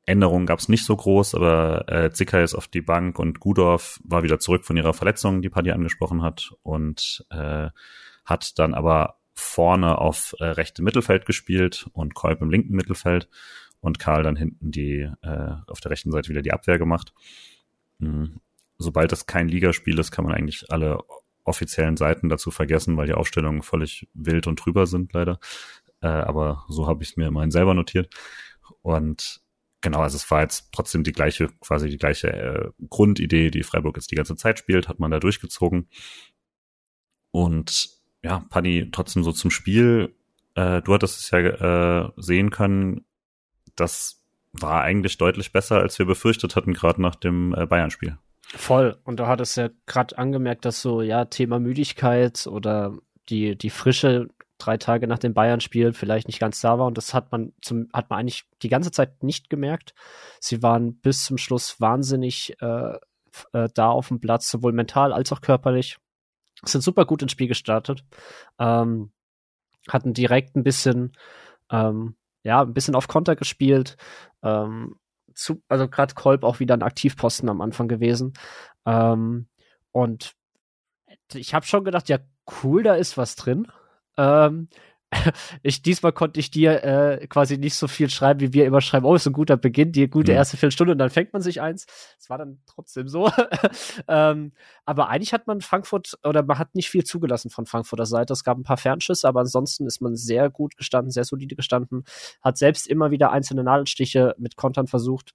Änderungen 0.06 0.48
gab 0.48 0.58
es 0.58 0.70
nicht 0.70 0.86
so 0.86 0.96
groß, 0.96 1.36
aber 1.36 1.88
äh, 1.88 2.12
Zicker 2.12 2.42
ist 2.42 2.56
auf 2.56 2.68
die 2.68 2.82
Bank 2.82 3.20
und 3.20 3.40
Gudorf 3.40 4.00
war 4.04 4.24
wieder 4.24 4.40
zurück 4.40 4.66
von 4.66 4.78
ihrer 4.78 4.94
Verletzung, 4.94 5.44
die 5.44 5.50
Paddy 5.50 5.72
angesprochen 5.72 6.24
hat 6.24 6.52
und 6.64 7.26
äh, 7.30 7.70
hat 8.30 8.60
dann 8.60 8.74
aber 8.74 9.20
vorne 9.34 9.98
auf 9.98 10.36
äh, 10.40 10.46
rechte 10.46 10.84
Mittelfeld 10.84 11.26
gespielt 11.26 11.88
und 11.94 12.14
Kolb 12.14 12.42
im 12.42 12.50
linken 12.50 12.76
Mittelfeld 12.76 13.30
und 13.80 14.00
Karl 14.00 14.24
dann 14.24 14.36
hinten 14.36 14.72
die 14.72 15.10
äh, 15.22 15.52
auf 15.68 15.80
der 15.80 15.92
rechten 15.92 16.12
Seite 16.12 16.30
wieder 16.30 16.42
die 16.42 16.52
Abwehr 16.52 16.78
gemacht. 16.78 17.14
Mhm. 18.00 18.42
Sobald 18.78 19.12
das 19.12 19.26
kein 19.26 19.48
Ligaspiel 19.48 19.98
ist, 20.00 20.12
kann 20.12 20.26
man 20.26 20.34
eigentlich 20.34 20.72
alle 20.72 21.00
offiziellen 21.44 21.98
Seiten 21.98 22.30
dazu 22.30 22.52
vergessen, 22.52 22.98
weil 22.98 23.08
die 23.08 23.14
Aufstellungen 23.14 23.64
völlig 23.64 24.08
wild 24.14 24.48
und 24.48 24.64
drüber 24.64 24.88
sind 24.88 25.14
leider. 25.14 25.40
Äh, 26.02 26.08
aber 26.08 26.66
so 26.70 26.88
habe 26.88 27.04
ich 27.04 27.12
es 27.12 27.18
mir 27.18 27.28
immerhin 27.28 27.52
selber 27.52 27.74
notiert. 27.74 28.14
Und 28.82 29.42
genau, 29.82 30.00
also 30.00 30.16
es 30.16 30.30
war 30.32 30.42
jetzt 30.42 30.72
trotzdem 30.72 31.04
die 31.04 31.12
gleiche, 31.12 31.50
quasi 31.60 31.90
die 31.90 31.98
gleiche 31.98 32.32
äh, 32.32 32.72
Grundidee, 32.90 33.52
die 33.52 33.64
Freiburg 33.64 33.98
jetzt 33.98 34.12
die 34.12 34.16
ganze 34.16 34.36
Zeit 34.36 34.60
spielt, 34.60 34.88
hat 34.88 35.00
man 35.00 35.12
da 35.12 35.20
durchgezogen. 35.20 35.90
Und 37.32 37.99
ja, 38.24 38.44
Paddy, 38.50 38.90
trotzdem 38.92 39.24
so 39.24 39.32
zum 39.32 39.52
Spiel. 39.52 40.16
Äh, 40.56 40.82
du 40.82 40.94
hattest 40.94 41.20
es 41.20 41.32
ja 41.32 41.40
äh, 41.40 42.12
sehen 42.18 42.50
können, 42.50 43.06
das 43.76 44.24
war 44.52 44.82
eigentlich 44.82 45.18
deutlich 45.18 45.52
besser, 45.52 45.80
als 45.80 46.00
wir 46.00 46.06
befürchtet 46.06 46.56
hatten, 46.56 46.74
gerade 46.74 47.02
nach 47.02 47.16
dem 47.16 47.54
äh, 47.54 47.66
Bayern-Spiel. 47.66 48.18
Voll. 48.56 48.98
Und 49.04 49.20
da 49.20 49.28
hat 49.28 49.42
es 49.42 49.56
ja 49.56 49.70
gerade 49.86 50.18
angemerkt, 50.18 50.66
dass 50.66 50.82
so, 50.82 51.02
ja, 51.02 51.26
Thema 51.26 51.60
Müdigkeit 51.60 52.48
oder 52.48 52.98
die, 53.30 53.56
die 53.56 53.70
Frische 53.70 54.28
drei 54.58 54.78
Tage 54.78 55.08
nach 55.08 55.20
dem 55.20 55.34
Bayern-Spiel 55.34 55.94
vielleicht 55.94 56.28
nicht 56.28 56.40
ganz 56.40 56.60
da 56.60 56.80
war. 56.80 56.88
Und 56.88 56.98
das 56.98 57.14
hat 57.14 57.32
man 57.32 57.54
zum, 57.62 57.90
hat 57.94 58.10
man 58.10 58.20
eigentlich 58.20 58.46
die 58.64 58.70
ganze 58.70 58.92
Zeit 58.92 59.24
nicht 59.24 59.50
gemerkt. 59.50 59.94
Sie 60.40 60.64
waren 60.64 61.00
bis 61.00 61.26
zum 61.26 61.38
Schluss 61.38 61.80
wahnsinnig 61.80 62.56
äh, 62.60 62.98
äh, 63.54 63.70
da 63.74 63.90
auf 63.90 64.08
dem 64.08 64.20
Platz, 64.20 64.50
sowohl 64.50 64.74
mental 64.74 65.14
als 65.14 65.32
auch 65.32 65.42
körperlich. 65.42 65.98
Sind 66.64 66.82
super 66.82 67.06
gut 67.06 67.22
ins 67.22 67.32
Spiel 67.32 67.48
gestartet. 67.48 68.04
Ähm, 68.60 69.12
hatten 69.88 70.14
direkt 70.14 70.56
ein 70.56 70.64
bisschen, 70.64 71.14
ähm, 71.72 72.16
ja, 72.44 72.62
ein 72.62 72.74
bisschen 72.74 72.96
auf 72.96 73.08
Konter 73.08 73.36
gespielt. 73.36 73.98
Ähm, 74.44 74.96
zu, 75.34 75.62
also 75.70 75.88
gerade 75.88 76.16
Kolb 76.16 76.44
auch 76.44 76.60
wieder 76.60 76.76
ein 76.76 76.84
Aktivposten 76.84 77.50
am 77.50 77.62
Anfang 77.62 77.88
gewesen. 77.88 78.34
Ähm, 78.86 79.48
und 79.92 80.34
ich 81.34 81.54
habe 81.54 81.66
schon 81.66 81.84
gedacht, 81.84 82.10
ja, 82.10 82.20
cool, 82.64 82.84
da 82.84 82.96
ist 82.96 83.18
was 83.18 83.36
drin. 83.36 83.68
Ähm, 84.18 84.70
ich, 85.64 85.82
diesmal 85.82 86.12
konnte 86.12 86.40
ich 86.40 86.52
dir 86.52 86.84
äh, 86.84 87.28
quasi 87.28 87.58
nicht 87.58 87.76
so 87.76 87.88
viel 87.88 88.10
schreiben, 88.10 88.40
wie 88.40 88.54
wir 88.54 88.66
immer 88.66 88.82
schreiben, 88.82 89.06
oh, 89.06 89.16
ist 89.16 89.26
ein 89.26 89.34
guter 89.34 89.58
Beginn, 89.58 89.92
die 89.92 90.08
gute 90.08 90.32
mhm. 90.32 90.38
erste 90.38 90.58
Viertelstunde 90.58 90.92
und 90.92 91.00
dann 91.00 91.10
fängt 91.10 91.34
man 91.34 91.42
sich 91.42 91.62
eins. 91.62 91.86
Es 92.20 92.30
war 92.30 92.38
dann 92.38 92.62
trotzdem 92.68 93.08
so. 93.08 93.32
ähm, 94.08 94.54
aber 94.86 95.10
eigentlich 95.10 95.34
hat 95.34 95.48
man 95.48 95.62
Frankfurt, 95.62 96.18
oder 96.24 96.44
man 96.44 96.60
hat 96.60 96.76
nicht 96.76 96.90
viel 96.90 97.04
zugelassen 97.04 97.50
von 97.50 97.66
Frankfurter 97.66 98.06
Seite. 98.06 98.34
Es 98.34 98.44
gab 98.44 98.58
ein 98.58 98.64
paar 98.64 98.78
Fernschüsse, 98.78 99.28
aber 99.28 99.42
ansonsten 99.42 99.88
ist 99.88 100.02
man 100.02 100.16
sehr 100.16 100.50
gut 100.50 100.78
gestanden, 100.78 101.12
sehr 101.12 101.26
solide 101.26 101.56
gestanden, 101.56 102.04
hat 102.42 102.58
selbst 102.58 102.88
immer 102.88 103.10
wieder 103.12 103.32
einzelne 103.32 103.64
Nadelstiche 103.64 104.36
mit 104.38 104.56
Kontern 104.58 104.88
versucht. 104.88 105.34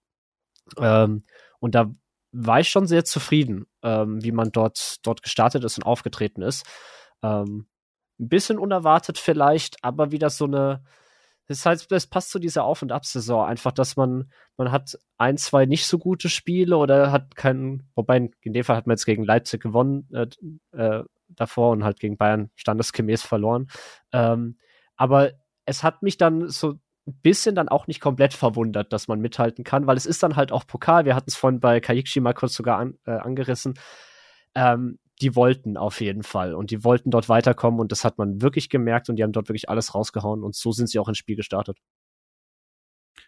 Ähm, 0.79 1.25
und 1.59 1.75
da 1.75 1.93
war 2.33 2.61
ich 2.61 2.69
schon 2.69 2.87
sehr 2.87 3.05
zufrieden, 3.05 3.67
ähm, 3.83 4.23
wie 4.23 4.33
man 4.33 4.51
dort, 4.51 5.07
dort 5.07 5.23
gestartet 5.23 5.65
ist 5.65 5.79
und 5.79 5.85
aufgetreten 5.85 6.43
ist. 6.43 6.65
Ähm, 7.23 7.67
ein 8.19 8.29
bisschen 8.29 8.59
unerwartet 8.59 9.19
vielleicht, 9.19 9.83
aber 9.83 10.13
wieder 10.13 10.31
so 10.31 10.45
eine, 10.45 10.83
das 11.47 11.67
heißt, 11.67 11.91
das 11.91 12.07
passt 12.07 12.31
zu 12.31 12.39
dieser 12.39 12.65
Auf- 12.65 12.83
und 12.83 12.93
Ab-Saison. 12.93 13.47
Einfach, 13.47 13.73
dass 13.73 13.97
man, 13.97 14.31
man 14.57 14.73
hat 14.73 14.99
ein, 15.19 15.37
zwei 15.37 15.67
nicht 15.67 15.87
so 15.87 15.99
gute 15.99 16.29
Spiele 16.29 16.77
oder 16.77 17.13
hat 17.13 17.37
keinen, 17.37 17.91
wobei 17.95 18.31
in 18.41 18.53
dem 18.53 18.65
Fall 18.65 18.77
hat 18.77 18.87
man 18.87 18.95
jetzt 18.95 19.05
gegen 19.05 19.25
Leipzig 19.25 19.63
gewonnen 19.63 20.09
äh, 20.13 20.27
äh, 20.77 21.05
davor 21.29 21.73
und 21.73 21.85
halt 21.85 22.01
gegen 22.01 22.17
Bayern 22.17 22.51
standesgemäß 22.55 23.23
verloren. 23.23 23.69
Ähm, 24.13 24.59
aber 24.97 25.33
es 25.67 25.83
hat 25.83 26.03
mich 26.03 26.17
dann 26.17 26.49
so 26.49 26.79
ein 27.07 27.21
bisschen 27.21 27.55
dann 27.55 27.69
auch 27.69 27.87
nicht 27.87 28.01
komplett 28.01 28.33
verwundert, 28.33 28.93
dass 28.93 29.09
man 29.09 29.21
mithalten 29.21 29.65
kann, 29.65 29.87
weil 29.87 29.97
es 29.97 30.07
ist 30.07 30.23
dann 30.23 30.37
halt 30.37 30.53
auch 30.53 30.67
Pokal. 30.67 31.05
Wir 31.05 31.15
hatten 31.15 31.29
es 31.29 31.37
vorhin 31.37 31.61
bei 31.61 31.81
Kajikshi 31.81 32.21
mal 32.21 32.33
kurz 32.33 32.55
sogar 32.55 32.79
an, 32.79 32.99
äh, 33.05 33.11
angerissen. 33.11 33.75
Ähm, 34.55 34.99
die 35.21 35.37
wollten 35.37 35.77
auf 35.77 36.01
jeden 36.01 36.23
Fall 36.23 36.55
und 36.55 36.71
die 36.71 36.85
wollten 36.85 37.11
dort 37.11 37.29
weiterkommen 37.29 37.81
und 37.81 37.93
das 37.93 38.05
hat 38.05 38.19
man 38.19 38.43
wirklich 38.43 38.69
gemerkt 38.69 39.09
und 39.09 39.17
die 39.17 39.23
haben 39.23 39.33
dort 39.33 39.49
wirklich 39.49 39.69
alles 39.69 39.95
rausgehauen 39.95 40.43
und 40.43 40.55
so 40.55 40.73
sind 40.73 40.89
sie 40.89 40.99
auch 40.99 41.09
ins 41.09 41.19
Spiel 41.19 41.37
gestartet. 41.37 41.79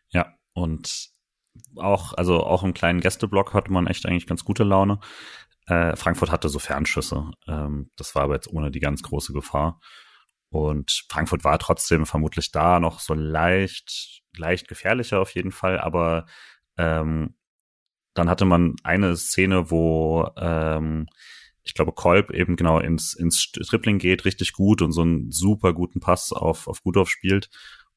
Ja, 0.08 0.34
und 0.52 1.10
auch, 1.76 2.12
also 2.14 2.44
auch 2.44 2.62
im 2.64 2.74
kleinen 2.74 3.00
Gästeblock 3.00 3.54
hatte 3.54 3.72
man 3.72 3.86
echt 3.86 4.06
eigentlich 4.06 4.26
ganz 4.26 4.44
gute 4.44 4.64
Laune. 4.64 4.98
Äh, 5.66 5.96
Frankfurt 5.96 6.30
hatte 6.30 6.48
so 6.48 6.58
Fernschüsse. 6.58 7.30
Ähm, 7.46 7.90
das 7.96 8.14
war 8.14 8.22
aber 8.24 8.34
jetzt 8.34 8.52
ohne 8.52 8.70
die 8.70 8.80
ganz 8.80 9.02
große 9.02 9.32
Gefahr. 9.32 9.80
Und 10.50 11.04
Frankfurt 11.08 11.44
war 11.44 11.58
trotzdem 11.58 12.06
vermutlich 12.06 12.52
da 12.52 12.78
noch 12.80 13.00
so 13.00 13.14
leicht, 13.14 14.22
leicht 14.36 14.68
gefährlicher 14.68 15.20
auf 15.20 15.34
jeden 15.34 15.52
Fall, 15.52 15.78
aber 15.78 16.26
ähm, 16.76 17.36
dann 18.14 18.30
hatte 18.30 18.44
man 18.44 18.76
eine 18.82 19.16
Szene, 19.16 19.70
wo 19.70 20.30
ähm, 20.36 21.08
ich 21.66 21.74
glaube, 21.74 21.92
Kolb 21.92 22.30
eben 22.30 22.54
genau 22.54 22.78
ins, 22.78 23.12
ins 23.12 23.50
Tripling 23.50 23.98
geht, 23.98 24.24
richtig 24.24 24.52
gut 24.52 24.82
und 24.82 24.92
so 24.92 25.02
einen 25.02 25.32
super 25.32 25.74
guten 25.74 25.98
Pass 25.98 26.32
auf, 26.32 26.68
auf 26.68 26.82
Gudorf 26.82 27.10
spielt. 27.10 27.50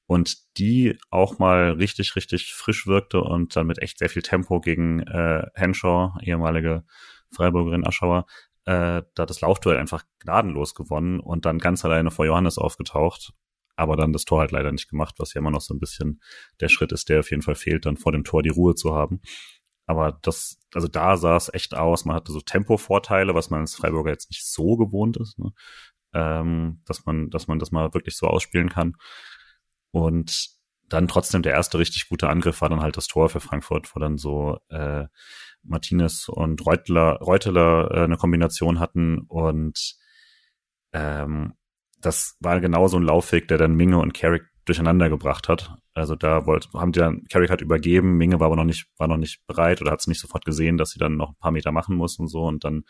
Und 0.07 0.57
die 0.57 0.97
auch 1.11 1.37
mal 1.37 1.73
richtig, 1.73 2.15
richtig 2.15 2.53
frisch 2.53 2.87
wirkte 2.87 3.21
und 3.21 3.55
dann 3.55 3.67
mit 3.67 3.79
echt 3.79 3.99
sehr 3.99 4.09
viel 4.09 4.23
Tempo 4.23 4.59
gegen 4.59 5.01
äh, 5.01 5.45
Henshaw, 5.53 6.13
ehemalige 6.23 6.83
Freiburgerin 7.31 7.85
Aschauer, 7.85 8.25
äh, 8.65 9.03
da 9.13 9.25
das 9.27 9.41
Laufduell 9.41 9.77
einfach 9.77 10.03
gnadenlos 10.17 10.73
gewonnen 10.73 11.19
und 11.19 11.45
dann 11.45 11.59
ganz 11.59 11.85
alleine 11.85 12.09
vor 12.09 12.25
Johannes 12.25 12.57
aufgetaucht. 12.57 13.33
Aber 13.75 13.95
dann 13.95 14.11
das 14.11 14.25
Tor 14.25 14.39
halt 14.39 14.51
leider 14.51 14.71
nicht 14.71 14.89
gemacht, 14.89 15.15
was 15.19 15.35
ja 15.35 15.39
immer 15.39 15.51
noch 15.51 15.61
so 15.61 15.75
ein 15.75 15.79
bisschen 15.79 16.21
der 16.59 16.69
Schritt 16.69 16.91
ist, 16.91 17.07
der 17.07 17.19
auf 17.19 17.29
jeden 17.29 17.43
Fall 17.43 17.55
fehlt, 17.55 17.85
dann 17.85 17.95
vor 17.95 18.11
dem 18.11 18.23
Tor 18.23 18.41
die 18.41 18.49
Ruhe 18.49 18.73
zu 18.73 18.95
haben. 18.95 19.21
Aber 19.89 20.19
das, 20.21 20.59
also 20.75 20.87
da 20.87 21.17
sah 21.17 21.35
es 21.35 21.51
echt 21.51 21.73
aus. 21.73 22.05
Man 22.05 22.15
hatte 22.15 22.31
so 22.31 22.41
Tempovorteile, 22.41 23.33
was 23.33 23.49
man 23.49 23.61
als 23.61 23.73
Freiburger 23.73 24.11
jetzt 24.11 24.29
nicht 24.29 24.45
so 24.45 24.77
gewohnt 24.77 25.17
ist, 25.17 25.39
ne? 25.39 25.51
ähm, 26.13 26.83
dass 26.85 27.07
man, 27.07 27.31
dass 27.31 27.47
man 27.47 27.57
das 27.57 27.71
mal 27.71 27.91
wirklich 27.95 28.15
so 28.15 28.27
ausspielen 28.27 28.69
kann. 28.69 28.97
Und 29.89 30.49
dann 30.89 31.07
trotzdem 31.07 31.41
der 31.41 31.53
erste 31.53 31.79
richtig 31.79 32.07
gute 32.07 32.29
Angriff 32.29 32.61
war 32.61 32.69
dann 32.69 32.81
halt 32.81 32.97
das 32.97 33.07
Tor 33.07 33.29
für 33.29 33.39
Frankfurt, 33.39 33.89
wo 33.95 33.99
dann 33.99 34.19
so 34.19 34.59
äh, 34.69 35.07
Martinez 35.63 36.29
und 36.29 36.63
Reutler, 36.67 37.17
Reuteler 37.19 37.89
äh, 37.89 38.03
eine 38.03 38.17
Kombination 38.17 38.79
hatten 38.79 39.21
und 39.27 39.95
ähm, 40.93 41.55
das 41.99 42.37
war 42.41 42.59
genau 42.61 42.87
so 42.87 42.97
ein 42.97 43.03
Laufweg, 43.03 43.47
der 43.47 43.57
dann 43.57 43.73
Minge 43.73 43.97
und 43.97 44.13
Carrick 44.13 44.43
durcheinander 44.69 45.09
gebracht 45.09 45.49
hat. 45.49 45.75
Also 45.93 46.15
da 46.15 46.45
wollte, 46.45 46.69
haben 46.73 46.91
die 46.91 46.99
dann, 46.99 47.25
Carrick 47.29 47.49
hat 47.49 47.61
übergeben, 47.61 48.17
Minge 48.17 48.39
war 48.39 48.47
aber 48.47 48.55
noch 48.55 48.63
nicht, 48.63 48.87
war 48.97 49.07
noch 49.07 49.17
nicht 49.17 49.45
bereit 49.47 49.81
oder 49.81 49.91
hat 49.91 49.99
es 49.99 50.07
nicht 50.07 50.21
sofort 50.21 50.45
gesehen, 50.45 50.77
dass 50.77 50.91
sie 50.91 50.99
dann 50.99 51.17
noch 51.17 51.29
ein 51.29 51.39
paar 51.39 51.51
Meter 51.51 51.71
machen 51.71 51.95
muss 51.95 52.19
und 52.19 52.27
so 52.27 52.45
und 52.45 52.63
dann 52.63 52.83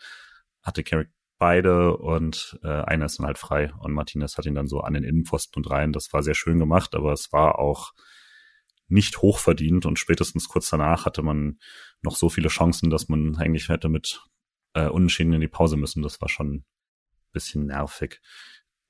hatte 0.62 0.84
Carrick 0.84 1.10
beide 1.38 1.96
und 1.96 2.58
äh, 2.62 2.68
einer 2.68 3.06
ist 3.06 3.18
dann 3.18 3.26
halt 3.26 3.38
frei 3.38 3.72
und 3.78 3.92
Martinez 3.92 4.36
hat 4.36 4.46
ihn 4.46 4.54
dann 4.54 4.68
so 4.68 4.80
an 4.80 4.92
den 4.92 5.04
Innenpfosten 5.04 5.64
und 5.64 5.70
rein. 5.70 5.92
Das 5.92 6.12
war 6.12 6.22
sehr 6.22 6.34
schön 6.34 6.58
gemacht, 6.58 6.94
aber 6.94 7.12
es 7.12 7.32
war 7.32 7.58
auch 7.58 7.92
nicht 8.88 9.22
hochverdient 9.22 9.86
und 9.86 9.98
spätestens 9.98 10.48
kurz 10.48 10.68
danach 10.68 11.06
hatte 11.06 11.22
man 11.22 11.58
noch 12.02 12.16
so 12.16 12.28
viele 12.28 12.48
Chancen, 12.48 12.90
dass 12.90 13.08
man 13.08 13.36
eigentlich 13.36 13.70
hätte 13.70 13.88
mit 13.88 14.22
äh, 14.74 14.88
Unentschieden 14.88 15.32
in 15.32 15.40
die 15.40 15.48
Pause 15.48 15.76
müssen. 15.76 16.02
Das 16.02 16.20
war 16.20 16.28
schon 16.28 16.56
ein 16.56 16.64
bisschen 17.32 17.66
nervig. 17.66 18.20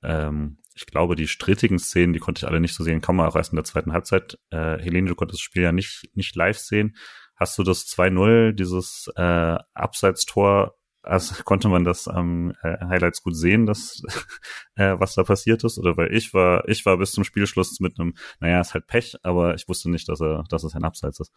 Ähm, 0.02 0.58
ich 0.80 0.86
glaube, 0.86 1.14
die 1.14 1.28
strittigen 1.28 1.78
Szenen, 1.78 2.14
die 2.14 2.20
konnte 2.20 2.40
ich 2.40 2.48
alle 2.48 2.58
nicht 2.58 2.74
so 2.74 2.82
sehen, 2.82 3.02
kann 3.02 3.14
man 3.14 3.28
auch 3.28 3.36
erst 3.36 3.52
in 3.52 3.56
der 3.56 3.64
zweiten 3.64 3.92
Halbzeit. 3.92 4.38
Äh, 4.48 4.78
Helene, 4.78 5.08
du 5.08 5.14
konntest 5.14 5.40
das 5.40 5.42
Spiel 5.42 5.62
ja 5.62 5.72
nicht, 5.72 6.08
nicht 6.14 6.34
live 6.36 6.58
sehen. 6.58 6.96
Hast 7.36 7.58
du 7.58 7.62
das 7.62 7.86
2-0, 7.86 8.52
dieses 8.52 9.10
äh, 9.14 9.58
Abseitstor, 9.74 10.74
also 11.02 11.34
konnte 11.44 11.68
man 11.68 11.84
das 11.84 12.08
am 12.08 12.54
ähm, 12.64 12.78
äh, 12.80 12.86
Highlights 12.86 13.22
gut 13.22 13.36
sehen, 13.36 13.66
dass, 13.66 14.02
äh, 14.76 14.94
was 14.98 15.14
da 15.14 15.22
passiert 15.22 15.64
ist? 15.64 15.78
Oder 15.78 15.98
weil 15.98 16.14
ich 16.14 16.32
war, 16.32 16.66
ich 16.66 16.86
war 16.86 16.96
bis 16.96 17.12
zum 17.12 17.24
Spielschluss 17.24 17.78
mit 17.80 18.00
einem, 18.00 18.14
naja, 18.40 18.62
ist 18.62 18.72
halt 18.72 18.86
Pech, 18.86 19.16
aber 19.22 19.54
ich 19.54 19.68
wusste 19.68 19.90
nicht, 19.90 20.08
dass 20.08 20.22
er, 20.22 20.44
dass 20.48 20.64
es 20.64 20.74
ein 20.74 20.84
Abseits 20.84 21.20
ist. 21.20 21.32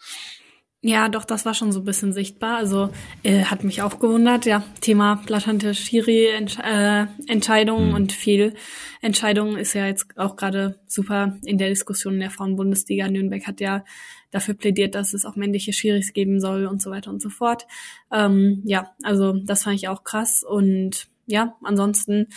Ja, 0.85 1.07
doch, 1.07 1.23
das 1.23 1.45
war 1.45 1.53
schon 1.53 1.71
so 1.71 1.79
ein 1.79 1.85
bisschen 1.85 2.11
sichtbar. 2.11 2.57
Also 2.57 2.89
äh, 3.23 3.45
hat 3.45 3.63
mich 3.63 3.81
auch 3.81 3.99
gewundert. 3.99 4.45
Ja, 4.45 4.65
Thema 4.81 5.21
blatternde 5.25 5.73
Schiri-Entscheidungen 5.73 7.85
äh, 7.85 7.89
mhm. 7.89 7.95
und 7.95 8.11
viel 8.11 8.53
Entscheidungen 9.01 9.57
ist 9.57 9.73
ja 9.75 9.87
jetzt 9.87 10.17
auch 10.17 10.35
gerade 10.35 10.81
super 10.85 11.37
in 11.45 11.57
der 11.57 11.69
Diskussion 11.69 12.15
in 12.15 12.19
der 12.19 12.31
Frauenbundesliga. 12.31 13.07
Nürnberg 13.07 13.47
hat 13.47 13.61
ja 13.61 13.85
dafür 14.29 14.55
plädiert, 14.55 14.93
dass 14.93 15.13
es 15.13 15.23
auch 15.23 15.37
männliche 15.37 15.71
Schiris 15.71 16.11
geben 16.11 16.41
soll 16.41 16.65
und 16.65 16.81
so 16.81 16.91
weiter 16.91 17.11
und 17.11 17.21
so 17.21 17.29
fort. 17.29 17.65
Ähm, 18.11 18.61
ja, 18.65 18.91
also 19.03 19.31
das 19.31 19.63
fand 19.63 19.77
ich 19.77 19.87
auch 19.87 20.03
krass. 20.03 20.43
Und 20.43 21.07
ja, 21.27 21.55
ansonsten 21.63 22.27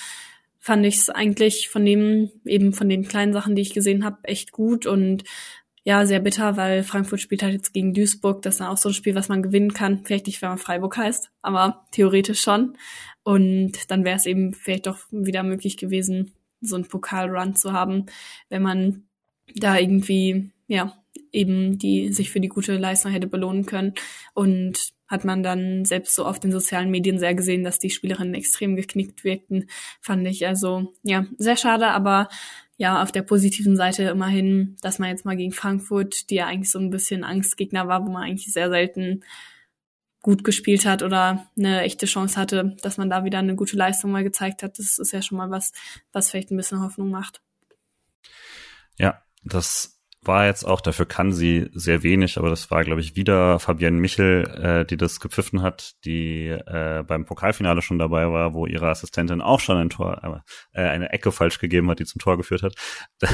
fand 0.60 0.86
ich 0.86 0.98
es 0.98 1.10
eigentlich 1.10 1.68
von 1.68 1.84
dem, 1.84 2.30
eben 2.44 2.72
von 2.72 2.88
den 2.88 3.08
kleinen 3.08 3.32
Sachen, 3.32 3.56
die 3.56 3.62
ich 3.62 3.74
gesehen 3.74 4.04
habe, 4.04 4.18
echt 4.22 4.52
gut 4.52 4.86
und 4.86 5.24
ja, 5.86 6.04
sehr 6.04 6.18
bitter, 6.18 6.56
weil 6.56 6.82
Frankfurt 6.82 7.20
spielt 7.20 7.44
halt 7.44 7.52
jetzt 7.52 7.72
gegen 7.72 7.94
Duisburg. 7.94 8.42
Das 8.42 8.54
ist 8.54 8.60
dann 8.60 8.66
auch 8.66 8.76
so 8.76 8.88
ein 8.88 8.94
Spiel, 8.94 9.14
was 9.14 9.28
man 9.28 9.40
gewinnen 9.40 9.72
kann. 9.72 10.04
Vielleicht 10.04 10.26
nicht, 10.26 10.42
wenn 10.42 10.48
man 10.48 10.58
Freiburg 10.58 10.96
heißt, 10.96 11.30
aber 11.42 11.86
theoretisch 11.92 12.40
schon. 12.40 12.76
Und 13.22 13.88
dann 13.88 14.04
wäre 14.04 14.16
es 14.16 14.26
eben 14.26 14.52
vielleicht 14.52 14.88
doch 14.88 14.98
wieder 15.12 15.44
möglich 15.44 15.76
gewesen, 15.76 16.32
so 16.60 16.74
einen 16.74 16.88
Pokalrun 16.88 17.54
zu 17.54 17.72
haben, 17.72 18.06
wenn 18.48 18.62
man 18.62 19.04
da 19.54 19.78
irgendwie, 19.78 20.50
ja, 20.66 20.92
eben 21.30 21.78
die 21.78 22.12
sich 22.12 22.30
für 22.30 22.40
die 22.40 22.48
gute 22.48 22.76
Leistung 22.76 23.12
hätte 23.12 23.28
belohnen 23.28 23.64
können. 23.64 23.94
Und 24.34 24.92
hat 25.06 25.24
man 25.24 25.44
dann 25.44 25.84
selbst 25.84 26.16
so 26.16 26.24
auf 26.24 26.40
den 26.40 26.50
sozialen 26.50 26.90
Medien 26.90 27.20
sehr 27.20 27.36
gesehen, 27.36 27.62
dass 27.62 27.78
die 27.78 27.90
Spielerinnen 27.90 28.34
extrem 28.34 28.74
geknickt 28.74 29.22
wirkten, 29.22 29.68
fand 30.00 30.26
ich. 30.26 30.48
Also 30.48 30.94
ja, 31.04 31.26
sehr 31.38 31.56
schade, 31.56 31.86
aber 31.86 32.28
ja, 32.76 33.02
auf 33.02 33.10
der 33.10 33.22
positiven 33.22 33.76
Seite 33.76 34.04
immerhin, 34.04 34.76
dass 34.82 34.98
man 34.98 35.08
jetzt 35.08 35.24
mal 35.24 35.36
gegen 35.36 35.52
Frankfurt, 35.52 36.30
die 36.30 36.36
ja 36.36 36.46
eigentlich 36.46 36.70
so 36.70 36.78
ein 36.78 36.90
bisschen 36.90 37.24
Angstgegner 37.24 37.88
war, 37.88 38.04
wo 38.04 38.10
man 38.10 38.22
eigentlich 38.22 38.52
sehr 38.52 38.68
selten 38.68 39.24
gut 40.20 40.44
gespielt 40.44 40.84
hat 40.84 41.02
oder 41.02 41.46
eine 41.56 41.82
echte 41.82 42.06
Chance 42.06 42.38
hatte, 42.38 42.76
dass 42.82 42.98
man 42.98 43.08
da 43.08 43.24
wieder 43.24 43.38
eine 43.38 43.54
gute 43.54 43.76
Leistung 43.76 44.10
mal 44.10 44.24
gezeigt 44.24 44.62
hat. 44.62 44.78
Das 44.78 44.98
ist 44.98 45.12
ja 45.12 45.22
schon 45.22 45.38
mal 45.38 45.50
was, 45.50 45.72
was 46.12 46.30
vielleicht 46.30 46.50
ein 46.50 46.56
bisschen 46.56 46.82
Hoffnung 46.82 47.10
macht. 47.10 47.40
Ja, 48.98 49.22
das 49.44 49.95
war 50.26 50.46
jetzt 50.46 50.64
auch, 50.64 50.80
dafür 50.80 51.06
kann 51.06 51.32
sie 51.32 51.68
sehr 51.72 52.02
wenig, 52.02 52.38
aber 52.38 52.50
das 52.50 52.70
war, 52.70 52.84
glaube 52.84 53.00
ich, 53.00 53.16
wieder 53.16 53.58
Fabienne 53.58 53.98
Michel, 53.98 54.44
äh, 54.62 54.84
die 54.84 54.96
das 54.96 55.20
gepfiffen 55.20 55.62
hat, 55.62 55.94
die 56.04 56.48
äh, 56.48 57.02
beim 57.06 57.24
Pokalfinale 57.24 57.82
schon 57.82 57.98
dabei 57.98 58.30
war, 58.30 58.54
wo 58.54 58.66
ihre 58.66 58.88
Assistentin 58.88 59.40
auch 59.40 59.60
schon 59.60 59.76
ein 59.76 59.90
Tor, 59.90 60.42
äh, 60.72 60.80
eine 60.80 61.10
Ecke 61.12 61.32
falsch 61.32 61.58
gegeben 61.58 61.90
hat, 61.90 61.98
die 61.98 62.04
zum 62.04 62.20
Tor 62.20 62.36
geführt 62.36 62.62
hat. 62.62 62.74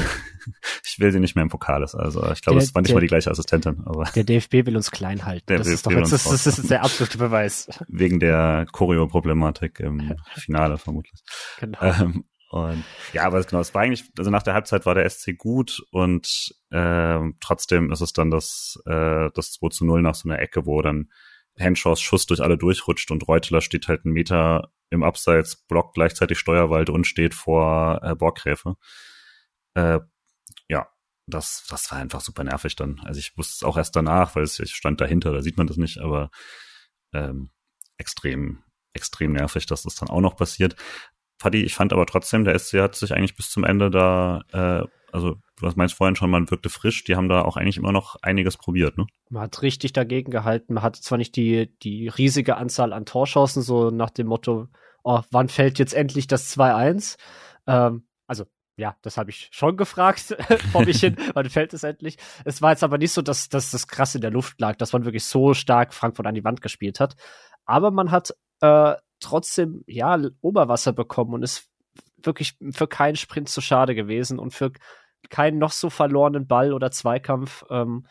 ich 0.85 0.99
will 0.99 1.13
sie 1.13 1.21
nicht 1.21 1.35
mehr 1.35 1.43
im 1.43 1.49
Pokal 1.49 1.83
ist. 1.83 1.95
Also 1.95 2.31
ich 2.33 2.43
glaube, 2.43 2.59
es 2.59 2.75
war 2.75 2.83
nicht 2.83 2.91
der, 2.91 2.97
mal 2.97 3.01
die 3.01 3.07
gleiche 3.07 3.31
Assistentin. 3.31 3.83
Aber 3.85 4.05
der 4.15 4.25
DFB 4.25 4.67
will 4.67 4.77
uns 4.77 4.91
klein 4.91 5.25
halten. 5.25 5.47
Der 5.49 5.59
das, 5.59 5.67
DFB 5.67 5.75
ist 5.75 5.87
doch 5.87 5.93
jetzt, 5.93 6.13
das, 6.13 6.25
das 6.25 6.47
ist 6.47 6.71
der 6.71 6.85
absolute 6.85 7.19
Beweis. 7.19 7.69
Wegen 7.89 8.21
der 8.21 8.67
Choreo-Problematik 8.73 9.81
im 9.81 10.15
Finale 10.35 10.79
vermutlich. 10.79 11.23
Genau. 11.59 11.79
Ähm, 11.81 12.25
und 12.53 12.85
ja, 13.15 13.23
aber 13.23 13.43
genau, 13.45 13.63
es 13.63 13.73
war 13.73 13.81
eigentlich, 13.81 14.05
also 14.19 14.31
nach 14.31 14.43
der 14.43 14.53
Halbzeit 14.53 14.85
war 14.85 14.95
der 14.95 15.09
SC 15.09 15.39
gut 15.39 15.83
und 15.91 16.55
äh, 16.69 17.19
trotzdem 17.41 17.91
ist 17.91 18.03
es 18.03 18.13
dann 18.13 18.31
das, 18.31 18.79
äh, 18.85 19.31
das 19.35 19.53
2 19.53 19.71
zu 19.71 19.87
0 19.87 20.03
nach 20.03 20.15
so 20.15 20.29
einer 20.29 20.39
Ecke, 20.39 20.67
wo 20.67 20.83
dann 20.83 21.11
Henshaws 21.57 22.03
Schuss 22.03 22.27
durch 22.27 22.43
alle 22.43 22.59
durchrutscht 22.59 23.11
und 23.11 23.27
Reuteler 23.27 23.63
steht 23.63 23.89
halt 23.89 24.05
einen 24.05 24.13
Meter 24.13 24.71
im 24.91 25.03
Abseits, 25.03 25.65
blockt 25.67 25.95
gleichzeitig 25.95 26.39
Steuerwald 26.39 26.91
und 26.91 27.07
steht 27.07 27.33
vor 27.33 28.01
äh, 28.03 28.15
Borgräfe. 28.15 28.77
Äh, 29.73 30.01
ja, 30.69 30.89
das, 31.27 31.65
das 31.71 31.91
war 31.91 32.01
einfach 32.01 32.21
super 32.21 32.45
nervig 32.45 32.77
dann. 32.77 33.01
Also 33.03 33.19
ich 33.19 33.39
wusste 33.39 33.55
es 33.55 33.63
auch 33.63 33.79
erst 33.79 33.97
danach, 33.97 34.37
weil 34.37 34.43
es, 34.43 34.59
ich 34.59 34.75
stand 34.75 35.01
dahinter, 35.01 35.33
da 35.33 35.41
sieht 35.41 35.57
man 35.57 35.69
das 35.69 35.79
nicht, 35.79 36.01
aber 36.01 36.31
ähm, 37.15 37.51
extrem, 37.97 38.63
extrem 38.93 39.33
nervig, 39.33 39.65
dass 39.65 39.85
das 39.85 39.95
dann 39.95 40.11
auch 40.11 40.21
noch 40.21 40.37
passiert. 40.37 40.77
Paddy, 41.43 41.65
ich 41.65 41.75
fand 41.75 41.93
aber 41.93 42.07
trotzdem, 42.07 42.45
der 42.45 42.57
SC 42.57 42.75
hat 42.75 42.95
sich 42.95 43.13
eigentlich 43.13 43.35
bis 43.35 43.51
zum 43.51 43.65
Ende 43.65 43.91
da, 43.91 44.43
äh, 44.53 44.87
also 45.11 45.39
du 45.61 45.71
meinst 45.75 45.97
vorhin 45.97 46.15
schon, 46.15 46.31
man 46.31 46.49
wirkte 46.53 46.71
frisch, 46.71 47.03
die 47.03 47.17
haben 47.17 47.29
da 47.29 47.43
auch 47.43 47.57
eigentlich 47.57 47.79
immer 47.79 47.91
noch 47.91 48.15
einiges 48.23 48.57
probiert, 48.57 48.97
ne? 48.97 49.07
Man 49.29 49.43
hat 49.43 49.61
richtig 49.61 49.93
dagegen 49.93 50.31
gehalten, 50.31 50.75
man 50.75 50.85
hatte 50.85 51.01
zwar 51.01 51.19
nicht 51.19 51.35
die, 51.35 51.77
die 51.81 52.07
riesige 52.07 52.59
Anzahl 52.59 52.93
an 52.93 53.07
Torschancen, 53.07 53.61
so 53.61 53.91
nach 53.91 54.11
dem 54.11 54.29
Motto, 54.29 54.69
oh, 55.03 55.21
wann 55.33 55.49
fällt 55.49 55.81
jetzt 55.81 55.95
endlich 55.95 56.29
das 56.29 56.57
2-1? 56.57 57.17
Ähm, 57.67 58.07
also 58.29 58.45
ja, 58.77 58.95
das 59.03 59.17
habe 59.17 59.31
ich 59.31 59.49
schon 59.51 59.77
gefragt 59.77 60.37
vor 60.71 60.85
mich 60.85 61.01
hin, 61.01 61.17
wann 61.35 61.51
fällt 61.51 61.75
es 61.75 61.83
endlich? 61.83 62.19
Es 62.45 62.63
war 62.63 62.71
jetzt 62.71 62.85
aber 62.85 62.99
nicht 62.99 63.13
so, 63.13 63.21
dass, 63.21 63.49
dass 63.49 63.73
das 63.73 63.89
krass 63.89 64.15
in 64.15 64.21
der 64.21 64.31
Luft 64.31 64.61
lag, 64.61 64.77
dass 64.77 64.93
man 64.93 65.05
wirklich 65.05 65.25
so 65.25 65.55
stark 65.55 65.93
Frankfurt 65.93 66.29
an 66.29 66.37
die 66.37 66.45
Wand 66.45 66.63
gespielt 66.63 67.01
hat. 67.01 67.17
Aber 67.65 67.91
man 67.91 68.13
hat 68.13 68.33
äh, 68.61 68.95
trotzdem, 69.23 69.83
ja, 69.87 70.19
Oberwasser 70.41 70.93
bekommen 70.93 71.35
und 71.35 71.43
ist 71.43 71.69
wirklich 72.23 72.57
für 72.71 72.87
keinen 72.87 73.17
Sprint 73.17 73.49
zu 73.49 73.61
schade 73.61 73.95
gewesen 73.95 74.39
und 74.39 74.53
für 74.53 74.73
keinen 75.31 75.59
noch 75.59 75.73
so 75.73 75.91
verlorenen 75.91 76.47
Ball 76.47 76.73
oder 76.73 76.91
Zweikampf. 76.91 77.65
Ähm, 77.71 78.07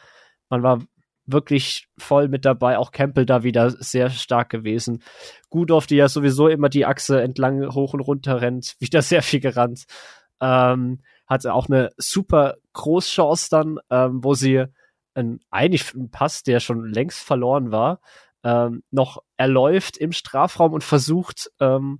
man 0.49 0.64
war 0.64 0.82
wirklich 1.26 1.88
voll 1.97 2.28
mit 2.28 2.45
dabei, 2.45 2.78
auch 2.78 2.91
Campbell 2.91 3.26
da 3.26 3.43
wieder 3.43 3.70
sehr 3.70 4.09
stark 4.09 4.49
gewesen. 4.49 5.03
Gudorf, 5.49 5.88
die 5.88 5.95
ja 5.95 6.09
sowieso 6.09 6.47
immer 6.47 6.70
die 6.70 6.86
Achse 6.86 7.22
entlang 7.22 7.74
hoch 7.74 7.93
und 7.93 8.01
runter 8.01 8.41
rennt, 8.41 8.76
wieder 8.80 9.01
sehr 9.01 9.22
viel 9.22 9.39
gerannt. 9.39 9.86
Ähm, 10.41 11.01
hatte 11.28 11.53
auch 11.53 11.68
eine 11.70 11.91
super 11.97 12.55
Großchance 12.74 13.49
dann, 13.49 13.80
ähm, 13.89 14.24
wo 14.24 14.34
sie 14.34 14.66
ein, 15.14 15.39
eigentlich 15.49 15.93
ein 15.93 16.09
Pass, 16.09 16.43
der 16.43 16.59
schon 16.59 16.86
längst 16.86 17.20
verloren 17.20 17.72
war, 17.72 18.01
ähm, 18.44 18.84
noch 18.92 19.24
erläuft 19.38 19.98
im 19.98 20.12
Strafraum 20.12 20.74
und 20.74 20.84
versucht, 20.84 21.52
ähm, 21.60 22.00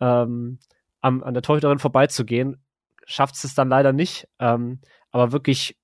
ähm, 0.00 0.58
am, 1.00 1.22
an 1.22 1.34
der 1.34 1.42
Torhüterin 1.42 1.78
vorbeizugehen. 1.78 2.62
Schafft 3.04 3.42
es 3.42 3.54
dann 3.54 3.68
leider 3.68 3.92
nicht, 3.92 4.28
ähm, 4.38 4.80
aber 5.10 5.32
wirklich 5.32 5.76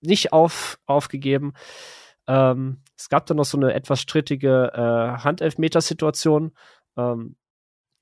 nicht 0.00 0.32
auf, 0.32 0.78
aufgegeben. 0.86 1.54
Ähm, 2.26 2.82
es 2.96 3.08
gab 3.08 3.26
dann 3.26 3.36
noch 3.36 3.44
so 3.44 3.56
eine 3.56 3.72
etwas 3.72 4.00
strittige 4.00 4.72
äh, 4.74 5.22
Handelfmetersituation. 5.22 6.52
Ähm, 6.96 7.36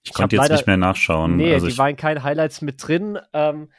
ich, 0.02 0.10
ich 0.10 0.16
konnte 0.16 0.36
jetzt 0.36 0.42
leider, 0.42 0.54
nicht 0.54 0.66
mehr 0.66 0.76
nachschauen. 0.76 1.36
Nee, 1.36 1.52
also 1.52 1.68
die 1.68 1.78
waren 1.78 1.96
keine 1.96 2.22
Highlights 2.22 2.62
mit 2.62 2.86
drin. 2.86 3.18
Ähm, 3.32 3.70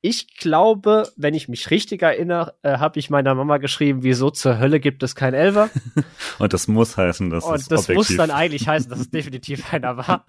ich 0.00 0.36
glaube, 0.36 1.08
wenn 1.16 1.34
ich 1.34 1.48
mich 1.48 1.70
richtig 1.70 2.02
erinnere, 2.02 2.54
äh, 2.62 2.78
habe 2.78 2.98
ich 3.00 3.10
meiner 3.10 3.34
Mama 3.34 3.58
geschrieben, 3.58 4.02
wieso 4.02 4.30
zur 4.30 4.58
Hölle 4.58 4.78
gibt 4.78 5.02
es 5.02 5.16
kein 5.16 5.34
Elver? 5.34 5.70
Und 6.38 6.52
das 6.52 6.68
muss 6.68 6.96
heißen, 6.96 7.30
dass 7.30 7.44
Und 7.44 7.70
das 7.70 7.88
objektiv. 7.88 7.96
muss 7.96 8.16
dann 8.16 8.30
eigentlich 8.30 8.68
heißen, 8.68 8.88
dass 8.88 9.00
es 9.00 9.10
definitiv 9.10 9.72
einer 9.72 9.96
war. 9.96 10.24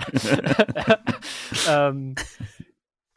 ähm, 1.70 2.16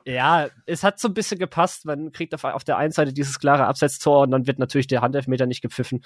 ja, 0.05 0.49
es 0.67 0.83
hat 0.83 0.99
so 0.99 1.09
ein 1.09 1.15
bisschen 1.15 1.39
gepasst. 1.39 1.87
Man 1.87 2.13
kriegt 2.13 2.35
auf, 2.35 2.45
auf 2.45 2.65
der 2.65 2.77
einen 2.77 2.93
Seite 2.93 3.13
dieses 3.13 3.39
klare 3.39 3.67
Abseitstor 3.67 4.23
und 4.23 4.31
dann 4.31 4.47
wird 4.47 4.59
natürlich 4.59 4.89
der 4.89 5.01
Handelfmeter 5.01 5.47
nicht 5.47 5.63
gepfiffen 5.63 6.03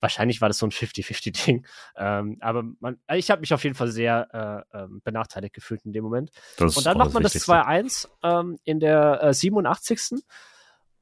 wahrscheinlich 0.00 0.40
war 0.40 0.48
das 0.48 0.58
so 0.58 0.66
ein 0.66 0.70
50-50-Ding. 0.70 1.66
Ähm, 1.96 2.38
aber 2.40 2.64
man, 2.80 2.98
ich 3.14 3.30
habe 3.30 3.40
mich 3.40 3.54
auf 3.54 3.62
jeden 3.64 3.76
Fall 3.76 3.88
sehr 3.88 4.64
äh, 4.72 4.78
ähm, 4.78 5.00
benachteiligt 5.04 5.54
gefühlt 5.54 5.84
in 5.84 5.92
dem 5.92 6.04
Moment. 6.04 6.30
Das 6.56 6.76
und 6.76 6.86
dann 6.86 6.98
macht 6.98 7.12
man 7.12 7.22
das 7.22 7.34
2-1 7.34 8.08
ähm, 8.22 8.58
in 8.64 8.80
der 8.80 9.22
äh, 9.22 9.34
87. 9.34 10.22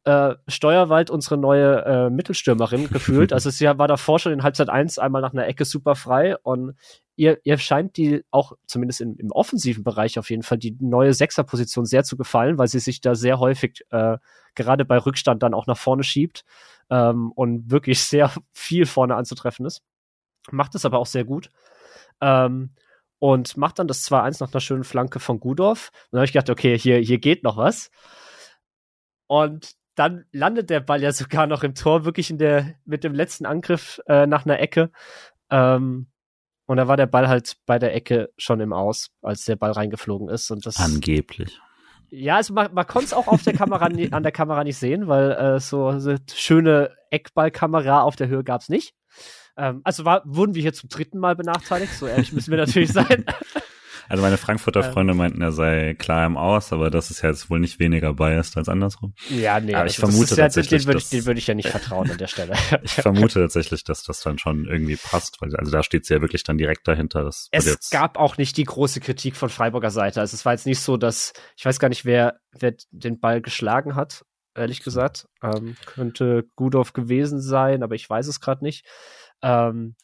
Äh, 0.04 0.36
Steuerwald, 0.46 1.10
unsere 1.10 1.36
neue 1.36 1.84
äh, 1.84 2.10
Mittelstürmerin, 2.10 2.88
gefühlt. 2.88 3.32
also 3.32 3.50
sie 3.50 3.66
war 3.66 3.88
davor 3.88 4.18
schon 4.18 4.32
in 4.32 4.42
Halbzeit 4.42 4.70
1 4.70 4.98
einmal 4.98 5.22
nach 5.22 5.32
einer 5.32 5.46
Ecke 5.46 5.64
super 5.64 5.96
frei 5.96 6.36
und 6.38 6.76
ihr, 7.18 7.38
ihr 7.42 7.58
scheint 7.58 7.96
die 7.96 8.24
auch 8.30 8.52
zumindest 8.66 9.00
im, 9.00 9.16
im 9.18 9.32
offensiven 9.32 9.82
Bereich 9.82 10.18
auf 10.18 10.30
jeden 10.30 10.44
Fall 10.44 10.58
die 10.58 10.76
neue 10.78 11.12
Sechserposition 11.12 11.84
sehr 11.84 12.04
zu 12.04 12.16
gefallen, 12.16 12.58
weil 12.58 12.68
sie 12.68 12.78
sich 12.78 13.00
da 13.00 13.14
sehr 13.14 13.40
häufig 13.40 13.84
äh, 13.90 14.18
gerade 14.54 14.84
bei 14.84 14.98
Rückstand 14.98 15.42
dann 15.42 15.52
auch 15.52 15.66
nach 15.66 15.76
vorne 15.76 16.04
schiebt 16.04 16.44
ähm, 16.90 17.32
und 17.32 17.70
wirklich 17.70 18.02
sehr 18.04 18.32
viel 18.52 18.86
vorne 18.86 19.16
anzutreffen 19.16 19.66
ist. 19.66 19.82
Macht 20.50 20.74
es 20.76 20.84
aber 20.84 20.98
auch 20.98 21.06
sehr 21.06 21.24
gut. 21.24 21.50
Ähm, 22.20 22.74
und 23.18 23.56
macht 23.56 23.80
dann 23.80 23.88
das 23.88 24.08
2-1 24.08 24.40
nach 24.40 24.52
einer 24.52 24.60
schönen 24.60 24.84
Flanke 24.84 25.18
von 25.18 25.40
Gudorf. 25.40 25.90
Und 25.92 26.12
dann 26.12 26.18
habe 26.20 26.26
ich 26.26 26.32
gedacht, 26.32 26.50
okay, 26.50 26.78
hier, 26.78 26.98
hier 26.98 27.18
geht 27.18 27.42
noch 27.42 27.56
was. 27.56 27.90
Und 29.26 29.72
dann 29.96 30.24
landet 30.30 30.70
der 30.70 30.78
Ball 30.78 31.02
ja 31.02 31.10
sogar 31.12 31.48
noch 31.48 31.64
im 31.64 31.74
Tor, 31.74 32.04
wirklich 32.04 32.30
in 32.30 32.38
der, 32.38 32.76
mit 32.84 33.02
dem 33.02 33.12
letzten 33.12 33.44
Angriff 33.44 34.00
äh, 34.06 34.26
nach 34.28 34.46
einer 34.46 34.60
Ecke. 34.60 34.92
Ähm, 35.50 36.06
und 36.68 36.76
da 36.76 36.86
war 36.86 36.98
der 36.98 37.06
Ball 37.06 37.28
halt 37.28 37.56
bei 37.64 37.78
der 37.78 37.94
Ecke 37.94 38.28
schon 38.36 38.60
im 38.60 38.74
Aus, 38.74 39.08
als 39.22 39.46
der 39.46 39.56
Ball 39.56 39.72
reingeflogen 39.72 40.28
ist. 40.28 40.50
Und 40.50 40.66
das, 40.66 40.76
Angeblich. 40.76 41.58
Ja, 42.10 42.36
also 42.36 42.52
man, 42.52 42.74
man 42.74 42.86
konnte 42.86 43.06
es 43.06 43.14
auch 43.14 43.26
auf 43.26 43.42
der 43.42 43.54
Kamera 43.54 43.86
an 43.86 44.22
der 44.22 44.32
Kamera 44.32 44.64
nicht 44.64 44.76
sehen, 44.76 45.08
weil 45.08 45.32
äh, 45.32 45.60
so, 45.60 45.98
so 45.98 46.16
schöne 46.30 46.90
Eckballkamera 47.10 48.02
auf 48.02 48.16
der 48.16 48.28
Höhe 48.28 48.44
gab's 48.44 48.68
nicht. 48.68 48.94
Ähm, 49.56 49.80
also 49.82 50.04
war, 50.04 50.20
wurden 50.26 50.54
wir 50.54 50.60
hier 50.60 50.74
zum 50.74 50.90
dritten 50.90 51.18
Mal 51.18 51.36
benachteiligt, 51.36 51.94
so 51.94 52.06
ehrlich 52.06 52.34
müssen 52.34 52.50
wir 52.50 52.58
natürlich 52.58 52.92
sein. 52.92 53.24
Also 54.08 54.22
meine 54.22 54.38
Frankfurter 54.38 54.84
ähm. 54.84 54.92
Freunde 54.92 55.14
meinten, 55.14 55.42
er 55.42 55.52
sei 55.52 55.94
klar 55.94 56.26
im 56.26 56.36
Aus, 56.36 56.72
aber 56.72 56.90
das 56.90 57.10
ist 57.10 57.22
ja 57.22 57.28
jetzt 57.30 57.50
wohl 57.50 57.60
nicht 57.60 57.78
weniger 57.78 58.14
biased 58.14 58.56
als 58.56 58.68
andersrum. 58.68 59.14
Ja, 59.28 59.60
nee, 59.60 59.74
aber 59.74 59.86
ich 59.86 60.02
also 60.02 60.12
vermute 60.12 60.34
ja, 60.34 60.44
tatsächlich, 60.44 60.84
den 60.84 60.94
würde 60.94 61.04
ich, 61.10 61.26
würd 61.26 61.38
ich 61.38 61.46
ja 61.46 61.54
nicht 61.54 61.68
vertrauen 61.68 62.10
an 62.10 62.18
der 62.18 62.26
Stelle. 62.26 62.54
ich 62.82 62.92
vermute 62.92 63.40
tatsächlich, 63.40 63.84
dass 63.84 64.02
das 64.02 64.20
dann 64.20 64.38
schon 64.38 64.66
irgendwie 64.66 64.96
passt, 64.96 65.40
weil 65.40 65.54
also 65.56 65.70
da 65.70 65.82
steht 65.82 66.06
sie 66.06 66.14
ja 66.14 66.20
wirklich 66.20 66.44
dann 66.44 66.58
direkt 66.58 66.86
dahinter. 66.88 67.24
Das 67.24 67.48
es 67.50 67.90
gab 67.90 68.18
auch 68.18 68.38
nicht 68.38 68.56
die 68.56 68.64
große 68.64 69.00
Kritik 69.00 69.36
von 69.36 69.48
Freiburger 69.48 69.90
Seite. 69.90 70.20
Also 70.20 70.34
es 70.34 70.44
war 70.44 70.52
jetzt 70.52 70.66
nicht 70.66 70.80
so, 70.80 70.96
dass 70.96 71.32
ich 71.56 71.64
weiß 71.64 71.78
gar 71.78 71.88
nicht, 71.88 72.04
wer, 72.04 72.40
wer 72.52 72.74
den 72.90 73.20
Ball 73.20 73.40
geschlagen 73.40 73.94
hat 73.94 74.22
ehrlich 74.58 74.82
gesagt. 74.82 75.28
Ähm, 75.42 75.76
könnte 75.86 76.44
Gudorf 76.56 76.92
gewesen 76.92 77.40
sein, 77.40 77.82
aber 77.82 77.94
ich 77.94 78.08
weiß 78.08 78.26
es 78.26 78.40
gerade 78.40 78.64
nicht. 78.64 78.84
Ähm, 79.42 79.94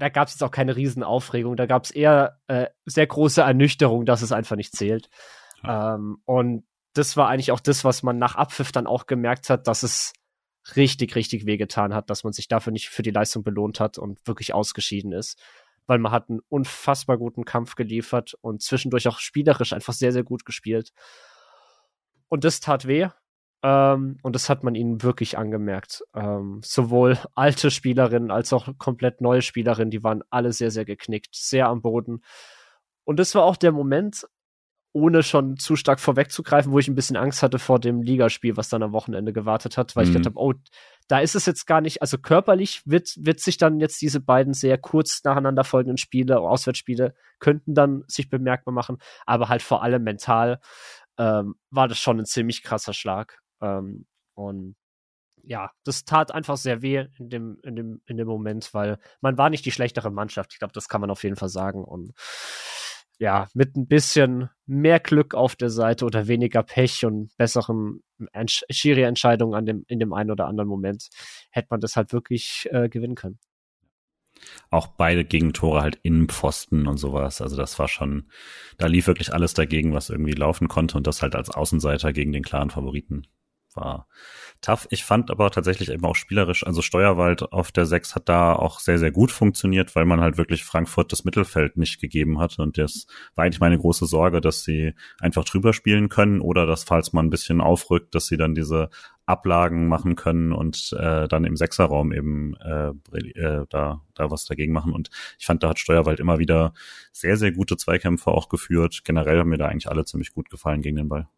da 0.00 0.08
gab 0.08 0.28
es 0.28 0.34
jetzt 0.34 0.42
auch 0.42 0.50
keine 0.50 0.76
Riesenaufregung. 0.76 1.56
Da 1.56 1.66
gab 1.66 1.84
es 1.84 1.90
eher 1.90 2.40
äh, 2.46 2.66
sehr 2.86 3.06
große 3.06 3.42
Ernüchterung, 3.42 4.06
dass 4.06 4.22
es 4.22 4.32
einfach 4.32 4.56
nicht 4.56 4.74
zählt. 4.74 5.10
Ja. 5.62 5.94
Ähm, 5.94 6.22
und 6.24 6.64
das 6.94 7.16
war 7.16 7.28
eigentlich 7.28 7.52
auch 7.52 7.60
das, 7.60 7.84
was 7.84 8.02
man 8.02 8.18
nach 8.18 8.34
Abpfiff 8.34 8.72
dann 8.72 8.86
auch 8.86 9.06
gemerkt 9.06 9.50
hat, 9.50 9.66
dass 9.66 9.82
es 9.82 10.12
richtig, 10.74 11.14
richtig 11.14 11.46
wehgetan 11.46 11.94
hat, 11.94 12.10
dass 12.10 12.24
man 12.24 12.32
sich 12.32 12.48
dafür 12.48 12.72
nicht 12.72 12.88
für 12.88 13.02
die 13.02 13.10
Leistung 13.10 13.44
belohnt 13.44 13.78
hat 13.80 13.98
und 13.98 14.26
wirklich 14.26 14.54
ausgeschieden 14.54 15.12
ist. 15.12 15.38
Weil 15.86 15.98
man 15.98 16.12
hat 16.12 16.30
einen 16.30 16.40
unfassbar 16.48 17.18
guten 17.18 17.44
Kampf 17.44 17.74
geliefert 17.74 18.34
und 18.40 18.62
zwischendurch 18.62 19.08
auch 19.08 19.18
spielerisch 19.18 19.72
einfach 19.72 19.92
sehr, 19.92 20.12
sehr 20.12 20.24
gut 20.24 20.44
gespielt. 20.44 20.92
Und 22.28 22.44
das 22.44 22.60
tat 22.60 22.86
weh. 22.86 23.08
Ähm, 23.62 24.16
und 24.22 24.34
das 24.34 24.48
hat 24.48 24.64
man 24.64 24.74
ihnen 24.74 25.02
wirklich 25.02 25.36
angemerkt. 25.36 26.02
Ähm, 26.14 26.60
sowohl 26.64 27.18
alte 27.34 27.70
Spielerinnen 27.70 28.30
als 28.30 28.52
auch 28.52 28.68
komplett 28.78 29.20
neue 29.20 29.42
Spielerinnen, 29.42 29.90
die 29.90 30.02
waren 30.02 30.22
alle 30.30 30.52
sehr, 30.52 30.70
sehr 30.70 30.84
geknickt, 30.84 31.34
sehr 31.34 31.68
am 31.68 31.82
Boden. 31.82 32.22
Und 33.04 33.18
das 33.18 33.34
war 33.34 33.44
auch 33.44 33.56
der 33.56 33.72
Moment, 33.72 34.26
ohne 34.92 35.22
schon 35.22 35.56
zu 35.56 35.76
stark 35.76 36.00
vorwegzugreifen, 36.00 36.72
wo 36.72 36.78
ich 36.78 36.88
ein 36.88 36.94
bisschen 36.94 37.16
Angst 37.16 37.42
hatte 37.42 37.58
vor 37.58 37.78
dem 37.78 38.02
Ligaspiel, 38.02 38.56
was 38.56 38.68
dann 38.68 38.82
am 38.82 38.92
Wochenende 38.92 39.32
gewartet 39.32 39.76
hat, 39.76 39.94
weil 39.94 40.04
mhm. 40.04 40.10
ich 40.10 40.16
gedacht 40.16 40.34
habe, 40.34 40.40
oh, 40.40 40.54
da 41.06 41.20
ist 41.20 41.34
es 41.34 41.46
jetzt 41.46 41.66
gar 41.66 41.80
nicht, 41.80 42.02
also 42.02 42.18
körperlich 42.18 42.82
wird, 42.86 43.14
wird 43.18 43.40
sich 43.40 43.56
dann 43.56 43.78
jetzt 43.78 44.00
diese 44.00 44.20
beiden 44.20 44.52
sehr 44.52 44.78
kurz 44.78 45.22
nacheinander 45.22 45.64
folgenden 45.64 45.96
Spiele, 45.96 46.40
Auswärtsspiele, 46.40 47.14
könnten 47.38 47.74
dann 47.74 48.02
sich 48.08 48.30
bemerkbar 48.30 48.74
machen, 48.74 48.98
aber 49.26 49.48
halt 49.48 49.62
vor 49.62 49.82
allem 49.82 50.02
mental 50.02 50.60
ähm, 51.18 51.54
war 51.70 51.86
das 51.86 51.98
schon 51.98 52.18
ein 52.18 52.26
ziemlich 52.26 52.62
krasser 52.62 52.92
Schlag. 52.92 53.40
Ähm, 53.60 54.06
und 54.34 54.76
ja, 55.42 55.70
das 55.84 56.04
tat 56.04 56.32
einfach 56.32 56.56
sehr 56.56 56.82
weh 56.82 57.06
in 57.18 57.30
dem, 57.30 57.58
in 57.62 57.76
dem, 57.76 58.00
in 58.06 58.16
dem 58.16 58.28
Moment, 58.28 58.72
weil 58.74 58.98
man 59.20 59.38
war 59.38 59.50
nicht 59.50 59.64
die 59.64 59.72
schlechtere 59.72 60.10
Mannschaft. 60.10 60.52
Ich 60.52 60.58
glaube, 60.58 60.72
das 60.72 60.88
kann 60.88 61.00
man 61.00 61.10
auf 61.10 61.24
jeden 61.24 61.36
Fall 61.36 61.48
sagen. 61.48 61.84
Und 61.84 62.12
ja, 63.18 63.48
mit 63.54 63.76
ein 63.76 63.86
bisschen 63.86 64.48
mehr 64.66 64.98
Glück 64.98 65.34
auf 65.34 65.54
der 65.56 65.70
Seite 65.70 66.06
oder 66.06 66.26
weniger 66.26 66.62
Pech 66.62 67.04
und 67.04 67.36
besseren 67.36 68.02
Schiri-Entscheidungen 68.70 69.54
an 69.54 69.66
dem, 69.66 69.84
in 69.88 69.98
dem 69.98 70.12
einen 70.12 70.30
oder 70.30 70.46
anderen 70.46 70.68
Moment 70.68 71.08
hätte 71.50 71.68
man 71.70 71.80
das 71.80 71.96
halt 71.96 72.12
wirklich 72.12 72.68
äh, 72.70 72.88
gewinnen 72.88 73.14
können. 73.14 73.38
Auch 74.70 74.86
beide 74.86 75.24
Gegentore 75.24 75.82
halt 75.82 75.98
in 76.02 76.28
Pfosten 76.28 76.86
und 76.86 76.96
sowas. 76.96 77.42
Also 77.42 77.56
das 77.56 77.78
war 77.78 77.88
schon, 77.88 78.30
da 78.78 78.86
lief 78.86 79.06
wirklich 79.06 79.34
alles 79.34 79.52
dagegen, 79.52 79.92
was 79.92 80.08
irgendwie 80.08 80.32
laufen 80.32 80.68
konnte 80.68 80.96
und 80.96 81.06
das 81.06 81.20
halt 81.20 81.34
als 81.34 81.50
Außenseiter 81.50 82.14
gegen 82.14 82.32
den 82.32 82.42
klaren 82.42 82.70
Favoriten 82.70 83.26
war 83.74 84.06
tough. 84.60 84.86
Ich 84.90 85.04
fand 85.04 85.30
aber 85.30 85.50
tatsächlich 85.50 85.90
eben 85.90 86.04
auch 86.04 86.16
spielerisch, 86.16 86.66
also 86.66 86.82
Steuerwald 86.82 87.52
auf 87.52 87.72
der 87.72 87.86
6 87.86 88.14
hat 88.14 88.28
da 88.28 88.54
auch 88.54 88.80
sehr, 88.80 88.98
sehr 88.98 89.10
gut 89.10 89.30
funktioniert, 89.30 89.94
weil 89.94 90.04
man 90.04 90.20
halt 90.20 90.36
wirklich 90.36 90.64
Frankfurt 90.64 91.12
das 91.12 91.24
Mittelfeld 91.24 91.76
nicht 91.76 92.00
gegeben 92.00 92.38
hat. 92.38 92.58
Und 92.58 92.78
das 92.78 93.06
war 93.34 93.44
eigentlich 93.44 93.60
meine 93.60 93.78
große 93.78 94.06
Sorge, 94.06 94.40
dass 94.40 94.62
sie 94.62 94.94
einfach 95.18 95.44
drüber 95.44 95.72
spielen 95.72 96.08
können 96.08 96.40
oder 96.40 96.66
dass, 96.66 96.84
falls 96.84 97.12
man 97.12 97.26
ein 97.26 97.30
bisschen 97.30 97.60
aufrückt, 97.60 98.14
dass 98.14 98.26
sie 98.26 98.36
dann 98.36 98.54
diese 98.54 98.90
Ablagen 99.26 99.86
machen 99.86 100.16
können 100.16 100.52
und 100.52 100.94
äh, 100.98 101.28
dann 101.28 101.44
im 101.44 101.56
Sechserraum 101.56 102.12
eben 102.12 102.56
äh, 102.56 102.90
äh, 103.16 103.66
da, 103.70 104.02
da 104.14 104.30
was 104.30 104.44
dagegen 104.44 104.72
machen. 104.72 104.92
Und 104.92 105.08
ich 105.38 105.46
fand, 105.46 105.62
da 105.62 105.68
hat 105.70 105.78
Steuerwald 105.78 106.18
immer 106.20 106.38
wieder 106.38 106.72
sehr, 107.12 107.36
sehr 107.36 107.52
gute 107.52 107.76
Zweikämpfe 107.76 108.30
auch 108.30 108.48
geführt. 108.48 109.02
Generell 109.04 109.38
haben 109.38 109.50
mir 109.50 109.58
da 109.58 109.66
eigentlich 109.66 109.88
alle 109.88 110.04
ziemlich 110.04 110.32
gut 110.34 110.50
gefallen 110.50 110.82
gegen 110.82 110.96
den 110.96 111.08
Ball. 111.08 111.28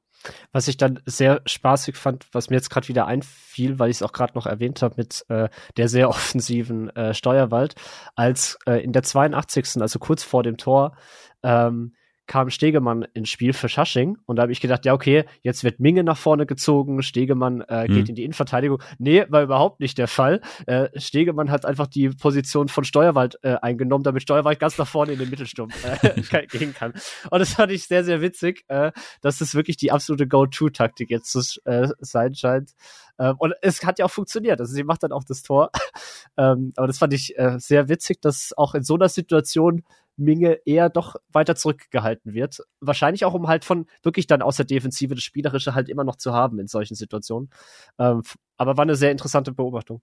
Was 0.53 0.69
ich 0.69 0.77
dann 0.77 1.01
sehr 1.07 1.43
spaßig 1.47 1.97
fand, 1.97 2.27
was 2.33 2.51
mir 2.51 2.57
jetzt 2.57 2.71
gerade 2.71 2.89
wieder 2.89 3.07
einfiel, 3.07 3.79
weil 3.79 3.91
ich 3.91 3.97
es 3.97 4.03
auch 4.03 4.13
gerade 4.13 4.35
noch 4.35 4.47
erwähnt 4.47 4.83
habe 4.83 4.95
mit 4.97 5.25
äh, 5.29 5.49
der 5.77 5.89
sehr 5.89 6.09
offensiven 6.11 6.91
äh, 6.97 7.15
Steuerwald, 7.15 7.75
als 8.15 8.59
äh, 8.67 8.83
in 8.83 8.93
der 8.93 9.03
82. 9.03 9.81
also 9.81 9.99
kurz 9.99 10.23
vor 10.23 10.43
dem 10.43 10.57
Tor 10.57 10.97
ähm, 11.43 11.95
kam 12.27 12.51
Stegemann 12.51 13.07
ins 13.15 13.29
Spiel 13.29 13.53
für 13.53 13.69
Schasching 13.69 14.19
und 14.27 14.37
da 14.37 14.43
habe 14.43 14.53
ich 14.53 14.61
gedacht, 14.61 14.85
ja 14.85 14.95
okay, 14.95 15.25
jetzt 15.43 15.65
wird 15.65 15.81
Minge 15.81 16.05
nach 16.05 16.17
vorne 16.17 16.47
gezogen, 16.47 17.03
Stegemann 17.03 17.63
äh, 17.69 17.87
geht 17.89 18.03
hm. 18.03 18.07
in 18.07 18.15
die 18.15 18.25
Innenverteidigung. 18.25 18.83
Nee, 18.99 19.25
war 19.29 19.43
überhaupt 19.43 19.81
nicht 19.81 19.99
der 19.99 20.09
Fall. 20.09 20.41
Äh, 20.67 20.89
Stegemann 20.97 21.51
hat 21.51 21.65
einfach 21.65 21.87
die 21.87 22.11
Position 22.11 22.69
von 22.69 22.85
Steuerwald 22.85 23.39
äh, 23.43 23.57
eingenommen, 23.61 24.05
damit 24.05 24.23
Steuerwald 24.23 24.61
ganz 24.61 24.79
nach 24.79 24.87
vorne 24.87 25.13
in 25.13 25.19
den 25.19 25.31
Mittelsturm 25.31 25.71
äh, 26.03 26.47
gehen 26.47 26.75
kann. 26.75 26.93
Und 27.31 27.39
das 27.39 27.55
fand 27.55 27.73
ich 27.73 27.87
sehr, 27.87 28.05
sehr 28.05 28.21
witzig, 28.21 28.65
äh, 28.69 28.93
dass 29.21 29.41
es 29.41 29.55
wirklich 29.55 29.77
die 29.77 29.93
absolute 29.93 30.27
Go-To-Taktik 30.27 31.11
jetzt 31.11 31.31
zu 31.33 31.41
äh, 31.65 31.89
sein 32.01 32.35
scheint. 32.35 32.73
Ähm, 33.19 33.37
und 33.39 33.55
es 33.63 33.85
hat 33.85 33.99
ja 33.99 34.05
auch 34.07 34.11
funktioniert. 34.11 34.61
Also 34.61 34.75
sie 34.75 34.85
macht 34.85 35.03
dann 35.03 35.13
auch 35.13 35.25
das 35.25 35.43
Tor. 35.43 35.71
ähm, 36.37 36.73
aber 36.77 36.87
das 36.87 36.99
fand 36.99 37.13
ich 37.13 37.39
äh, 37.39 37.59
sehr 37.59 37.89
witzig, 37.89 38.21
dass 38.21 38.53
auch 38.57 38.75
in 38.75 38.83
so 38.83 38.95
einer 38.95 39.09
Situation 39.09 39.83
Minge 40.17 40.59
eher 40.65 40.89
doch 40.89 41.17
weiter 41.31 41.57
zurückgehalten 41.57 42.35
wird. 42.35 42.59
Wahrscheinlich 42.81 43.25
auch, 43.25 43.35
um 43.35 43.49
halt 43.49 43.65
von 43.65 43.87
wirklich 44.03 44.27
dann 44.27 44.43
aus 44.43 44.57
der 44.57 44.67
Defensive 44.67 45.15
das 45.15 45.25
Spielerische 45.25 45.75
halt 45.75 45.89
immer 45.89 46.05
noch 46.05 46.17
zu 46.17 46.33
haben 46.33 46.59
in 46.59 46.67
solchen 46.67 46.95
Situationen. 46.95 47.51
Ähm, 47.99 48.23
aber 48.57 48.77
war 48.77 48.83
eine 48.83 48.97
sehr 48.97 49.11
interessante 49.11 49.53
Beobachtung. 49.53 50.03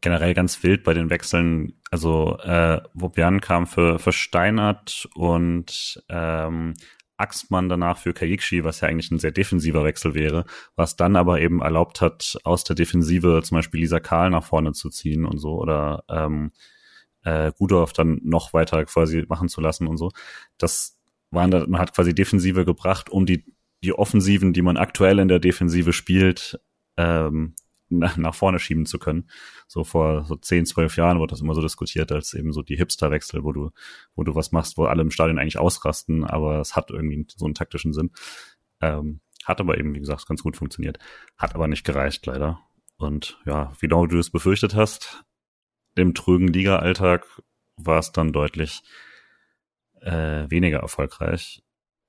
Generell 0.00 0.34
ganz 0.34 0.62
wild 0.62 0.84
bei 0.84 0.92
den 0.92 1.08
Wechseln. 1.08 1.80
Also, 1.90 2.36
äh, 2.38 2.80
Wobian 2.92 3.40
kam 3.40 3.66
für, 3.66 3.98
für 3.98 4.12
Steinert 4.12 5.08
und 5.14 6.02
ähm, 6.08 6.74
Axmann 7.16 7.68
danach 7.68 7.98
für 7.98 8.12
Kajikshi, 8.12 8.64
was 8.64 8.80
ja 8.80 8.88
eigentlich 8.88 9.10
ein 9.10 9.18
sehr 9.18 9.32
defensiver 9.32 9.84
Wechsel 9.84 10.14
wäre, 10.14 10.44
was 10.74 10.96
dann 10.96 11.16
aber 11.16 11.40
eben 11.40 11.62
erlaubt 11.62 12.00
hat, 12.00 12.38
aus 12.44 12.64
der 12.64 12.76
Defensive 12.76 13.40
zum 13.42 13.56
Beispiel 13.56 13.80
Lisa 13.80 14.00
Karl 14.00 14.30
nach 14.30 14.44
vorne 14.44 14.72
zu 14.72 14.90
ziehen 14.90 15.24
und 15.24 15.38
so 15.38 15.54
oder 15.54 16.04
ähm, 16.08 16.52
äh, 17.26 17.46
Rudolf 17.58 17.92
dann 17.92 18.20
noch 18.22 18.52
weiter 18.52 18.84
quasi 18.84 19.24
machen 19.28 19.48
zu 19.48 19.60
lassen 19.60 19.88
und 19.88 19.96
so. 19.96 20.12
Das 20.58 20.96
waren 21.30 21.50
da, 21.50 21.66
man 21.66 21.80
hat 21.80 21.92
quasi 21.92 22.14
Defensive 22.14 22.64
gebracht, 22.64 23.10
um 23.10 23.26
die, 23.26 23.44
die 23.82 23.92
Offensiven, 23.92 24.52
die 24.52 24.62
man 24.62 24.76
aktuell 24.76 25.18
in 25.18 25.26
der 25.26 25.40
Defensive 25.40 25.92
spielt, 25.92 26.60
ähm, 26.96 27.56
nach, 27.88 28.34
vorne 28.34 28.60
schieben 28.60 28.86
zu 28.86 29.00
können. 29.00 29.28
So 29.66 29.82
vor 29.82 30.24
so 30.24 30.36
zehn, 30.36 30.66
zwölf 30.66 30.96
Jahren 30.96 31.18
wurde 31.18 31.32
das 31.32 31.40
immer 31.40 31.54
so 31.54 31.62
diskutiert, 31.62 32.12
als 32.12 32.32
eben 32.32 32.52
so 32.52 32.62
die 32.62 32.76
Hipster-Wechsel, 32.76 33.42
wo 33.42 33.52
du, 33.52 33.70
wo 34.14 34.22
du 34.22 34.36
was 34.36 34.52
machst, 34.52 34.78
wo 34.78 34.84
alle 34.84 35.02
im 35.02 35.10
Stadion 35.10 35.38
eigentlich 35.40 35.58
ausrasten, 35.58 36.24
aber 36.24 36.60
es 36.60 36.76
hat 36.76 36.90
irgendwie 36.90 37.26
so 37.34 37.44
einen 37.44 37.54
taktischen 37.54 37.92
Sinn. 37.92 38.12
Ähm, 38.80 39.20
hat 39.44 39.60
aber 39.60 39.78
eben, 39.78 39.94
wie 39.94 40.00
gesagt, 40.00 40.28
ganz 40.28 40.44
gut 40.44 40.56
funktioniert. 40.56 40.98
Hat 41.36 41.56
aber 41.56 41.66
nicht 41.66 41.84
gereicht, 41.84 42.24
leider. 42.26 42.60
Und 42.98 43.40
ja, 43.46 43.72
wie 43.80 43.88
du 43.88 44.18
es 44.18 44.30
befürchtet 44.30 44.74
hast, 44.76 45.25
im 45.96 46.14
trügen 46.14 46.48
Liga-Alltag 46.48 47.26
war 47.76 47.98
es 47.98 48.12
dann 48.12 48.32
deutlich 48.32 48.82
äh, 50.00 50.48
weniger 50.48 50.78
erfolgreich. 50.78 51.62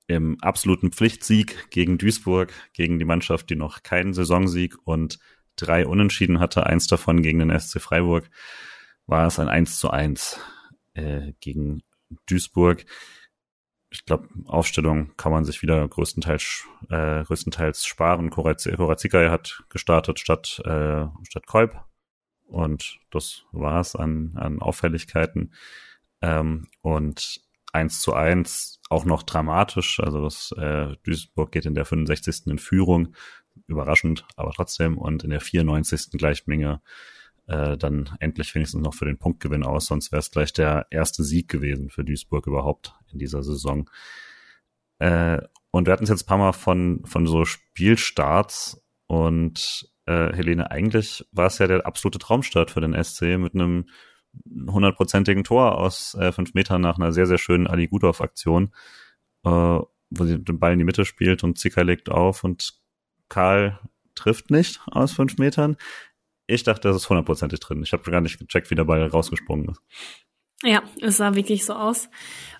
Im 0.06 0.40
absoluten 0.40 0.92
Pflichtsieg 0.92 1.70
gegen 1.70 1.98
Duisburg, 1.98 2.52
gegen 2.72 2.98
die 2.98 3.04
Mannschaft, 3.04 3.50
die 3.50 3.56
noch 3.56 3.82
keinen 3.82 4.14
Saisonsieg 4.14 4.76
und 4.84 5.18
drei 5.56 5.86
Unentschieden 5.86 6.38
hatte, 6.38 6.64
eins 6.64 6.86
davon 6.86 7.22
gegen 7.22 7.40
den 7.40 7.58
SC 7.58 7.80
Freiburg, 7.80 8.30
war 9.06 9.26
es 9.26 9.38
ein 9.38 9.48
1 9.48 9.78
zu 9.78 9.90
1 9.90 10.38
äh, 10.94 11.32
gegen 11.40 11.82
Duisburg. 12.26 12.84
Ich 13.90 14.04
glaube, 14.04 14.28
Aufstellung 14.46 15.16
kann 15.16 15.32
man 15.32 15.44
sich 15.44 15.62
wieder 15.62 15.86
größtenteils, 15.88 16.66
äh, 16.90 17.24
größtenteils 17.24 17.86
sparen. 17.86 18.30
Korazika 18.30 19.30
hat 19.30 19.62
gestartet 19.70 20.20
statt, 20.20 20.60
äh, 20.64 21.06
statt 21.24 21.46
Kolb 21.46 21.87
und 22.48 22.98
das 23.10 23.44
war's 23.52 23.94
an, 23.94 24.32
an 24.36 24.60
Auffälligkeiten. 24.60 25.52
Ähm, 26.20 26.68
und 26.80 27.42
eins 27.72 28.00
zu 28.00 28.14
eins 28.14 28.80
auch 28.90 29.04
noch 29.04 29.22
dramatisch. 29.22 30.00
Also 30.00 30.22
das 30.22 30.52
äh, 30.52 30.96
Duisburg 31.04 31.52
geht 31.52 31.66
in 31.66 31.74
der 31.74 31.84
65. 31.84 32.46
in 32.46 32.58
Führung. 32.58 33.14
Überraschend, 33.66 34.26
aber 34.36 34.52
trotzdem. 34.52 34.98
Und 34.98 35.24
in 35.24 35.30
der 35.30 35.40
94. 35.40 36.12
Gleichmenge 36.12 36.80
äh, 37.46 37.76
dann 37.76 38.16
endlich 38.20 38.54
wenigstens 38.54 38.82
noch 38.82 38.94
für 38.94 39.04
den 39.04 39.18
Punktgewinn 39.18 39.64
aus. 39.64 39.86
Sonst 39.86 40.10
wäre 40.12 40.20
es 40.20 40.30
gleich 40.30 40.52
der 40.52 40.86
erste 40.90 41.24
Sieg 41.24 41.48
gewesen 41.48 41.90
für 41.90 42.04
Duisburg 42.04 42.46
überhaupt 42.46 42.94
in 43.12 43.18
dieser 43.18 43.42
Saison. 43.42 43.90
Äh, 44.98 45.40
und 45.70 45.86
wir 45.86 45.92
hatten 45.92 46.04
es 46.04 46.10
jetzt 46.10 46.24
ein 46.24 46.26
paar 46.26 46.38
Mal 46.38 46.52
von, 46.52 47.04
von 47.04 47.26
so 47.26 47.44
Spielstarts 47.44 48.82
und 49.06 49.90
äh, 50.08 50.34
Helene, 50.34 50.70
eigentlich 50.70 51.26
war 51.32 51.46
es 51.46 51.58
ja 51.58 51.66
der 51.66 51.86
absolute 51.86 52.18
Traumstart 52.18 52.70
für 52.70 52.80
den 52.80 52.94
SC 53.02 53.38
mit 53.38 53.54
einem 53.54 53.86
hundertprozentigen 54.66 55.44
Tor 55.44 55.78
aus 55.78 56.14
äh, 56.14 56.32
fünf 56.32 56.54
Metern 56.54 56.80
nach 56.80 56.96
einer 56.96 57.12
sehr, 57.12 57.26
sehr 57.26 57.38
schönen 57.38 57.66
Ali 57.66 57.88
Gudorf-Aktion, 57.88 58.72
äh, 59.44 59.48
wo 59.50 60.24
sie 60.24 60.42
den 60.42 60.58
Ball 60.58 60.72
in 60.72 60.78
die 60.78 60.84
Mitte 60.84 61.04
spielt 61.04 61.44
und 61.44 61.58
Zicker 61.58 61.84
legt 61.84 62.10
auf 62.10 62.42
und 62.42 62.80
Karl 63.28 63.78
trifft 64.14 64.50
nicht 64.50 64.80
aus 64.86 65.12
fünf 65.12 65.36
Metern. 65.36 65.76
Ich 66.46 66.62
dachte, 66.62 66.88
das 66.88 66.96
ist 66.96 67.10
hundertprozentig 67.10 67.60
drin. 67.60 67.82
Ich 67.82 67.92
habe 67.92 68.10
gar 68.10 68.22
nicht 68.22 68.38
gecheckt, 68.38 68.70
wie 68.70 68.74
der 68.74 68.84
Ball 68.84 69.06
rausgesprungen 69.06 69.68
ist. 69.68 69.82
Ja, 70.62 70.82
es 71.02 71.18
sah 71.18 71.34
wirklich 71.34 71.66
so 71.66 71.74
aus. 71.74 72.08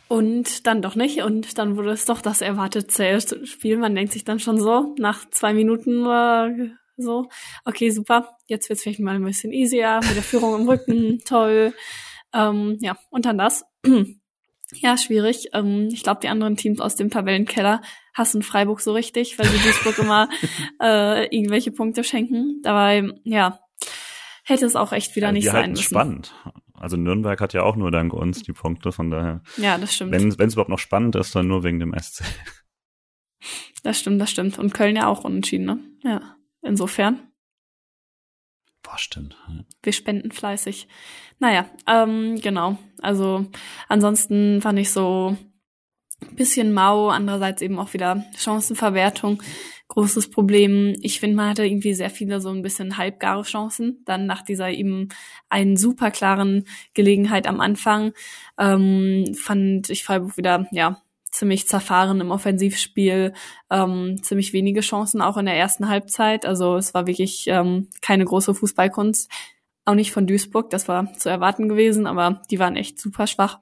Und 0.08 0.66
dann 0.66 0.82
doch 0.82 0.94
nicht. 0.94 1.22
Und 1.22 1.58
dann 1.58 1.76
wurde 1.76 1.90
es 1.90 2.04
doch 2.04 2.20
das 2.20 2.42
erwartete 2.42 3.46
Spiel. 3.46 3.78
Man 3.78 3.94
denkt 3.94 4.12
sich 4.12 4.24
dann 4.24 4.38
schon 4.38 4.60
so, 4.60 4.94
nach 4.98 5.28
zwei 5.30 5.54
Minuten 5.54 6.04
äh, 6.06 6.70
so, 7.02 7.28
okay, 7.64 7.90
super, 7.90 8.36
jetzt 8.46 8.68
wird's 8.68 8.82
vielleicht 8.82 9.00
mal 9.00 9.14
ein 9.14 9.24
bisschen 9.24 9.52
easier 9.52 10.00
mit 10.02 10.16
der 10.16 10.22
Führung 10.22 10.60
im 10.60 10.68
Rücken, 10.68 11.20
toll. 11.24 11.72
Ähm, 12.32 12.78
ja, 12.80 12.96
und 13.10 13.24
dann 13.24 13.38
das. 13.38 13.64
ja, 14.72 14.96
schwierig. 14.96 15.48
Ähm, 15.54 15.88
ich 15.92 16.02
glaube, 16.02 16.20
die 16.20 16.28
anderen 16.28 16.56
Teams 16.56 16.80
aus 16.80 16.96
dem 16.96 17.10
Tabellenkeller 17.10 17.80
hassen 18.14 18.42
Freiburg 18.42 18.80
so 18.80 18.92
richtig, 18.92 19.38
weil 19.38 19.46
sie 19.46 19.58
Duisburg 19.58 19.98
immer 19.98 20.28
äh, 20.82 21.24
irgendwelche 21.34 21.72
Punkte 21.72 22.04
schenken. 22.04 22.60
Dabei, 22.62 23.08
ja, 23.24 23.60
hätte 24.44 24.66
es 24.66 24.76
auch 24.76 24.92
echt 24.92 25.16
wieder 25.16 25.28
ja, 25.28 25.32
nicht 25.32 25.46
sein 25.46 25.70
müssen. 25.70 25.82
spannend. 25.84 26.34
Also 26.74 26.96
Nürnberg 26.96 27.40
hat 27.40 27.54
ja 27.54 27.64
auch 27.64 27.76
nur 27.76 27.90
dank 27.90 28.12
uns 28.12 28.42
die 28.42 28.52
Punkte, 28.52 28.92
von 28.92 29.10
daher. 29.10 29.42
Ja, 29.56 29.78
das 29.78 29.94
stimmt. 29.94 30.12
Wenn 30.12 30.28
es 30.28 30.52
überhaupt 30.52 30.70
noch 30.70 30.78
spannend 30.78 31.16
ist, 31.16 31.34
dann 31.34 31.48
nur 31.48 31.64
wegen 31.64 31.80
dem 31.80 31.94
SC. 31.98 32.24
Das 33.82 34.00
stimmt, 34.00 34.20
das 34.20 34.30
stimmt. 34.30 34.58
Und 34.58 34.74
Köln 34.74 34.96
ja 34.96 35.06
auch 35.06 35.24
unentschieden, 35.24 35.66
ne? 35.66 35.78
Ja. 36.02 36.37
Insofern. 36.62 37.28
Boah, 38.82 38.98
stimmt. 38.98 39.36
Wir 39.82 39.92
spenden 39.92 40.30
fleißig. 40.32 40.88
Naja, 41.38 41.66
ähm, 41.86 42.40
genau. 42.40 42.78
Also 43.00 43.46
ansonsten 43.88 44.60
fand 44.60 44.78
ich 44.78 44.90
so 44.90 45.36
ein 46.20 46.36
bisschen 46.36 46.72
mau, 46.72 47.08
andererseits 47.08 47.62
eben 47.62 47.78
auch 47.78 47.92
wieder 47.92 48.24
Chancenverwertung. 48.36 49.42
Großes 49.88 50.30
Problem. 50.30 50.94
Ich 51.00 51.20
finde, 51.20 51.36
man 51.36 51.50
hatte 51.50 51.64
irgendwie 51.64 51.94
sehr 51.94 52.10
viele 52.10 52.40
so 52.40 52.50
ein 52.50 52.62
bisschen 52.62 52.98
halbgare 52.98 53.42
Chancen. 53.42 54.02
Dann 54.04 54.26
nach 54.26 54.42
dieser 54.42 54.70
eben 54.70 55.08
einen 55.48 55.76
super 55.76 56.10
klaren 56.10 56.64
Gelegenheit 56.94 57.46
am 57.46 57.60
Anfang 57.60 58.12
ähm, 58.58 59.34
fand 59.34 59.90
ich 59.90 60.04
Freiburg 60.04 60.36
wieder, 60.36 60.66
ja, 60.72 61.02
ziemlich 61.38 61.68
zerfahren 61.68 62.20
im 62.20 62.30
Offensivspiel, 62.30 63.32
ähm, 63.70 64.20
ziemlich 64.22 64.52
wenige 64.52 64.80
Chancen 64.80 65.22
auch 65.22 65.36
in 65.36 65.46
der 65.46 65.56
ersten 65.56 65.88
Halbzeit. 65.88 66.44
Also 66.44 66.76
es 66.76 66.94
war 66.94 67.06
wirklich 67.06 67.46
ähm, 67.46 67.88
keine 68.02 68.24
große 68.24 68.54
Fußballkunst. 68.54 69.30
Auch 69.84 69.94
nicht 69.94 70.12
von 70.12 70.26
Duisburg, 70.26 70.68
das 70.70 70.88
war 70.88 71.12
zu 71.14 71.28
erwarten 71.28 71.68
gewesen, 71.68 72.06
aber 72.06 72.42
die 72.50 72.58
waren 72.58 72.76
echt 72.76 73.00
super 73.00 73.26
schwach. 73.26 73.60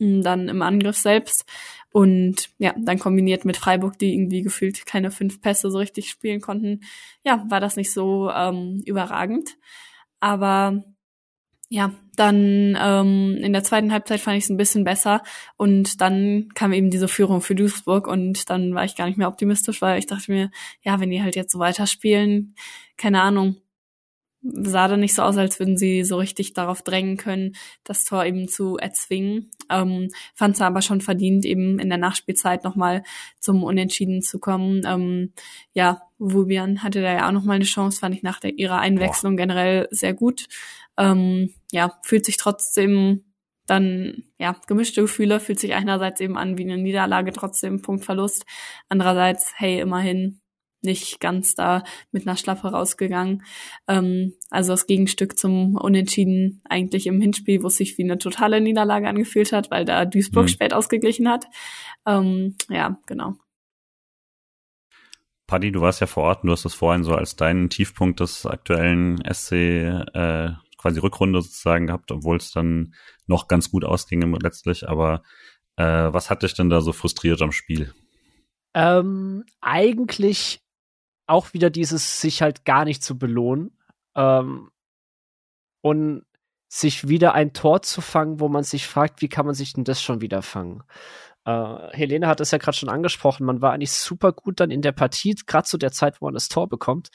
Hm, 0.00 0.22
dann 0.22 0.48
im 0.48 0.62
Angriff 0.62 0.96
selbst. 0.96 1.44
Und 1.92 2.50
ja, 2.58 2.74
dann 2.78 2.98
kombiniert 2.98 3.44
mit 3.44 3.56
Freiburg, 3.56 3.98
die 3.98 4.14
irgendwie 4.14 4.42
gefühlt 4.42 4.86
keine 4.86 5.10
fünf 5.10 5.40
Pässe 5.40 5.70
so 5.70 5.78
richtig 5.78 6.10
spielen 6.10 6.40
konnten, 6.40 6.80
ja, 7.24 7.44
war 7.48 7.60
das 7.60 7.76
nicht 7.76 7.92
so 7.92 8.30
ähm, 8.30 8.82
überragend. 8.86 9.56
Aber 10.20 10.84
ja, 11.68 11.92
dann 12.16 12.76
ähm, 12.80 13.36
in 13.40 13.52
der 13.52 13.62
zweiten 13.62 13.92
Halbzeit 13.92 14.20
fand 14.20 14.38
ich 14.38 14.44
es 14.44 14.50
ein 14.50 14.56
bisschen 14.56 14.84
besser 14.84 15.22
und 15.56 16.00
dann 16.00 16.48
kam 16.54 16.72
eben 16.72 16.90
diese 16.90 17.08
Führung 17.08 17.40
für 17.42 17.54
Duisburg 17.54 18.06
und 18.08 18.48
dann 18.50 18.74
war 18.74 18.84
ich 18.84 18.96
gar 18.96 19.06
nicht 19.06 19.18
mehr 19.18 19.28
optimistisch, 19.28 19.82
weil 19.82 19.98
ich 19.98 20.06
dachte 20.06 20.32
mir, 20.32 20.50
ja, 20.82 20.98
wenn 20.98 21.10
die 21.10 21.22
halt 21.22 21.36
jetzt 21.36 21.52
so 21.52 21.58
weiterspielen, 21.58 22.54
keine 22.96 23.20
Ahnung, 23.20 23.56
sah 24.40 24.88
dann 24.88 25.00
nicht 25.00 25.14
so 25.14 25.22
aus, 25.22 25.36
als 25.36 25.58
würden 25.58 25.76
sie 25.76 26.04
so 26.04 26.16
richtig 26.16 26.52
darauf 26.52 26.82
drängen 26.82 27.16
können, 27.16 27.54
das 27.84 28.04
Tor 28.04 28.24
eben 28.24 28.48
zu 28.48 28.76
erzwingen. 28.76 29.50
Ähm, 29.68 30.08
Fand 30.34 30.54
es 30.54 30.60
aber 30.60 30.80
schon 30.80 31.00
verdient, 31.00 31.44
eben 31.44 31.78
in 31.78 31.88
der 31.88 31.98
Nachspielzeit 31.98 32.64
nochmal 32.64 33.02
zum 33.40 33.64
Unentschieden 33.64 34.22
zu 34.22 34.38
kommen. 34.38 34.82
Ähm, 34.86 35.32
ja, 35.72 36.02
Wubian 36.18 36.82
hatte 36.82 37.02
da 37.02 37.12
ja 37.12 37.28
auch 37.28 37.32
nochmal 37.32 37.56
eine 37.56 37.64
Chance, 37.64 37.98
fand 37.98 38.14
ich 38.14 38.22
nach 38.22 38.40
der, 38.40 38.56
ihrer 38.56 38.78
Einwechslung 38.78 39.36
Boah. 39.36 39.42
generell 39.42 39.88
sehr 39.90 40.14
gut. 40.14 40.46
Ähm, 40.98 41.54
ja, 41.72 41.98
fühlt 42.02 42.26
sich 42.26 42.36
trotzdem 42.36 43.24
dann, 43.66 44.24
ja, 44.38 44.56
gemischte 44.66 45.02
Gefühle, 45.02 45.40
fühlt 45.40 45.60
sich 45.60 45.74
einerseits 45.74 46.20
eben 46.20 46.36
an 46.36 46.58
wie 46.58 46.64
eine 46.64 46.78
Niederlage, 46.78 47.32
trotzdem 47.32 47.82
Punktverlust. 47.82 48.44
Andererseits, 48.88 49.52
hey, 49.56 49.80
immerhin 49.80 50.40
nicht 50.82 51.20
ganz 51.20 51.54
da 51.54 51.82
mit 52.12 52.26
einer 52.26 52.36
Schlappe 52.36 52.68
rausgegangen. 52.68 53.42
Ähm, 53.88 54.34
also 54.50 54.72
das 54.72 54.86
Gegenstück 54.86 55.38
zum 55.38 55.76
Unentschieden 55.76 56.62
eigentlich 56.68 57.06
im 57.06 57.20
Hinspiel, 57.20 57.62
wo 57.62 57.66
es 57.66 57.76
sich 57.76 57.98
wie 57.98 58.04
eine 58.04 58.18
totale 58.18 58.60
Niederlage 58.60 59.08
angefühlt 59.08 59.52
hat, 59.52 59.70
weil 59.70 59.84
da 59.84 60.04
Duisburg 60.04 60.44
mhm. 60.44 60.48
spät 60.48 60.72
ausgeglichen 60.72 61.28
hat. 61.28 61.46
Ähm, 62.06 62.56
ja, 62.68 62.98
genau. 63.06 63.34
Paddy, 65.46 65.72
du 65.72 65.80
warst 65.80 66.00
ja 66.00 66.06
vor 66.06 66.24
Ort, 66.24 66.44
du 66.44 66.50
hast 66.50 66.66
das 66.66 66.74
vorhin 66.74 67.04
so 67.04 67.14
als 67.14 67.34
deinen 67.34 67.70
Tiefpunkt 67.70 68.20
des 68.20 68.44
aktuellen 68.44 69.18
SC 69.32 69.52
äh, 69.52 70.50
quasi 70.78 71.00
Rückrunde 71.00 71.42
sozusagen 71.42 71.88
gehabt, 71.88 72.10
obwohl 72.10 72.38
es 72.38 72.52
dann 72.52 72.94
noch 73.26 73.48
ganz 73.48 73.70
gut 73.70 73.84
ausging 73.84 74.22
letztlich. 74.40 74.88
Aber 74.88 75.22
äh, 75.76 75.84
was 75.84 76.30
hat 76.30 76.42
dich 76.42 76.54
denn 76.54 76.70
da 76.70 76.80
so 76.80 76.92
frustriert 76.92 77.42
am 77.42 77.52
Spiel? 77.52 77.92
Ähm, 78.74 79.44
eigentlich 79.60 80.60
auch 81.26 81.52
wieder 81.52 81.68
dieses 81.68 82.20
sich 82.20 82.42
halt 82.42 82.64
gar 82.64 82.84
nicht 82.84 83.02
zu 83.02 83.18
belohnen 83.18 83.76
ähm, 84.14 84.70
und 85.82 86.24
sich 86.68 87.08
wieder 87.08 87.34
ein 87.34 87.52
Tor 87.52 87.82
zu 87.82 88.00
fangen, 88.00 88.40
wo 88.40 88.48
man 88.48 88.62
sich 88.62 88.86
fragt, 88.86 89.22
wie 89.22 89.28
kann 89.28 89.46
man 89.46 89.54
sich 89.54 89.72
denn 89.72 89.84
das 89.84 90.02
schon 90.02 90.20
wieder 90.20 90.42
fangen? 90.42 90.82
Äh, 91.44 91.88
Helene 91.92 92.26
hat 92.26 92.40
es 92.40 92.50
ja 92.50 92.58
gerade 92.58 92.76
schon 92.76 92.90
angesprochen, 92.90 93.46
man 93.46 93.62
war 93.62 93.72
eigentlich 93.72 93.92
super 93.92 94.32
gut 94.32 94.60
dann 94.60 94.70
in 94.70 94.82
der 94.82 94.92
Partie, 94.92 95.34
gerade 95.46 95.66
zu 95.66 95.78
der 95.78 95.92
Zeit, 95.92 96.20
wo 96.20 96.26
man 96.26 96.34
das 96.34 96.48
Tor 96.48 96.68
bekommt. 96.68 97.08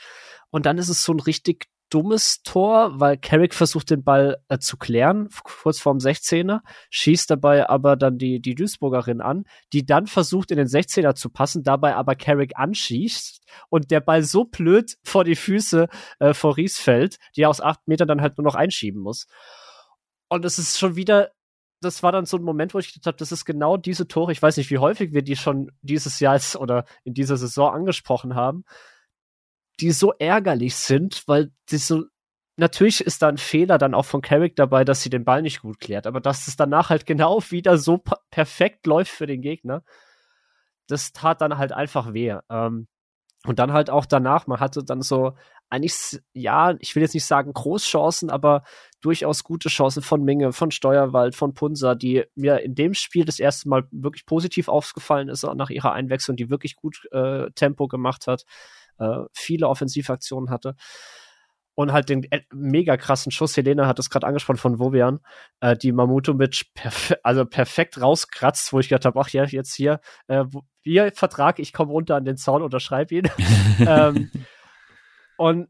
Und 0.49 0.65
dann 0.65 0.77
ist 0.77 0.89
es 0.89 1.03
so 1.03 1.13
ein 1.13 1.19
richtig 1.19 1.67
dummes 1.93 2.41
Tor, 2.41 2.99
weil 2.99 3.17
Carrick 3.17 3.53
versucht 3.53 3.91
den 3.91 4.03
Ball 4.03 4.37
äh, 4.47 4.57
zu 4.57 4.77
klären, 4.77 5.29
kurz 5.43 5.79
vorm 5.79 5.97
16er, 5.97 6.61
schießt 6.89 7.29
dabei 7.29 7.69
aber 7.69 7.95
dann 7.95 8.17
die, 8.17 8.41
die 8.41 8.55
Duisburgerin 8.55 9.21
an, 9.21 9.43
die 9.73 9.85
dann 9.85 10.07
versucht 10.07 10.49
in 10.51 10.57
den 10.57 10.67
16er 10.67 11.13
zu 11.13 11.29
passen, 11.29 11.63
dabei 11.63 11.95
aber 11.95 12.15
Carrick 12.15 12.53
anschießt 12.55 13.41
und 13.69 13.91
der 13.91 13.99
Ball 13.99 14.23
so 14.23 14.45
blöd 14.45 14.97
vor 15.03 15.23
die 15.23 15.35
Füße 15.35 15.87
äh, 16.19 16.33
vor 16.33 16.57
Ries 16.57 16.79
fällt, 16.79 17.17
die 17.35 17.45
aus 17.45 17.61
acht 17.61 17.87
Metern 17.87 18.07
dann 18.07 18.21
halt 18.21 18.37
nur 18.37 18.45
noch 18.45 18.55
einschieben 18.55 19.01
muss. 19.01 19.27
Und 20.29 20.45
es 20.45 20.57
ist 20.57 20.79
schon 20.79 20.95
wieder 20.95 21.31
das 21.81 22.01
war 22.01 22.13
dann 22.13 22.25
so 22.25 22.37
ein 22.37 22.43
Moment, 22.43 22.73
wo 22.73 22.79
ich 22.79 22.93
gedacht 22.93 23.07
habe, 23.07 23.17
das 23.17 23.33
ist 23.33 23.43
genau 23.43 23.75
diese 23.75 24.07
Tore. 24.07 24.31
Ich 24.31 24.41
weiß 24.41 24.55
nicht, 24.55 24.71
wie 24.71 24.77
häufig 24.77 25.11
wir 25.11 25.21
die 25.21 25.35
schon 25.35 25.69
dieses 25.81 26.21
Jahr 26.21 26.39
oder 26.57 26.85
in 27.03 27.13
dieser 27.13 27.35
Saison 27.35 27.73
angesprochen 27.73 28.33
haben 28.33 28.63
die 29.79 29.91
so 29.91 30.13
ärgerlich 30.13 30.75
sind, 30.75 31.23
weil 31.27 31.51
die 31.69 31.77
so 31.77 32.03
natürlich 32.57 33.01
ist 33.01 33.21
da 33.21 33.29
ein 33.29 33.37
Fehler 33.37 33.77
dann 33.77 33.93
auch 33.93 34.05
von 34.05 34.21
Carrick 34.21 34.55
dabei, 34.55 34.83
dass 34.83 35.01
sie 35.01 35.09
den 35.09 35.25
Ball 35.25 35.41
nicht 35.41 35.61
gut 35.61 35.79
klärt, 35.79 36.07
aber 36.07 36.21
dass 36.21 36.47
es 36.47 36.55
danach 36.55 36.89
halt 36.89 37.05
genau 37.05 37.41
wieder 37.49 37.77
so 37.77 38.01
perfekt 38.29 38.85
läuft 38.87 39.11
für 39.11 39.27
den 39.27 39.41
Gegner, 39.41 39.83
das 40.87 41.13
tat 41.13 41.41
dann 41.41 41.57
halt 41.57 41.71
einfach 41.71 42.13
weh. 42.13 42.37
Ähm, 42.49 42.87
und 43.45 43.59
dann 43.59 43.73
halt 43.73 43.89
auch 43.89 44.05
danach, 44.05 44.47
man 44.47 44.61
hatte 44.61 44.85
dann 44.85 45.01
so 45.01 45.33
eigentlich, 45.69 46.21
ja, 46.33 46.75
ich 46.79 46.95
will 46.95 47.03
jetzt 47.03 47.13
nicht 47.13 47.25
sagen 47.25 47.51
Großchancen, 47.51 48.29
aber 48.29 48.63
durchaus 49.01 49.43
gute 49.43 49.67
Chancen 49.67 50.01
von 50.01 50.23
Minge, 50.23 50.53
von 50.53 50.71
Steuerwald, 50.71 51.35
von 51.35 51.53
Punsa, 51.53 51.95
die 51.95 52.23
mir 52.35 52.61
in 52.61 52.75
dem 52.75 52.93
Spiel 52.93 53.25
das 53.25 53.39
erste 53.39 53.67
Mal 53.67 53.85
wirklich 53.91 54.25
positiv 54.25 54.69
aufgefallen 54.69 55.27
ist, 55.27 55.43
nach 55.43 55.71
ihrer 55.71 55.91
Einwechslung, 55.91 56.37
die 56.37 56.49
wirklich 56.49 56.77
gut 56.77 57.05
äh, 57.11 57.51
Tempo 57.51 57.87
gemacht 57.87 58.27
hat 58.27 58.45
äh, 58.99 59.19
viele 59.33 59.67
Offensivaktionen 59.67 60.49
hatte. 60.49 60.75
Und 61.75 61.91
halt 61.91 62.09
den 62.09 62.23
äh, 62.31 62.41
mega 62.53 62.97
krassen 62.97 63.31
Schuss, 63.31 63.57
Helena 63.57 63.87
hat 63.87 63.97
es 63.97 64.11
gerade 64.11 64.27
angesprochen 64.27 64.57
von 64.57 64.79
Wovian, 64.79 65.21
äh, 65.59 65.75
die 65.75 65.91
Mamutovic 65.91 66.65
perf 66.75 67.13
also 67.23 67.45
perfekt 67.45 67.99
rauskratzt, 67.99 68.71
wo 68.73 68.79
ich 68.79 68.89
gedacht 68.89 69.05
habe, 69.05 69.19
ach 69.19 69.29
ja, 69.29 69.43
jetzt 69.45 69.73
hier, 69.73 69.99
äh, 70.27 70.45
hier 70.83 71.11
Vertrag, 71.13 71.57
ich 71.57 71.73
komme 71.73 71.91
runter 71.91 72.15
an 72.15 72.25
den 72.25 72.37
Zaun, 72.37 72.61
unterschreibe 72.61 73.15
ihn. 73.15 73.29
ähm, 73.79 74.29
und 75.37 75.69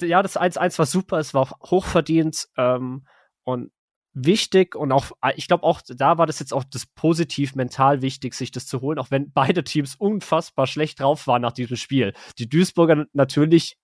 ja, 0.00 0.22
das 0.22 0.40
1-1 0.40 0.78
war 0.78 0.86
super, 0.86 1.18
es 1.18 1.34
war 1.34 1.42
auch 1.42 1.70
hochverdient 1.70 2.48
ähm, 2.56 3.06
und 3.44 3.72
wichtig 4.14 4.74
und 4.74 4.92
auch, 4.92 5.12
äh, 5.22 5.32
ich 5.36 5.48
glaube 5.48 5.64
auch, 5.64 5.80
da 5.86 6.18
war 6.18 6.26
das 6.26 6.38
jetzt 6.38 6.52
auch 6.52 6.64
das 6.64 6.86
positiv 6.86 7.54
mental 7.54 8.02
wichtig, 8.02 8.34
sich 8.34 8.50
das 8.50 8.66
zu 8.66 8.80
holen, 8.80 8.98
auch 8.98 9.10
wenn 9.10 9.32
beide 9.32 9.64
Teams 9.64 9.94
unfassbar 9.94 10.66
schlecht 10.66 11.00
drauf 11.00 11.26
waren 11.26 11.42
nach 11.42 11.52
diesem 11.52 11.76
Spiel. 11.76 12.12
Die 12.38 12.48
Duisburger 12.48 13.06
natürlich 13.12 13.78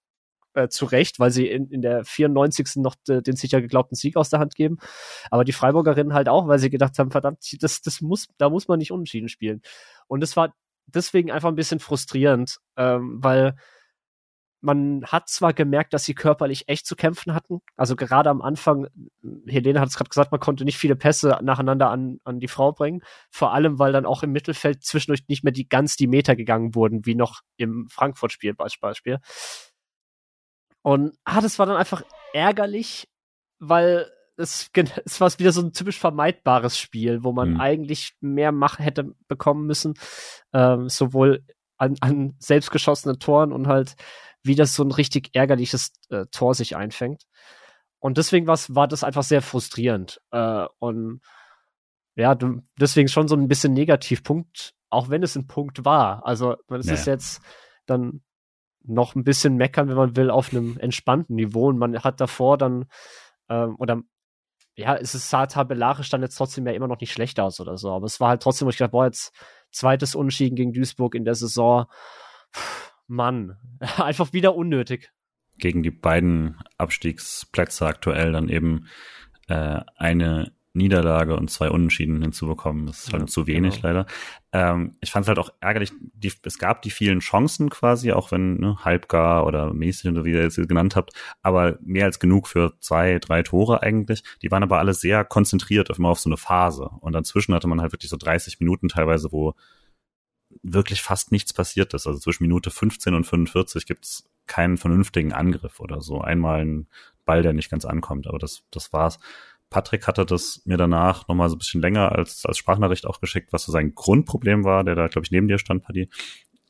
äh, 0.55 0.69
zu 0.69 0.85
Recht, 0.87 1.19
weil 1.19 1.31
sie 1.31 1.47
in, 1.47 1.71
in 1.71 1.83
der 1.83 2.05
94. 2.05 2.77
noch 2.77 2.95
den 3.07 3.37
sicher 3.37 3.61
geglaubten 3.61 3.97
Sieg 3.97 4.17
aus 4.17 4.31
der 4.31 4.41
Hand 4.41 4.55
geben, 4.55 4.79
aber 5.31 5.45
die 5.45 5.53
Freiburgerinnen 5.53 6.15
halt 6.15 6.29
auch, 6.29 6.47
weil 6.49 6.59
sie 6.59 6.71
gedacht 6.71 6.99
haben, 6.99 7.11
verdammt, 7.11 7.39
das, 7.63 7.81
das 7.81 8.01
muss, 8.01 8.29
da 8.39 8.51
muss 8.51 8.69
man 8.69 8.79
nicht 8.79 8.93
unentschieden 8.93 9.29
spielen. 9.29 9.63
Und 10.07 10.23
es 10.23 10.37
war 10.37 10.55
deswegen 10.87 11.31
einfach 11.31 11.49
ein 11.49 11.55
bisschen 11.55 11.81
frustrierend, 11.81 12.59
ähm, 12.77 13.19
weil 13.23 13.57
man 14.61 15.05
hat 15.05 15.29
zwar 15.29 15.53
gemerkt, 15.53 15.93
dass 15.93 16.05
sie 16.05 16.15
körperlich 16.15 16.69
echt 16.69 16.87
zu 16.87 16.97
kämpfen 16.97 17.35
hatten. 17.35 17.61
Also 17.77 17.95
gerade 17.95 18.29
am 18.31 18.43
Anfang, 18.43 18.89
Helene 19.47 19.81
hat 19.81 19.89
es 19.89 19.97
gerade 19.97 20.09
gesagt, 20.09 20.33
man 20.33 20.41
konnte 20.41 20.65
nicht 20.65 20.79
viele 20.79 20.97
Pässe 20.97 21.39
nacheinander 21.43 21.91
an, 21.91 22.19
an 22.25 22.41
die 22.41 22.49
Frau 22.49 22.73
bringen. 22.73 23.03
Vor 23.31 23.53
allem, 23.53 23.79
weil 23.79 23.93
dann 23.93 24.07
auch 24.07 24.23
im 24.23 24.33
Mittelfeld 24.33 24.83
zwischendurch 24.83 25.29
nicht 25.29 25.45
mehr 25.45 25.53
die 25.53 25.69
ganz 25.69 25.97
die 25.97 26.09
Meter 26.09 26.35
gegangen 26.35 26.75
wurden, 26.75 27.07
wie 27.07 27.15
noch 27.15 27.43
im 27.57 27.87
Frankfurt-Spiel 27.89 28.55
als 28.59 28.79
Beispiel. 28.79 29.19
Und 30.83 31.17
ah, 31.25 31.41
das 31.41 31.59
war 31.59 31.67
dann 31.67 31.77
einfach 31.77 32.03
ärgerlich, 32.33 33.09
weil 33.59 34.11
es, 34.37 34.71
es 35.05 35.21
war 35.21 35.39
wieder 35.39 35.53
so 35.53 35.61
ein 35.61 35.73
typisch 35.73 35.99
vermeidbares 35.99 36.79
Spiel, 36.79 37.23
wo 37.23 37.33
man 37.33 37.55
mhm. 37.55 37.61
eigentlich 37.61 38.15
mehr 38.21 38.53
Macht 38.53 38.79
hätte 38.79 39.13
bekommen 39.27 39.67
müssen, 39.67 39.95
ähm, 40.53 40.89
sowohl 40.89 41.45
an, 41.77 41.97
an 42.01 42.35
selbstgeschossenen 42.39 43.19
Toren 43.19 43.53
und 43.53 43.67
halt 43.67 43.95
wie 44.43 44.55
das 44.55 44.75
so 44.75 44.83
ein 44.85 44.93
richtig 44.93 45.31
ärgerliches 45.35 45.93
äh, 46.11 46.27
Tor 46.31 46.55
sich 46.55 46.77
einfängt. 46.77 47.25
Und 48.01 48.19
deswegen 48.19 48.47
war 48.47 48.89
das 48.89 49.05
einfach 49.05 49.25
sehr 49.25 49.43
frustrierend. 49.43 50.21
Äh, 50.31 50.67
und 50.79 51.21
ja, 52.15 52.37
deswegen 52.81 53.09
schon 53.09 53.29
so 53.29 53.37
ein 53.37 53.49
bisschen 53.49 53.73
Negativpunkt, 53.75 54.75
auch 54.91 55.09
wenn 55.09 55.23
es 55.23 55.37
ein 55.37 55.47
Punkt 55.47 55.85
war. 55.85 56.25
Also 56.27 56.57
es 56.69 56.87
naja. 56.87 56.95
ist 56.95 57.07
jetzt 57.07 57.41
dann 57.87 58.23
noch 58.85 59.15
ein 59.15 59.25
bisschen 59.25 59.57
meckern, 59.57 59.89
wenn 59.89 59.97
man 59.97 60.17
will, 60.17 60.31
auf 60.31 60.53
einem 60.53 60.79
entspannten 60.79 61.37
Niveau. 61.37 61.69
Und 61.69 61.79
man 61.79 61.99
hat 62.03 62.21
davor 62.21 62.59
dann, 62.59 62.87
ähm, 63.49 63.77
oder 63.79 64.03
ja, 64.75 64.97
es 64.97 65.15
ist 65.15 65.29
sah 65.29 65.47
tabellarisch 65.47 66.09
dann 66.09 66.23
jetzt 66.23 66.37
trotzdem 66.37 66.67
ja 66.67 66.73
immer 66.73 66.87
noch 66.87 67.01
nicht 67.01 67.13
schlecht 67.13 67.41
aus 67.41 67.61
oder 67.61 67.77
so. 67.77 67.93
Aber 67.93 68.07
es 68.07 68.21
war 68.21 68.29
halt 68.29 68.43
trotzdem, 68.43 68.67
wo 68.67 68.71
ich 68.71 68.77
dachte, 68.77 68.93
boah, 68.93 69.07
jetzt 69.07 69.33
zweites 69.73 70.15
Unschieden 70.15 70.55
gegen 70.55 70.73
Duisburg 70.73 71.15
in 71.15 71.25
der 71.25 71.35
Saison. 71.35 71.87
Puh, 72.53 72.88
Mann, 73.09 73.57
einfach 73.97 74.33
wieder 74.33 74.55
unnötig. 74.55 75.11
gegen 75.59 75.83
die 75.83 75.91
beiden 75.91 76.57
Abstiegsplätze 76.77 77.87
aktuell 77.87 78.33
dann 78.33 78.49
eben 78.49 78.87
äh, 79.49 79.81
eine 79.97 80.53
Niederlage 80.79 81.37
und 81.37 81.51
zwei 81.51 81.71
Unentschieden 81.71 82.23
hinzubekommen. 82.23 82.87
Das 82.87 83.05
ist 83.05 83.13
halt 83.13 83.23
ja, 83.23 83.27
zu 83.27 83.47
wenig 83.47 83.77
genau. 83.77 83.89
leider. 83.89 84.07
Ähm, 84.53 84.97
ich 85.01 85.11
fand 85.11 85.25
es 85.25 85.29
halt 85.29 85.39
auch 85.39 85.51
ärgerlich, 85.61 85.93
die, 86.01 86.33
es 86.43 86.59
gab 86.59 86.83
die 86.83 86.91
vielen 86.91 87.21
Chancen 87.21 87.69
quasi, 87.69 88.13
auch 88.13 88.31
wenn 88.31 88.59
ne, 88.59 88.77
halbgar 88.85 89.47
oder 89.47 89.75
mäßig 89.75 90.11
oder 90.11 90.25
wie 90.25 90.33
ihr 90.33 90.45
es 90.45 90.57
genannt 90.57 90.97
habt, 90.97 91.13
aber 91.43 91.79
mehr 91.83 92.07
als 92.07 92.21
genug 92.21 92.49
für 92.49 92.75
zwei, 92.81 93.19
drei 93.19 93.43
Tore 93.43 93.83
eigentlich. 93.83 94.23
Die 94.43 94.51
waren 94.51 94.63
aber 94.63 94.79
alle 94.79 94.95
sehr 94.95 95.25
konzentriert 95.25 95.91
auf 95.91 95.99
immer 95.99 96.11
auf 96.11 96.21
so 96.21 96.31
eine 96.31 96.37
Phase. 96.37 96.91
Und 97.01 97.13
dazwischen 97.13 97.55
hatte 97.55 97.69
man 97.69 97.81
halt 97.81 97.93
wirklich 97.93 98.11
so 98.11 98.17
30 98.17 98.61
Minuten 98.61 98.89
teilweise, 98.89 99.33
wo 99.33 99.55
wirklich 100.63 101.03
fast 101.03 101.33
nichts 101.33 101.53
passiert 101.53 101.95
ist. 101.95 102.07
Also 102.07 102.19
zwischen 102.19 102.45
Minute 102.45 102.71
15 102.71 103.15
und 103.15 103.25
45 103.25 103.87
gibt's 103.87 104.29
keinen 104.47 104.77
vernünftigen 104.77 105.33
Angriff 105.33 105.81
oder 105.81 106.01
so. 106.01 106.21
Einmal 106.21 106.65
ein 106.65 106.89
Ball, 107.25 107.43
der 107.43 107.53
nicht 107.53 107.71
ganz 107.71 107.85
ankommt, 107.85 108.27
aber 108.27 108.39
das, 108.39 108.65
das 108.71 108.93
war's. 108.93 109.19
Patrick 109.71 110.07
hatte 110.07 110.25
das 110.25 110.63
mir 110.65 110.79
danach 110.79 111.29
nochmal 111.29 111.51
so 111.51 111.57
ein 111.57 111.59
bisschen 111.59 111.83
länger 111.83 112.13
als, 112.13 112.45
als 112.47 112.57
Sprachnachricht 112.57 113.07
auch 113.07 113.21
geschickt, 113.21 113.53
was 113.53 113.65
so 113.65 113.73
sein 113.73 113.95
Grundproblem 113.95 114.65
war, 114.65 114.83
der 114.83 114.95
da, 114.95 115.09
glaube 115.09 115.27
ich, 115.27 115.31
neben 115.31 115.47
dir 115.47 115.59
stand, 115.59 115.85
Paddy. 115.85 116.09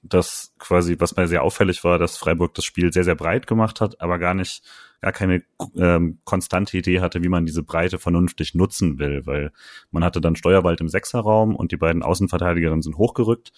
Das 0.03 0.55
quasi, 0.59 0.97
was 0.99 1.17
mir 1.17 1.29
sehr 1.29 1.43
auffällig 1.43 1.83
war, 1.85 1.99
dass 1.99 2.17
Freiburg 2.17 2.55
das 2.55 2.65
Spiel 2.65 2.93
sehr, 2.93 3.05
sehr 3.05 3.17
breit 3.17 3.47
gemacht 3.47 3.81
hat, 3.81 4.01
aber 4.01 4.19
gar 4.19 4.35
nicht, 4.35 4.63
gar 5.01 5.13
keine 5.13 5.43
ähm, 5.77 6.19
konstante 6.25 6.77
Idee 6.77 7.01
hatte, 7.01 7.23
wie 7.23 7.29
man 7.29 7.47
diese 7.47 7.63
Breite 7.63 7.99
vernünftig 7.99 8.55
nutzen 8.55 8.99
will, 8.99 9.27
weil 9.27 9.53
man 9.91 10.05
hatte 10.05 10.21
dann 10.21 10.37
Steuerwald 10.37 10.81
im 10.81 10.89
Sechserraum 10.89 11.55
und 11.55 11.73
die 11.73 11.77
beiden 11.77 12.03
Außenverteidigerinnen 12.03 12.83
sind 12.83 12.97
hochgerückt 12.97 13.53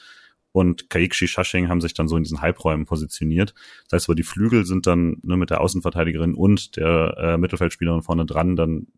und 0.52 0.90
Kaikshi 0.90 1.28
Shashing 1.28 1.68
haben 1.68 1.80
sich 1.80 1.94
dann 1.94 2.08
so 2.08 2.16
in 2.16 2.24
diesen 2.24 2.40
Halbräumen 2.40 2.86
positioniert. 2.86 3.54
Das 3.88 4.02
heißt, 4.02 4.08
wo 4.08 4.14
die 4.14 4.22
Flügel 4.22 4.66
sind 4.66 4.86
dann 4.86 5.18
ne, 5.22 5.36
mit 5.36 5.50
der 5.50 5.60
Außenverteidigerin 5.60 6.34
und 6.34 6.76
der 6.76 7.16
äh, 7.18 7.38
Mittelfeldspielerin 7.38 8.02
vorne 8.02 8.26
dran 8.26 8.56
dann 8.56 8.88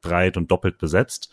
breit 0.00 0.36
und 0.36 0.50
doppelt 0.50 0.78
besetzt, 0.78 1.30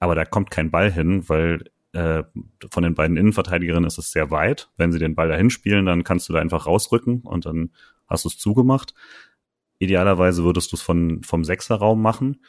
aber 0.00 0.14
da 0.14 0.24
kommt 0.24 0.50
kein 0.50 0.70
Ball 0.70 0.90
hin, 0.90 1.28
weil 1.28 1.64
äh, 1.92 2.24
von 2.70 2.82
den 2.82 2.94
beiden 2.94 3.16
Innenverteidigerinnen 3.16 3.86
ist 3.86 3.98
es 3.98 4.10
sehr 4.10 4.30
weit. 4.30 4.68
Wenn 4.76 4.92
sie 4.92 4.98
den 4.98 5.14
Ball 5.14 5.28
dahin 5.28 5.50
spielen, 5.50 5.86
dann 5.86 6.04
kannst 6.04 6.28
du 6.28 6.32
da 6.32 6.40
einfach 6.40 6.66
rausrücken 6.66 7.20
und 7.20 7.46
dann 7.46 7.70
hast 8.06 8.24
du 8.24 8.28
es 8.28 8.38
zugemacht. 8.38 8.94
Idealerweise 9.78 10.44
würdest 10.44 10.72
du 10.72 10.76
es 10.76 10.82
von 10.82 11.22
vom 11.22 11.44
Sechserraum 11.44 12.02
machen, 12.02 12.44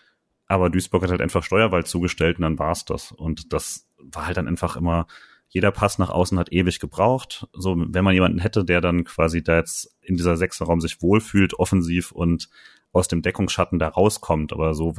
aber 0.48 0.70
Duisburg 0.70 1.04
hat 1.04 1.12
halt 1.12 1.22
einfach 1.22 1.44
Steuerwald 1.44 1.88
zugestellt 1.88 2.38
und 2.38 2.44
dann 2.44 2.60
war's 2.60 2.86
das. 2.86 3.12
Und 3.12 3.54
das 3.54 3.88
war 3.98 4.28
halt 4.28 4.38
dann 4.38 4.48
einfach 4.48 4.76
immer 4.76 5.08
jeder 5.50 5.72
Pass 5.72 5.98
nach 6.00 6.10
außen 6.10 6.38
hat 6.38 6.52
ewig 6.52 6.80
gebraucht. 6.80 7.48
So, 7.54 7.76
wenn 7.78 8.04
man 8.04 8.14
jemanden 8.14 8.40
hätte, 8.40 8.66
der 8.66 8.82
dann 8.82 9.04
quasi 9.04 9.44
da 9.44 9.58
jetzt 9.58 9.96
in 10.02 10.18
dieser 10.18 10.38
Sechserraum 10.38 10.82
sich 10.82 11.02
wohlfühlt, 11.02 11.54
offensiv 11.54 12.12
und 12.12 12.50
aus 12.92 13.08
dem 13.08 13.22
Deckungsschatten 13.22 13.80
da 13.80 13.88
rauskommt. 13.88 14.54
Aber 14.54 14.74
so 14.74 14.94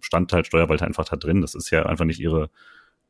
stand 0.00 0.32
halt 0.32 0.46
Steuerwald 0.46 0.82
einfach 0.82 1.04
da 1.04 1.16
drin. 1.16 1.40
Das 1.40 1.54
ist 1.54 1.70
ja 1.70 1.86
einfach 1.86 2.04
nicht 2.04 2.20
ihre 2.20 2.50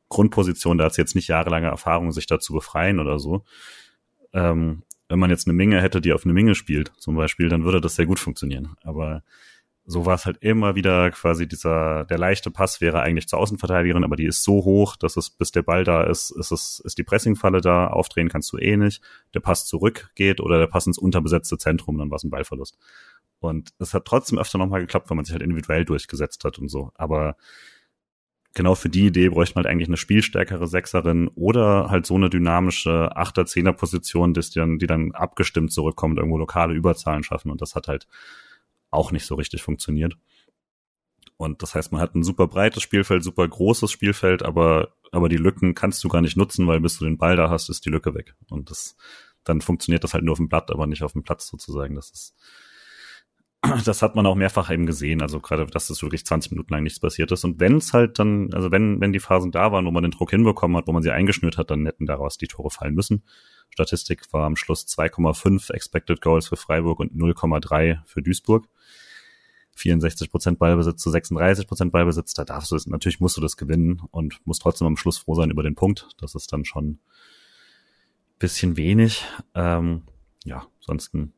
Grundposition. 0.08 0.78
Da 0.78 0.84
hat 0.84 0.94
sie 0.94 1.02
jetzt 1.02 1.14
nicht 1.14 1.28
jahrelange 1.28 1.68
Erfahrung, 1.68 2.12
sich 2.12 2.26
da 2.26 2.38
zu 2.38 2.52
befreien 2.52 2.98
oder 2.98 3.18
so. 3.18 3.44
Ähm, 4.32 4.82
wenn 5.08 5.18
man 5.18 5.30
jetzt 5.30 5.46
eine 5.46 5.54
Menge 5.54 5.80
hätte, 5.80 6.00
die 6.00 6.12
auf 6.12 6.24
eine 6.24 6.32
Menge 6.32 6.54
spielt, 6.54 6.92
zum 6.96 7.14
Beispiel, 7.14 7.48
dann 7.48 7.64
würde 7.64 7.80
das 7.80 7.96
sehr 7.96 8.06
gut 8.06 8.18
funktionieren. 8.18 8.76
Aber 8.82 9.22
so 9.84 10.06
war 10.06 10.14
es 10.14 10.26
halt 10.26 10.38
immer 10.40 10.76
wieder 10.76 11.10
quasi 11.10 11.48
dieser, 11.48 12.04
der 12.04 12.18
leichte 12.18 12.50
Pass 12.50 12.80
wäre 12.80 13.00
eigentlich 13.00 13.28
zur 13.28 13.40
Außenverteidigerin, 13.40 14.04
aber 14.04 14.16
die 14.16 14.26
ist 14.26 14.44
so 14.44 14.64
hoch, 14.64 14.96
dass 14.96 15.16
es, 15.16 15.30
bis 15.30 15.50
der 15.50 15.62
Ball 15.62 15.82
da 15.82 16.04
ist, 16.04 16.30
ist 16.30 16.52
es, 16.52 16.80
ist 16.84 16.98
die 16.98 17.02
Pressingfalle 17.02 17.60
da, 17.60 17.88
aufdrehen 17.88 18.28
kannst 18.28 18.52
du 18.52 18.58
eh 18.58 18.76
nicht, 18.76 19.02
der 19.34 19.40
Pass 19.40 19.66
zurückgeht 19.66 20.40
oder 20.40 20.58
der 20.58 20.68
Pass 20.68 20.86
ins 20.86 20.98
unterbesetzte 20.98 21.58
Zentrum, 21.58 21.98
dann 21.98 22.10
war 22.10 22.16
es 22.16 22.24
ein 22.24 22.30
Ballverlust. 22.30 22.78
Und 23.40 23.70
es 23.80 23.92
hat 23.92 24.04
trotzdem 24.04 24.38
öfter 24.38 24.58
nochmal 24.58 24.80
geklappt, 24.80 25.10
wenn 25.10 25.16
man 25.16 25.24
sich 25.24 25.32
halt 25.32 25.42
individuell 25.42 25.84
durchgesetzt 25.84 26.44
hat 26.44 26.60
und 26.60 26.68
so. 26.68 26.92
Aber 26.94 27.36
genau 28.54 28.76
für 28.76 28.88
die 28.88 29.06
Idee 29.06 29.30
bräuchte 29.30 29.56
man 29.56 29.64
halt 29.64 29.72
eigentlich 29.72 29.88
eine 29.88 29.96
spielstärkere 29.96 30.68
Sechserin 30.68 31.28
oder 31.34 31.90
halt 31.90 32.06
so 32.06 32.14
eine 32.14 32.30
dynamische 32.30 33.16
Achter-, 33.16 33.46
Zehner-Position, 33.46 34.32
die 34.32 34.40
dann, 34.54 34.78
die 34.78 34.86
dann 34.86 35.10
abgestimmt 35.12 35.72
zurückkommt, 35.72 36.18
irgendwo 36.18 36.38
lokale 36.38 36.74
Überzahlen 36.74 37.24
schaffen. 37.24 37.50
Und 37.50 37.60
das 37.60 37.74
hat 37.74 37.88
halt 37.88 38.06
auch 38.92 39.10
nicht 39.10 39.26
so 39.26 39.34
richtig 39.34 39.62
funktioniert. 39.62 40.16
Und 41.36 41.62
das 41.62 41.74
heißt, 41.74 41.90
man 41.90 42.00
hat 42.00 42.14
ein 42.14 42.22
super 42.22 42.46
breites 42.46 42.82
Spielfeld, 42.82 43.24
super 43.24 43.46
großes 43.48 43.90
Spielfeld, 43.90 44.44
aber, 44.44 44.94
aber 45.10 45.28
die 45.28 45.36
Lücken 45.36 45.74
kannst 45.74 46.04
du 46.04 46.08
gar 46.08 46.20
nicht 46.20 46.36
nutzen, 46.36 46.66
weil 46.68 46.80
bis 46.80 46.98
du 46.98 47.04
den 47.04 47.18
Ball 47.18 47.36
da 47.36 47.50
hast, 47.50 47.68
ist 47.68 47.84
die 47.84 47.90
Lücke 47.90 48.14
weg. 48.14 48.36
Und 48.48 48.70
das, 48.70 48.96
dann 49.42 49.60
funktioniert 49.60 50.04
das 50.04 50.14
halt 50.14 50.22
nur 50.22 50.32
auf 50.32 50.38
dem 50.38 50.48
Blatt, 50.48 50.70
aber 50.70 50.86
nicht 50.86 51.02
auf 51.02 51.12
dem 51.12 51.24
Platz 51.24 51.48
sozusagen. 51.48 51.96
Das 51.96 52.10
ist, 52.10 52.34
das 53.84 54.02
hat 54.02 54.14
man 54.14 54.26
auch 54.26 54.36
mehrfach 54.36 54.70
eben 54.70 54.86
gesehen, 54.86 55.20
also 55.20 55.40
gerade, 55.40 55.66
dass 55.66 55.90
es 55.90 56.02
wirklich 56.02 56.24
20 56.24 56.52
Minuten 56.52 56.72
lang 56.72 56.84
nichts 56.84 57.00
passiert 57.00 57.32
ist. 57.32 57.44
Und 57.44 57.58
wenn 57.58 57.78
es 57.78 57.92
halt 57.92 58.18
dann, 58.18 58.52
also 58.52 58.70
wenn, 58.70 59.00
wenn 59.00 59.12
die 59.12 59.20
Phasen 59.20 59.50
da 59.50 59.72
waren, 59.72 59.86
wo 59.86 59.90
man 59.90 60.02
den 60.02 60.12
Druck 60.12 60.30
hinbekommen 60.30 60.76
hat, 60.76 60.86
wo 60.86 60.92
man 60.92 61.02
sie 61.02 61.10
eingeschnürt 61.10 61.58
hat, 61.58 61.70
dann 61.70 61.86
hätten 61.86 62.06
daraus 62.06 62.38
die 62.38 62.46
Tore 62.46 62.70
fallen 62.70 62.94
müssen. 62.94 63.24
Statistik 63.72 64.32
war 64.32 64.44
am 64.44 64.56
Schluss 64.56 64.86
2,5 64.86 65.72
Expected 65.72 66.20
Goals 66.20 66.48
für 66.48 66.56
Freiburg 66.56 67.00
und 67.00 67.14
0,3 67.14 68.00
für 68.04 68.22
Duisburg. 68.22 68.68
64 69.74 70.30
Prozent 70.30 70.58
Ballbesitz 70.58 71.00
zu 71.02 71.10
36 71.10 71.66
Prozent 71.66 71.92
Ballbesitz, 71.92 72.34
da 72.34 72.44
darfst 72.44 72.70
du 72.70 72.76
es, 72.76 72.86
natürlich 72.86 73.20
musst 73.20 73.38
du 73.38 73.40
das 73.40 73.56
gewinnen 73.56 74.02
und 74.10 74.40
musst 74.44 74.60
trotzdem 74.60 74.86
am 74.86 74.98
Schluss 74.98 75.16
froh 75.16 75.34
sein 75.34 75.50
über 75.50 75.62
den 75.62 75.74
Punkt. 75.74 76.08
Das 76.18 76.34
ist 76.34 76.52
dann 76.52 76.66
schon 76.66 76.98
bisschen 78.38 78.76
wenig. 78.76 79.24
Ähm, 79.54 80.02
ja, 80.44 80.66
ansonsten 80.80 81.32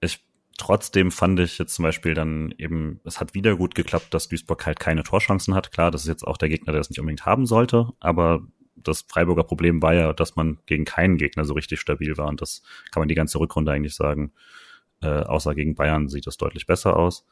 ich 0.00 0.24
trotzdem 0.58 1.12
fand 1.12 1.38
ich 1.38 1.58
jetzt 1.58 1.74
zum 1.74 1.84
Beispiel 1.84 2.14
dann 2.14 2.52
eben, 2.58 3.00
es 3.04 3.20
hat 3.20 3.34
wieder 3.34 3.54
gut 3.54 3.76
geklappt, 3.76 4.12
dass 4.14 4.28
Duisburg 4.28 4.66
halt 4.66 4.80
keine 4.80 5.04
Torchancen 5.04 5.54
hat. 5.54 5.70
Klar, 5.70 5.92
das 5.92 6.02
ist 6.02 6.08
jetzt 6.08 6.26
auch 6.26 6.38
der 6.38 6.48
Gegner, 6.48 6.72
der 6.72 6.80
es 6.80 6.90
nicht 6.90 6.98
unbedingt 6.98 7.26
haben 7.26 7.46
sollte, 7.46 7.92
aber 8.00 8.42
das 8.76 9.02
Freiburger 9.02 9.44
Problem 9.44 9.82
war 9.82 9.94
ja, 9.94 10.12
dass 10.12 10.36
man 10.36 10.58
gegen 10.66 10.84
keinen 10.84 11.16
Gegner 11.16 11.44
so 11.44 11.54
richtig 11.54 11.80
stabil 11.80 12.16
war 12.16 12.28
und 12.28 12.40
das 12.40 12.62
kann 12.90 13.00
man 13.00 13.08
die 13.08 13.14
ganze 13.14 13.38
Rückrunde 13.38 13.72
eigentlich 13.72 13.94
sagen. 13.94 14.32
Äh, 15.00 15.08
außer 15.08 15.54
gegen 15.54 15.74
Bayern 15.74 16.08
sieht 16.08 16.26
das 16.26 16.36
deutlich 16.36 16.66
besser 16.66 16.96
aus. 16.96 17.26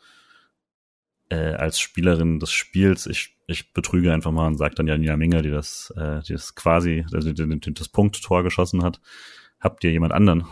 Äh, 1.29 1.53
als 1.55 1.79
Spielerin 1.79 2.41
des 2.41 2.51
Spiels, 2.51 3.07
ich, 3.07 3.37
ich 3.47 3.73
betrüge 3.73 4.13
einfach 4.13 4.33
mal 4.33 4.49
und 4.49 4.57
sage 4.59 4.75
dann 4.75 4.89
ja 4.89 4.99
Nina 4.99 5.17
Minge, 5.17 5.43
die 5.43 5.51
das, 5.51 5.93
äh, 5.97 6.21
die 6.23 6.33
das 6.33 6.57
quasi, 6.57 7.07
also 7.13 7.33
die, 7.33 7.75
das 7.75 7.89
Punkttor 7.89 8.43
geschossen 8.43 8.83
hat. 8.83 9.01
Habt 9.61 9.85
ihr 9.85 9.93
jemand 9.93 10.13
anderen? 10.13 10.45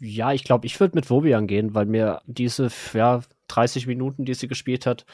Ja, 0.00 0.32
ich 0.32 0.44
glaube, 0.44 0.66
ich 0.66 0.78
würde 0.80 0.96
mit 0.96 1.10
Wobian 1.10 1.46
gehen, 1.46 1.74
weil 1.74 1.86
mir 1.86 2.22
diese 2.26 2.68
ja, 2.94 3.22
30 3.48 3.86
Minuten, 3.86 4.24
die 4.24 4.34
sie 4.34 4.48
gespielt 4.48 4.86
hat, 4.86 5.06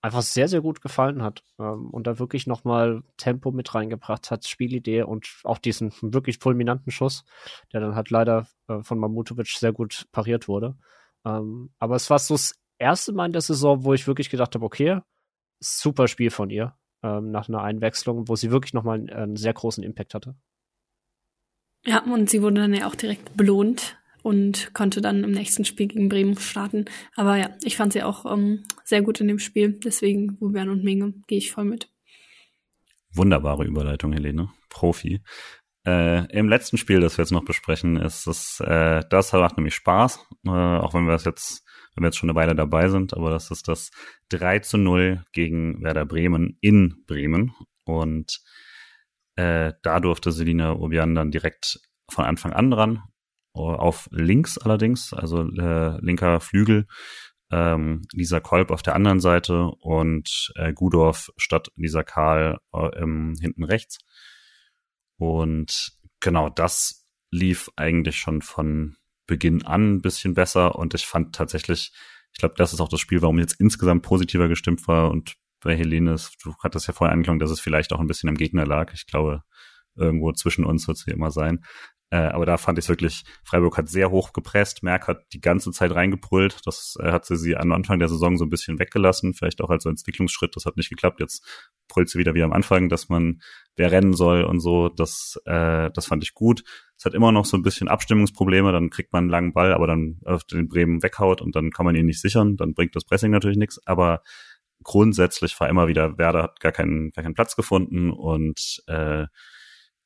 einfach 0.00 0.22
sehr, 0.22 0.48
sehr 0.48 0.60
gut 0.60 0.80
gefallen 0.80 1.22
hat 1.22 1.42
ähm, 1.58 1.90
und 1.90 2.06
da 2.06 2.18
wirklich 2.18 2.46
nochmal 2.46 3.02
Tempo 3.16 3.50
mit 3.50 3.74
reingebracht 3.74 4.30
hat, 4.30 4.46
Spielidee 4.46 5.02
und 5.02 5.28
auch 5.44 5.58
diesen 5.58 5.92
wirklich 6.00 6.38
fulminanten 6.38 6.92
Schuss, 6.92 7.24
der 7.72 7.80
dann 7.80 7.94
halt 7.94 8.10
leider 8.10 8.46
äh, 8.68 8.82
von 8.82 8.98
Mamutovic 8.98 9.48
sehr 9.48 9.72
gut 9.72 10.06
pariert 10.12 10.48
wurde. 10.48 10.76
Ähm, 11.24 11.70
aber 11.78 11.96
es 11.96 12.10
war 12.10 12.18
so 12.18 12.34
das 12.34 12.54
erste 12.78 13.12
Mal 13.12 13.26
in 13.26 13.32
der 13.32 13.42
Saison, 13.42 13.84
wo 13.84 13.92
ich 13.92 14.06
wirklich 14.06 14.30
gedacht 14.30 14.54
habe, 14.54 14.64
okay, 14.64 15.00
super 15.60 16.06
Spiel 16.06 16.30
von 16.30 16.50
ihr 16.50 16.76
ähm, 17.02 17.30
nach 17.30 17.48
einer 17.48 17.62
Einwechslung, 17.62 18.28
wo 18.28 18.36
sie 18.36 18.50
wirklich 18.50 18.74
nochmal 18.74 18.98
einen, 18.98 19.10
einen 19.10 19.36
sehr 19.36 19.52
großen 19.52 19.82
Impact 19.82 20.14
hatte. 20.14 20.36
Ja, 21.84 22.02
und 22.02 22.28
sie 22.28 22.42
wurde 22.42 22.60
dann 22.60 22.74
ja 22.74 22.86
auch 22.86 22.94
direkt 22.94 23.36
belohnt 23.36 23.97
und 24.22 24.72
konnte 24.74 25.00
dann 25.00 25.24
im 25.24 25.30
nächsten 25.30 25.64
Spiel 25.64 25.88
gegen 25.88 26.08
Bremen 26.08 26.36
starten. 26.38 26.86
Aber 27.16 27.36
ja, 27.36 27.50
ich 27.62 27.76
fand 27.76 27.92
sie 27.92 28.02
auch 28.02 28.30
ähm, 28.30 28.64
sehr 28.84 29.02
gut 29.02 29.20
in 29.20 29.28
dem 29.28 29.38
Spiel. 29.38 29.78
Deswegen 29.84 30.40
Wubian 30.40 30.68
und 30.68 30.84
Menge 30.84 31.14
gehe 31.26 31.38
ich 31.38 31.52
voll 31.52 31.64
mit. 31.64 31.90
Wunderbare 33.12 33.64
Überleitung, 33.64 34.12
Helene. 34.12 34.50
Profi. 34.68 35.22
Äh, 35.86 36.30
Im 36.36 36.48
letzten 36.48 36.76
Spiel, 36.76 37.00
das 37.00 37.16
wir 37.16 37.22
jetzt 37.22 37.32
noch 37.32 37.44
besprechen, 37.44 37.96
ist 37.96 38.26
es, 38.26 38.60
äh, 38.60 39.02
das 39.08 39.32
macht 39.32 39.56
nämlich 39.56 39.74
Spaß, 39.74 40.26
äh, 40.46 40.50
auch 40.50 40.92
wenn 40.92 41.06
wir 41.06 41.14
es 41.14 41.24
jetzt, 41.24 41.64
wenn 41.94 42.04
wir 42.04 42.08
jetzt 42.08 42.18
schon 42.18 42.28
eine 42.28 42.38
Weile 42.38 42.54
dabei 42.54 42.88
sind, 42.88 43.14
aber 43.14 43.30
das 43.30 43.50
ist 43.50 43.68
das 43.68 43.90
3 44.28 44.58
zu 44.58 44.76
0 44.76 45.24
gegen 45.32 45.82
Werder 45.82 46.04
Bremen 46.04 46.58
in 46.60 47.04
Bremen. 47.06 47.54
Und 47.84 48.40
äh, 49.36 49.72
da 49.82 50.00
durfte 50.00 50.30
Selina 50.30 50.72
Obian 50.72 51.14
dann 51.14 51.30
direkt 51.30 51.80
von 52.10 52.24
Anfang 52.24 52.52
an 52.52 52.70
dran 52.70 53.02
auf 53.58 54.08
links 54.10 54.58
allerdings, 54.58 55.12
also 55.12 55.42
äh, 55.42 55.98
linker 56.00 56.40
Flügel, 56.40 56.86
ähm, 57.50 58.02
Lisa 58.12 58.40
Kolb 58.40 58.70
auf 58.70 58.82
der 58.82 58.94
anderen 58.94 59.20
Seite 59.20 59.70
und 59.80 60.52
äh, 60.56 60.72
Gudorf 60.72 61.30
statt 61.36 61.68
Lisa 61.76 62.02
Karl 62.02 62.58
äh, 62.72 62.86
ähm, 62.98 63.34
hinten 63.40 63.64
rechts. 63.64 63.98
Und 65.16 65.92
genau 66.20 66.48
das 66.48 67.06
lief 67.30 67.70
eigentlich 67.76 68.16
schon 68.16 68.42
von 68.42 68.96
Beginn 69.26 69.64
an 69.64 69.94
ein 69.96 70.00
bisschen 70.00 70.34
besser 70.34 70.76
und 70.76 70.94
ich 70.94 71.06
fand 71.06 71.34
tatsächlich, 71.34 71.92
ich 72.32 72.38
glaube, 72.38 72.54
das 72.56 72.72
ist 72.72 72.80
auch 72.80 72.88
das 72.88 73.00
Spiel, 73.00 73.22
warum 73.22 73.38
ich 73.38 73.42
jetzt 73.42 73.60
insgesamt 73.60 74.02
positiver 74.02 74.48
gestimmt 74.48 74.86
war 74.88 75.10
und 75.10 75.34
bei 75.60 75.76
Helene, 75.76 76.16
du 76.42 76.54
hattest 76.62 76.86
ja 76.86 76.94
vorher 76.94 77.12
angeklungen, 77.12 77.40
dass 77.40 77.50
es 77.50 77.60
vielleicht 77.60 77.92
auch 77.92 78.00
ein 78.00 78.06
bisschen 78.06 78.28
am 78.28 78.36
Gegner 78.36 78.64
lag. 78.64 78.92
Ich 78.94 79.06
glaube, 79.06 79.42
irgendwo 79.96 80.32
zwischen 80.32 80.64
uns 80.64 80.86
wird 80.86 80.98
es 80.98 81.04
hier 81.04 81.14
immer 81.14 81.30
sein. 81.30 81.64
Äh, 82.10 82.16
aber 82.16 82.46
da 82.46 82.56
fand 82.56 82.78
ich 82.78 82.88
wirklich, 82.88 83.24
Freiburg 83.44 83.76
hat 83.76 83.88
sehr 83.88 84.10
hoch 84.10 84.32
gepresst, 84.32 84.82
Merck 84.82 85.08
hat 85.08 85.26
die 85.34 85.40
ganze 85.40 85.72
Zeit 85.72 85.94
reingebrüllt. 85.94 86.60
Das 86.64 86.96
äh, 87.00 87.12
hat 87.12 87.26
sie 87.26 87.36
sie 87.36 87.56
am 87.56 87.70
Anfang 87.72 87.98
der 87.98 88.08
Saison 88.08 88.38
so 88.38 88.44
ein 88.44 88.50
bisschen 88.50 88.78
weggelassen, 88.78 89.34
vielleicht 89.34 89.60
auch 89.60 89.68
als 89.68 89.84
Entwicklungsschritt. 89.84 90.56
Das 90.56 90.64
hat 90.64 90.78
nicht 90.78 90.88
geklappt. 90.88 91.20
Jetzt 91.20 91.44
brüllt 91.86 92.08
sie 92.08 92.18
wieder 92.18 92.34
wie 92.34 92.42
am 92.42 92.52
Anfang, 92.52 92.88
dass 92.88 93.10
man 93.10 93.40
wer 93.76 93.92
rennen 93.92 94.14
soll 94.14 94.44
und 94.44 94.60
so. 94.60 94.88
Das, 94.88 95.38
äh, 95.44 95.90
das 95.92 96.06
fand 96.06 96.22
ich 96.22 96.32
gut. 96.32 96.64
Es 96.96 97.04
hat 97.04 97.12
immer 97.12 97.30
noch 97.30 97.44
so 97.44 97.58
ein 97.58 97.62
bisschen 97.62 97.88
Abstimmungsprobleme. 97.88 98.72
Dann 98.72 98.88
kriegt 98.88 99.12
man 99.12 99.24
einen 99.24 99.30
langen 99.30 99.52
Ball, 99.52 99.74
aber 99.74 99.86
dann 99.86 100.20
auf 100.24 100.44
den 100.44 100.68
Bremen 100.68 101.02
weghaut 101.02 101.42
und 101.42 101.54
dann 101.56 101.70
kann 101.70 101.84
man 101.84 101.94
ihn 101.94 102.06
nicht 102.06 102.22
sichern. 102.22 102.56
Dann 102.56 102.72
bringt 102.72 102.96
das 102.96 103.04
Pressing 103.04 103.30
natürlich 103.30 103.58
nichts. 103.58 103.80
Aber 103.86 104.22
grundsätzlich 104.82 105.58
war 105.60 105.68
immer 105.68 105.88
wieder, 105.88 106.16
Werder 106.16 106.44
hat 106.44 106.60
gar 106.60 106.72
keinen, 106.72 107.10
gar 107.10 107.22
keinen 107.22 107.34
Platz 107.34 107.54
gefunden 107.54 108.10
und 108.10 108.82
äh, 108.86 109.26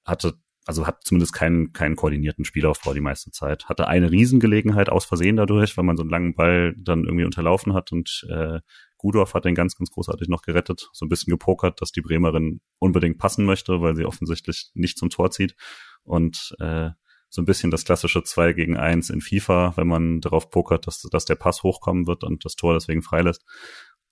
hatte 0.04 0.34
also 0.64 0.86
hat 0.86 1.04
zumindest 1.04 1.32
keinen, 1.32 1.72
keinen 1.72 1.96
koordinierten 1.96 2.44
Spielaufbau 2.44 2.94
die 2.94 3.00
meiste 3.00 3.30
Zeit. 3.32 3.68
Hatte 3.68 3.88
eine 3.88 4.10
Riesengelegenheit 4.10 4.88
aus 4.88 5.04
Versehen 5.04 5.36
dadurch, 5.36 5.76
weil 5.76 5.84
man 5.84 5.96
so 5.96 6.02
einen 6.02 6.10
langen 6.10 6.34
Ball 6.34 6.74
dann 6.78 7.04
irgendwie 7.04 7.24
unterlaufen 7.24 7.74
hat 7.74 7.92
und 7.92 8.26
äh, 8.30 8.60
Gudorf 8.96 9.34
hat 9.34 9.44
den 9.44 9.56
ganz, 9.56 9.76
ganz 9.76 9.90
großartig 9.90 10.28
noch 10.28 10.42
gerettet, 10.42 10.88
so 10.92 11.04
ein 11.04 11.08
bisschen 11.08 11.32
gepokert, 11.32 11.80
dass 11.80 11.90
die 11.90 12.02
Bremerin 12.02 12.60
unbedingt 12.78 13.18
passen 13.18 13.44
möchte, 13.44 13.80
weil 13.80 13.96
sie 13.96 14.04
offensichtlich 14.04 14.70
nicht 14.74 14.96
zum 14.96 15.10
Tor 15.10 15.32
zieht 15.32 15.56
und 16.04 16.54
äh, 16.60 16.90
so 17.28 17.40
ein 17.40 17.46
bisschen 17.46 17.70
das 17.70 17.84
klassische 17.84 18.22
2 18.22 18.52
gegen 18.52 18.76
1 18.76 19.10
in 19.10 19.22
FIFA, 19.22 19.72
wenn 19.76 19.88
man 19.88 20.20
darauf 20.20 20.50
pokert, 20.50 20.86
dass, 20.86 21.00
dass 21.00 21.24
der 21.24 21.34
Pass 21.34 21.62
hochkommen 21.62 22.06
wird 22.06 22.24
und 22.24 22.44
das 22.44 22.56
Tor 22.56 22.74
deswegen 22.74 23.02
freilässt. 23.02 23.44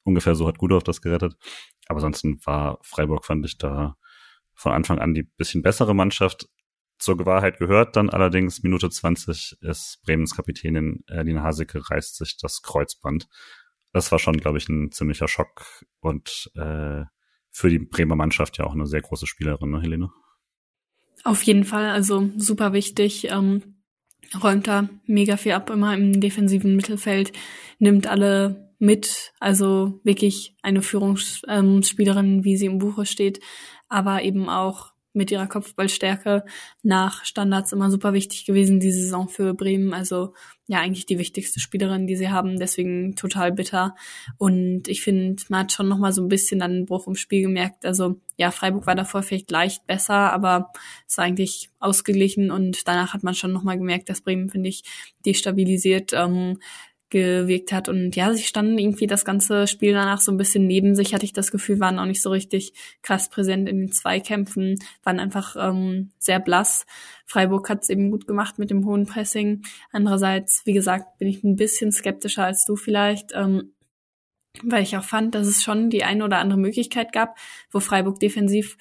Ungefähr 0.04 0.34
so 0.34 0.48
hat 0.48 0.56
Gudorf 0.56 0.84
das 0.84 1.02
gerettet. 1.02 1.36
Aber 1.86 1.98
ansonsten 1.98 2.40
war 2.46 2.78
Freiburg, 2.82 3.26
fand 3.26 3.44
ich, 3.44 3.58
da 3.58 3.96
von 4.60 4.72
Anfang 4.72 4.98
an 4.98 5.14
die 5.14 5.22
bisschen 5.22 5.62
bessere 5.62 5.94
Mannschaft. 5.94 6.46
Zur 6.98 7.24
Wahrheit 7.24 7.58
gehört 7.58 7.96
dann 7.96 8.10
allerdings, 8.10 8.62
Minute 8.62 8.90
20 8.90 9.56
ist 9.62 10.02
Bremens 10.04 10.36
Kapitänin 10.36 11.02
Erlina 11.06 11.42
Haseke 11.42 11.80
reißt 11.90 12.16
sich 12.16 12.36
das 12.36 12.60
Kreuzband. 12.60 13.26
Das 13.94 14.12
war 14.12 14.18
schon, 14.18 14.36
glaube 14.36 14.58
ich, 14.58 14.68
ein 14.68 14.92
ziemlicher 14.92 15.28
Schock 15.28 15.86
und 16.00 16.50
äh, 16.56 17.04
für 17.50 17.70
die 17.70 17.78
Bremer 17.78 18.16
Mannschaft 18.16 18.58
ja 18.58 18.66
auch 18.66 18.74
eine 18.74 18.86
sehr 18.86 19.00
große 19.00 19.26
Spielerin, 19.26 19.70
ne, 19.70 19.80
Helene? 19.80 20.10
Auf 21.24 21.42
jeden 21.42 21.64
Fall, 21.64 21.88
also 21.88 22.30
super 22.36 22.74
wichtig. 22.74 23.28
Ähm, 23.30 23.82
räumt 24.42 24.68
da 24.68 24.90
mega 25.06 25.38
viel 25.38 25.52
ab, 25.52 25.70
immer 25.70 25.94
im 25.94 26.20
defensiven 26.20 26.76
Mittelfeld, 26.76 27.32
nimmt 27.78 28.06
alle 28.06 28.69
mit, 28.80 29.32
also 29.38 30.00
wirklich 30.02 30.56
eine 30.62 30.82
Führungsspielerin, 30.82 32.44
wie 32.44 32.56
sie 32.56 32.66
im 32.66 32.78
Buche 32.78 33.06
steht, 33.06 33.38
aber 33.88 34.22
eben 34.22 34.48
auch 34.48 34.92
mit 35.12 35.30
ihrer 35.30 35.48
Kopfballstärke 35.48 36.44
nach 36.82 37.24
Standards 37.24 37.72
immer 37.72 37.90
super 37.90 38.12
wichtig 38.12 38.46
gewesen, 38.46 38.78
die 38.78 38.92
Saison 38.92 39.28
für 39.28 39.54
Bremen. 39.54 39.92
Also 39.92 40.34
ja, 40.68 40.78
eigentlich 40.78 41.04
die 41.04 41.18
wichtigste 41.18 41.58
Spielerin, 41.58 42.06
die 42.06 42.14
sie 42.14 42.28
haben, 42.30 42.58
deswegen 42.60 43.16
total 43.16 43.50
bitter. 43.50 43.96
Und 44.38 44.86
ich 44.86 45.02
finde, 45.02 45.42
man 45.48 45.64
hat 45.64 45.72
schon 45.72 45.88
nochmal 45.88 46.12
so 46.12 46.22
ein 46.22 46.28
bisschen 46.28 46.60
dann 46.60 46.70
einen 46.70 46.86
Bruch 46.86 47.08
im 47.08 47.16
Spiel 47.16 47.42
gemerkt. 47.42 47.84
Also 47.84 48.20
ja, 48.36 48.52
Freiburg 48.52 48.86
war 48.86 48.94
davor 48.94 49.24
vielleicht 49.24 49.50
leicht 49.50 49.84
besser, 49.88 50.32
aber 50.32 50.72
es 51.08 51.18
war 51.18 51.24
eigentlich 51.24 51.70
ausgeglichen 51.80 52.52
und 52.52 52.86
danach 52.86 53.12
hat 53.12 53.24
man 53.24 53.34
schon 53.34 53.52
nochmal 53.52 53.78
gemerkt, 53.78 54.08
dass 54.08 54.20
Bremen, 54.20 54.48
finde 54.48 54.68
ich, 54.68 54.84
destabilisiert. 55.26 56.12
Ähm, 56.12 56.60
gewirkt 57.10 57.72
hat. 57.72 57.88
Und 57.88 58.16
ja, 58.16 58.32
sie 58.32 58.42
standen 58.42 58.78
irgendwie 58.78 59.06
das 59.06 59.24
ganze 59.24 59.66
Spiel 59.66 59.92
danach 59.92 60.20
so 60.20 60.32
ein 60.32 60.36
bisschen 60.36 60.66
neben 60.66 60.94
sich, 60.94 61.12
hatte 61.12 61.24
ich 61.24 61.32
das 61.32 61.50
Gefühl, 61.50 61.80
waren 61.80 61.98
auch 61.98 62.06
nicht 62.06 62.22
so 62.22 62.30
richtig 62.30 62.72
krass 63.02 63.28
präsent 63.28 63.68
in 63.68 63.78
den 63.78 63.92
Zweikämpfen, 63.92 64.78
waren 65.02 65.20
einfach 65.20 65.56
ähm, 65.58 66.10
sehr 66.18 66.40
blass. 66.40 66.86
Freiburg 67.26 67.68
hat 67.68 67.82
es 67.82 67.90
eben 67.90 68.10
gut 68.10 68.26
gemacht 68.26 68.58
mit 68.58 68.70
dem 68.70 68.86
hohen 68.86 69.06
Pressing. 69.06 69.62
Andererseits, 69.92 70.62
wie 70.64 70.72
gesagt, 70.72 71.18
bin 71.18 71.28
ich 71.28 71.44
ein 71.44 71.56
bisschen 71.56 71.92
skeptischer 71.92 72.44
als 72.44 72.64
du 72.64 72.76
vielleicht. 72.76 73.32
Ähm, 73.34 73.72
weil 74.62 74.82
ich 74.82 74.96
auch 74.96 75.04
fand, 75.04 75.34
dass 75.34 75.46
es 75.46 75.62
schon 75.62 75.90
die 75.90 76.04
eine 76.04 76.24
oder 76.24 76.38
andere 76.38 76.58
Möglichkeit 76.58 77.12
gab, 77.12 77.36
wo 77.70 77.80
Freiburg 77.80 78.18
defensiv, 78.18 78.76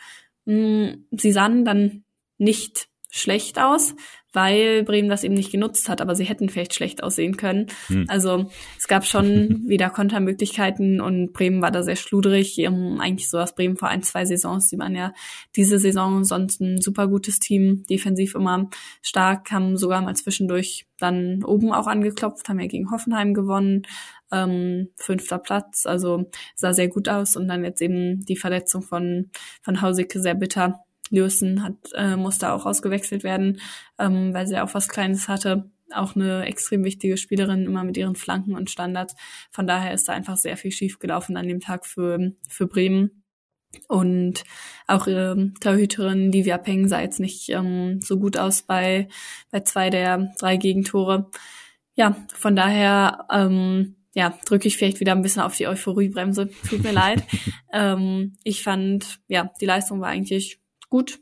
mh, 0.46 0.54
hm, 0.54 1.06
sie 1.12 1.32
sahen 1.32 1.64
dann 1.64 2.04
nicht 2.38 2.89
schlecht 3.10 3.60
aus, 3.60 3.96
weil 4.32 4.84
Bremen 4.84 5.10
das 5.10 5.24
eben 5.24 5.34
nicht 5.34 5.52
genutzt 5.52 5.90
hat, 5.90 6.02
aber 6.02 6.14
sie 6.14 6.24
hätten 6.24 6.50
vielleicht 6.50 6.76
schlecht 6.76 7.02
aussehen 7.02 7.36
können. 7.36 7.68
Hm. 7.88 8.06
Also 8.08 8.50
es 8.78 8.88
gab 8.88 9.06
schon 9.06 9.64
wieder 9.68 9.90
Kontermöglichkeiten 9.90 11.02
und 11.02 11.34
Bremen 11.34 11.62
war 11.62 11.72
da 11.72 11.82
sehr 11.82 11.96
schludrig. 11.96 12.60
Eigentlich 12.68 13.30
so 13.30 13.40
aus 13.40 13.56
Bremen 13.56 13.78
vor 13.78 13.90
ein, 13.90 14.04
zwei 14.04 14.26
Saisons. 14.26 14.68
Die 14.68 14.78
waren 14.78 14.96
ja 14.96 15.14
diese 15.56 15.80
Saison 15.80 16.24
sonst 16.24 16.62
ein 16.62 16.80
super 16.80 17.08
gutes 17.08 17.40
Team, 17.40 17.84
defensiv 17.90 18.36
immer 18.36 18.70
stark, 19.02 19.52
haben 19.52 19.78
sogar 19.78 20.02
mal 20.02 20.16
zwischendurch 20.16 20.86
dann 21.00 21.44
oben 21.44 21.74
auch 21.74 21.88
angeklopft, 21.88 22.50
haben 22.50 22.60
ja 22.60 22.68
gegen 22.68 22.92
Hoffenheim 22.92 23.34
gewonnen. 23.34 23.84
Ähm, 24.32 24.90
fünfter 24.96 25.40
Platz, 25.40 25.88
also 25.88 26.30
sah 26.54 26.72
sehr 26.72 26.88
gut 26.88 27.10
aus 27.10 27.36
und 27.36 27.48
dann 27.48 27.64
jetzt 27.64 27.82
eben 27.82 28.24
die 28.26 28.38
Verletzung 28.38 28.84
von, 28.84 29.32
von 29.64 29.82
Hausicke 29.82 30.22
sehr 30.22 30.36
bitter 30.36 30.84
Lewison 31.10 31.64
hat, 31.64 31.76
äh, 31.96 32.16
musste 32.16 32.52
auch 32.52 32.66
ausgewechselt 32.66 33.24
werden, 33.24 33.60
ähm, 33.98 34.34
weil 34.34 34.48
sie 34.48 34.60
auch 34.60 34.74
was 34.74 34.88
Kleines 34.88 35.28
hatte. 35.28 35.72
Auch 35.92 36.16
eine 36.16 36.46
extrem 36.46 36.84
wichtige 36.84 37.18
Spielerin, 37.18 37.66
immer 37.66 37.84
mit 37.84 37.98
ihren 37.98 38.16
Flanken 38.16 38.56
und 38.56 38.70
Standards. 38.70 39.16
Von 39.52 39.66
daher 39.66 39.94
ist 39.94 40.08
da 40.08 40.14
einfach 40.14 40.38
sehr 40.38 40.56
viel 40.56 40.72
schief 40.72 41.00
gelaufen 41.00 41.36
an 41.36 41.48
dem 41.48 41.60
Tag 41.60 41.86
für, 41.86 42.34
für 42.48 42.68
Bremen. 42.68 43.24
Und 43.88 44.44
auch 44.88 45.08
ihre 45.08 45.52
Torhüterin 45.60 46.32
Livia 46.32 46.58
Peng 46.58 46.88
sah 46.88 47.02
jetzt 47.02 47.20
nicht 47.20 47.50
ähm, 47.50 48.02
so 48.02 48.20
gut 48.20 48.38
aus 48.38 48.64
bei, 48.64 49.08
bei 49.52 49.60
zwei 49.62 49.90
der 49.90 50.32
drei 50.40 50.58
Gegentore. 50.58 51.30
Ja, 51.96 52.16
von 52.34 52.56
daher 52.56 53.28
ähm, 53.32 53.96
ja, 54.14 54.38
drücke 54.46 54.68
ich 54.68 54.78
vielleicht 54.78 55.00
wieder 55.00 55.12
ein 55.12 55.22
bisschen 55.22 55.42
auf 55.42 55.56
die 55.56 55.68
Euphoriebremse. 55.68 56.50
Tut 56.70 56.84
mir 56.84 56.94
leid. 56.94 57.24
Ähm, 57.72 58.34
ich 58.44 58.64
fand, 58.64 59.20
ja, 59.28 59.52
die 59.62 59.68
Leistung 59.68 60.02
war 60.02 60.10
eigentlich 60.10 60.59
gut, 60.90 61.20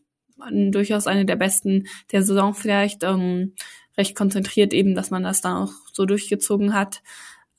durchaus 0.72 1.08
eine 1.08 1.26
der 1.26 1.36
besten 1.36 1.88
der 2.12 2.24
Saison 2.24 2.54
vielleicht, 2.54 3.04
ähm, 3.04 3.54
recht 3.98 4.16
konzentriert 4.16 4.74
eben, 4.74 4.96
dass 4.96 5.10
man 5.10 5.24
das 5.24 5.42
dann 5.42 5.64
auch 5.64 5.74
so 5.92 6.06
durchgezogen 6.06 6.74
hat. 6.74 7.02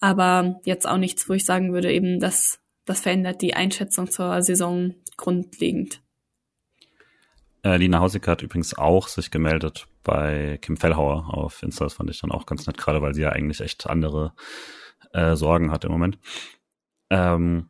Aber 0.01 0.61
jetzt 0.65 0.87
auch 0.87 0.97
nichts, 0.97 1.29
wo 1.29 1.33
ich 1.33 1.45
sagen 1.45 1.73
würde, 1.73 1.93
eben, 1.93 2.21
dass 2.21 2.61
das 2.85 3.01
verändert 3.01 3.43
die 3.43 3.55
Einschätzung 3.55 4.11
zur 4.11 4.41
Saison 4.43 4.95
grundlegend. 5.17 6.01
Äh, 7.65 7.77
Lina 7.77 7.99
Hausig 7.99 8.27
hat 8.29 8.43
übrigens 8.43 8.79
auch 8.79 9.09
sich 9.09 9.31
gemeldet 9.31 9.89
bei 10.05 10.59
Kim 10.63 10.77
Fellhauer 10.77 11.35
auf 11.35 11.63
Insta. 11.63 11.85
Das 11.85 11.95
fand 11.95 12.09
ich 12.11 12.21
dann 12.21 12.31
auch 12.31 12.47
ganz 12.47 12.67
nett, 12.67 12.79
gerade 12.79 13.03
weil 13.03 13.15
sie 13.15 13.23
ja 13.23 13.31
eigentlich 13.31 13.61
echt 13.61 13.89
andere 13.89 14.33
äh, 15.13 15.35
Sorgen 15.35 15.73
hat 15.73 15.85
im 15.85 15.91
Moment. 15.91 16.19
Ähm, 17.11 17.69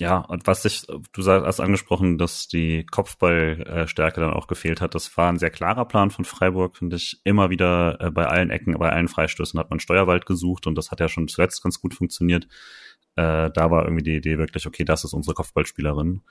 ja, 0.00 0.18
und 0.18 0.46
was 0.46 0.64
ich, 0.64 0.86
du 0.86 1.26
hast 1.26 1.58
angesprochen, 1.58 2.18
dass 2.18 2.46
die 2.46 2.86
Kopfballstärke 2.86 4.20
dann 4.20 4.32
auch 4.32 4.46
gefehlt 4.46 4.80
hat. 4.80 4.94
Das 4.94 5.16
war 5.16 5.28
ein 5.28 5.40
sehr 5.40 5.50
klarer 5.50 5.86
Plan 5.86 6.10
von 6.12 6.24
Freiburg, 6.24 6.76
finde 6.76 6.96
ich. 6.96 7.20
Immer 7.24 7.50
wieder 7.50 8.00
äh, 8.00 8.10
bei 8.12 8.26
allen 8.26 8.50
Ecken, 8.50 8.78
bei 8.78 8.92
allen 8.92 9.08
Freistößen 9.08 9.58
hat 9.58 9.70
man 9.70 9.80
Steuerwald 9.80 10.24
gesucht 10.24 10.68
und 10.68 10.76
das 10.76 10.92
hat 10.92 11.00
ja 11.00 11.08
schon 11.08 11.26
zuletzt 11.26 11.64
ganz 11.64 11.80
gut 11.80 11.94
funktioniert. 11.94 12.44
Äh, 13.16 13.50
da 13.50 13.70
war 13.72 13.84
irgendwie 13.84 14.04
die 14.04 14.16
Idee 14.16 14.38
wirklich, 14.38 14.68
okay, 14.68 14.84
das 14.84 15.02
ist 15.02 15.14
unsere 15.14 15.34
Kopfballspielerin. 15.34 16.22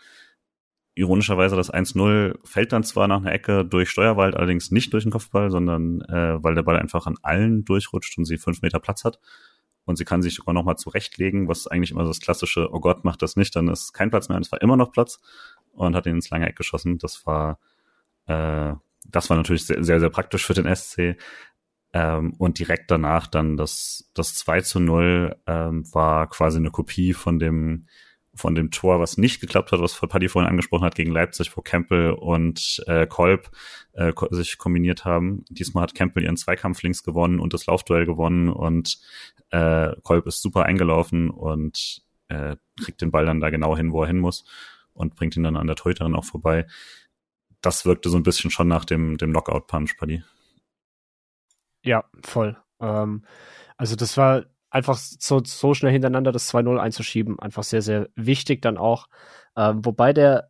Ironischerweise 0.95 1.57
das 1.57 1.71
1-0 1.71 2.39
fällt 2.45 2.71
dann 2.71 2.83
zwar 2.85 3.09
nach 3.09 3.17
einer 3.17 3.33
Ecke 3.33 3.65
durch 3.65 3.89
Steuerwald, 3.89 4.35
allerdings 4.35 4.71
nicht 4.71 4.93
durch 4.93 5.03
den 5.03 5.11
Kopfball, 5.11 5.51
sondern 5.51 6.01
äh, 6.03 6.41
weil 6.41 6.55
der 6.55 6.63
Ball 6.63 6.79
einfach 6.79 7.05
an 7.05 7.17
allen 7.21 7.65
durchrutscht 7.65 8.17
und 8.17 8.25
sie 8.25 8.37
fünf 8.37 8.61
Meter 8.61 8.79
Platz 8.79 9.03
hat 9.03 9.19
und 9.87 9.95
sie 9.95 10.05
kann 10.05 10.21
sich 10.21 10.35
sogar 10.35 10.53
nochmal 10.53 10.77
zurechtlegen, 10.77 11.47
was 11.47 11.65
eigentlich 11.65 11.91
immer 11.91 12.03
das 12.03 12.19
klassische, 12.19 12.69
oh 12.73 12.81
Gott, 12.81 13.05
macht 13.05 13.21
das 13.21 13.37
nicht, 13.37 13.55
dann 13.55 13.69
ist 13.69 13.93
kein 13.93 14.09
Platz 14.09 14.27
mehr 14.27 14.35
und 14.35 14.45
es 14.45 14.51
war 14.51 14.61
immer 14.61 14.75
noch 14.75 14.91
Platz 14.91 15.19
und 15.71 15.95
hat 15.95 16.05
ihn 16.05 16.15
ins 16.15 16.29
lange 16.29 16.47
Eck 16.47 16.57
geschossen. 16.57 16.97
Das 16.97 17.25
war, 17.25 17.59
äh, 18.25 18.73
das 19.05 19.29
war 19.29 19.37
natürlich 19.37 19.65
sehr, 19.65 19.83
sehr, 19.83 20.01
sehr 20.01 20.09
praktisch 20.09 20.45
für 20.45 20.53
den 20.53 20.73
SC. 20.75 21.15
Ähm, 21.93 22.33
und 22.37 22.59
direkt 22.59 22.91
danach 22.91 23.27
dann 23.27 23.55
das, 23.55 24.11
das 24.13 24.35
2 24.35 24.61
zu 24.61 24.81
0 24.81 25.37
ähm, 25.47 25.85
war 25.93 26.27
quasi 26.29 26.57
eine 26.57 26.69
Kopie 26.69 27.13
von 27.13 27.39
dem 27.39 27.87
von 28.37 28.55
dem 28.55 28.71
Tor, 28.71 28.99
was 28.99 29.17
nicht 29.17 29.41
geklappt 29.41 29.71
hat, 29.71 29.79
was 29.79 29.99
Paddy 29.99 30.29
vorhin 30.29 30.49
angesprochen 30.49 30.85
hat, 30.85 30.95
gegen 30.95 31.11
Leipzig, 31.11 31.55
wo 31.55 31.61
Campbell 31.61 32.11
und 32.11 32.83
äh, 32.87 33.07
Kolb 33.07 33.49
äh, 33.93 34.13
sich 34.31 34.57
kombiniert 34.57 35.05
haben. 35.05 35.43
Diesmal 35.49 35.83
hat 35.83 35.95
Campbell 35.95 36.23
ihren 36.23 36.37
Zweikampf 36.37 36.81
links 36.83 37.03
gewonnen 37.03 37.39
und 37.39 37.53
das 37.53 37.65
Laufduell 37.65 38.05
gewonnen 38.05 38.49
und 38.49 38.99
äh, 39.49 39.93
Kolb 40.03 40.27
ist 40.27 40.41
super 40.41 40.63
eingelaufen 40.63 41.29
und 41.29 42.01
äh, 42.29 42.55
kriegt 42.81 43.01
den 43.01 43.11
Ball 43.11 43.25
dann 43.25 43.39
da 43.39 43.49
genau 43.49 43.75
hin, 43.75 43.91
wo 43.91 44.01
er 44.01 44.07
hin 44.07 44.19
muss 44.19 44.45
und 44.93 45.15
bringt 45.15 45.35
ihn 45.35 45.43
dann 45.43 45.57
an 45.57 45.67
der 45.67 45.75
Torhüterin 45.75 46.15
auch 46.15 46.25
vorbei. 46.25 46.67
Das 47.61 47.85
wirkte 47.85 48.09
so 48.09 48.17
ein 48.17 48.23
bisschen 48.23 48.51
schon 48.51 48.67
nach 48.67 48.85
dem, 48.85 49.17
dem 49.17 49.31
Knockout-Punch, 49.31 49.97
Paddy. 49.97 50.23
Ja, 51.83 52.03
voll. 52.23 52.57
Ähm, 52.79 53.23
also 53.77 53.95
das 53.95 54.17
war 54.17 54.45
einfach 54.69 54.97
so, 54.97 55.41
so 55.43 55.73
schnell 55.73 55.91
hintereinander 55.91 56.31
das 56.31 56.53
2-0 56.53 56.77
einzuschieben, 56.77 57.39
einfach 57.39 57.63
sehr, 57.63 57.81
sehr 57.81 58.09
wichtig 58.15 58.61
dann 58.61 58.77
auch. 58.77 59.07
Ähm, 59.55 59.85
wobei 59.85 60.13
der 60.13 60.49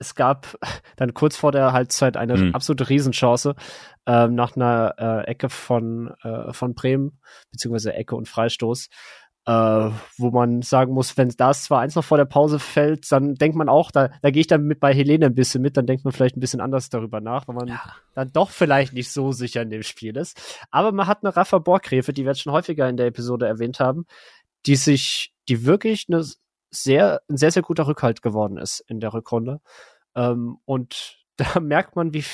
es 0.00 0.14
gab 0.14 0.58
dann 0.96 1.14
kurz 1.14 1.36
vor 1.36 1.52
der 1.52 1.72
Halbzeit 1.72 2.16
eine 2.16 2.36
mhm. 2.36 2.54
absolute 2.54 2.88
Riesenchance 2.88 3.54
ähm, 4.06 4.34
nach 4.34 4.56
einer 4.56 4.94
äh, 4.98 5.30
Ecke 5.30 5.48
von, 5.48 6.14
äh, 6.22 6.52
von 6.52 6.74
Bremen, 6.74 7.20
beziehungsweise 7.52 7.92
Ecke 7.94 8.16
und 8.16 8.28
Freistoß, 8.28 8.88
äh, 9.50 9.90
wo 10.16 10.30
man 10.30 10.62
sagen 10.62 10.94
muss, 10.94 11.16
wenn 11.16 11.30
das 11.30 11.64
zwar 11.64 11.80
eins 11.80 11.96
noch 11.96 12.04
vor 12.04 12.18
der 12.18 12.24
Pause 12.24 12.60
fällt, 12.60 13.10
dann 13.10 13.34
denkt 13.34 13.56
man 13.56 13.68
auch, 13.68 13.90
da, 13.90 14.10
da 14.22 14.30
gehe 14.30 14.42
ich 14.42 14.46
dann 14.46 14.62
mit 14.62 14.78
bei 14.78 14.94
Helene 14.94 15.26
ein 15.26 15.34
bisschen 15.34 15.60
mit, 15.60 15.76
dann 15.76 15.86
denkt 15.86 16.04
man 16.04 16.12
vielleicht 16.12 16.36
ein 16.36 16.40
bisschen 16.40 16.60
anders 16.60 16.88
darüber 16.88 17.20
nach, 17.20 17.48
weil 17.48 17.56
man 17.56 17.66
ja. 17.66 17.82
dann 18.14 18.30
doch 18.32 18.50
vielleicht 18.50 18.92
nicht 18.92 19.10
so 19.10 19.32
sicher 19.32 19.62
in 19.62 19.70
dem 19.70 19.82
Spiel 19.82 20.16
ist. 20.16 20.40
Aber 20.70 20.92
man 20.92 21.08
hat 21.08 21.24
eine 21.24 21.36
Rafa 21.36 21.58
Borgräfe, 21.58 22.12
die 22.12 22.22
wir 22.22 22.30
jetzt 22.30 22.42
schon 22.42 22.52
häufiger 22.52 22.88
in 22.88 22.96
der 22.96 23.06
Episode 23.06 23.48
erwähnt 23.48 23.80
haben, 23.80 24.06
die 24.66 24.76
sich, 24.76 25.32
die 25.48 25.66
wirklich 25.66 26.06
eine 26.08 26.24
sehr, 26.70 27.20
ein 27.28 27.36
sehr, 27.36 27.50
sehr 27.50 27.62
guter 27.62 27.88
Rückhalt 27.88 28.22
geworden 28.22 28.56
ist 28.56 28.84
in 28.86 29.00
der 29.00 29.12
Rückrunde. 29.12 29.60
Ähm, 30.14 30.58
und 30.64 31.16
da 31.36 31.58
merkt 31.58 31.96
man, 31.96 32.14
wie, 32.14 32.24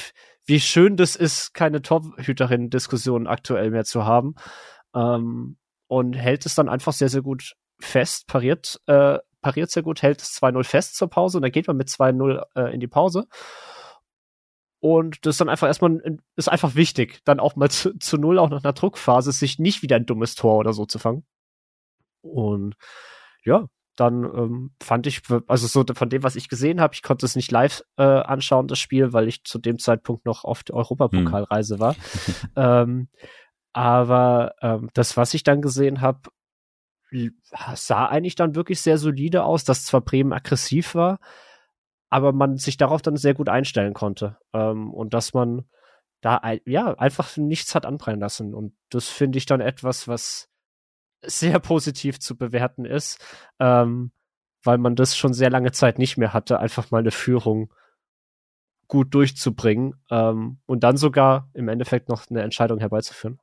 wie 0.45 0.61
schön 0.61 0.99
das 0.99 1.17
ist, 1.17 1.55
keine 1.55 1.81
Torhüterin-Diskussion 1.81 3.27
aktuell 3.27 3.71
mehr 3.71 3.87
zu 3.87 4.05
haben. 4.05 4.35
Ähm, 4.95 5.57
und 5.89 6.15
hält 6.15 6.47
es 6.47 6.55
dann 6.55 6.69
einfach 6.69 6.93
sehr, 6.93 7.09
sehr 7.09 7.23
gut 7.23 7.55
fest, 7.79 8.27
pariert, 8.27 8.81
äh, 8.87 9.19
pariert 9.43 9.71
sehr 9.71 9.83
gut, 9.83 10.03
hält 10.03 10.23
es 10.23 10.41
2-0 10.41 10.65
fest 10.65 10.97
zur 10.97 11.09
Pause 11.09 11.39
und 11.39 11.43
dann 11.43 11.53
geht 11.53 11.67
man 11.67 11.77
mit 11.77 11.89
2-0 11.89 12.43
äh, 12.55 12.75
in 12.75 12.81
die 12.81 12.89
Pause. 12.89 13.27
Und 14.81 15.25
das 15.25 15.35
ist 15.35 15.41
dann 15.41 15.49
einfach 15.49 15.67
erstmal, 15.67 16.01
ist 16.37 16.49
einfach 16.49 16.75
wichtig, 16.75 17.21
dann 17.25 17.41
auch 17.41 17.57
mal 17.57 17.71
zu, 17.71 17.99
zu 17.99 18.19
Null, 18.19 18.39
auch 18.39 18.51
nach 18.51 18.63
einer 18.63 18.73
Druckphase, 18.73 19.33
sich 19.33 19.59
nicht 19.59 19.83
wieder 19.83 19.97
ein 19.97 20.07
dummes 20.07 20.35
Tor 20.35 20.59
oder 20.59 20.73
so 20.73 20.85
zu 20.87 20.99
fangen. 20.99 21.25
Und 22.23 22.77
ja, 23.45 23.67
dann 23.97 24.25
ähm, 24.25 24.71
fand 24.83 25.07
ich, 25.07 25.23
also 25.47 25.67
so 25.67 25.85
von 25.95 26.11
dem, 26.11 26.23
was 26.23 26.37
ich 26.37 26.49
gesehen 26.49 26.81
habe, 26.81 26.95
ich 26.95 27.03
konnte 27.03 27.25
es 27.25 27.35
nicht 27.35 27.51
live 27.51 27.83
äh, 27.97 28.03
anschauen, 28.03 28.69
das 28.69 28.79
Spiel, 28.79 29.13
weil 29.13 29.27
ich 29.27 29.45
zu 29.45 29.59
dem 29.59 29.79
Zeitpunkt 29.79 30.27
noch 30.27 30.45
auf 30.45 30.63
der 30.63 30.77
Europapokalreise 30.77 31.75
hm. 31.75 31.81
war. 31.81 31.97
ähm, 32.57 33.09
aber 33.77 34.55
ähm, 34.63 34.89
das, 34.95 35.19
was 35.19 35.35
ich 35.35 35.43
dann 35.43 35.61
gesehen 35.61 36.01
habe, 36.01 36.31
sah 37.75 38.07
eigentlich 38.07 38.35
dann 38.35 38.55
wirklich 38.55 38.81
sehr 38.81 38.97
solide 38.97 39.45
aus, 39.45 39.65
dass 39.65 39.85
zwar 39.85 40.01
Bremen 40.01 40.33
aggressiv 40.33 40.95
war, 40.95 41.19
aber 42.09 42.33
man 42.33 42.57
sich 42.57 42.79
darauf 42.79 43.03
dann 43.03 43.17
sehr 43.17 43.35
gut 43.35 43.51
einstellen 43.51 43.93
konnte. 43.93 44.39
Ähm, 44.55 44.95
und 44.95 45.13
dass 45.13 45.35
man 45.35 45.67
da 46.23 46.41
ja 46.65 46.95
einfach 46.95 47.37
nichts 47.37 47.75
hat 47.75 47.85
anbrennen 47.85 48.19
lassen. 48.19 48.55
Und 48.55 48.75
das 48.89 49.11
finde 49.11 49.37
ich 49.37 49.45
dann 49.45 49.61
etwas, 49.61 50.09
was 50.09 50.49
sehr 51.21 51.59
positiv 51.59 52.19
zu 52.19 52.35
bewerten 52.35 52.87
ist, 52.87 53.23
ähm, 53.61 54.11
weil 54.63 54.79
man 54.79 54.97
das 54.97 55.19
schon 55.19 55.35
sehr 55.35 55.51
lange 55.51 55.73
Zeit 55.73 55.99
nicht 55.99 56.17
mehr 56.17 56.33
hatte, 56.33 56.61
einfach 56.61 56.91
mal 56.91 57.01
eine 57.01 57.11
Führung 57.11 57.71
gut 58.89 59.13
durchzubringen 59.15 60.03
ähm, 60.11 60.61
und 60.65 60.83
dann 60.83 60.97
sogar 60.97 61.51
im 61.53 61.69
Endeffekt 61.69 62.09
noch 62.09 62.31
eine 62.31 62.41
Entscheidung 62.41 62.79
herbeizuführen. 62.79 63.39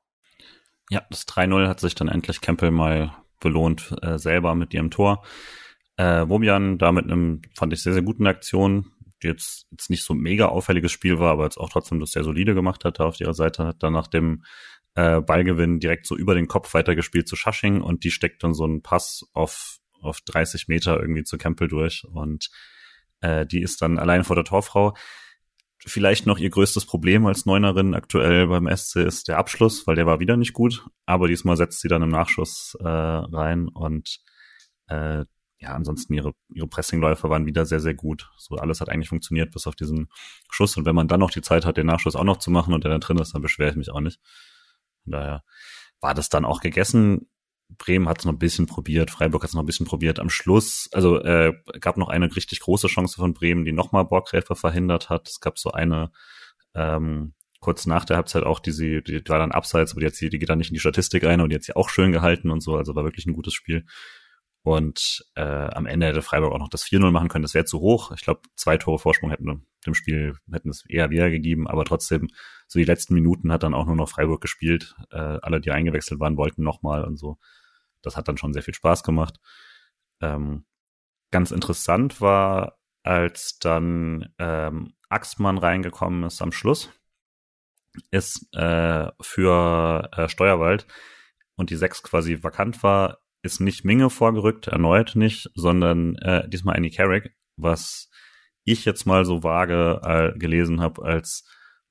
Ja, 0.93 1.01
das 1.09 1.27
3-0 1.27 1.67
hat 1.67 1.79
sich 1.79 1.95
dann 1.95 2.07
endlich 2.07 2.39
Campbell 2.39 2.69
mal 2.69 3.15
belohnt, 3.39 3.95
äh, 4.03 4.19
selber 4.19 4.53
mit 4.53 4.75
ihrem 4.75 4.91
Tor. 4.91 5.25
Äh, 5.97 6.29
Wobian 6.29 6.77
da 6.77 6.91
mit 6.91 7.05
einem, 7.05 7.41
fand 7.55 7.73
ich, 7.73 7.81
sehr, 7.81 7.93
sehr 7.93 8.03
guten 8.03 8.27
Aktion, 8.27 8.91
die 9.23 9.27
jetzt, 9.27 9.65
jetzt 9.71 9.89
nicht 9.89 10.03
so 10.03 10.13
mega 10.13 10.49
auffälliges 10.49 10.91
Spiel 10.91 11.17
war, 11.17 11.31
aber 11.31 11.45
jetzt 11.45 11.57
auch 11.57 11.69
trotzdem 11.69 11.99
das 11.99 12.11
sehr 12.11 12.23
solide 12.23 12.53
gemacht 12.53 12.85
hat 12.85 12.99
da 12.99 13.05
auf 13.05 13.19
ihrer 13.19 13.33
Seite, 13.33 13.65
hat 13.65 13.81
dann 13.81 13.93
nach 13.93 14.05
dem 14.05 14.43
äh, 14.93 15.19
Ballgewinn 15.19 15.79
direkt 15.79 16.05
so 16.05 16.15
über 16.15 16.35
den 16.35 16.47
Kopf 16.47 16.75
weitergespielt 16.75 17.27
zu 17.27 17.35
Shushing 17.35 17.81
und 17.81 18.03
die 18.03 18.11
steckt 18.11 18.43
dann 18.43 18.53
so 18.53 18.63
einen 18.63 18.83
Pass 18.83 19.25
auf, 19.33 19.79
auf 19.99 20.21
30 20.21 20.67
Meter 20.67 20.99
irgendwie 20.99 21.23
zu 21.23 21.39
Campbell 21.39 21.69
durch 21.69 22.05
und 22.05 22.51
äh, 23.21 23.47
die 23.47 23.63
ist 23.63 23.81
dann 23.81 23.97
allein 23.97 24.23
vor 24.25 24.35
der 24.35 24.45
Torfrau. 24.45 24.93
Vielleicht 25.85 26.25
noch 26.25 26.37
ihr 26.37 26.49
größtes 26.49 26.85
Problem 26.85 27.25
als 27.25 27.45
Neunerin 27.45 27.93
aktuell 27.93 28.47
beim 28.47 28.69
SC 28.73 28.97
ist 28.97 29.27
der 29.27 29.37
Abschluss, 29.37 29.85
weil 29.85 29.95
der 29.95 30.05
war 30.05 30.19
wieder 30.19 30.37
nicht 30.37 30.53
gut, 30.53 30.87
aber 31.05 31.27
diesmal 31.27 31.57
setzt 31.57 31.81
sie 31.81 31.89
dann 31.89 32.01
im 32.01 32.09
Nachschuss 32.09 32.77
äh, 32.79 32.87
rein 32.87 33.67
und 33.67 34.21
äh, 34.87 35.25
ja, 35.63 35.69
ansonsten 35.69 36.13
ihre, 36.13 36.33
ihre 36.53 36.67
Pressingläufe 36.67 37.29
waren 37.29 37.45
wieder 37.45 37.65
sehr, 37.65 37.79
sehr 37.79 37.93
gut. 37.93 38.29
So 38.37 38.55
alles 38.55 38.81
hat 38.81 38.89
eigentlich 38.89 39.07
funktioniert 39.07 39.51
bis 39.51 39.65
auf 39.65 39.75
diesen 39.75 40.09
Schuss. 40.49 40.75
Und 40.75 40.85
wenn 40.85 40.95
man 40.95 41.07
dann 41.07 41.21
noch 41.21 41.31
die 41.31 41.41
Zeit 41.41 41.65
hat, 41.65 41.77
den 41.77 41.87
Nachschuss 41.87 42.17
auch 42.17 42.25
noch 42.25 42.37
zu 42.37 42.51
machen 42.51 42.73
und 42.73 42.83
der 42.83 42.91
dann 42.91 42.99
drin 42.99 43.17
ist, 43.17 43.33
dann 43.33 43.41
beschwere 43.41 43.69
ich 43.69 43.77
mich 43.77 43.89
auch 43.89 44.01
nicht. 44.01 44.19
Von 45.03 45.13
daher 45.13 45.43
war 46.01 46.13
das 46.13 46.27
dann 46.27 46.43
auch 46.43 46.59
gegessen. 46.59 47.29
Bremen 47.77 48.07
hat 48.07 48.19
es 48.19 48.25
noch 48.25 48.33
ein 48.33 48.39
bisschen 48.39 48.65
probiert, 48.65 49.11
Freiburg 49.11 49.43
hat 49.43 49.49
es 49.49 49.53
noch 49.53 49.63
ein 49.63 49.67
bisschen 49.67 49.85
probiert. 49.85 50.19
Am 50.19 50.29
Schluss, 50.29 50.89
also 50.91 51.19
äh, 51.19 51.53
gab 51.79 51.97
noch 51.97 52.09
eine 52.09 52.35
richtig 52.35 52.59
große 52.59 52.87
Chance 52.87 53.15
von 53.15 53.33
Bremen, 53.33 53.65
die 53.65 53.71
nochmal 53.71 54.05
Borgräfer 54.05 54.55
verhindert 54.55 55.09
hat. 55.09 55.27
Es 55.27 55.39
gab 55.39 55.57
so 55.59 55.71
eine 55.71 56.11
ähm, 56.75 57.33
kurz 57.59 57.85
nach 57.85 58.05
der 58.05 58.17
Halbzeit 58.17 58.43
auch, 58.43 58.59
die 58.59 58.71
sie, 58.71 59.01
die, 59.01 59.21
war 59.27 59.39
dann 59.39 59.51
abseits, 59.51 59.91
aber 59.91 60.01
die, 60.01 60.07
hat 60.07 60.15
sie, 60.15 60.29
die 60.29 60.39
geht 60.39 60.49
dann 60.49 60.57
nicht 60.57 60.69
in 60.69 60.75
die 60.75 60.79
Statistik 60.79 61.23
ein 61.23 61.41
und 61.41 61.49
die 61.49 61.55
hat 61.55 61.63
sie 61.63 61.75
auch 61.75 61.89
schön 61.89 62.11
gehalten 62.11 62.51
und 62.51 62.61
so, 62.61 62.75
also 62.75 62.95
war 62.95 63.05
wirklich 63.05 63.25
ein 63.25 63.33
gutes 63.33 63.53
Spiel. 63.53 63.85
Und 64.63 65.25
äh, 65.35 65.41
am 65.41 65.85
Ende 65.85 66.07
hätte 66.07 66.21
Freiburg 66.21 66.53
auch 66.53 66.59
noch 66.59 66.69
das 66.69 66.85
4-0 66.85 67.11
machen 67.11 67.27
können. 67.27 67.41
Das 67.41 67.53
wäre 67.53 67.65
zu 67.65 67.81
hoch. 67.81 68.13
Ich 68.13 68.21
glaube, 68.21 68.41
zwei 68.55 68.77
Tore 68.77 68.97
Vorsprung 68.97 69.29
hätten 69.29 69.65
dem 69.85 69.93
Spiel 69.93 70.35
hätten 70.51 70.69
es 70.69 70.85
eher 70.87 71.09
wieder 71.09 71.29
gegeben, 71.29 71.67
aber 71.67 71.83
trotzdem, 71.85 72.29
so 72.67 72.79
die 72.79 72.85
letzten 72.85 73.13
Minuten 73.13 73.51
hat 73.51 73.63
dann 73.63 73.73
auch 73.73 73.85
nur 73.85 73.95
noch 73.95 74.09
Freiburg 74.09 74.41
gespielt. 74.41 74.95
Äh, 75.11 75.17
alle, 75.17 75.59
die 75.59 75.71
eingewechselt 75.71 76.19
waren, 76.19 76.37
wollten 76.37 76.63
nochmal 76.63 77.03
und 77.03 77.17
so. 77.17 77.37
Das 78.03 78.15
hat 78.15 78.27
dann 78.27 78.37
schon 78.37 78.53
sehr 78.53 78.63
viel 78.63 78.73
Spaß 78.73 79.03
gemacht. 79.03 79.39
Ähm, 80.21 80.65
ganz 81.31 81.51
interessant 81.51 82.21
war, 82.21 82.77
als 83.03 83.57
dann 83.59 84.33
ähm, 84.39 84.93
Axmann 85.09 85.57
reingekommen 85.57 86.23
ist 86.23 86.41
am 86.41 86.51
Schluss, 86.51 86.89
ist 88.11 88.47
äh, 88.53 89.11
für 89.21 90.09
äh, 90.15 90.29
Steuerwald 90.29 90.87
und 91.55 91.69
die 91.69 91.75
sechs 91.75 92.01
quasi 92.03 92.43
vakant 92.43 92.81
war, 92.83 93.19
ist 93.43 93.59
nicht 93.59 93.83
Minge 93.83 94.09
vorgerückt, 94.09 94.67
erneut 94.67 95.15
nicht, 95.15 95.51
sondern 95.53 96.15
äh, 96.17 96.47
diesmal 96.47 96.77
Annie 96.77 96.91
Carrick, 96.91 97.35
was 97.57 98.09
ich 98.63 98.85
jetzt 98.85 99.05
mal 99.05 99.25
so 99.25 99.43
vage 99.43 99.99
äh, 100.03 100.37
gelesen 100.39 100.81
habe, 100.81 101.03
als 101.03 101.43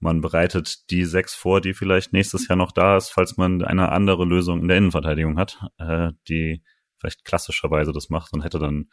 man 0.03 0.21
bereitet 0.21 0.91
die 0.91 1.05
sechs 1.05 1.35
vor, 1.35 1.61
die 1.61 1.75
vielleicht 1.75 2.13
nächstes 2.13 2.49
Jahr 2.49 2.57
noch 2.57 2.73
da 2.73 2.97
ist, 2.97 3.11
falls 3.11 3.37
man 3.37 3.63
eine 3.63 3.93
andere 3.93 4.25
Lösung 4.25 4.61
in 4.61 4.69
der 4.69 4.77
Innenverteidigung 4.77 5.39
hat, 5.39 5.65
äh, 5.79 6.11
die 6.29 6.65
vielleicht 6.99 7.25
klassischerweise 7.25 7.93
das 7.93 8.11
macht 8.11 8.33
und 8.33 8.43
hätte 8.43 8.59
dann 8.59 8.91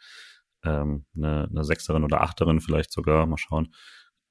ähm, 0.64 1.06
eine, 1.16 1.48
eine 1.50 1.64
Sechserin 1.64 2.04
oder 2.04 2.20
Achterin 2.20 2.60
vielleicht 2.60 2.92
sogar, 2.92 3.26
mal 3.26 3.38
schauen, 3.38 3.74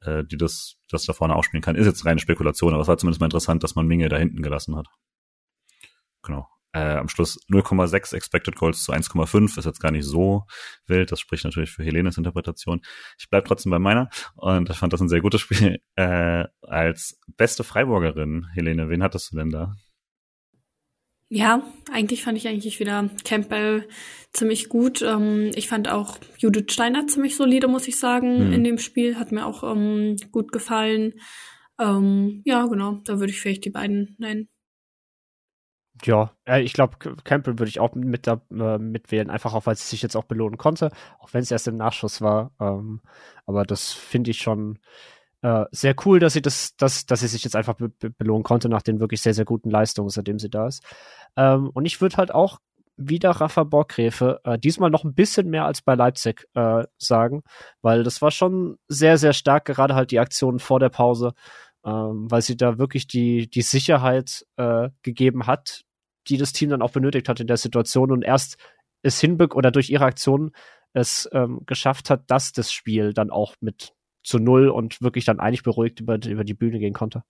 äh, 0.01 0.23
die 0.23 0.37
das, 0.37 0.77
das 0.89 1.05
da 1.05 1.11
vorne 1.11 1.35
ausspielen 1.35 1.61
kann. 1.61 1.75
Ist 1.75 1.85
jetzt 1.85 2.05
reine 2.05 2.21
Spekulation, 2.21 2.73
aber 2.73 2.81
es 2.81 2.87
war 2.87 2.97
zumindest 2.97 3.19
mal 3.19 3.27
interessant, 3.27 3.61
dass 3.63 3.75
man 3.75 3.85
Minge 3.85 4.07
da 4.07 4.17
hinten 4.17 4.41
gelassen 4.41 4.77
hat. 4.77 4.87
Genau 6.23 6.47
äh, 6.73 6.79
am 6.79 7.09
Schluss 7.09 7.39
0,6 7.49 8.15
Expected 8.15 8.55
Goals 8.55 8.83
zu 8.83 8.91
1,5 8.91 9.57
ist 9.57 9.65
jetzt 9.65 9.79
gar 9.79 9.91
nicht 9.91 10.05
so 10.05 10.43
wild. 10.85 11.11
Das 11.11 11.19
spricht 11.19 11.43
natürlich 11.43 11.71
für 11.71 11.83
Helenes 11.83 12.17
Interpretation. 12.17 12.81
Ich 13.17 13.29
bleib 13.29 13.45
trotzdem 13.45 13.71
bei 13.71 13.79
meiner 13.79 14.09
und 14.35 14.69
ich 14.69 14.77
fand 14.77 14.93
das 14.93 15.01
ein 15.01 15.09
sehr 15.09 15.21
gutes 15.21 15.41
Spiel. 15.41 15.79
Äh, 15.95 16.45
als 16.61 17.19
beste 17.35 17.65
Freiburgerin, 17.65 18.47
Helene, 18.53 18.87
wen 18.87 19.03
hattest 19.03 19.33
du 19.33 19.35
denn 19.35 19.49
da? 19.49 19.75
Ja, 21.27 21.61
eigentlich 21.91 22.23
fand 22.23 22.37
ich 22.37 22.47
eigentlich 22.47 22.79
wieder 22.79 23.09
Campbell 23.25 23.87
ziemlich 24.31 24.69
gut. 24.69 25.01
Ähm, 25.01 25.51
ich 25.55 25.67
fand 25.67 25.89
auch 25.89 26.17
Judith 26.37 26.71
Steiner 26.71 27.05
ziemlich 27.07 27.35
solide, 27.35 27.67
muss 27.67 27.87
ich 27.89 27.99
sagen, 27.99 28.37
hm. 28.37 28.53
in 28.53 28.63
dem 28.63 28.77
Spiel. 28.77 29.17
Hat 29.17 29.33
mir 29.33 29.45
auch 29.45 29.63
ähm, 29.63 30.15
gut 30.31 30.53
gefallen. 30.53 31.13
Ähm, 31.79 32.41
ja, 32.45 32.65
genau, 32.65 33.01
da 33.05 33.19
würde 33.19 33.31
ich 33.31 33.41
vielleicht 33.41 33.65
die 33.65 33.71
beiden 33.71 34.15
nennen. 34.17 34.47
Ja, 36.03 36.31
äh, 36.45 36.61
ich 36.61 36.73
glaube, 36.73 36.97
Campbell 37.23 37.59
würde 37.59 37.69
ich 37.69 37.79
auch 37.79 37.93
mit 37.95 38.27
da, 38.27 38.41
äh, 38.51 38.77
mitwählen, 38.77 39.29
einfach 39.29 39.53
auch, 39.53 39.65
weil 39.65 39.75
sie 39.75 39.87
sich 39.87 40.01
jetzt 40.01 40.15
auch 40.15 40.25
belohnen 40.25 40.57
konnte, 40.57 40.91
auch 41.19 41.33
wenn 41.33 41.41
es 41.41 41.51
erst 41.51 41.67
im 41.67 41.77
Nachschuss 41.77 42.21
war. 42.21 42.51
Ähm, 42.59 43.01
aber 43.45 43.63
das 43.63 43.91
finde 43.91 44.31
ich 44.31 44.37
schon 44.39 44.79
äh, 45.41 45.65
sehr 45.71 45.95
cool, 46.05 46.19
dass 46.19 46.33
sie 46.33 46.41
das, 46.41 46.75
dass, 46.77 47.05
dass 47.05 47.21
sie 47.21 47.27
sich 47.27 47.43
jetzt 47.43 47.55
einfach 47.55 47.75
be 47.75 47.89
belohnen 47.89 48.43
konnte 48.43 48.69
nach 48.69 48.81
den 48.81 48.99
wirklich 48.99 49.21
sehr, 49.21 49.33
sehr 49.33 49.45
guten 49.45 49.69
Leistungen, 49.69 50.09
seitdem 50.09 50.39
sie 50.39 50.49
da 50.49 50.67
ist. 50.67 50.83
Ähm, 51.35 51.69
und 51.73 51.85
ich 51.85 52.01
würde 52.01 52.17
halt 52.17 52.33
auch 52.33 52.59
wieder 52.97 53.31
Rafa 53.31 53.63
Borgräfe, 53.63 54.41
äh, 54.43 54.59
diesmal 54.59 54.89
noch 54.89 55.05
ein 55.05 55.13
bisschen 55.13 55.49
mehr 55.49 55.65
als 55.65 55.81
bei 55.81 55.95
Leipzig 55.95 56.47
äh, 56.53 56.83
sagen, 56.97 57.43
weil 57.81 58.03
das 58.03 58.21
war 58.21 58.31
schon 58.31 58.77
sehr, 58.87 59.17
sehr 59.17 59.33
stark, 59.33 59.65
gerade 59.65 59.95
halt 59.95 60.11
die 60.11 60.19
Aktionen 60.19 60.59
vor 60.59 60.79
der 60.79 60.89
Pause, 60.89 61.33
ähm, 61.85 62.29
weil 62.29 62.41
sie 62.41 62.57
da 62.57 62.77
wirklich 62.77 63.07
die, 63.07 63.49
die 63.49 63.61
Sicherheit 63.61 64.45
äh, 64.57 64.89
gegeben 65.01 65.47
hat, 65.47 65.85
die 66.29 66.37
das 66.37 66.53
Team 66.53 66.69
dann 66.69 66.81
auch 66.81 66.91
benötigt 66.91 67.29
hat 67.29 67.39
in 67.39 67.47
der 67.47 67.57
Situation 67.57 68.11
und 68.11 68.23
erst 68.23 68.57
es 69.01 69.19
hinbekommt 69.19 69.57
oder 69.57 69.71
durch 69.71 69.89
ihre 69.89 70.05
Aktion 70.05 70.51
es 70.93 71.29
ähm, 71.33 71.61
geschafft 71.65 72.09
hat, 72.09 72.29
dass 72.29 72.51
das 72.51 72.71
Spiel 72.71 73.13
dann 73.13 73.29
auch 73.29 73.55
mit 73.61 73.93
zu 74.23 74.39
null 74.39 74.69
und 74.69 75.01
wirklich 75.01 75.25
dann 75.25 75.39
eigentlich 75.39 75.63
beruhigt 75.63 75.99
über, 75.99 76.19
über 76.25 76.43
die 76.43 76.53
Bühne 76.53 76.79
gehen 76.79 76.93
konnte. 76.93 77.23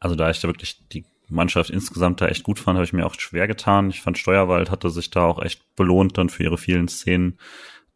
Also 0.00 0.16
da 0.16 0.30
ich 0.30 0.40
da 0.40 0.48
wirklich 0.48 0.86
die 0.88 1.04
Mannschaft 1.28 1.70
insgesamt 1.70 2.20
da 2.20 2.28
echt 2.28 2.44
gut 2.44 2.58
fand, 2.58 2.76
habe 2.76 2.84
ich 2.84 2.92
mir 2.92 3.06
auch 3.06 3.14
schwer 3.14 3.46
getan. 3.46 3.90
Ich 3.90 4.00
fand 4.00 4.18
Steuerwald 4.18 4.70
hatte 4.70 4.90
sich 4.90 5.10
da 5.10 5.24
auch 5.24 5.42
echt 5.42 5.62
belohnt 5.74 6.16
dann 6.18 6.28
für 6.28 6.44
ihre 6.44 6.58
vielen 6.58 6.88
Szenen. 6.88 7.38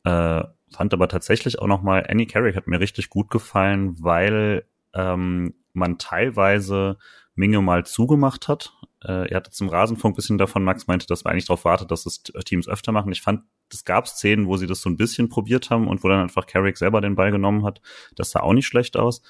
Äh, 0.05 0.43
fand 0.73 0.93
aber 0.93 1.09
tatsächlich 1.09 1.59
auch 1.59 1.67
noch 1.67 1.83
mal 1.83 2.07
Annie 2.09 2.27
Carrick 2.27 2.57
hat 2.57 2.67
mir 2.67 2.81
richtig 2.81 3.11
gut 3.11 3.31
gefallen, 3.31 3.97
weil 4.03 4.65
ähm, 4.95 5.55
man 5.73 5.99
teilweise 5.99 6.99
Minge 7.41 7.61
mal 7.63 7.85
zugemacht 7.85 8.49
hat. 8.49 8.75
Äh, 9.03 9.31
er 9.31 9.37
hatte 9.39 9.51
zum 9.51 9.69
Rasenfunk 9.69 10.15
bisschen 10.15 10.39
davon, 10.39 10.63
Max 10.63 10.87
meinte, 10.87 11.07
dass 11.07 11.25
man 11.25 11.33
eigentlich 11.33 11.47
darauf 11.47 11.65
wartet, 11.65 11.91
dass 11.91 12.07
es 12.07 12.23
Teams 12.23 12.69
öfter 12.69 12.93
machen. 12.93 13.11
Ich 13.11 13.23
fand, 13.23 13.43
es 13.73 13.85
gab 13.85 14.07
Szenen, 14.07 14.47
wo 14.47 14.57
sie 14.57 14.67
das 14.67 14.83
so 14.83 14.91
ein 14.91 14.97
bisschen 14.97 15.29
probiert 15.29 15.71
haben 15.71 15.89
und 15.89 16.05
wo 16.05 16.09
dann 16.09 16.21
einfach 16.21 16.47
Carrick 16.47 16.77
selber 16.77 17.01
den 17.01 17.17
Ball 17.17 17.33
genommen 17.33 17.65
hat. 17.65 17.81
Das 18.15 18.31
sah 18.31 18.41
auch 18.41 18.53
nicht 18.53 18.67
schlecht 18.67 18.97
aus. 18.97 19.23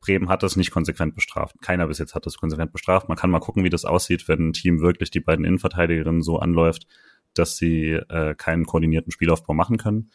Bremen 0.00 0.28
hat 0.28 0.42
das 0.42 0.56
nicht 0.56 0.72
konsequent 0.72 1.14
bestraft. 1.14 1.54
Keiner 1.62 1.86
bis 1.86 1.98
jetzt 1.98 2.16
hat 2.16 2.26
das 2.26 2.36
konsequent 2.36 2.72
bestraft. 2.72 3.08
Man 3.08 3.16
kann 3.16 3.30
mal 3.30 3.38
gucken, 3.38 3.62
wie 3.62 3.70
das 3.70 3.84
aussieht, 3.84 4.26
wenn 4.26 4.48
ein 4.48 4.52
Team 4.52 4.80
wirklich 4.80 5.10
die 5.10 5.20
beiden 5.20 5.44
Innenverteidigerinnen 5.44 6.22
so 6.22 6.40
anläuft, 6.40 6.88
dass 7.34 7.56
sie 7.56 7.92
äh, 7.92 8.34
keinen 8.34 8.66
koordinierten 8.66 9.12
Spielaufbau 9.12 9.54
machen 9.54 9.78
können. 9.78 10.10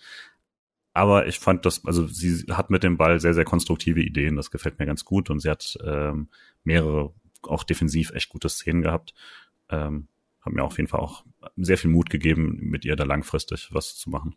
Aber 0.93 1.27
ich 1.27 1.39
fand 1.39 1.65
das, 1.65 1.85
also 1.85 2.07
sie 2.07 2.45
hat 2.51 2.69
mit 2.69 2.83
dem 2.83 2.97
Ball 2.97 3.19
sehr, 3.19 3.33
sehr 3.33 3.45
konstruktive 3.45 4.01
Ideen. 4.01 4.35
Das 4.35 4.51
gefällt 4.51 4.79
mir 4.79 4.87
ganz 4.87 5.05
gut 5.05 5.29
und 5.29 5.39
sie 5.39 5.49
hat 5.49 5.77
ähm, 5.85 6.27
mehrere, 6.63 7.13
auch 7.47 7.63
defensiv 7.63 8.11
echt 8.11 8.29
gute 8.29 8.49
Szenen 8.49 8.81
gehabt. 8.81 9.13
Ähm, 9.69 10.07
hat 10.41 10.53
mir 10.53 10.63
auf 10.63 10.77
jeden 10.77 10.87
Fall 10.87 11.01
auch 11.01 11.25
sehr 11.55 11.77
viel 11.77 11.89
Mut 11.89 12.09
gegeben, 12.09 12.57
mit 12.61 12.85
ihr 12.85 12.95
da 12.95 13.03
langfristig 13.03 13.69
was 13.71 13.95
zu 13.95 14.09
machen. 14.09 14.35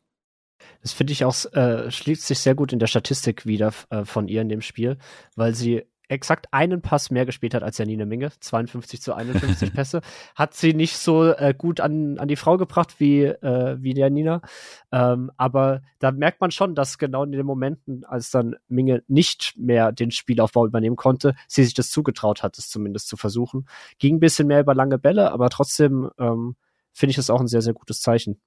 Das 0.82 0.92
finde 0.92 1.12
ich 1.12 1.24
auch, 1.24 1.44
äh, 1.52 1.90
schließt 1.90 2.26
sich 2.26 2.38
sehr 2.38 2.54
gut 2.54 2.72
in 2.72 2.78
der 2.78 2.86
Statistik 2.86 3.46
wieder 3.46 3.72
äh, 3.90 4.04
von 4.04 4.28
ihr 4.28 4.42
in 4.42 4.48
dem 4.48 4.60
Spiel, 4.60 4.98
weil 5.36 5.54
sie 5.54 5.84
exakt 6.10 6.48
einen 6.50 6.82
Pass 6.82 7.10
mehr 7.10 7.24
gespielt 7.24 7.54
hat 7.54 7.62
als 7.62 7.78
Janine 7.78 8.04
Minge, 8.04 8.32
52 8.40 9.00
zu 9.00 9.14
51 9.14 9.72
Pässe, 9.74 10.00
hat 10.34 10.54
sie 10.54 10.74
nicht 10.74 10.96
so 10.96 11.32
äh, 11.32 11.54
gut 11.56 11.80
an, 11.80 12.18
an 12.18 12.26
die 12.26 12.36
Frau 12.36 12.56
gebracht 12.56 12.96
wie, 12.98 13.24
äh, 13.24 13.76
wie 13.80 13.94
der 13.94 14.10
Nina. 14.10 14.42
Ähm, 14.90 15.30
aber 15.36 15.82
da 16.00 16.10
merkt 16.10 16.40
man 16.40 16.50
schon, 16.50 16.74
dass 16.74 16.98
genau 16.98 17.22
in 17.22 17.32
den 17.32 17.46
Momenten, 17.46 18.04
als 18.04 18.30
dann 18.30 18.56
Minge 18.68 19.04
nicht 19.06 19.54
mehr 19.56 19.92
den 19.92 20.10
Spielaufbau 20.10 20.66
übernehmen 20.66 20.96
konnte, 20.96 21.34
sie 21.46 21.62
sich 21.62 21.74
das 21.74 21.90
zugetraut 21.90 22.42
hat, 22.42 22.58
es 22.58 22.68
zumindest 22.68 23.08
zu 23.08 23.16
versuchen. 23.16 23.68
Ging 23.98 24.16
ein 24.16 24.20
bisschen 24.20 24.48
mehr 24.48 24.60
über 24.60 24.74
lange 24.74 24.98
Bälle, 24.98 25.30
aber 25.30 25.48
trotzdem 25.48 26.10
ähm, 26.18 26.56
finde 26.92 27.10
ich 27.10 27.16
das 27.16 27.30
auch 27.30 27.40
ein 27.40 27.48
sehr, 27.48 27.62
sehr 27.62 27.74
gutes 27.74 28.00
Zeichen. 28.00 28.40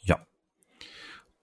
Ja. 0.00 0.26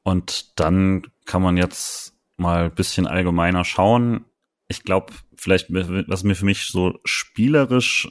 Und 0.04 0.60
dann 0.60 1.04
kann 1.26 1.42
man 1.42 1.56
jetzt 1.56 2.17
mal 2.38 2.66
ein 2.66 2.76
bisschen 2.76 3.08
allgemeiner 3.08 3.66
schauen. 3.66 4.26
Ich 4.68 4.84
glaube, 4.84 5.14
vielleicht, 5.36 5.68
was 5.72 6.24
mir 6.24 6.36
für 6.36 6.46
mich 6.46 6.68
so 6.68 7.00
spielerisch 7.04 8.08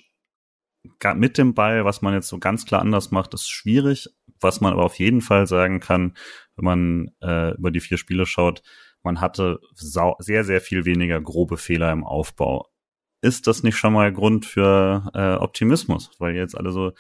mit 1.15 1.39
dem 1.39 1.55
Ball, 1.55 1.85
was 1.85 2.03
man 2.03 2.15
jetzt 2.15 2.29
so 2.29 2.39
ganz 2.39 2.65
klar 2.67 2.81
anders 2.81 3.11
macht, 3.11 3.35
ist 3.35 3.49
schwierig. 3.49 4.09
Was 4.41 4.61
man 4.61 4.73
aber 4.73 4.85
auf 4.85 4.99
jeden 4.99 5.21
Fall 5.21 5.47
sagen 5.47 5.81
kann, 5.81 6.15
wenn 6.57 6.65
man 6.65 7.11
äh, 7.23 7.55
über 7.55 7.71
die 7.71 7.81
vier 7.81 7.99
Spiele 7.99 8.27
schaut, 8.27 8.63
man 9.03 9.21
hatte 9.21 9.61
sehr, 9.75 10.45
sehr 10.45 10.61
viel 10.61 10.85
weniger 10.85 11.21
grobe 11.21 11.57
Fehler 11.57 11.93
im 11.93 12.05
Aufbau. 12.05 12.69
Ist 13.23 13.47
das 13.47 13.63
nicht 13.63 13.77
schon 13.77 13.93
mal 13.93 14.13
Grund 14.13 14.45
für 14.45 15.11
äh, 15.15 15.43
Optimismus? 15.43 16.11
Weil 16.19 16.35
jetzt 16.35 16.57
alle 16.57 16.73
so 16.73 16.93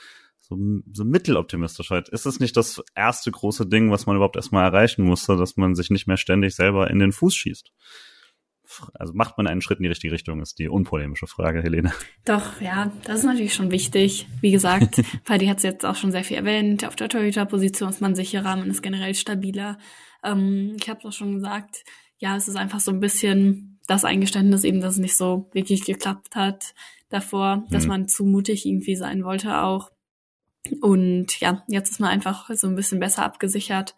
so, 0.49 0.57
so 0.93 1.05
mitteloptimistisch 1.05 1.91
halt. 1.91 2.09
Ist 2.09 2.27
es 2.27 2.39
nicht 2.39 2.57
das 2.57 2.83
erste 2.95 3.31
große 3.31 3.67
Ding, 3.67 3.91
was 3.91 4.07
man 4.07 4.17
überhaupt 4.17 4.37
erstmal 4.37 4.65
erreichen 4.65 5.05
musste, 5.05 5.37
dass 5.37 5.57
man 5.57 5.75
sich 5.75 5.91
nicht 5.91 6.07
mehr 6.07 6.17
ständig 6.17 6.55
selber 6.55 6.89
in 6.91 6.99
den 6.99 7.13
Fuß 7.13 7.35
schießt? 7.35 7.73
Also 8.95 9.13
macht 9.15 9.39
man 9.39 9.47
einen 9.47 9.61
Schritt 9.61 9.79
in 9.79 9.85
die 9.85 9.89
richtige 9.89 10.13
Richtung, 10.13 10.41
ist 10.41 10.59
die 10.59 10.69
unpolemische 10.69 11.27
Frage, 11.27 11.63
Helene. 11.63 11.93
Doch, 12.25 12.61
ja, 12.61 12.93
das 13.05 13.21
ist 13.21 13.25
natürlich 13.25 13.55
schon 13.55 13.71
wichtig. 13.71 14.27
Wie 14.41 14.51
gesagt, 14.51 15.03
Paddy 15.25 15.47
hat 15.47 15.59
es 15.59 15.63
jetzt 15.63 15.87
auch 15.87 15.95
schon 15.95 16.13
sehr 16.13 16.25
viel 16.25 16.37
erwähnt. 16.37 16.85
Auf 16.85 16.97
der 16.97 17.09
Torhüter-Position 17.09 17.91
ist 17.91 18.01
man 18.01 18.15
sicherer, 18.15 18.57
man 18.57 18.71
ist 18.71 18.83
generell 18.83 19.15
stabiler. 19.15 19.79
Ähm, 20.25 20.77
ich 20.81 20.89
habe 20.89 21.01
es 21.01 21.07
auch 21.07 21.13
schon 21.13 21.35
gesagt, 21.35 21.85
ja, 22.19 22.37
es 22.37 22.49
ist 22.49 22.57
einfach 22.57 22.81
so 22.81 22.91
ein 22.91 23.01
bisschen 23.01 23.81
das 23.87 24.05
Eingeständnis 24.05 24.65
eben, 24.65 24.81
dass 24.81 24.95
es 24.95 25.01
nicht 25.01 25.17
so 25.17 25.49
wirklich 25.53 25.85
geklappt 25.85 26.35
hat 26.35 26.75
davor, 27.09 27.65
dass 27.71 27.85
mhm. 27.85 27.89
man 27.89 28.09
zu 28.09 28.25
mutig 28.25 28.67
irgendwie 28.67 28.97
sein 28.97 29.25
wollte 29.25 29.63
auch. 29.63 29.91
Und 30.73 31.41
ja, 31.41 31.65
jetzt 31.69 31.91
ist 31.91 32.01
man 32.01 32.11
einfach 32.11 32.51
so 32.55 32.67
ein 32.67 32.77
bisschen 32.77 33.01
besser 33.01 33.25
abgesichert. 33.25 33.95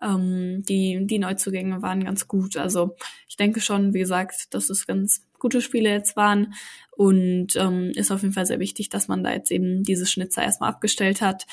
Ähm, 0.00 0.62
die, 0.68 1.06
die 1.06 1.18
Neuzugänge 1.18 1.82
waren 1.82 2.04
ganz 2.04 2.28
gut. 2.28 2.56
Also 2.56 2.96
ich 3.28 3.36
denke 3.36 3.60
schon, 3.60 3.94
wie 3.94 4.00
gesagt, 4.00 4.54
dass 4.54 4.70
es 4.70 4.86
ganz 4.86 5.26
gute 5.38 5.60
Spiele 5.60 5.90
jetzt 5.90 6.16
waren. 6.16 6.54
Und 6.96 7.56
ähm, 7.56 7.92
ist 7.94 8.10
auf 8.10 8.22
jeden 8.22 8.34
Fall 8.34 8.46
sehr 8.46 8.60
wichtig, 8.60 8.88
dass 8.88 9.08
man 9.08 9.22
da 9.22 9.32
jetzt 9.32 9.50
eben 9.50 9.82
diese 9.82 10.06
Schnitzer 10.06 10.42
erstmal 10.42 10.70
abgestellt 10.70 11.20
hat. 11.20 11.46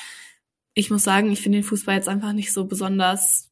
Ich 0.73 0.89
muss 0.89 1.03
sagen, 1.03 1.31
ich 1.31 1.41
finde 1.41 1.59
den 1.59 1.63
Fußball 1.63 1.95
jetzt 1.95 2.09
einfach 2.09 2.33
nicht 2.33 2.51
so 2.51 2.65
besonders 2.65 3.51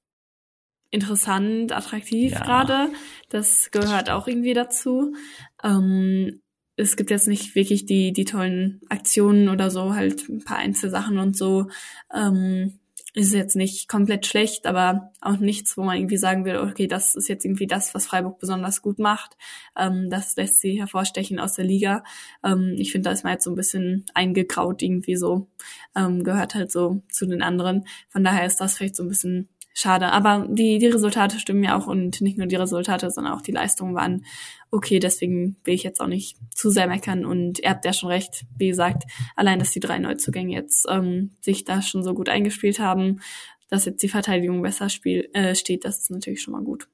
interessant, 0.94 1.72
attraktiv 1.72 2.34
ja. 2.34 2.40
gerade. 2.44 2.90
Das 3.30 3.72
gehört 3.72 4.10
auch 4.12 4.28
irgendwie 4.28 4.54
dazu. 4.54 5.16
Ähm, 5.64 6.43
es 6.76 6.96
gibt 6.96 7.12
jetzt 7.12 7.28
nicht 7.28 7.56
wirklich 7.56 7.86
die, 7.86 8.14
die 8.14 8.26
tollen 8.26 8.82
Aktionen 8.90 9.50
oder 9.50 9.70
so, 9.70 9.94
halt 9.94 10.28
ein 10.30 10.44
paar 10.44 10.58
Einzelsachen 10.58 11.18
und 11.18 11.38
so. 11.38 11.68
Ähm, 12.14 12.80
ist 13.16 13.34
jetzt 13.34 13.56
nicht 13.56 13.88
komplett 13.88 14.26
schlecht, 14.26 14.66
aber 14.66 15.12
auch 15.22 15.38
nichts, 15.38 15.78
wo 15.78 15.84
man 15.84 15.98
irgendwie 15.98 16.18
sagen 16.18 16.46
will, 16.46 16.58
okay, 16.58 16.88
das 16.88 17.16
ist 17.16 17.30
jetzt 17.30 17.46
irgendwie 17.46 17.68
das, 17.68 17.94
was 17.94 18.08
Freiburg 18.08 18.40
besonders 18.40 18.82
gut 18.82 18.98
macht. 18.98 19.38
Ähm, 19.78 20.10
das 20.10 20.36
lässt 20.36 20.62
sie 20.62 20.80
hervorstechen 20.80 21.40
aus 21.40 21.54
der 21.54 21.66
Liga. 21.66 22.04
Ähm, 22.44 22.74
ich 22.78 22.92
finde, 22.92 23.10
da 23.10 23.14
ist 23.14 23.24
man 23.24 23.34
jetzt 23.34 23.44
so 23.44 23.52
ein 23.52 23.56
bisschen 23.56 24.06
eingekraut 24.16 24.82
irgendwie 24.82 25.16
so, 25.16 25.48
ähm, 25.96 26.24
gehört 26.24 26.56
halt 26.56 26.72
so 26.72 27.04
zu 27.12 27.28
den 27.28 27.44
anderen. 27.44 27.86
Von 28.10 28.24
daher 28.24 28.48
ist 28.48 28.60
das 28.60 28.78
vielleicht 28.78 28.96
so 28.96 29.04
ein 29.04 29.10
bisschen 29.10 29.48
schade. 29.74 30.12
Aber 30.12 30.48
die, 30.50 30.78
die 30.78 30.88
Resultate 30.88 31.40
stimmen 31.40 31.64
ja 31.64 31.78
auch 31.78 31.88
und 31.88 32.22
nicht 32.22 32.38
nur 32.38 32.48
die 32.48 32.56
Resultate, 32.56 33.10
sondern 33.12 33.34
auch 33.34 33.42
die 33.42 33.52
Leistungen 33.52 33.96
waren 33.96 34.26
okay. 34.72 35.00
Deswegen 35.00 35.58
will 35.64 35.74
ich 35.74 35.84
jetzt 35.84 36.00
auch 36.00 36.08
nicht 36.08 36.38
zu 36.54 36.70
sehr 36.70 36.88
meckern 36.88 37.26
und 37.26 37.60
er 37.60 37.72
hat 37.72 37.86
ja 37.86 37.94
schon 37.94 38.10
recht. 38.10 38.46
Wie 38.58 38.68
gesagt, 38.68 39.04
allein, 39.36 39.60
dass 39.60 39.72
die 39.72 39.80
drei 39.80 40.00
Neuzugänge 40.00 40.54
jetzt 40.54 40.88
ähm, 40.90 41.32
sich 41.42 41.64
da 41.66 41.82
schon 41.82 42.04
so 42.04 42.14
gut 42.14 42.30
eingespielt 42.30 42.80
haben, 42.80 43.22
dass 43.70 43.86
jetzt 43.86 44.04
die 44.04 44.10
Verteidigung 44.10 44.62
besser 44.62 44.90
spiel, 44.90 45.30
äh, 45.34 45.56
steht, 45.56 45.86
das 45.86 46.00
ist 46.00 46.12
natürlich 46.12 46.42
schon 46.42 46.54
mal 46.54 46.64
gut. 46.64 46.88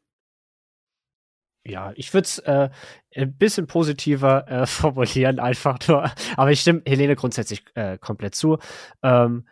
Ja, 1.65 1.91
ich 1.95 2.13
würde 2.13 2.25
es 2.25 2.39
äh, 2.39 2.69
ein 3.15 3.37
bisschen 3.37 3.67
positiver 3.67 4.47
äh, 4.47 4.65
formulieren, 4.65 5.39
einfach 5.39 5.77
nur. 5.87 6.11
Aber 6.37 6.51
ich 6.51 6.61
stimme 6.61 6.81
Helene 6.85 7.15
grundsätzlich 7.15 7.63
äh, 7.75 7.97
komplett 7.97 8.35
zu. 8.35 8.57
Ähm, 9.03 9.45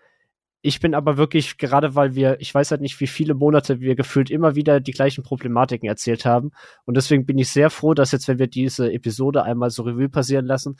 ich 0.61 0.79
bin 0.79 0.95
aber 0.95 1.17
wirklich, 1.17 1.57
gerade 1.57 1.95
weil 1.95 2.15
wir, 2.15 2.39
ich 2.39 2.53
weiß 2.53 2.71
halt 2.71 2.81
nicht, 2.81 2.99
wie 2.99 3.07
viele 3.07 3.35
Monate 3.35 3.79
wir 3.79 3.95
gefühlt 3.95 4.29
immer 4.29 4.55
wieder 4.55 4.79
die 4.79 4.91
gleichen 4.91 5.23
Problematiken 5.23 5.87
erzählt 5.87 6.25
haben. 6.25 6.51
Und 6.85 6.97
deswegen 6.97 7.25
bin 7.25 7.37
ich 7.37 7.49
sehr 7.49 7.69
froh, 7.69 7.93
dass 7.93 8.11
jetzt, 8.11 8.27
wenn 8.27 8.39
wir 8.39 8.47
diese 8.47 8.91
Episode 8.91 9.43
einmal 9.43 9.69
so 9.69 9.83
Revue 9.83 10.09
passieren 10.09 10.45
lassen, 10.45 10.77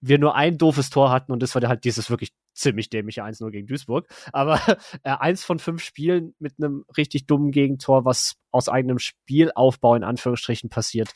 wir 0.00 0.18
nur 0.18 0.34
ein 0.34 0.56
doofes 0.56 0.90
Tor 0.90 1.10
hatten 1.10 1.32
und 1.32 1.42
das 1.42 1.54
war 1.54 1.62
halt 1.68 1.84
dieses 1.84 2.08
wirklich 2.08 2.32
ziemlich 2.54 2.88
dämliche 2.88 3.22
1-0 3.22 3.50
gegen 3.50 3.66
Duisburg. 3.66 4.06
Aber 4.32 4.58
äh, 5.02 5.10
eins 5.10 5.44
von 5.44 5.58
fünf 5.58 5.82
Spielen 5.82 6.34
mit 6.38 6.54
einem 6.58 6.84
richtig 6.96 7.26
dummen 7.26 7.50
Gegentor, 7.50 8.04
was 8.04 8.36
aus 8.50 8.68
eigenem 8.68 8.98
Spielaufbau 8.98 9.94
in 9.94 10.04
Anführungsstrichen 10.04 10.70
passiert, 10.70 11.12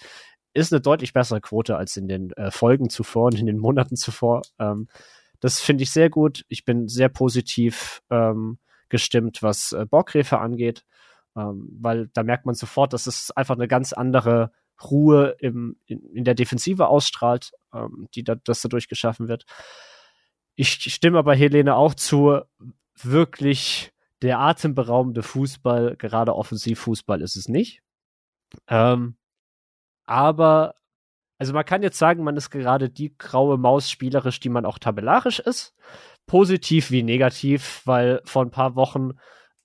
ist 0.53 0.73
eine 0.73 0.81
deutlich 0.81 1.13
bessere 1.13 1.41
Quote 1.41 1.77
als 1.77 1.97
in 1.97 2.09
den 2.09 2.31
äh, 2.33 2.51
Folgen 2.51 2.89
zuvor 2.89 3.27
und 3.27 3.39
in 3.39 3.47
den 3.47 3.59
Monaten 3.59 3.97
zuvor. 3.97 4.43
Ähm, 4.59 4.89
das 5.45 5.61
finde 5.61 5.83
ich 5.83 5.91
sehr 5.91 6.09
gut. 6.09 6.47
Ich 6.49 6.65
bin 6.65 6.89
sehr 6.89 7.11
positiv 7.11 8.03
ähm, 8.09 8.57
gestimmt, 8.89 9.43
was 9.43 9.73
äh, 9.73 9.85
Borgräfe 9.85 10.39
angeht, 10.39 10.87
ähm, 11.37 11.69
weil 11.83 12.09
da 12.15 12.23
merkt 12.23 12.47
man 12.47 12.55
sofort, 12.55 12.95
dass 12.95 13.07
es 13.07 13.31
einfach 13.31 13.55
eine 13.55 13.69
ganz 13.69 13.93
andere 13.93 14.53
Ruhe 14.83 15.37
im, 15.41 15.77
in, 15.85 16.03
in 16.15 16.25
der 16.25 16.35
Defensive 16.35 16.89
ausstrahlt, 16.89 17.53
ähm, 17.75 18.09
die 18.15 18.25
da, 18.25 18.37
das 18.37 18.63
dadurch 18.63 18.89
geschaffen 18.89 19.29
wird. 19.29 19.45
Ich 20.55 20.71
stimme 20.71 21.19
aber 21.19 21.35
Helene 21.35 21.77
auch 21.77 21.93
zu, 21.93 22.41
wirklich 23.03 23.93
der 24.23 24.41
atemberaubende 24.41 25.23
Fußball, 25.23 25.97
gerade 25.97 26.35
Offensivfußball 26.35 27.21
ist 27.21 27.37
es 27.37 27.49
nicht. 27.51 27.83
Ähm, 28.67 29.19
aber 30.07 30.75
also 31.45 31.53
man 31.53 31.67
kann 31.67 31.83
jetzt 31.83 31.99
sagen, 31.99 32.25
man 32.25 32.39
ist 32.39 32.49
gerade 32.49 32.89
die 32.89 33.15
graue 33.19 33.59
Maus 33.59 33.91
spielerisch, 33.91 34.41
die 34.41 34.49
man 34.49 34.65
auch 34.65 34.79
tabellarisch 34.79 35.41
ist. 35.41 35.75
Positiv 36.25 36.91
wie 36.91 37.03
negativ, 37.03 37.83
weil 37.85 38.23
vor 38.25 38.43
ein 38.43 38.51
paar 38.51 38.77
Wochen, 38.77 39.11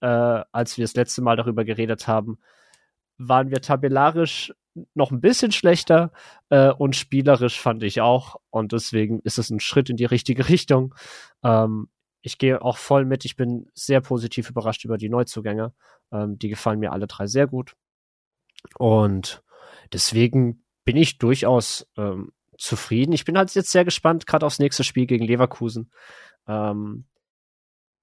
äh, 0.02 0.44
als 0.52 0.76
wir 0.78 0.84
das 0.84 0.96
letzte 0.96 1.22
Mal 1.22 1.38
darüber 1.38 1.64
geredet 1.64 2.06
haben, 2.06 2.40
waren 3.18 3.50
wir 3.50 3.62
tabellarisch 3.62 4.54
noch 4.94 5.12
ein 5.12 5.22
bisschen 5.22 5.54
schlechter 5.54 6.12
äh, 6.50 6.70
und 6.70 6.98
spielerisch 6.98 7.58
fand 7.58 7.82
ich 7.84 8.02
auch. 8.02 8.36
Und 8.50 8.74
deswegen 8.74 9.22
ist 9.22 9.40
es 9.40 9.50
ein 9.50 9.62
Schritt 9.62 9.90
in 9.90 9.96
die 9.96 10.04
richtige 10.04 10.50
Richtung. 10.50 10.94
Ähm, 11.46 11.88
ich 12.22 12.40
gehe 12.40 12.62
auch 12.62 12.76
voll 12.76 13.06
mit. 13.06 13.24
Ich 13.24 13.38
bin 13.38 13.68
sehr 13.74 14.02
positiv 14.02 14.50
überrascht 14.50 14.84
über 14.84 14.98
die 14.98 15.08
Neuzugänge. 15.08 15.74
Ähm, 16.12 16.38
die 16.38 16.50
gefallen 16.50 16.80
mir 16.80 16.92
alle 16.92 17.08
drei 17.08 17.28
sehr 17.28 17.48
gut. 17.48 17.78
Und 18.78 19.42
deswegen 19.94 20.66
bin 20.90 20.98
ich 20.98 21.20
durchaus 21.20 21.88
ähm, 21.98 22.32
zufrieden. 22.58 23.12
Ich 23.12 23.24
bin 23.24 23.38
halt 23.38 23.54
jetzt 23.54 23.72
sehr 23.72 23.86
gespannt, 23.86 24.26
gerade 24.26 24.44
aufs 24.44 24.58
nächste 24.58 24.84
Spiel 24.84 25.06
gegen 25.06 25.24
Leverkusen. 25.24 25.92
Ähm, 26.48 27.06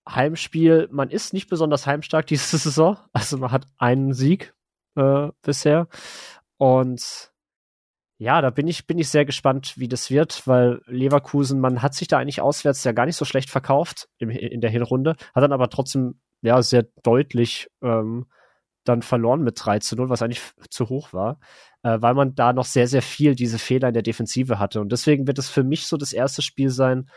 Heimspiel, 0.08 0.86
man 0.92 1.10
ist 1.10 1.32
nicht 1.32 1.48
besonders 1.48 1.84
heimstark 1.84 2.26
diese 2.28 2.58
Saison. 2.58 2.96
Also 3.12 3.38
man 3.38 3.50
hat 3.50 3.66
einen 3.76 4.12
Sieg 4.12 4.54
äh, 4.94 5.30
bisher. 5.42 5.88
Und 6.58 7.32
ja, 8.18 8.40
da 8.40 8.50
bin 8.50 8.68
ich, 8.68 8.86
bin 8.86 9.00
ich 9.00 9.08
sehr 9.08 9.24
gespannt, 9.24 9.76
wie 9.76 9.88
das 9.88 10.08
wird, 10.12 10.46
weil 10.46 10.80
Leverkusen, 10.86 11.58
man 11.58 11.82
hat 11.82 11.94
sich 11.94 12.06
da 12.06 12.18
eigentlich 12.18 12.40
auswärts 12.40 12.84
ja 12.84 12.92
gar 12.92 13.06
nicht 13.06 13.16
so 13.16 13.24
schlecht 13.24 13.50
verkauft 13.50 14.08
im, 14.18 14.30
in 14.30 14.60
der 14.60 14.70
Hinrunde, 14.70 15.16
hat 15.34 15.42
dann 15.42 15.52
aber 15.52 15.70
trotzdem 15.70 16.20
ja 16.40 16.62
sehr 16.62 16.84
deutlich 17.02 17.68
ähm, 17.82 18.26
dann 18.88 19.02
verloren 19.02 19.42
mit 19.42 19.62
3 19.62 19.78
zu 19.80 19.96
0, 19.96 20.08
was 20.08 20.22
eigentlich 20.22 20.42
zu 20.70 20.88
hoch 20.88 21.12
war, 21.12 21.38
äh, 21.82 21.98
weil 22.00 22.14
man 22.14 22.34
da 22.34 22.52
noch 22.52 22.64
sehr, 22.64 22.88
sehr 22.88 23.02
viel 23.02 23.34
diese 23.34 23.58
Fehler 23.58 23.88
in 23.88 23.94
der 23.94 24.02
Defensive 24.02 24.58
hatte. 24.58 24.80
Und 24.80 24.92
deswegen 24.92 25.26
wird 25.26 25.38
es 25.38 25.48
für 25.48 25.64
mich 25.64 25.86
so 25.86 25.96
das 25.96 26.12
erste 26.12 26.42
Spiel 26.42 26.70
sein, 26.70 27.08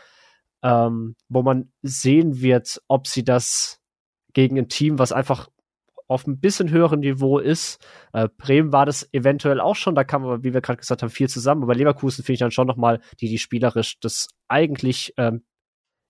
ähm, 0.62 1.16
wo 1.28 1.42
man 1.42 1.72
sehen 1.82 2.40
wird, 2.40 2.80
ob 2.88 3.06
sie 3.06 3.24
das 3.24 3.80
gegen 4.32 4.58
ein 4.58 4.68
Team, 4.68 4.98
was 4.98 5.12
einfach 5.12 5.48
auf 6.06 6.26
ein 6.26 6.40
bisschen 6.40 6.70
höherem 6.70 7.00
Niveau 7.00 7.38
ist. 7.38 7.78
Äh, 8.12 8.28
Bremen 8.36 8.72
war 8.72 8.84
das 8.84 9.08
eventuell 9.12 9.60
auch 9.60 9.76
schon, 9.76 9.94
da 9.94 10.02
kam 10.02 10.24
aber, 10.24 10.42
wie 10.42 10.52
wir 10.52 10.60
gerade 10.60 10.78
gesagt 10.78 11.02
haben, 11.02 11.10
viel 11.10 11.28
zusammen. 11.28 11.62
Aber 11.62 11.74
Leverkusen 11.74 12.24
finde 12.24 12.34
ich 12.34 12.40
dann 12.40 12.50
schon 12.50 12.66
nochmal, 12.66 13.00
die, 13.20 13.28
die 13.28 13.38
spielerisch 13.38 14.00
das 14.00 14.28
eigentlich, 14.48 15.14
ähm, 15.16 15.44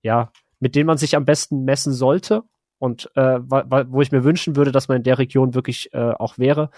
ja, 0.03 0.33
mit 0.59 0.75
denen 0.75 0.87
man 0.87 0.97
sich 0.97 1.17
am 1.17 1.27
besten 1.27 1.65
messen 1.65 1.93
sollte 1.93 2.45
und 2.81 3.11
äh, 3.15 3.39
wo 3.41 4.01
ich 4.01 4.11
mir 4.11 4.25
wünschen 4.25 4.57
würde, 4.57 4.73
dass 4.73 4.89
man 4.89 4.97
in 4.97 5.03
der 5.03 5.19
Region 5.19 5.55
wirklich 5.55 5.93
äh, 5.93 6.13
auch 6.13 6.39
wäre. 6.39 6.71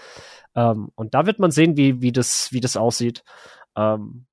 Ähm, 0.53 0.89
und 0.95 1.13
da 1.13 1.25
wird 1.25 1.39
man 1.39 1.49
sehen, 1.49 1.77
wie, 1.77 2.01
wie, 2.01 2.11
das, 2.11 2.51
wie 2.51 2.59
das 2.59 2.75
aussieht. 2.75 3.23
Ähm, 3.77 4.25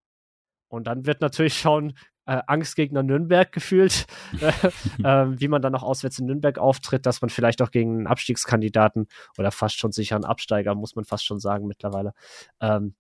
und 0.69 0.89
dann 0.89 1.07
wird 1.07 1.21
natürlich 1.21 1.55
schauen, 1.55 1.95
äh, 2.27 2.43
Angstgegner 2.49 3.05
Nürnberg 3.05 3.53
gefühlt, 3.53 4.07
äh, 4.43 5.27
wie 5.29 5.47
man 5.47 5.63
dann 5.63 5.73
noch 5.73 5.85
auswärts 5.85 6.19
in 6.19 6.27
Nürnberg 6.27 6.59
auftritt, 6.59 7.07
dass 7.07 7.23
man 7.23 7.31
vielleicht 7.31 7.63
auch 7.63 7.71
gegen 7.71 7.99
einen 7.99 8.07
Abstiegskandidaten 8.09 9.07
oder 9.39 9.53
fast 9.53 9.79
schon 9.79 9.93
sicheren 9.93 10.25
Absteiger, 10.25 10.75
muss 10.75 10.97
man 10.97 11.05
fast 11.05 11.25
schon 11.25 11.39
sagen 11.39 11.69
mittlerweile, 11.69 12.15
ähm, 12.61 12.97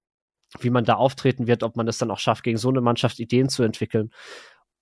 wie 0.61 0.71
man 0.71 0.85
da 0.85 0.95
auftreten 0.95 1.49
wird, 1.49 1.65
ob 1.65 1.77
man 1.77 1.89
es 1.89 1.99
dann 1.99 2.11
auch 2.13 2.19
schafft, 2.21 2.45
gegen 2.45 2.57
so 2.57 2.69
eine 2.69 2.81
Mannschaft 2.81 3.19
Ideen 3.19 3.49
zu 3.49 3.65
entwickeln. 3.65 4.11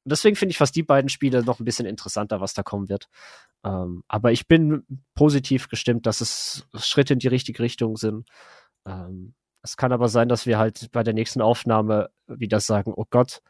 Deswegen 0.09 0.36
finde 0.36 0.51
ich 0.51 0.59
fast 0.59 0.76
die 0.76 0.82
beiden 0.82 1.09
Spiele 1.09 1.43
noch 1.43 1.60
ein 1.60 1.64
bisschen 1.64 1.86
interessanter, 1.86 2.40
was 2.40 2.55
da 2.55 2.62
kommen 2.62 2.89
wird. 2.89 3.09
Ähm, 3.64 4.02
aber 4.09 4.32
ich 4.32 4.47
bin 4.47 4.85
positiv 5.14 5.68
gestimmt, 5.68 6.06
dass 6.06 6.20
es 6.20 6.66
Schritte 6.74 7.14
in 7.14 7.18
die 7.18 7.28
richtige 7.28 7.62
Richtung 7.62 7.97
sind. 7.97 8.28
Ähm, 8.86 9.35
es 9.62 9.76
kann 9.76 9.93
aber 9.93 10.09
sein, 10.09 10.28
dass 10.28 10.47
wir 10.47 10.59
halt 10.59 10.90
bei 10.93 11.02
der 11.02 11.14
nächsten 11.14 11.40
Aufnahme 11.40 12.10
wieder 12.26 12.60
sagen, 12.60 12.93
oh 12.94 13.06
Gott, 13.10 13.40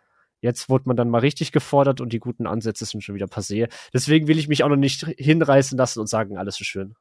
jetzt 0.40 0.68
wurde 0.68 0.84
man 0.86 0.96
dann 0.96 1.10
mal 1.10 1.18
richtig 1.18 1.52
gefordert 1.52 2.00
und 2.00 2.12
die 2.12 2.20
guten 2.20 2.46
Ansätze 2.46 2.84
sind 2.84 3.02
schon 3.02 3.14
wieder 3.14 3.26
passé. 3.26 3.70
Deswegen 3.92 4.28
will 4.28 4.38
ich 4.38 4.48
mich 4.48 4.64
auch 4.64 4.68
noch 4.68 4.76
nicht 4.76 5.06
hinreißen 5.18 5.76
lassen 5.76 6.00
und 6.00 6.08
sagen, 6.08 6.38
alles 6.38 6.60
ist 6.60 6.66
schön 6.66 6.94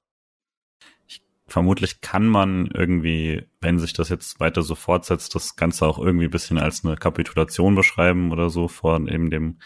vermutlich 1.47 2.01
kann 2.01 2.27
man 2.27 2.67
irgendwie, 2.67 3.45
wenn 3.61 3.79
sich 3.79 3.93
das 3.93 4.09
jetzt 4.09 4.39
weiter 4.39 4.61
so 4.61 4.75
fortsetzt, 4.75 5.33
das 5.33 5.55
Ganze 5.55 5.85
auch 5.85 5.97
irgendwie 5.97 6.27
bisschen 6.27 6.57
als 6.57 6.83
eine 6.83 6.95
Kapitulation 6.97 7.75
beschreiben 7.75 8.31
oder 8.31 8.49
so 8.49 8.67
vor 8.67 8.99
eben 9.07 9.29
dem, 9.29 9.57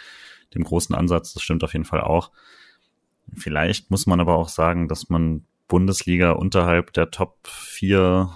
dem 0.54 0.64
großen 0.64 0.96
Ansatz. 0.96 1.34
Das 1.34 1.44
stimmt 1.44 1.64
auf 1.64 1.74
jeden 1.74 1.86
Fall 1.86 2.02
auch. 2.02 2.32
Vielleicht 3.36 3.90
muss 3.92 4.06
man 4.06 4.20
aber 4.20 4.36
auch 4.36 4.50
sagen, 4.50 4.88
dass 4.88 5.10
man 5.10 5.46
Bundesliga 5.68 6.32
unterhalb 6.32 6.94
der 6.94 7.12
Top 7.12 7.48
4 7.48 8.30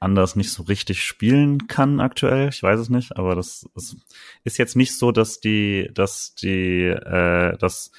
anders 0.00 0.36
nicht 0.36 0.52
so 0.52 0.64
richtig 0.64 1.02
spielen 1.02 1.66
kann 1.66 2.00
aktuell. 2.00 2.48
Ich 2.50 2.62
weiß 2.62 2.78
es 2.78 2.90
nicht, 2.90 3.16
aber 3.16 3.34
das, 3.34 3.66
das 3.74 3.96
ist 4.42 4.58
jetzt 4.58 4.76
nicht 4.76 4.98
so, 4.98 5.12
dass 5.12 5.40
die, 5.40 5.90
dass 5.94 6.34
die, 6.34 6.82
äh, 6.84 7.56
dass 7.56 7.90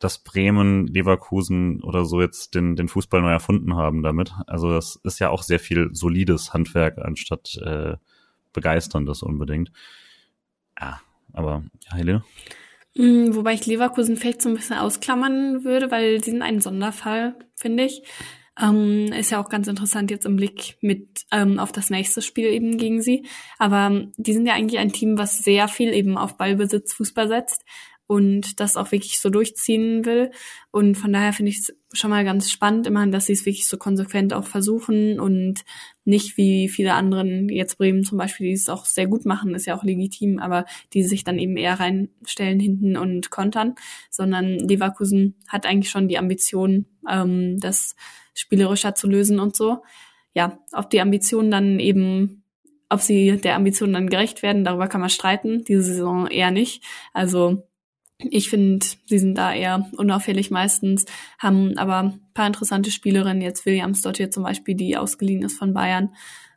dass 0.00 0.18
Bremen, 0.18 0.86
Leverkusen 0.86 1.82
oder 1.82 2.04
so 2.04 2.20
jetzt 2.20 2.54
den, 2.54 2.74
den 2.74 2.88
Fußball 2.88 3.20
neu 3.20 3.30
erfunden 3.30 3.76
haben 3.76 4.02
damit. 4.02 4.32
Also 4.46 4.72
das 4.72 4.98
ist 5.04 5.20
ja 5.20 5.28
auch 5.28 5.42
sehr 5.42 5.60
viel 5.60 5.90
solides 5.92 6.52
Handwerk 6.52 6.98
anstatt 6.98 7.56
äh, 7.64 7.96
begeisterndes 8.52 9.22
unbedingt. 9.22 9.70
Ja, 10.80 11.00
aber 11.32 11.62
ja, 11.84 11.96
Helene? 11.96 12.24
Mm, 12.96 13.34
wobei 13.34 13.52
ich 13.52 13.66
Leverkusen 13.66 14.16
vielleicht 14.16 14.42
so 14.42 14.48
ein 14.48 14.54
bisschen 14.54 14.78
ausklammern 14.78 15.64
würde, 15.64 15.90
weil 15.90 16.24
sie 16.24 16.30
sind 16.30 16.42
ein 16.42 16.60
Sonderfall, 16.60 17.36
finde 17.54 17.84
ich. 17.84 18.02
Ähm, 18.60 19.12
ist 19.12 19.30
ja 19.30 19.42
auch 19.42 19.48
ganz 19.48 19.68
interessant 19.68 20.10
jetzt 20.10 20.26
im 20.26 20.36
Blick 20.36 20.76
mit 20.80 21.24
ähm, 21.30 21.58
auf 21.58 21.72
das 21.72 21.88
nächste 21.88 22.20
Spiel 22.20 22.46
eben 22.46 22.78
gegen 22.78 23.00
sie. 23.00 23.26
Aber 23.58 23.86
ähm, 23.86 24.12
die 24.16 24.32
sind 24.32 24.46
ja 24.46 24.54
eigentlich 24.54 24.80
ein 24.80 24.92
Team, 24.92 25.18
was 25.18 25.38
sehr 25.38 25.68
viel 25.68 25.94
eben 25.94 26.18
auf 26.18 26.36
Ballbesitz 26.36 26.94
Fußball 26.94 27.28
setzt 27.28 27.64
und 28.10 28.58
das 28.58 28.76
auch 28.76 28.90
wirklich 28.90 29.20
so 29.20 29.30
durchziehen 29.30 30.04
will. 30.04 30.32
Und 30.72 30.96
von 30.96 31.12
daher 31.12 31.32
finde 31.32 31.50
ich 31.50 31.58
es 31.58 31.76
schon 31.92 32.10
mal 32.10 32.24
ganz 32.24 32.50
spannend, 32.50 32.88
immerhin, 32.88 33.12
dass 33.12 33.26
sie 33.26 33.34
es 33.34 33.46
wirklich 33.46 33.68
so 33.68 33.76
konsequent 33.76 34.34
auch 34.34 34.46
versuchen 34.46 35.20
und 35.20 35.60
nicht 36.04 36.36
wie 36.36 36.68
viele 36.68 36.94
anderen, 36.94 37.48
jetzt 37.48 37.78
Bremen 37.78 38.02
zum 38.02 38.18
Beispiel, 38.18 38.48
die 38.48 38.54
es 38.54 38.68
auch 38.68 38.84
sehr 38.84 39.06
gut 39.06 39.26
machen, 39.26 39.54
ist 39.54 39.66
ja 39.66 39.78
auch 39.78 39.84
legitim, 39.84 40.40
aber 40.40 40.66
die 40.92 41.04
sich 41.04 41.22
dann 41.22 41.38
eben 41.38 41.56
eher 41.56 41.78
reinstellen 41.78 42.58
hinten 42.58 42.96
und 42.96 43.30
kontern, 43.30 43.76
sondern 44.10 44.58
Leverkusen 44.58 45.36
hat 45.46 45.64
eigentlich 45.64 45.90
schon 45.90 46.08
die 46.08 46.18
Ambition, 46.18 46.86
ähm, 47.08 47.60
das 47.60 47.94
spielerischer 48.34 48.96
zu 48.96 49.06
lösen 49.06 49.38
und 49.38 49.54
so. 49.54 49.84
Ja, 50.34 50.58
ob 50.72 50.90
die 50.90 51.00
Ambitionen 51.00 51.52
dann 51.52 51.78
eben 51.78 52.42
ob 52.92 53.02
sie 53.02 53.36
der 53.36 53.54
Ambition 53.54 53.92
dann 53.92 54.10
gerecht 54.10 54.42
werden, 54.42 54.64
darüber 54.64 54.88
kann 54.88 55.00
man 55.00 55.10
streiten. 55.10 55.62
Diese 55.62 55.84
Saison 55.84 56.26
eher 56.26 56.50
nicht. 56.50 56.82
Also 57.12 57.69
ich 58.30 58.50
finde, 58.50 58.84
sie 59.06 59.18
sind 59.18 59.36
da 59.36 59.54
eher 59.54 59.88
unauffällig 59.96 60.50
meistens, 60.50 61.06
haben 61.38 61.76
aber 61.78 61.98
ein 62.00 62.20
paar 62.34 62.46
interessante 62.46 62.90
Spielerinnen, 62.90 63.42
jetzt 63.42 63.66
Williams 63.66 64.02
dort 64.02 64.18
hier 64.18 64.30
zum 64.30 64.42
Beispiel, 64.42 64.74
die 64.74 64.96
ausgeliehen 64.96 65.42
ist 65.42 65.58
von 65.58 65.72
Bayern. 65.72 66.10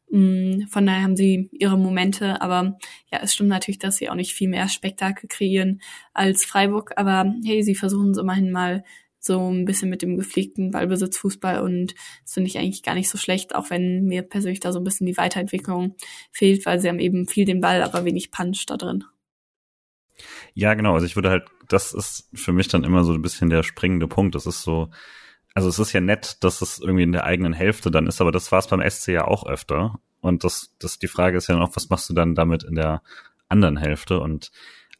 Mm, 0.09 0.67
von 0.69 0.85
daher 0.85 1.03
haben 1.03 1.15
sie 1.15 1.49
ihre 1.53 1.77
Momente, 1.77 2.41
aber 2.41 2.77
ja, 3.11 3.19
es 3.21 3.33
stimmt 3.33 3.49
natürlich, 3.49 3.79
dass 3.79 3.97
sie 3.97 4.09
auch 4.09 4.15
nicht 4.15 4.33
viel 4.33 4.49
mehr 4.49 4.67
Spektakel 4.69 5.27
kreieren 5.27 5.81
als 6.13 6.45
Freiburg, 6.45 6.93
aber 6.97 7.33
hey, 7.45 7.63
sie 7.63 7.75
versuchen 7.75 8.11
es 8.11 8.17
immerhin 8.17 8.51
mal 8.51 8.83
so 9.19 9.49
ein 9.49 9.65
bisschen 9.65 9.89
mit 9.89 10.01
dem 10.01 10.17
gepflegten 10.17 10.71
Ballbesitzfußball 10.71 11.61
und 11.61 11.95
das 12.23 12.33
finde 12.33 12.49
ich 12.49 12.57
eigentlich 12.57 12.83
gar 12.83 12.93
nicht 12.93 13.09
so 13.09 13.17
schlecht, 13.17 13.55
auch 13.55 13.69
wenn 13.69 14.03
mir 14.05 14.21
persönlich 14.21 14.59
da 14.59 14.73
so 14.73 14.79
ein 14.79 14.83
bisschen 14.83 15.07
die 15.07 15.17
Weiterentwicklung 15.17 15.95
fehlt, 16.31 16.65
weil 16.65 16.79
sie 16.79 16.89
haben 16.89 16.99
eben 16.99 17.27
viel 17.27 17.45
den 17.45 17.61
Ball, 17.61 17.81
aber 17.81 18.03
wenig 18.05 18.31
Punch 18.31 18.65
da 18.67 18.75
drin. 18.75 19.05
Ja, 20.53 20.73
genau. 20.73 20.93
Also 20.93 21.05
ich 21.05 21.15
würde 21.15 21.29
halt, 21.29 21.45
das 21.67 21.93
ist 21.93 22.29
für 22.33 22.53
mich 22.53 22.67
dann 22.67 22.83
immer 22.83 23.03
so 23.03 23.13
ein 23.13 23.21
bisschen 23.21 23.49
der 23.49 23.63
springende 23.63 24.07
Punkt. 24.07 24.35
Das 24.35 24.45
ist 24.45 24.61
so, 24.61 24.89
also 25.53 25.69
es 25.69 25.79
ist 25.79 25.93
ja 25.93 26.01
nett, 26.01 26.43
dass 26.43 26.61
es 26.61 26.79
irgendwie 26.79 27.03
in 27.03 27.11
der 27.11 27.25
eigenen 27.25 27.53
Hälfte 27.53 27.91
dann 27.91 28.07
ist, 28.07 28.21
aber 28.21 28.31
das 28.31 28.51
war 28.51 28.59
es 28.59 28.67
beim 28.67 28.87
SC 28.87 29.09
ja 29.09 29.25
auch 29.25 29.45
öfter. 29.45 29.99
Und 30.21 30.43
das, 30.43 30.73
das, 30.79 30.99
die 30.99 31.07
Frage 31.07 31.37
ist 31.37 31.47
ja 31.47 31.57
noch, 31.57 31.75
was 31.75 31.89
machst 31.89 32.09
du 32.09 32.13
dann 32.13 32.35
damit 32.35 32.63
in 32.63 32.75
der 32.75 33.01
anderen 33.49 33.77
Hälfte? 33.77 34.19
Und 34.19 34.51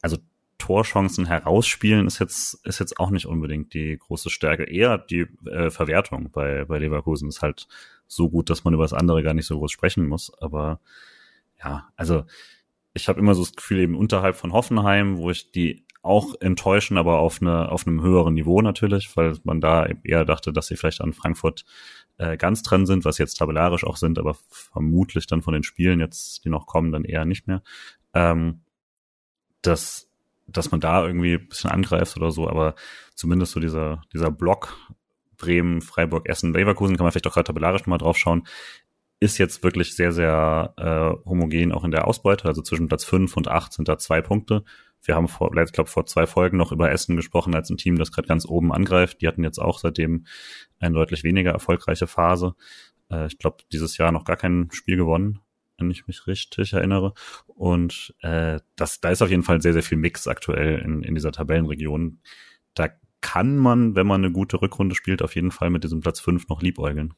also 0.02 0.18
Torchancen 0.58 1.26
herausspielen 1.26 2.06
ist 2.06 2.18
jetzt, 2.18 2.64
ist 2.64 2.78
jetzt 2.78 3.00
auch 3.00 3.10
nicht 3.10 3.26
unbedingt 3.26 3.74
die 3.74 3.96
große 3.98 4.30
Stärke. 4.30 4.64
Eher 4.64 4.98
die 4.98 5.26
äh, 5.46 5.70
Verwertung 5.70 6.30
bei, 6.30 6.64
bei 6.64 6.78
Leverkusen 6.78 7.28
ist 7.28 7.42
halt 7.42 7.66
so 8.06 8.30
gut, 8.30 8.50
dass 8.50 8.64
man 8.64 8.74
über 8.74 8.84
das 8.84 8.92
andere 8.92 9.22
gar 9.22 9.34
nicht 9.34 9.46
so 9.46 9.58
groß 9.58 9.72
sprechen 9.72 10.06
muss. 10.06 10.32
Aber 10.40 10.80
ja, 11.58 11.88
also 11.96 12.24
ich 12.94 13.08
habe 13.08 13.18
immer 13.18 13.34
so 13.34 13.42
das 13.42 13.54
Gefühl, 13.54 13.80
eben 13.80 13.96
unterhalb 13.96 14.36
von 14.36 14.52
Hoffenheim, 14.52 15.18
wo 15.18 15.30
ich 15.30 15.50
die 15.50 15.84
auch 16.02 16.34
enttäuschen, 16.40 16.98
aber 16.98 17.18
auf, 17.18 17.40
eine, 17.40 17.72
auf 17.72 17.86
einem 17.86 18.02
höheren 18.02 18.34
Niveau 18.34 18.60
natürlich, 18.60 19.16
weil 19.16 19.36
man 19.42 19.60
da 19.60 19.86
eher 20.04 20.24
dachte, 20.24 20.52
dass 20.52 20.66
sie 20.68 20.76
vielleicht 20.76 21.00
an 21.00 21.14
Frankfurt 21.14 21.64
äh, 22.18 22.36
ganz 22.36 22.62
dran 22.62 22.86
sind, 22.86 23.04
was 23.04 23.18
jetzt 23.18 23.36
tabellarisch 23.36 23.84
auch 23.84 23.96
sind, 23.96 24.18
aber 24.18 24.36
vermutlich 24.48 25.26
dann 25.26 25.42
von 25.42 25.54
den 25.54 25.62
Spielen 25.62 26.00
jetzt, 26.00 26.44
die 26.44 26.50
noch 26.50 26.66
kommen, 26.66 26.92
dann 26.92 27.04
eher 27.04 27.24
nicht 27.24 27.46
mehr. 27.46 27.62
Ähm, 28.12 28.60
dass, 29.62 30.10
dass 30.46 30.70
man 30.70 30.80
da 30.80 31.06
irgendwie 31.06 31.34
ein 31.34 31.48
bisschen 31.48 31.70
angreift 31.70 32.16
oder 32.16 32.30
so, 32.30 32.48
aber 32.48 32.74
zumindest 33.14 33.52
so 33.52 33.60
dieser, 33.60 34.02
dieser 34.12 34.30
Block 34.30 34.76
Bremen, 35.36 35.80
Freiburg, 35.80 36.28
Essen, 36.28 36.52
Leverkusen 36.52 36.96
kann 36.96 37.04
man 37.04 37.12
vielleicht 37.12 37.26
auch 37.26 37.34
gerade 37.34 37.46
tabellarisch 37.46 37.82
nochmal 37.82 37.98
drauf 37.98 38.16
schauen 38.16 38.46
ist 39.24 39.38
jetzt 39.38 39.62
wirklich 39.62 39.96
sehr, 39.96 40.12
sehr 40.12 40.74
äh, 40.76 41.28
homogen 41.28 41.72
auch 41.72 41.82
in 41.82 41.90
der 41.90 42.06
Ausbeute. 42.06 42.46
Also 42.46 42.60
zwischen 42.60 42.88
Platz 42.88 43.04
5 43.04 43.36
und 43.38 43.48
8 43.48 43.72
sind 43.72 43.88
da 43.88 43.96
zwei 43.96 44.20
Punkte. 44.20 44.64
Wir 45.02 45.16
haben 45.16 45.28
vor, 45.28 45.50
ich 45.56 45.72
glaube, 45.72 45.88
vor 45.88 46.04
zwei 46.04 46.26
Folgen 46.26 46.58
noch 46.58 46.72
über 46.72 46.90
Essen 46.90 47.16
gesprochen 47.16 47.54
als 47.54 47.70
ein 47.70 47.78
Team, 47.78 47.96
das 47.96 48.12
gerade 48.12 48.28
ganz 48.28 48.44
oben 48.46 48.70
angreift. 48.70 49.22
Die 49.22 49.28
hatten 49.28 49.42
jetzt 49.42 49.58
auch 49.58 49.78
seitdem 49.78 50.26
eine 50.78 50.94
deutlich 50.94 51.24
weniger 51.24 51.52
erfolgreiche 51.52 52.06
Phase. 52.06 52.54
Äh, 53.10 53.26
ich 53.26 53.38
glaube, 53.38 53.64
dieses 53.72 53.96
Jahr 53.96 54.12
noch 54.12 54.24
gar 54.24 54.36
kein 54.36 54.68
Spiel 54.72 54.98
gewonnen, 54.98 55.40
wenn 55.78 55.90
ich 55.90 56.06
mich 56.06 56.26
richtig 56.26 56.74
erinnere. 56.74 57.14
Und 57.46 58.14
äh, 58.20 58.60
das, 58.76 59.00
da 59.00 59.08
ist 59.08 59.22
auf 59.22 59.30
jeden 59.30 59.42
Fall 59.42 59.62
sehr, 59.62 59.72
sehr 59.72 59.82
viel 59.82 59.98
Mix 59.98 60.28
aktuell 60.28 60.80
in, 60.80 61.02
in 61.02 61.14
dieser 61.14 61.32
Tabellenregion. 61.32 62.20
Da 62.74 62.90
kann 63.22 63.56
man, 63.56 63.96
wenn 63.96 64.06
man 64.06 64.22
eine 64.22 64.32
gute 64.32 64.60
Rückrunde 64.60 64.94
spielt, 64.94 65.22
auf 65.22 65.34
jeden 65.34 65.50
Fall 65.50 65.70
mit 65.70 65.82
diesem 65.82 66.00
Platz 66.00 66.20
5 66.20 66.48
noch 66.48 66.60
liebäugeln. 66.60 67.14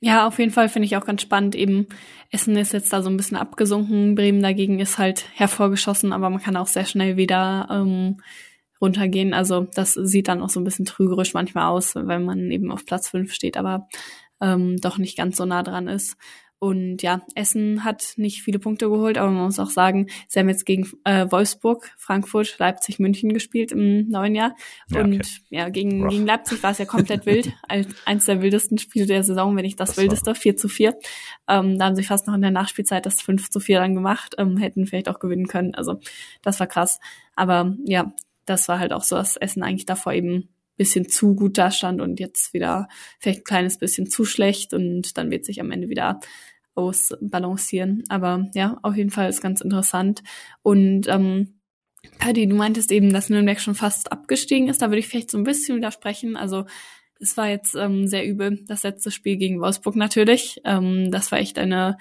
Ja, 0.00 0.26
auf 0.28 0.38
jeden 0.38 0.52
Fall 0.52 0.68
finde 0.68 0.86
ich 0.86 0.96
auch 0.96 1.04
ganz 1.04 1.22
spannend. 1.22 1.54
Eben 1.54 1.88
Essen 2.30 2.56
ist 2.56 2.72
jetzt 2.72 2.92
da 2.92 3.02
so 3.02 3.10
ein 3.10 3.16
bisschen 3.16 3.36
abgesunken, 3.36 4.14
Bremen 4.14 4.42
dagegen 4.42 4.78
ist 4.78 4.98
halt 4.98 5.24
hervorgeschossen, 5.34 6.12
aber 6.12 6.30
man 6.30 6.40
kann 6.40 6.56
auch 6.56 6.68
sehr 6.68 6.84
schnell 6.84 7.16
wieder 7.16 7.68
ähm, 7.70 8.20
runtergehen. 8.80 9.34
Also 9.34 9.66
das 9.74 9.94
sieht 9.94 10.28
dann 10.28 10.42
auch 10.42 10.50
so 10.50 10.60
ein 10.60 10.64
bisschen 10.64 10.84
trügerisch 10.84 11.34
manchmal 11.34 11.66
aus, 11.66 11.94
wenn 11.96 12.24
man 12.24 12.50
eben 12.50 12.70
auf 12.70 12.84
Platz 12.86 13.08
fünf 13.08 13.32
steht, 13.32 13.56
aber 13.56 13.88
ähm, 14.40 14.76
doch 14.80 14.98
nicht 14.98 15.16
ganz 15.16 15.36
so 15.36 15.44
nah 15.46 15.62
dran 15.64 15.88
ist. 15.88 16.16
Und 16.60 17.02
ja, 17.02 17.22
Essen 17.36 17.84
hat 17.84 18.14
nicht 18.16 18.42
viele 18.42 18.58
Punkte 18.58 18.88
geholt, 18.88 19.16
aber 19.16 19.30
man 19.30 19.44
muss 19.44 19.60
auch 19.60 19.70
sagen, 19.70 20.08
sie 20.26 20.40
haben 20.40 20.48
jetzt 20.48 20.66
gegen 20.66 20.90
äh, 21.04 21.30
Wolfsburg, 21.30 21.92
Frankfurt, 21.96 22.58
Leipzig, 22.58 22.98
München 22.98 23.32
gespielt 23.32 23.70
im 23.70 24.08
neuen 24.08 24.34
Jahr. 24.34 24.56
Ja, 24.90 25.02
und 25.02 25.14
okay. 25.14 25.28
ja, 25.50 25.68
gegen, 25.68 26.08
gegen 26.08 26.26
Leipzig 26.26 26.60
war 26.64 26.72
es 26.72 26.78
ja 26.78 26.84
komplett 26.84 27.26
wild. 27.26 27.52
Eins 28.04 28.24
der 28.24 28.42
wildesten 28.42 28.78
Spiele 28.78 29.06
der 29.06 29.22
Saison, 29.22 29.54
wenn 29.54 29.64
nicht 29.64 29.78
das, 29.78 29.90
das 29.90 29.98
wildeste, 29.98 30.34
4 30.34 30.56
zu 30.56 30.68
4. 30.68 30.98
Ähm, 31.48 31.78
da 31.78 31.84
haben 31.84 31.96
sie 31.96 32.02
fast 32.02 32.26
noch 32.26 32.34
in 32.34 32.42
der 32.42 32.50
Nachspielzeit 32.50 33.06
das 33.06 33.22
5 33.22 33.50
zu 33.50 33.60
4 33.60 33.78
dann 33.78 33.94
gemacht, 33.94 34.34
ähm, 34.38 34.56
hätten 34.56 34.86
vielleicht 34.86 35.08
auch 35.08 35.20
gewinnen 35.20 35.46
können. 35.46 35.76
Also 35.76 36.00
das 36.42 36.58
war 36.58 36.66
krass. 36.66 36.98
Aber 37.36 37.76
ja, 37.84 38.12
das 38.46 38.68
war 38.68 38.80
halt 38.80 38.92
auch 38.92 39.04
so, 39.04 39.14
dass 39.14 39.36
Essen 39.36 39.62
eigentlich 39.62 39.86
davor 39.86 40.12
eben 40.12 40.48
bisschen 40.78 41.08
zu 41.08 41.34
gut 41.34 41.58
dastand 41.58 42.00
und 42.00 42.18
jetzt 42.18 42.54
wieder 42.54 42.88
vielleicht 43.18 43.40
ein 43.40 43.44
kleines 43.44 43.76
bisschen 43.76 44.08
zu 44.08 44.24
schlecht 44.24 44.72
und 44.72 45.18
dann 45.18 45.30
wird 45.30 45.44
sich 45.44 45.60
am 45.60 45.70
Ende 45.70 45.90
wieder 45.90 46.20
ausbalancieren. 46.74 48.04
Aber 48.08 48.48
ja, 48.54 48.78
auf 48.82 48.96
jeden 48.96 49.10
Fall 49.10 49.28
ist 49.28 49.42
ganz 49.42 49.60
interessant. 49.60 50.22
Und 50.62 51.08
ähm, 51.08 51.58
Paddy, 52.18 52.46
du 52.46 52.54
meintest 52.54 52.92
eben, 52.92 53.12
dass 53.12 53.28
Nürnberg 53.28 53.60
schon 53.60 53.74
fast 53.74 54.12
abgestiegen 54.12 54.68
ist. 54.68 54.80
Da 54.80 54.88
würde 54.88 55.00
ich 55.00 55.08
vielleicht 55.08 55.30
so 55.30 55.38
ein 55.38 55.44
bisschen 55.44 55.76
widersprechen. 55.76 56.36
Also 56.36 56.64
es 57.20 57.36
war 57.36 57.48
jetzt 57.48 57.74
ähm, 57.74 58.06
sehr 58.06 58.24
übel, 58.24 58.64
das 58.66 58.84
letzte 58.84 59.10
Spiel 59.10 59.36
gegen 59.36 59.60
Wolfsburg 59.60 59.96
natürlich. 59.96 60.60
Ähm, 60.64 61.10
das 61.10 61.32
war 61.32 61.40
echt 61.40 61.58
eine, 61.58 61.98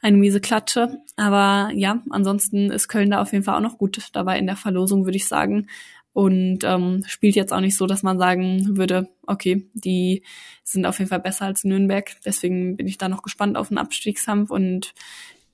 eine 0.00 0.16
miese 0.16 0.40
Klatsche. 0.40 0.98
Aber 1.16 1.70
ja, 1.74 2.02
ansonsten 2.10 2.70
ist 2.70 2.86
Köln 2.86 3.10
da 3.10 3.20
auf 3.20 3.32
jeden 3.32 3.44
Fall 3.44 3.56
auch 3.56 3.68
noch 3.68 3.78
gut 3.78 3.98
dabei 4.12 4.38
in 4.38 4.46
der 4.46 4.56
Verlosung, 4.56 5.04
würde 5.04 5.16
ich 5.16 5.26
sagen 5.26 5.66
und 6.12 6.64
ähm, 6.64 7.04
spielt 7.06 7.36
jetzt 7.36 7.52
auch 7.52 7.60
nicht 7.60 7.76
so, 7.76 7.86
dass 7.86 8.02
man 8.02 8.18
sagen 8.18 8.76
würde, 8.76 9.08
okay, 9.26 9.68
die 9.72 10.22
sind 10.62 10.84
auf 10.86 10.98
jeden 10.98 11.08
Fall 11.08 11.20
besser 11.20 11.46
als 11.46 11.64
Nürnberg. 11.64 12.10
Deswegen 12.24 12.76
bin 12.76 12.86
ich 12.86 12.98
da 12.98 13.08
noch 13.08 13.22
gespannt 13.22 13.56
auf 13.56 13.68
den 13.68 13.78
Abstiegskampf 13.78 14.50
und 14.50 14.92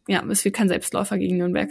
ja, 0.08 0.24
es 0.26 0.44
wird 0.44 0.56
kein 0.56 0.68
Selbstläufer 0.68 1.18
gegen 1.18 1.36
Nürnberg. 1.36 1.70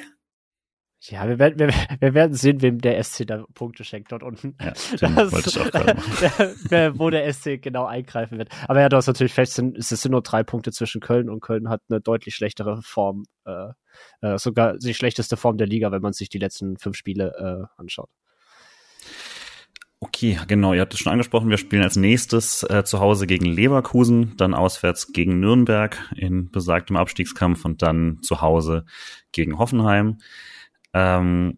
Ja, 1.02 1.28
wir 1.28 1.38
werden, 1.38 1.60
wir, 1.60 1.70
wir 2.00 2.14
werden 2.16 2.34
sehen, 2.34 2.62
wem 2.62 2.80
der 2.80 3.02
SC 3.04 3.26
da 3.28 3.46
Punkte 3.54 3.84
schenkt 3.84 4.12
dort 4.12 4.24
unten. 4.24 4.58
Ja, 4.60 4.72
das, 5.00 5.32
wollte 5.32 5.50
ich 5.50 5.60
auch 5.60 5.70
der, 6.70 6.98
wo 7.00 7.10
der 7.10 7.32
SC 7.32 7.62
genau 7.62 7.86
eingreifen 7.86 8.38
wird. 8.38 8.50
Aber 8.68 8.82
ja, 8.82 8.90
du 8.90 8.98
hast 8.98 9.08
natürlich 9.08 9.34
fest, 9.34 9.60
es 9.60 9.90
sind 9.90 10.12
nur 10.12 10.24
drei 10.24 10.44
Punkte 10.44 10.72
zwischen 10.72 11.00
Köln 11.00 11.30
und 11.30 11.42
Köln 11.42 11.70
hat 11.70 11.82
eine 11.90 12.02
deutlich 12.02 12.36
schlechtere 12.36 12.82
Form, 12.82 13.26
äh, 13.46 13.70
äh, 14.22 14.38
sogar 14.38 14.78
die 14.78 14.96
schlechteste 14.96 15.38
Form 15.38 15.58
der 15.58 15.68
Liga, 15.68 15.92
wenn 15.92 16.02
man 16.02 16.14
sich 16.14 16.30
die 16.30 16.40
letzten 16.40 16.78
fünf 16.78 16.98
Spiele 16.98 17.68
äh, 17.78 17.80
anschaut. 17.80 18.10
Okay, 20.00 20.40
genau, 20.48 20.74
ihr 20.74 20.82
habt 20.82 20.94
es 20.94 21.00
schon 21.00 21.12
angesprochen. 21.12 21.50
Wir 21.50 21.58
spielen 21.58 21.82
als 21.82 21.96
nächstes 21.96 22.62
äh, 22.64 22.84
zu 22.84 23.00
Hause 23.00 23.26
gegen 23.26 23.46
Leverkusen, 23.46 24.38
dann 24.38 24.54
auswärts 24.54 25.12
gegen 25.12 25.40
Nürnberg 25.40 25.98
in 26.16 26.52
besagtem 26.52 26.96
Abstiegskampf 26.98 27.66
und 27.66 27.82
dann 27.82 28.22
zu 28.22 28.42
Hause 28.42 28.86
gegen 29.32 29.58
Hoffenheim. 29.58 30.20
Ähm, 30.94 31.58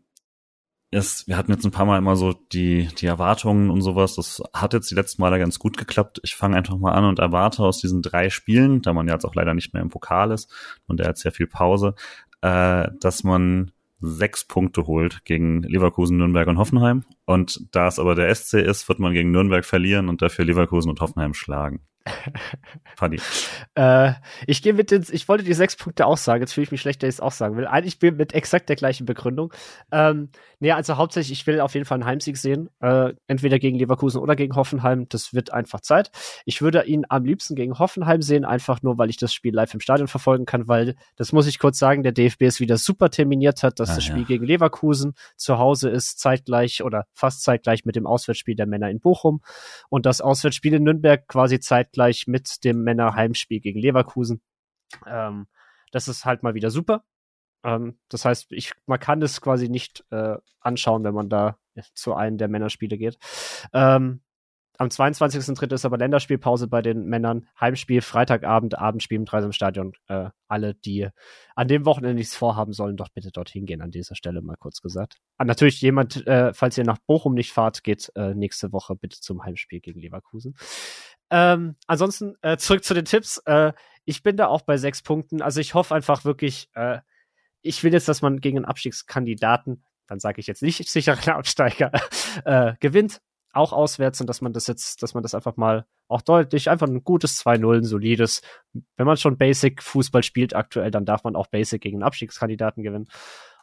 ist, 0.91 1.27
wir 1.27 1.37
hatten 1.37 1.51
jetzt 1.51 1.65
ein 1.65 1.71
paar 1.71 1.85
Mal 1.85 1.97
immer 1.97 2.15
so 2.15 2.33
die, 2.33 2.87
die 2.99 3.05
Erwartungen 3.05 3.69
und 3.69 3.81
sowas. 3.81 4.15
Das 4.15 4.41
hat 4.53 4.73
jetzt 4.73 4.89
die 4.89 4.95
letzten 4.95 5.21
Male 5.21 5.37
ganz 5.37 5.59
gut 5.59 5.77
geklappt. 5.77 6.19
Ich 6.23 6.35
fange 6.35 6.57
einfach 6.57 6.77
mal 6.77 6.93
an 6.93 7.05
und 7.05 7.19
erwarte 7.19 7.63
aus 7.63 7.79
diesen 7.79 8.01
drei 8.01 8.29
Spielen, 8.29 8.81
da 8.81 8.93
man 8.93 9.07
ja 9.07 9.13
jetzt 9.15 9.25
auch 9.25 9.35
leider 9.35 9.53
nicht 9.53 9.73
mehr 9.73 9.83
im 9.83 9.89
Pokal 9.89 10.31
ist 10.31 10.51
und 10.87 10.99
er 10.99 11.09
hat 11.09 11.17
sehr 11.17 11.31
viel 11.31 11.47
Pause, 11.47 11.93
äh, 12.41 12.87
dass 12.99 13.23
man 13.23 13.71
sechs 14.01 14.45
Punkte 14.45 14.87
holt 14.87 15.25
gegen 15.25 15.61
Leverkusen, 15.63 16.17
Nürnberg 16.17 16.47
und 16.47 16.57
Hoffenheim. 16.57 17.03
Und 17.25 17.67
da 17.71 17.87
es 17.87 17.99
aber 17.99 18.15
der 18.15 18.33
SC 18.33 18.55
ist, 18.55 18.87
wird 18.87 18.99
man 18.99 19.13
gegen 19.13 19.31
Nürnberg 19.31 19.65
verlieren 19.65 20.09
und 20.09 20.21
dafür 20.21 20.45
Leverkusen 20.45 20.89
und 20.89 21.01
Hoffenheim 21.01 21.33
schlagen. 21.33 21.81
Paddy. 22.95 23.19
äh, 23.75 24.13
ich 24.47 24.61
gehe 24.61 24.73
mit 24.73 24.91
den, 24.91 25.05
ich 25.11 25.27
wollte 25.27 25.43
die 25.43 25.53
sechs 25.53 25.75
Punkte 25.75 26.05
auch 26.05 26.17
sagen, 26.17 26.41
jetzt 26.41 26.53
fühle 26.53 26.63
ich 26.63 26.71
mich 26.71 26.81
schlecht, 26.81 27.03
dass 27.03 27.09
ich 27.09 27.15
es 27.15 27.21
auch 27.21 27.31
sagen 27.31 27.57
will. 27.57 27.67
Eigentlich 27.67 27.99
bin 27.99 28.13
ich 28.13 28.17
mit 28.17 28.33
exakt 28.33 28.69
der 28.69 28.75
gleichen 28.75 29.05
Begründung. 29.05 29.53
Ähm, 29.91 30.29
nee, 30.59 30.71
also 30.71 30.97
hauptsächlich, 30.97 31.39
ich 31.39 31.47
will 31.47 31.61
auf 31.61 31.73
jeden 31.73 31.85
Fall 31.85 31.97
einen 31.97 32.05
Heimsieg 32.05 32.37
sehen. 32.37 32.69
Äh, 32.79 33.13
entweder 33.27 33.59
gegen 33.59 33.77
Leverkusen 33.77 34.21
oder 34.21 34.35
gegen 34.35 34.55
Hoffenheim. 34.55 35.07
Das 35.09 35.33
wird 35.33 35.53
einfach 35.53 35.81
Zeit. 35.81 36.11
Ich 36.45 36.61
würde 36.61 36.83
ihn 36.85 37.05
am 37.09 37.25
liebsten 37.25 37.55
gegen 37.55 37.77
Hoffenheim 37.79 38.21
sehen, 38.21 38.45
einfach 38.45 38.81
nur, 38.81 38.97
weil 38.97 39.09
ich 39.09 39.17
das 39.17 39.33
Spiel 39.33 39.53
live 39.53 39.73
im 39.73 39.79
Stadion 39.79 40.07
verfolgen 40.07 40.45
kann, 40.45 40.67
weil, 40.67 40.95
das 41.15 41.31
muss 41.31 41.47
ich 41.47 41.59
kurz 41.59 41.79
sagen, 41.79 42.03
der 42.03 42.11
DFB 42.11 42.43
es 42.43 42.59
wieder 42.59 42.77
super 42.77 43.09
terminiert 43.09 43.63
hat, 43.63 43.79
dass 43.79 43.91
ah, 43.91 43.95
das 43.95 44.03
Spiel 44.03 44.21
ja. 44.21 44.27
gegen 44.27 44.45
Leverkusen 44.45 45.13
zu 45.35 45.57
Hause 45.57 45.89
ist, 45.89 46.19
zeitgleich 46.19 46.83
oder 46.83 47.05
fast 47.13 47.43
zeitgleich 47.43 47.85
mit 47.85 47.95
dem 47.95 48.07
Auswärtsspiel 48.07 48.55
der 48.55 48.67
Männer 48.67 48.89
in 48.89 48.99
Bochum 48.99 49.41
und 49.89 50.05
das 50.05 50.21
Auswärtsspiel 50.21 50.73
in 50.73 50.83
Nürnberg 50.83 51.27
quasi 51.27 51.59
zeitgleich 51.59 51.88
mit 52.27 52.63
dem 52.63 52.83
Männerheimspiel 52.83 53.59
gegen 53.59 53.79
Leverkusen. 53.79 54.41
Ähm, 55.05 55.47
das 55.91 56.07
ist 56.07 56.25
halt 56.25 56.43
mal 56.43 56.53
wieder 56.53 56.71
super. 56.71 57.03
Ähm, 57.63 57.99
das 58.09 58.25
heißt, 58.25 58.51
ich, 58.51 58.73
man 58.85 58.99
kann 58.99 59.21
es 59.21 59.41
quasi 59.41 59.69
nicht 59.69 60.05
äh, 60.11 60.37
anschauen, 60.59 61.03
wenn 61.03 61.13
man 61.13 61.29
da 61.29 61.57
zu 61.93 62.13
einem 62.13 62.37
der 62.37 62.47
Männerspiele 62.47 62.97
geht. 62.97 63.17
Ähm, 63.73 64.21
am 64.79 64.87
22.3. 64.87 65.73
ist 65.73 65.83
aber 65.83 65.97
Länderspielpause 65.97 66.69
bei 66.69 66.81
den 66.81 67.05
Männern. 67.05 67.49
Heimspiel, 67.59 68.01
Freitagabend, 68.01 68.77
Abendspiel 68.77 69.17
im 69.17 69.25
Dreisamstadion. 69.25 69.91
Äh, 70.07 70.29
alle, 70.47 70.73
die 70.73 71.09
an 71.53 71.67
dem 71.67 71.83
Wochenende 71.83 72.15
nichts 72.15 72.37
vorhaben 72.37 72.71
sollen, 72.71 72.95
doch 72.95 73.09
bitte 73.09 73.29
dorthin 73.29 73.65
gehen, 73.65 73.81
an 73.81 73.91
dieser 73.91 74.15
Stelle 74.15 74.41
mal 74.41 74.55
kurz 74.55 74.79
gesagt. 74.79 75.17
Und 75.37 75.47
natürlich 75.47 75.81
jemand, 75.81 76.25
äh, 76.27 76.53
falls 76.53 76.77
ihr 76.77 76.85
nach 76.85 76.97
Bochum 76.97 77.33
nicht 77.33 77.51
fahrt, 77.51 77.83
geht 77.83 78.09
äh, 78.15 78.33
nächste 78.33 78.71
Woche 78.71 78.95
bitte 78.95 79.19
zum 79.19 79.43
Heimspiel 79.43 79.81
gegen 79.81 79.99
Leverkusen. 79.99 80.55
Ähm, 81.31 81.75
ansonsten 81.87 82.35
äh, 82.41 82.57
zurück 82.57 82.83
zu 82.83 82.93
den 82.93 83.05
Tipps. 83.05 83.37
Äh, 83.45 83.73
ich 84.05 84.23
bin 84.23 84.37
da 84.37 84.47
auch 84.47 84.61
bei 84.61 84.77
sechs 84.77 85.01
Punkten. 85.01 85.41
Also 85.41 85.59
ich 85.59 85.73
hoffe 85.73 85.93
einfach 85.93 86.25
wirklich, 86.25 86.69
äh, 86.73 86.99
ich 87.61 87.83
will 87.83 87.93
jetzt, 87.93 88.07
dass 88.07 88.21
man 88.21 88.39
gegen 88.39 88.57
einen 88.57 88.65
Abstiegskandidaten, 88.65 89.83
dann 90.07 90.19
sage 90.19 90.39
ich 90.39 90.47
jetzt 90.47 90.63
nicht 90.63 90.87
sicherer 90.89 91.35
Absteiger, 91.35 91.91
äh, 92.45 92.73
gewinnt, 92.79 93.21
auch 93.51 93.73
auswärts 93.73 94.21
und 94.21 94.27
dass 94.27 94.41
man 94.41 94.53
das 94.53 94.67
jetzt, 94.67 95.03
dass 95.03 95.13
man 95.13 95.23
das 95.23 95.35
einfach 95.35 95.57
mal 95.57 95.85
auch 96.07 96.21
deutlich, 96.21 96.69
einfach 96.69 96.87
ein 96.87 97.03
gutes 97.03 97.43
2-0, 97.45 97.77
ein 97.77 97.83
solides. 97.83 98.41
Wenn 98.97 99.05
man 99.05 99.17
schon 99.17 99.37
Basic 99.37 99.83
Fußball 99.83 100.23
spielt 100.23 100.55
aktuell, 100.55 100.91
dann 100.91 101.05
darf 101.05 101.23
man 101.23 101.35
auch 101.35 101.47
Basic 101.47 101.81
gegen 101.81 101.97
einen 101.97 102.03
Abstiegskandidaten 102.03 102.83
gewinnen. 102.83 103.07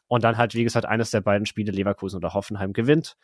Und 0.08 0.22
dann 0.22 0.36
halt, 0.36 0.54
wie 0.54 0.62
gesagt, 0.62 0.86
eines 0.86 1.10
der 1.10 1.20
beiden 1.20 1.46
Spiele, 1.46 1.72
Leverkusen 1.72 2.18
oder 2.18 2.34
Hoffenheim, 2.34 2.72
gewinnt. 2.72 3.16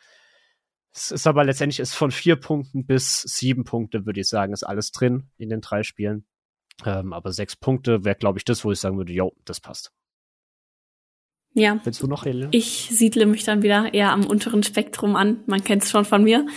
Es 0.93 1.11
ist 1.11 1.25
aber 1.25 1.43
letztendlich 1.43 1.79
ist 1.79 1.95
von 1.95 2.11
vier 2.11 2.35
Punkten 2.35 2.85
bis 2.85 3.21
sieben 3.21 3.63
Punkte, 3.63 4.05
würde 4.05 4.19
ich 4.21 4.29
sagen, 4.29 4.53
ist 4.53 4.63
alles 4.63 4.91
drin 4.91 5.29
in 5.37 5.49
den 5.49 5.61
drei 5.61 5.83
Spielen. 5.83 6.25
Ähm, 6.85 7.13
aber 7.13 7.31
sechs 7.31 7.55
Punkte 7.55 8.05
wäre, 8.05 8.15
glaube 8.15 8.37
ich, 8.37 8.45
das, 8.45 8.63
wo 8.63 8.71
ich 8.71 8.79
sagen 8.79 8.97
würde, 8.97 9.13
jo, 9.13 9.33
das 9.45 9.59
passt. 9.59 9.91
Ja. 11.55 11.79
Willst 11.83 12.01
du 12.01 12.07
noch, 12.07 12.25
Helene? 12.25 12.49
Ich 12.51 12.89
siedle 12.91 13.25
mich 13.25 13.43
dann 13.43 13.61
wieder 13.61 13.93
eher 13.93 14.11
am 14.11 14.25
unteren 14.25 14.63
Spektrum 14.63 15.15
an. 15.15 15.43
Man 15.45 15.63
kennt 15.63 15.83
es 15.83 15.91
schon 15.91 16.05
von 16.05 16.23
mir. 16.23 16.47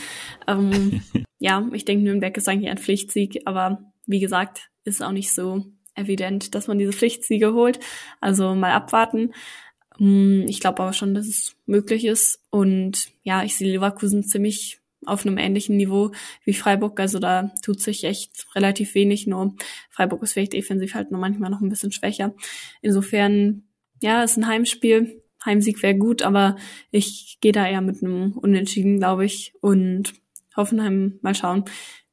Ähm, 0.47 1.03
ja, 1.39 1.67
ich 1.73 1.85
denke, 1.85 2.05
Nürnberg 2.05 2.37
ist 2.37 2.49
eigentlich 2.49 2.71
ein 2.71 2.79
Pflichtsieg, 2.79 3.43
aber 3.45 3.93
wie 4.07 4.21
gesagt, 4.21 4.71
ist 4.85 5.03
auch 5.03 5.13
nicht 5.13 5.35
so 5.35 5.67
evident, 5.95 6.55
dass 6.55 6.67
man 6.67 6.79
diese 6.79 6.93
Pflichtsiege 6.93 7.53
holt. 7.53 7.81
Also 8.21 8.55
mal 8.55 8.73
abwarten. 8.73 9.33
Mm, 9.98 10.44
ich 10.48 10.60
glaube 10.60 10.82
aber 10.82 10.93
schon, 10.93 11.14
dass 11.14 11.27
es 11.27 11.56
möglich 11.66 12.05
ist. 12.05 12.40
Und 12.51 13.09
ja, 13.23 13.43
ich 13.43 13.56
sehe 13.56 13.70
Leverkusen 13.70 14.24
ziemlich 14.24 14.81
auf 15.05 15.24
einem 15.24 15.39
ähnlichen 15.39 15.77
Niveau 15.77 16.12
wie 16.44 16.55
Freiburg. 16.55 16.98
Also 17.01 17.18
da 17.18 17.52
tut 17.62 17.81
sich 17.81 18.05
echt 18.05 18.47
relativ 18.55 18.94
wenig. 18.94 19.27
Nur 19.27 19.55
Freiburg 19.90 20.23
ist 20.23 20.32
vielleicht 20.32 20.52
defensiv 20.52 20.94
halt 20.94 21.10
nur 21.10 21.20
manchmal 21.20 21.51
noch 21.51 21.60
ein 21.60 21.68
bisschen 21.68 21.93
schwächer. 21.93 22.35
Insofern, 22.82 23.64
ja, 24.02 24.23
ist 24.23 24.36
ein 24.36 24.47
Heimspiel. 24.47 25.23
Heimsieg 25.44 25.82
wäre 25.82 25.94
gut, 25.94 26.23
aber 26.23 26.56
ich 26.90 27.39
gehe 27.40 27.52
da 27.52 27.68
eher 27.68 27.81
mit 27.81 28.02
einem 28.02 28.32
Unentschieden, 28.32 28.98
glaube 28.98 29.24
ich. 29.24 29.55
Und 29.60 30.14
Hoffenheim 30.56 31.18
mal 31.23 31.35
schauen. 31.35 31.64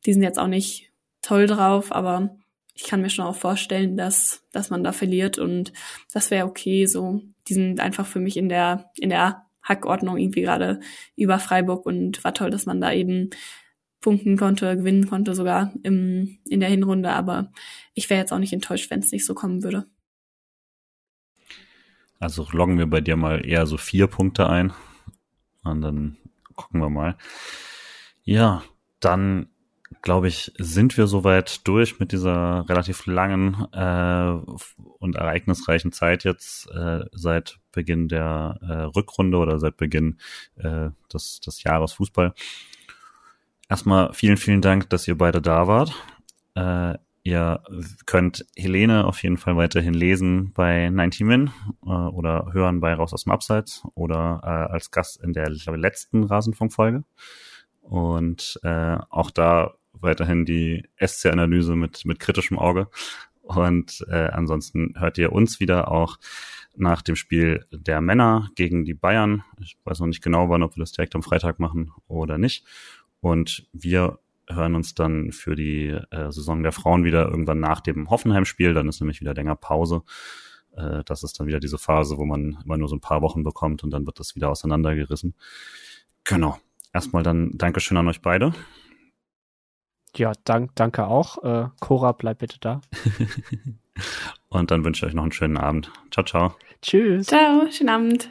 Die 0.06 0.14
sind 0.14 0.22
jetzt 0.22 0.40
auch 0.40 0.48
nicht 0.48 0.92
toll 1.22 1.48
drauf, 1.48 1.92
aber 1.92 2.38
ich 2.76 2.84
kann 2.84 3.02
mir 3.02 3.10
schon 3.10 3.26
auch 3.26 3.36
vorstellen, 3.36 3.98
dass, 3.98 4.44
dass 4.52 4.70
man 4.70 4.84
da 4.84 4.92
verliert 4.92 5.38
und 5.38 5.74
das 6.12 6.32
wäre 6.32 6.46
okay. 6.46 6.86
So, 6.86 7.22
die 7.48 7.54
sind 7.54 7.80
einfach 7.80 8.06
für 8.06 8.20
mich 8.20 8.38
in 8.38 8.50
der, 8.50 8.92
in 8.98 9.10
der 9.10 9.46
Hackordnung 9.62 10.18
irgendwie 10.18 10.42
gerade 10.42 10.80
über 11.16 11.40
Freiburg 11.40 11.86
und 11.86 12.24
war 12.24 12.34
toll, 12.34 12.50
dass 12.50 12.66
man 12.66 12.82
da 12.82 12.92
eben 12.92 13.30
punkten 14.02 14.38
konnte, 14.38 14.76
gewinnen 14.76 15.08
konnte 15.08 15.34
sogar 15.34 15.74
im, 15.84 16.38
in 16.48 16.60
der 16.60 16.70
Hinrunde, 16.70 17.12
aber 17.12 17.52
ich 17.94 18.10
wäre 18.10 18.20
jetzt 18.20 18.34
auch 18.34 18.40
nicht 18.40 18.54
enttäuscht, 18.54 18.92
wenn 18.92 19.00
es 19.00 19.12
nicht 19.12 19.26
so 19.26 19.34
kommen 19.34 19.64
würde. 19.64 19.86
Also 22.20 22.46
loggen 22.52 22.78
wir 22.78 22.88
bei 22.88 23.02
dir 23.02 23.16
mal 23.16 23.46
eher 23.46 23.66
so 23.66 23.78
vier 23.78 24.08
Punkte 24.08 24.50
ein 24.50 24.74
und 25.64 25.82
dann 25.82 26.18
gucken 26.56 26.82
wir 26.82 26.90
mal. 26.90 27.18
Ja, 28.24 28.64
dann 29.00 29.48
glaube 30.02 30.28
ich, 30.28 30.52
sind 30.58 30.98
wir 30.98 31.08
soweit 31.08 31.68
durch 31.68 32.00
mit 32.00 32.12
dieser 32.12 32.68
relativ 32.68 33.06
langen 33.06 33.68
äh, 33.72 34.32
und 35.00 35.16
ereignisreichen 35.16 35.92
Zeit 35.92 36.24
jetzt 36.24 36.70
äh, 36.72 37.06
seit 37.12 37.60
Beginn 37.72 38.08
der 38.08 38.60
äh, 38.62 38.74
Rückrunde 38.96 39.38
oder 39.38 39.60
seit 39.60 39.78
Beginn 39.78 40.18
äh, 40.56 40.90
des, 41.14 41.40
des 41.40 41.64
Jahres 41.64 41.94
Fußball. 41.94 42.34
Erstmal 43.70 44.14
vielen, 44.14 44.38
vielen 44.38 44.62
Dank, 44.62 44.90
dass 44.90 45.08
ihr 45.08 45.18
beide 45.18 45.42
da 45.42 45.68
wart. 45.68 45.94
Äh, 46.56 46.98
ihr 47.24 47.64
könnt 48.06 48.46
Helene 48.56 49.06
auf 49.06 49.24
jeden 49.24 49.38
Fall 49.38 49.56
weiterhin 49.56 49.94
lesen 49.94 50.52
bei 50.54 50.90
90 50.90 51.22
Min 51.22 51.52
äh, 51.86 51.90
oder 51.90 52.50
hören 52.54 52.82
bei 52.82 52.94
Raus 52.94 53.14
aus 53.14 53.24
dem 53.24 53.32
Abseits 53.32 53.84
oder 53.96 54.42
äh, 54.44 54.74
als 54.74 54.92
Gast 54.92 55.24
in 55.24 55.34
der 55.34 55.50
letzten 55.50 56.24
Rasenfunkfolge. 56.24 57.04
Und 57.82 58.60
äh, 58.64 58.98
auch 59.10 59.32
da 59.32 59.74
weiterhin 59.94 60.46
die 60.46 60.84
SC-Analyse 61.00 61.76
mit, 61.76 62.06
mit 62.06 62.20
kritischem 62.20 62.60
Auge. 62.60 62.88
Und 63.42 64.06
äh, 64.10 64.30
ansonsten 64.30 64.94
hört 64.98 65.18
ihr 65.18 65.34
uns 65.34 65.60
wieder 65.60 65.92
auch 65.92 66.18
nach 66.76 67.02
dem 67.02 67.16
Spiel 67.16 67.66
der 67.72 68.02
Männer 68.02 68.50
gegen 68.56 68.86
die 68.86 68.94
Bayern. 68.94 69.44
Ich 69.62 69.78
weiß 69.84 70.00
noch 70.00 70.08
nicht 70.08 70.24
genau, 70.24 70.50
wann, 70.50 70.64
ob 70.64 70.76
wir 70.76 70.82
das 70.82 70.94
direkt 70.94 71.16
am 71.16 71.24
Freitag 71.24 71.60
machen 71.60 71.92
oder 72.08 72.38
nicht. 72.38 72.66
Und 73.20 73.68
wir 73.74 74.20
hören 74.50 74.76
uns 74.76 74.96
dann 74.96 75.32
für 75.32 75.56
die 75.56 75.88
äh, 75.88 76.32
Saison 76.32 76.64
der 76.64 76.72
Frauen 76.72 77.04
wieder 77.04 77.28
irgendwann 77.28 77.60
nach 77.60 77.82
dem 77.82 78.10
Hoffenheim-Spiel. 78.10 78.74
Dann 78.74 78.90
ist 78.90 79.00
nämlich 79.02 79.22
wieder 79.22 79.34
länger 79.34 79.56
Pause. 79.56 80.04
Äh, 80.76 81.04
das 81.06 81.24
ist 81.24 81.40
dann 81.40 81.48
wieder 81.48 81.60
diese 81.60 81.78
Phase, 81.78 82.18
wo 82.18 82.26
man 82.26 82.58
immer 82.64 82.78
nur 82.78 82.88
so 82.88 82.96
ein 82.96 83.02
paar 83.02 83.22
Wochen 83.22 83.44
bekommt 83.44 83.84
und 83.84 83.92
dann 83.92 84.06
wird 84.06 84.20
das 84.20 84.36
wieder 84.36 84.50
auseinandergerissen. 84.50 85.36
Genau. 86.24 86.58
Erstmal 86.94 87.24
dann 87.24 87.52
Dankeschön 87.58 87.98
an 87.98 88.08
euch 88.08 88.22
beide. 88.22 88.54
Ja, 90.16 90.32
dank, 90.44 90.72
danke 90.76 91.08
auch. 91.08 91.44
Äh, 91.44 91.70
Cora, 91.80 92.12
bleib 92.12 92.40
bitte 92.40 92.58
da. 92.60 92.82
Und 94.50 94.72
dann 94.72 94.86
wünsche 94.86 95.06
ich 95.06 95.10
euch 95.10 95.16
noch 95.16 95.24
einen 95.24 95.32
schönen 95.32 95.58
Abend. 95.58 95.92
Ciao, 96.12 96.26
ciao. 96.26 96.56
Tschüss. 96.82 97.28
Ciao, 97.28 97.68
schönen 97.72 97.90
Abend. 97.90 98.30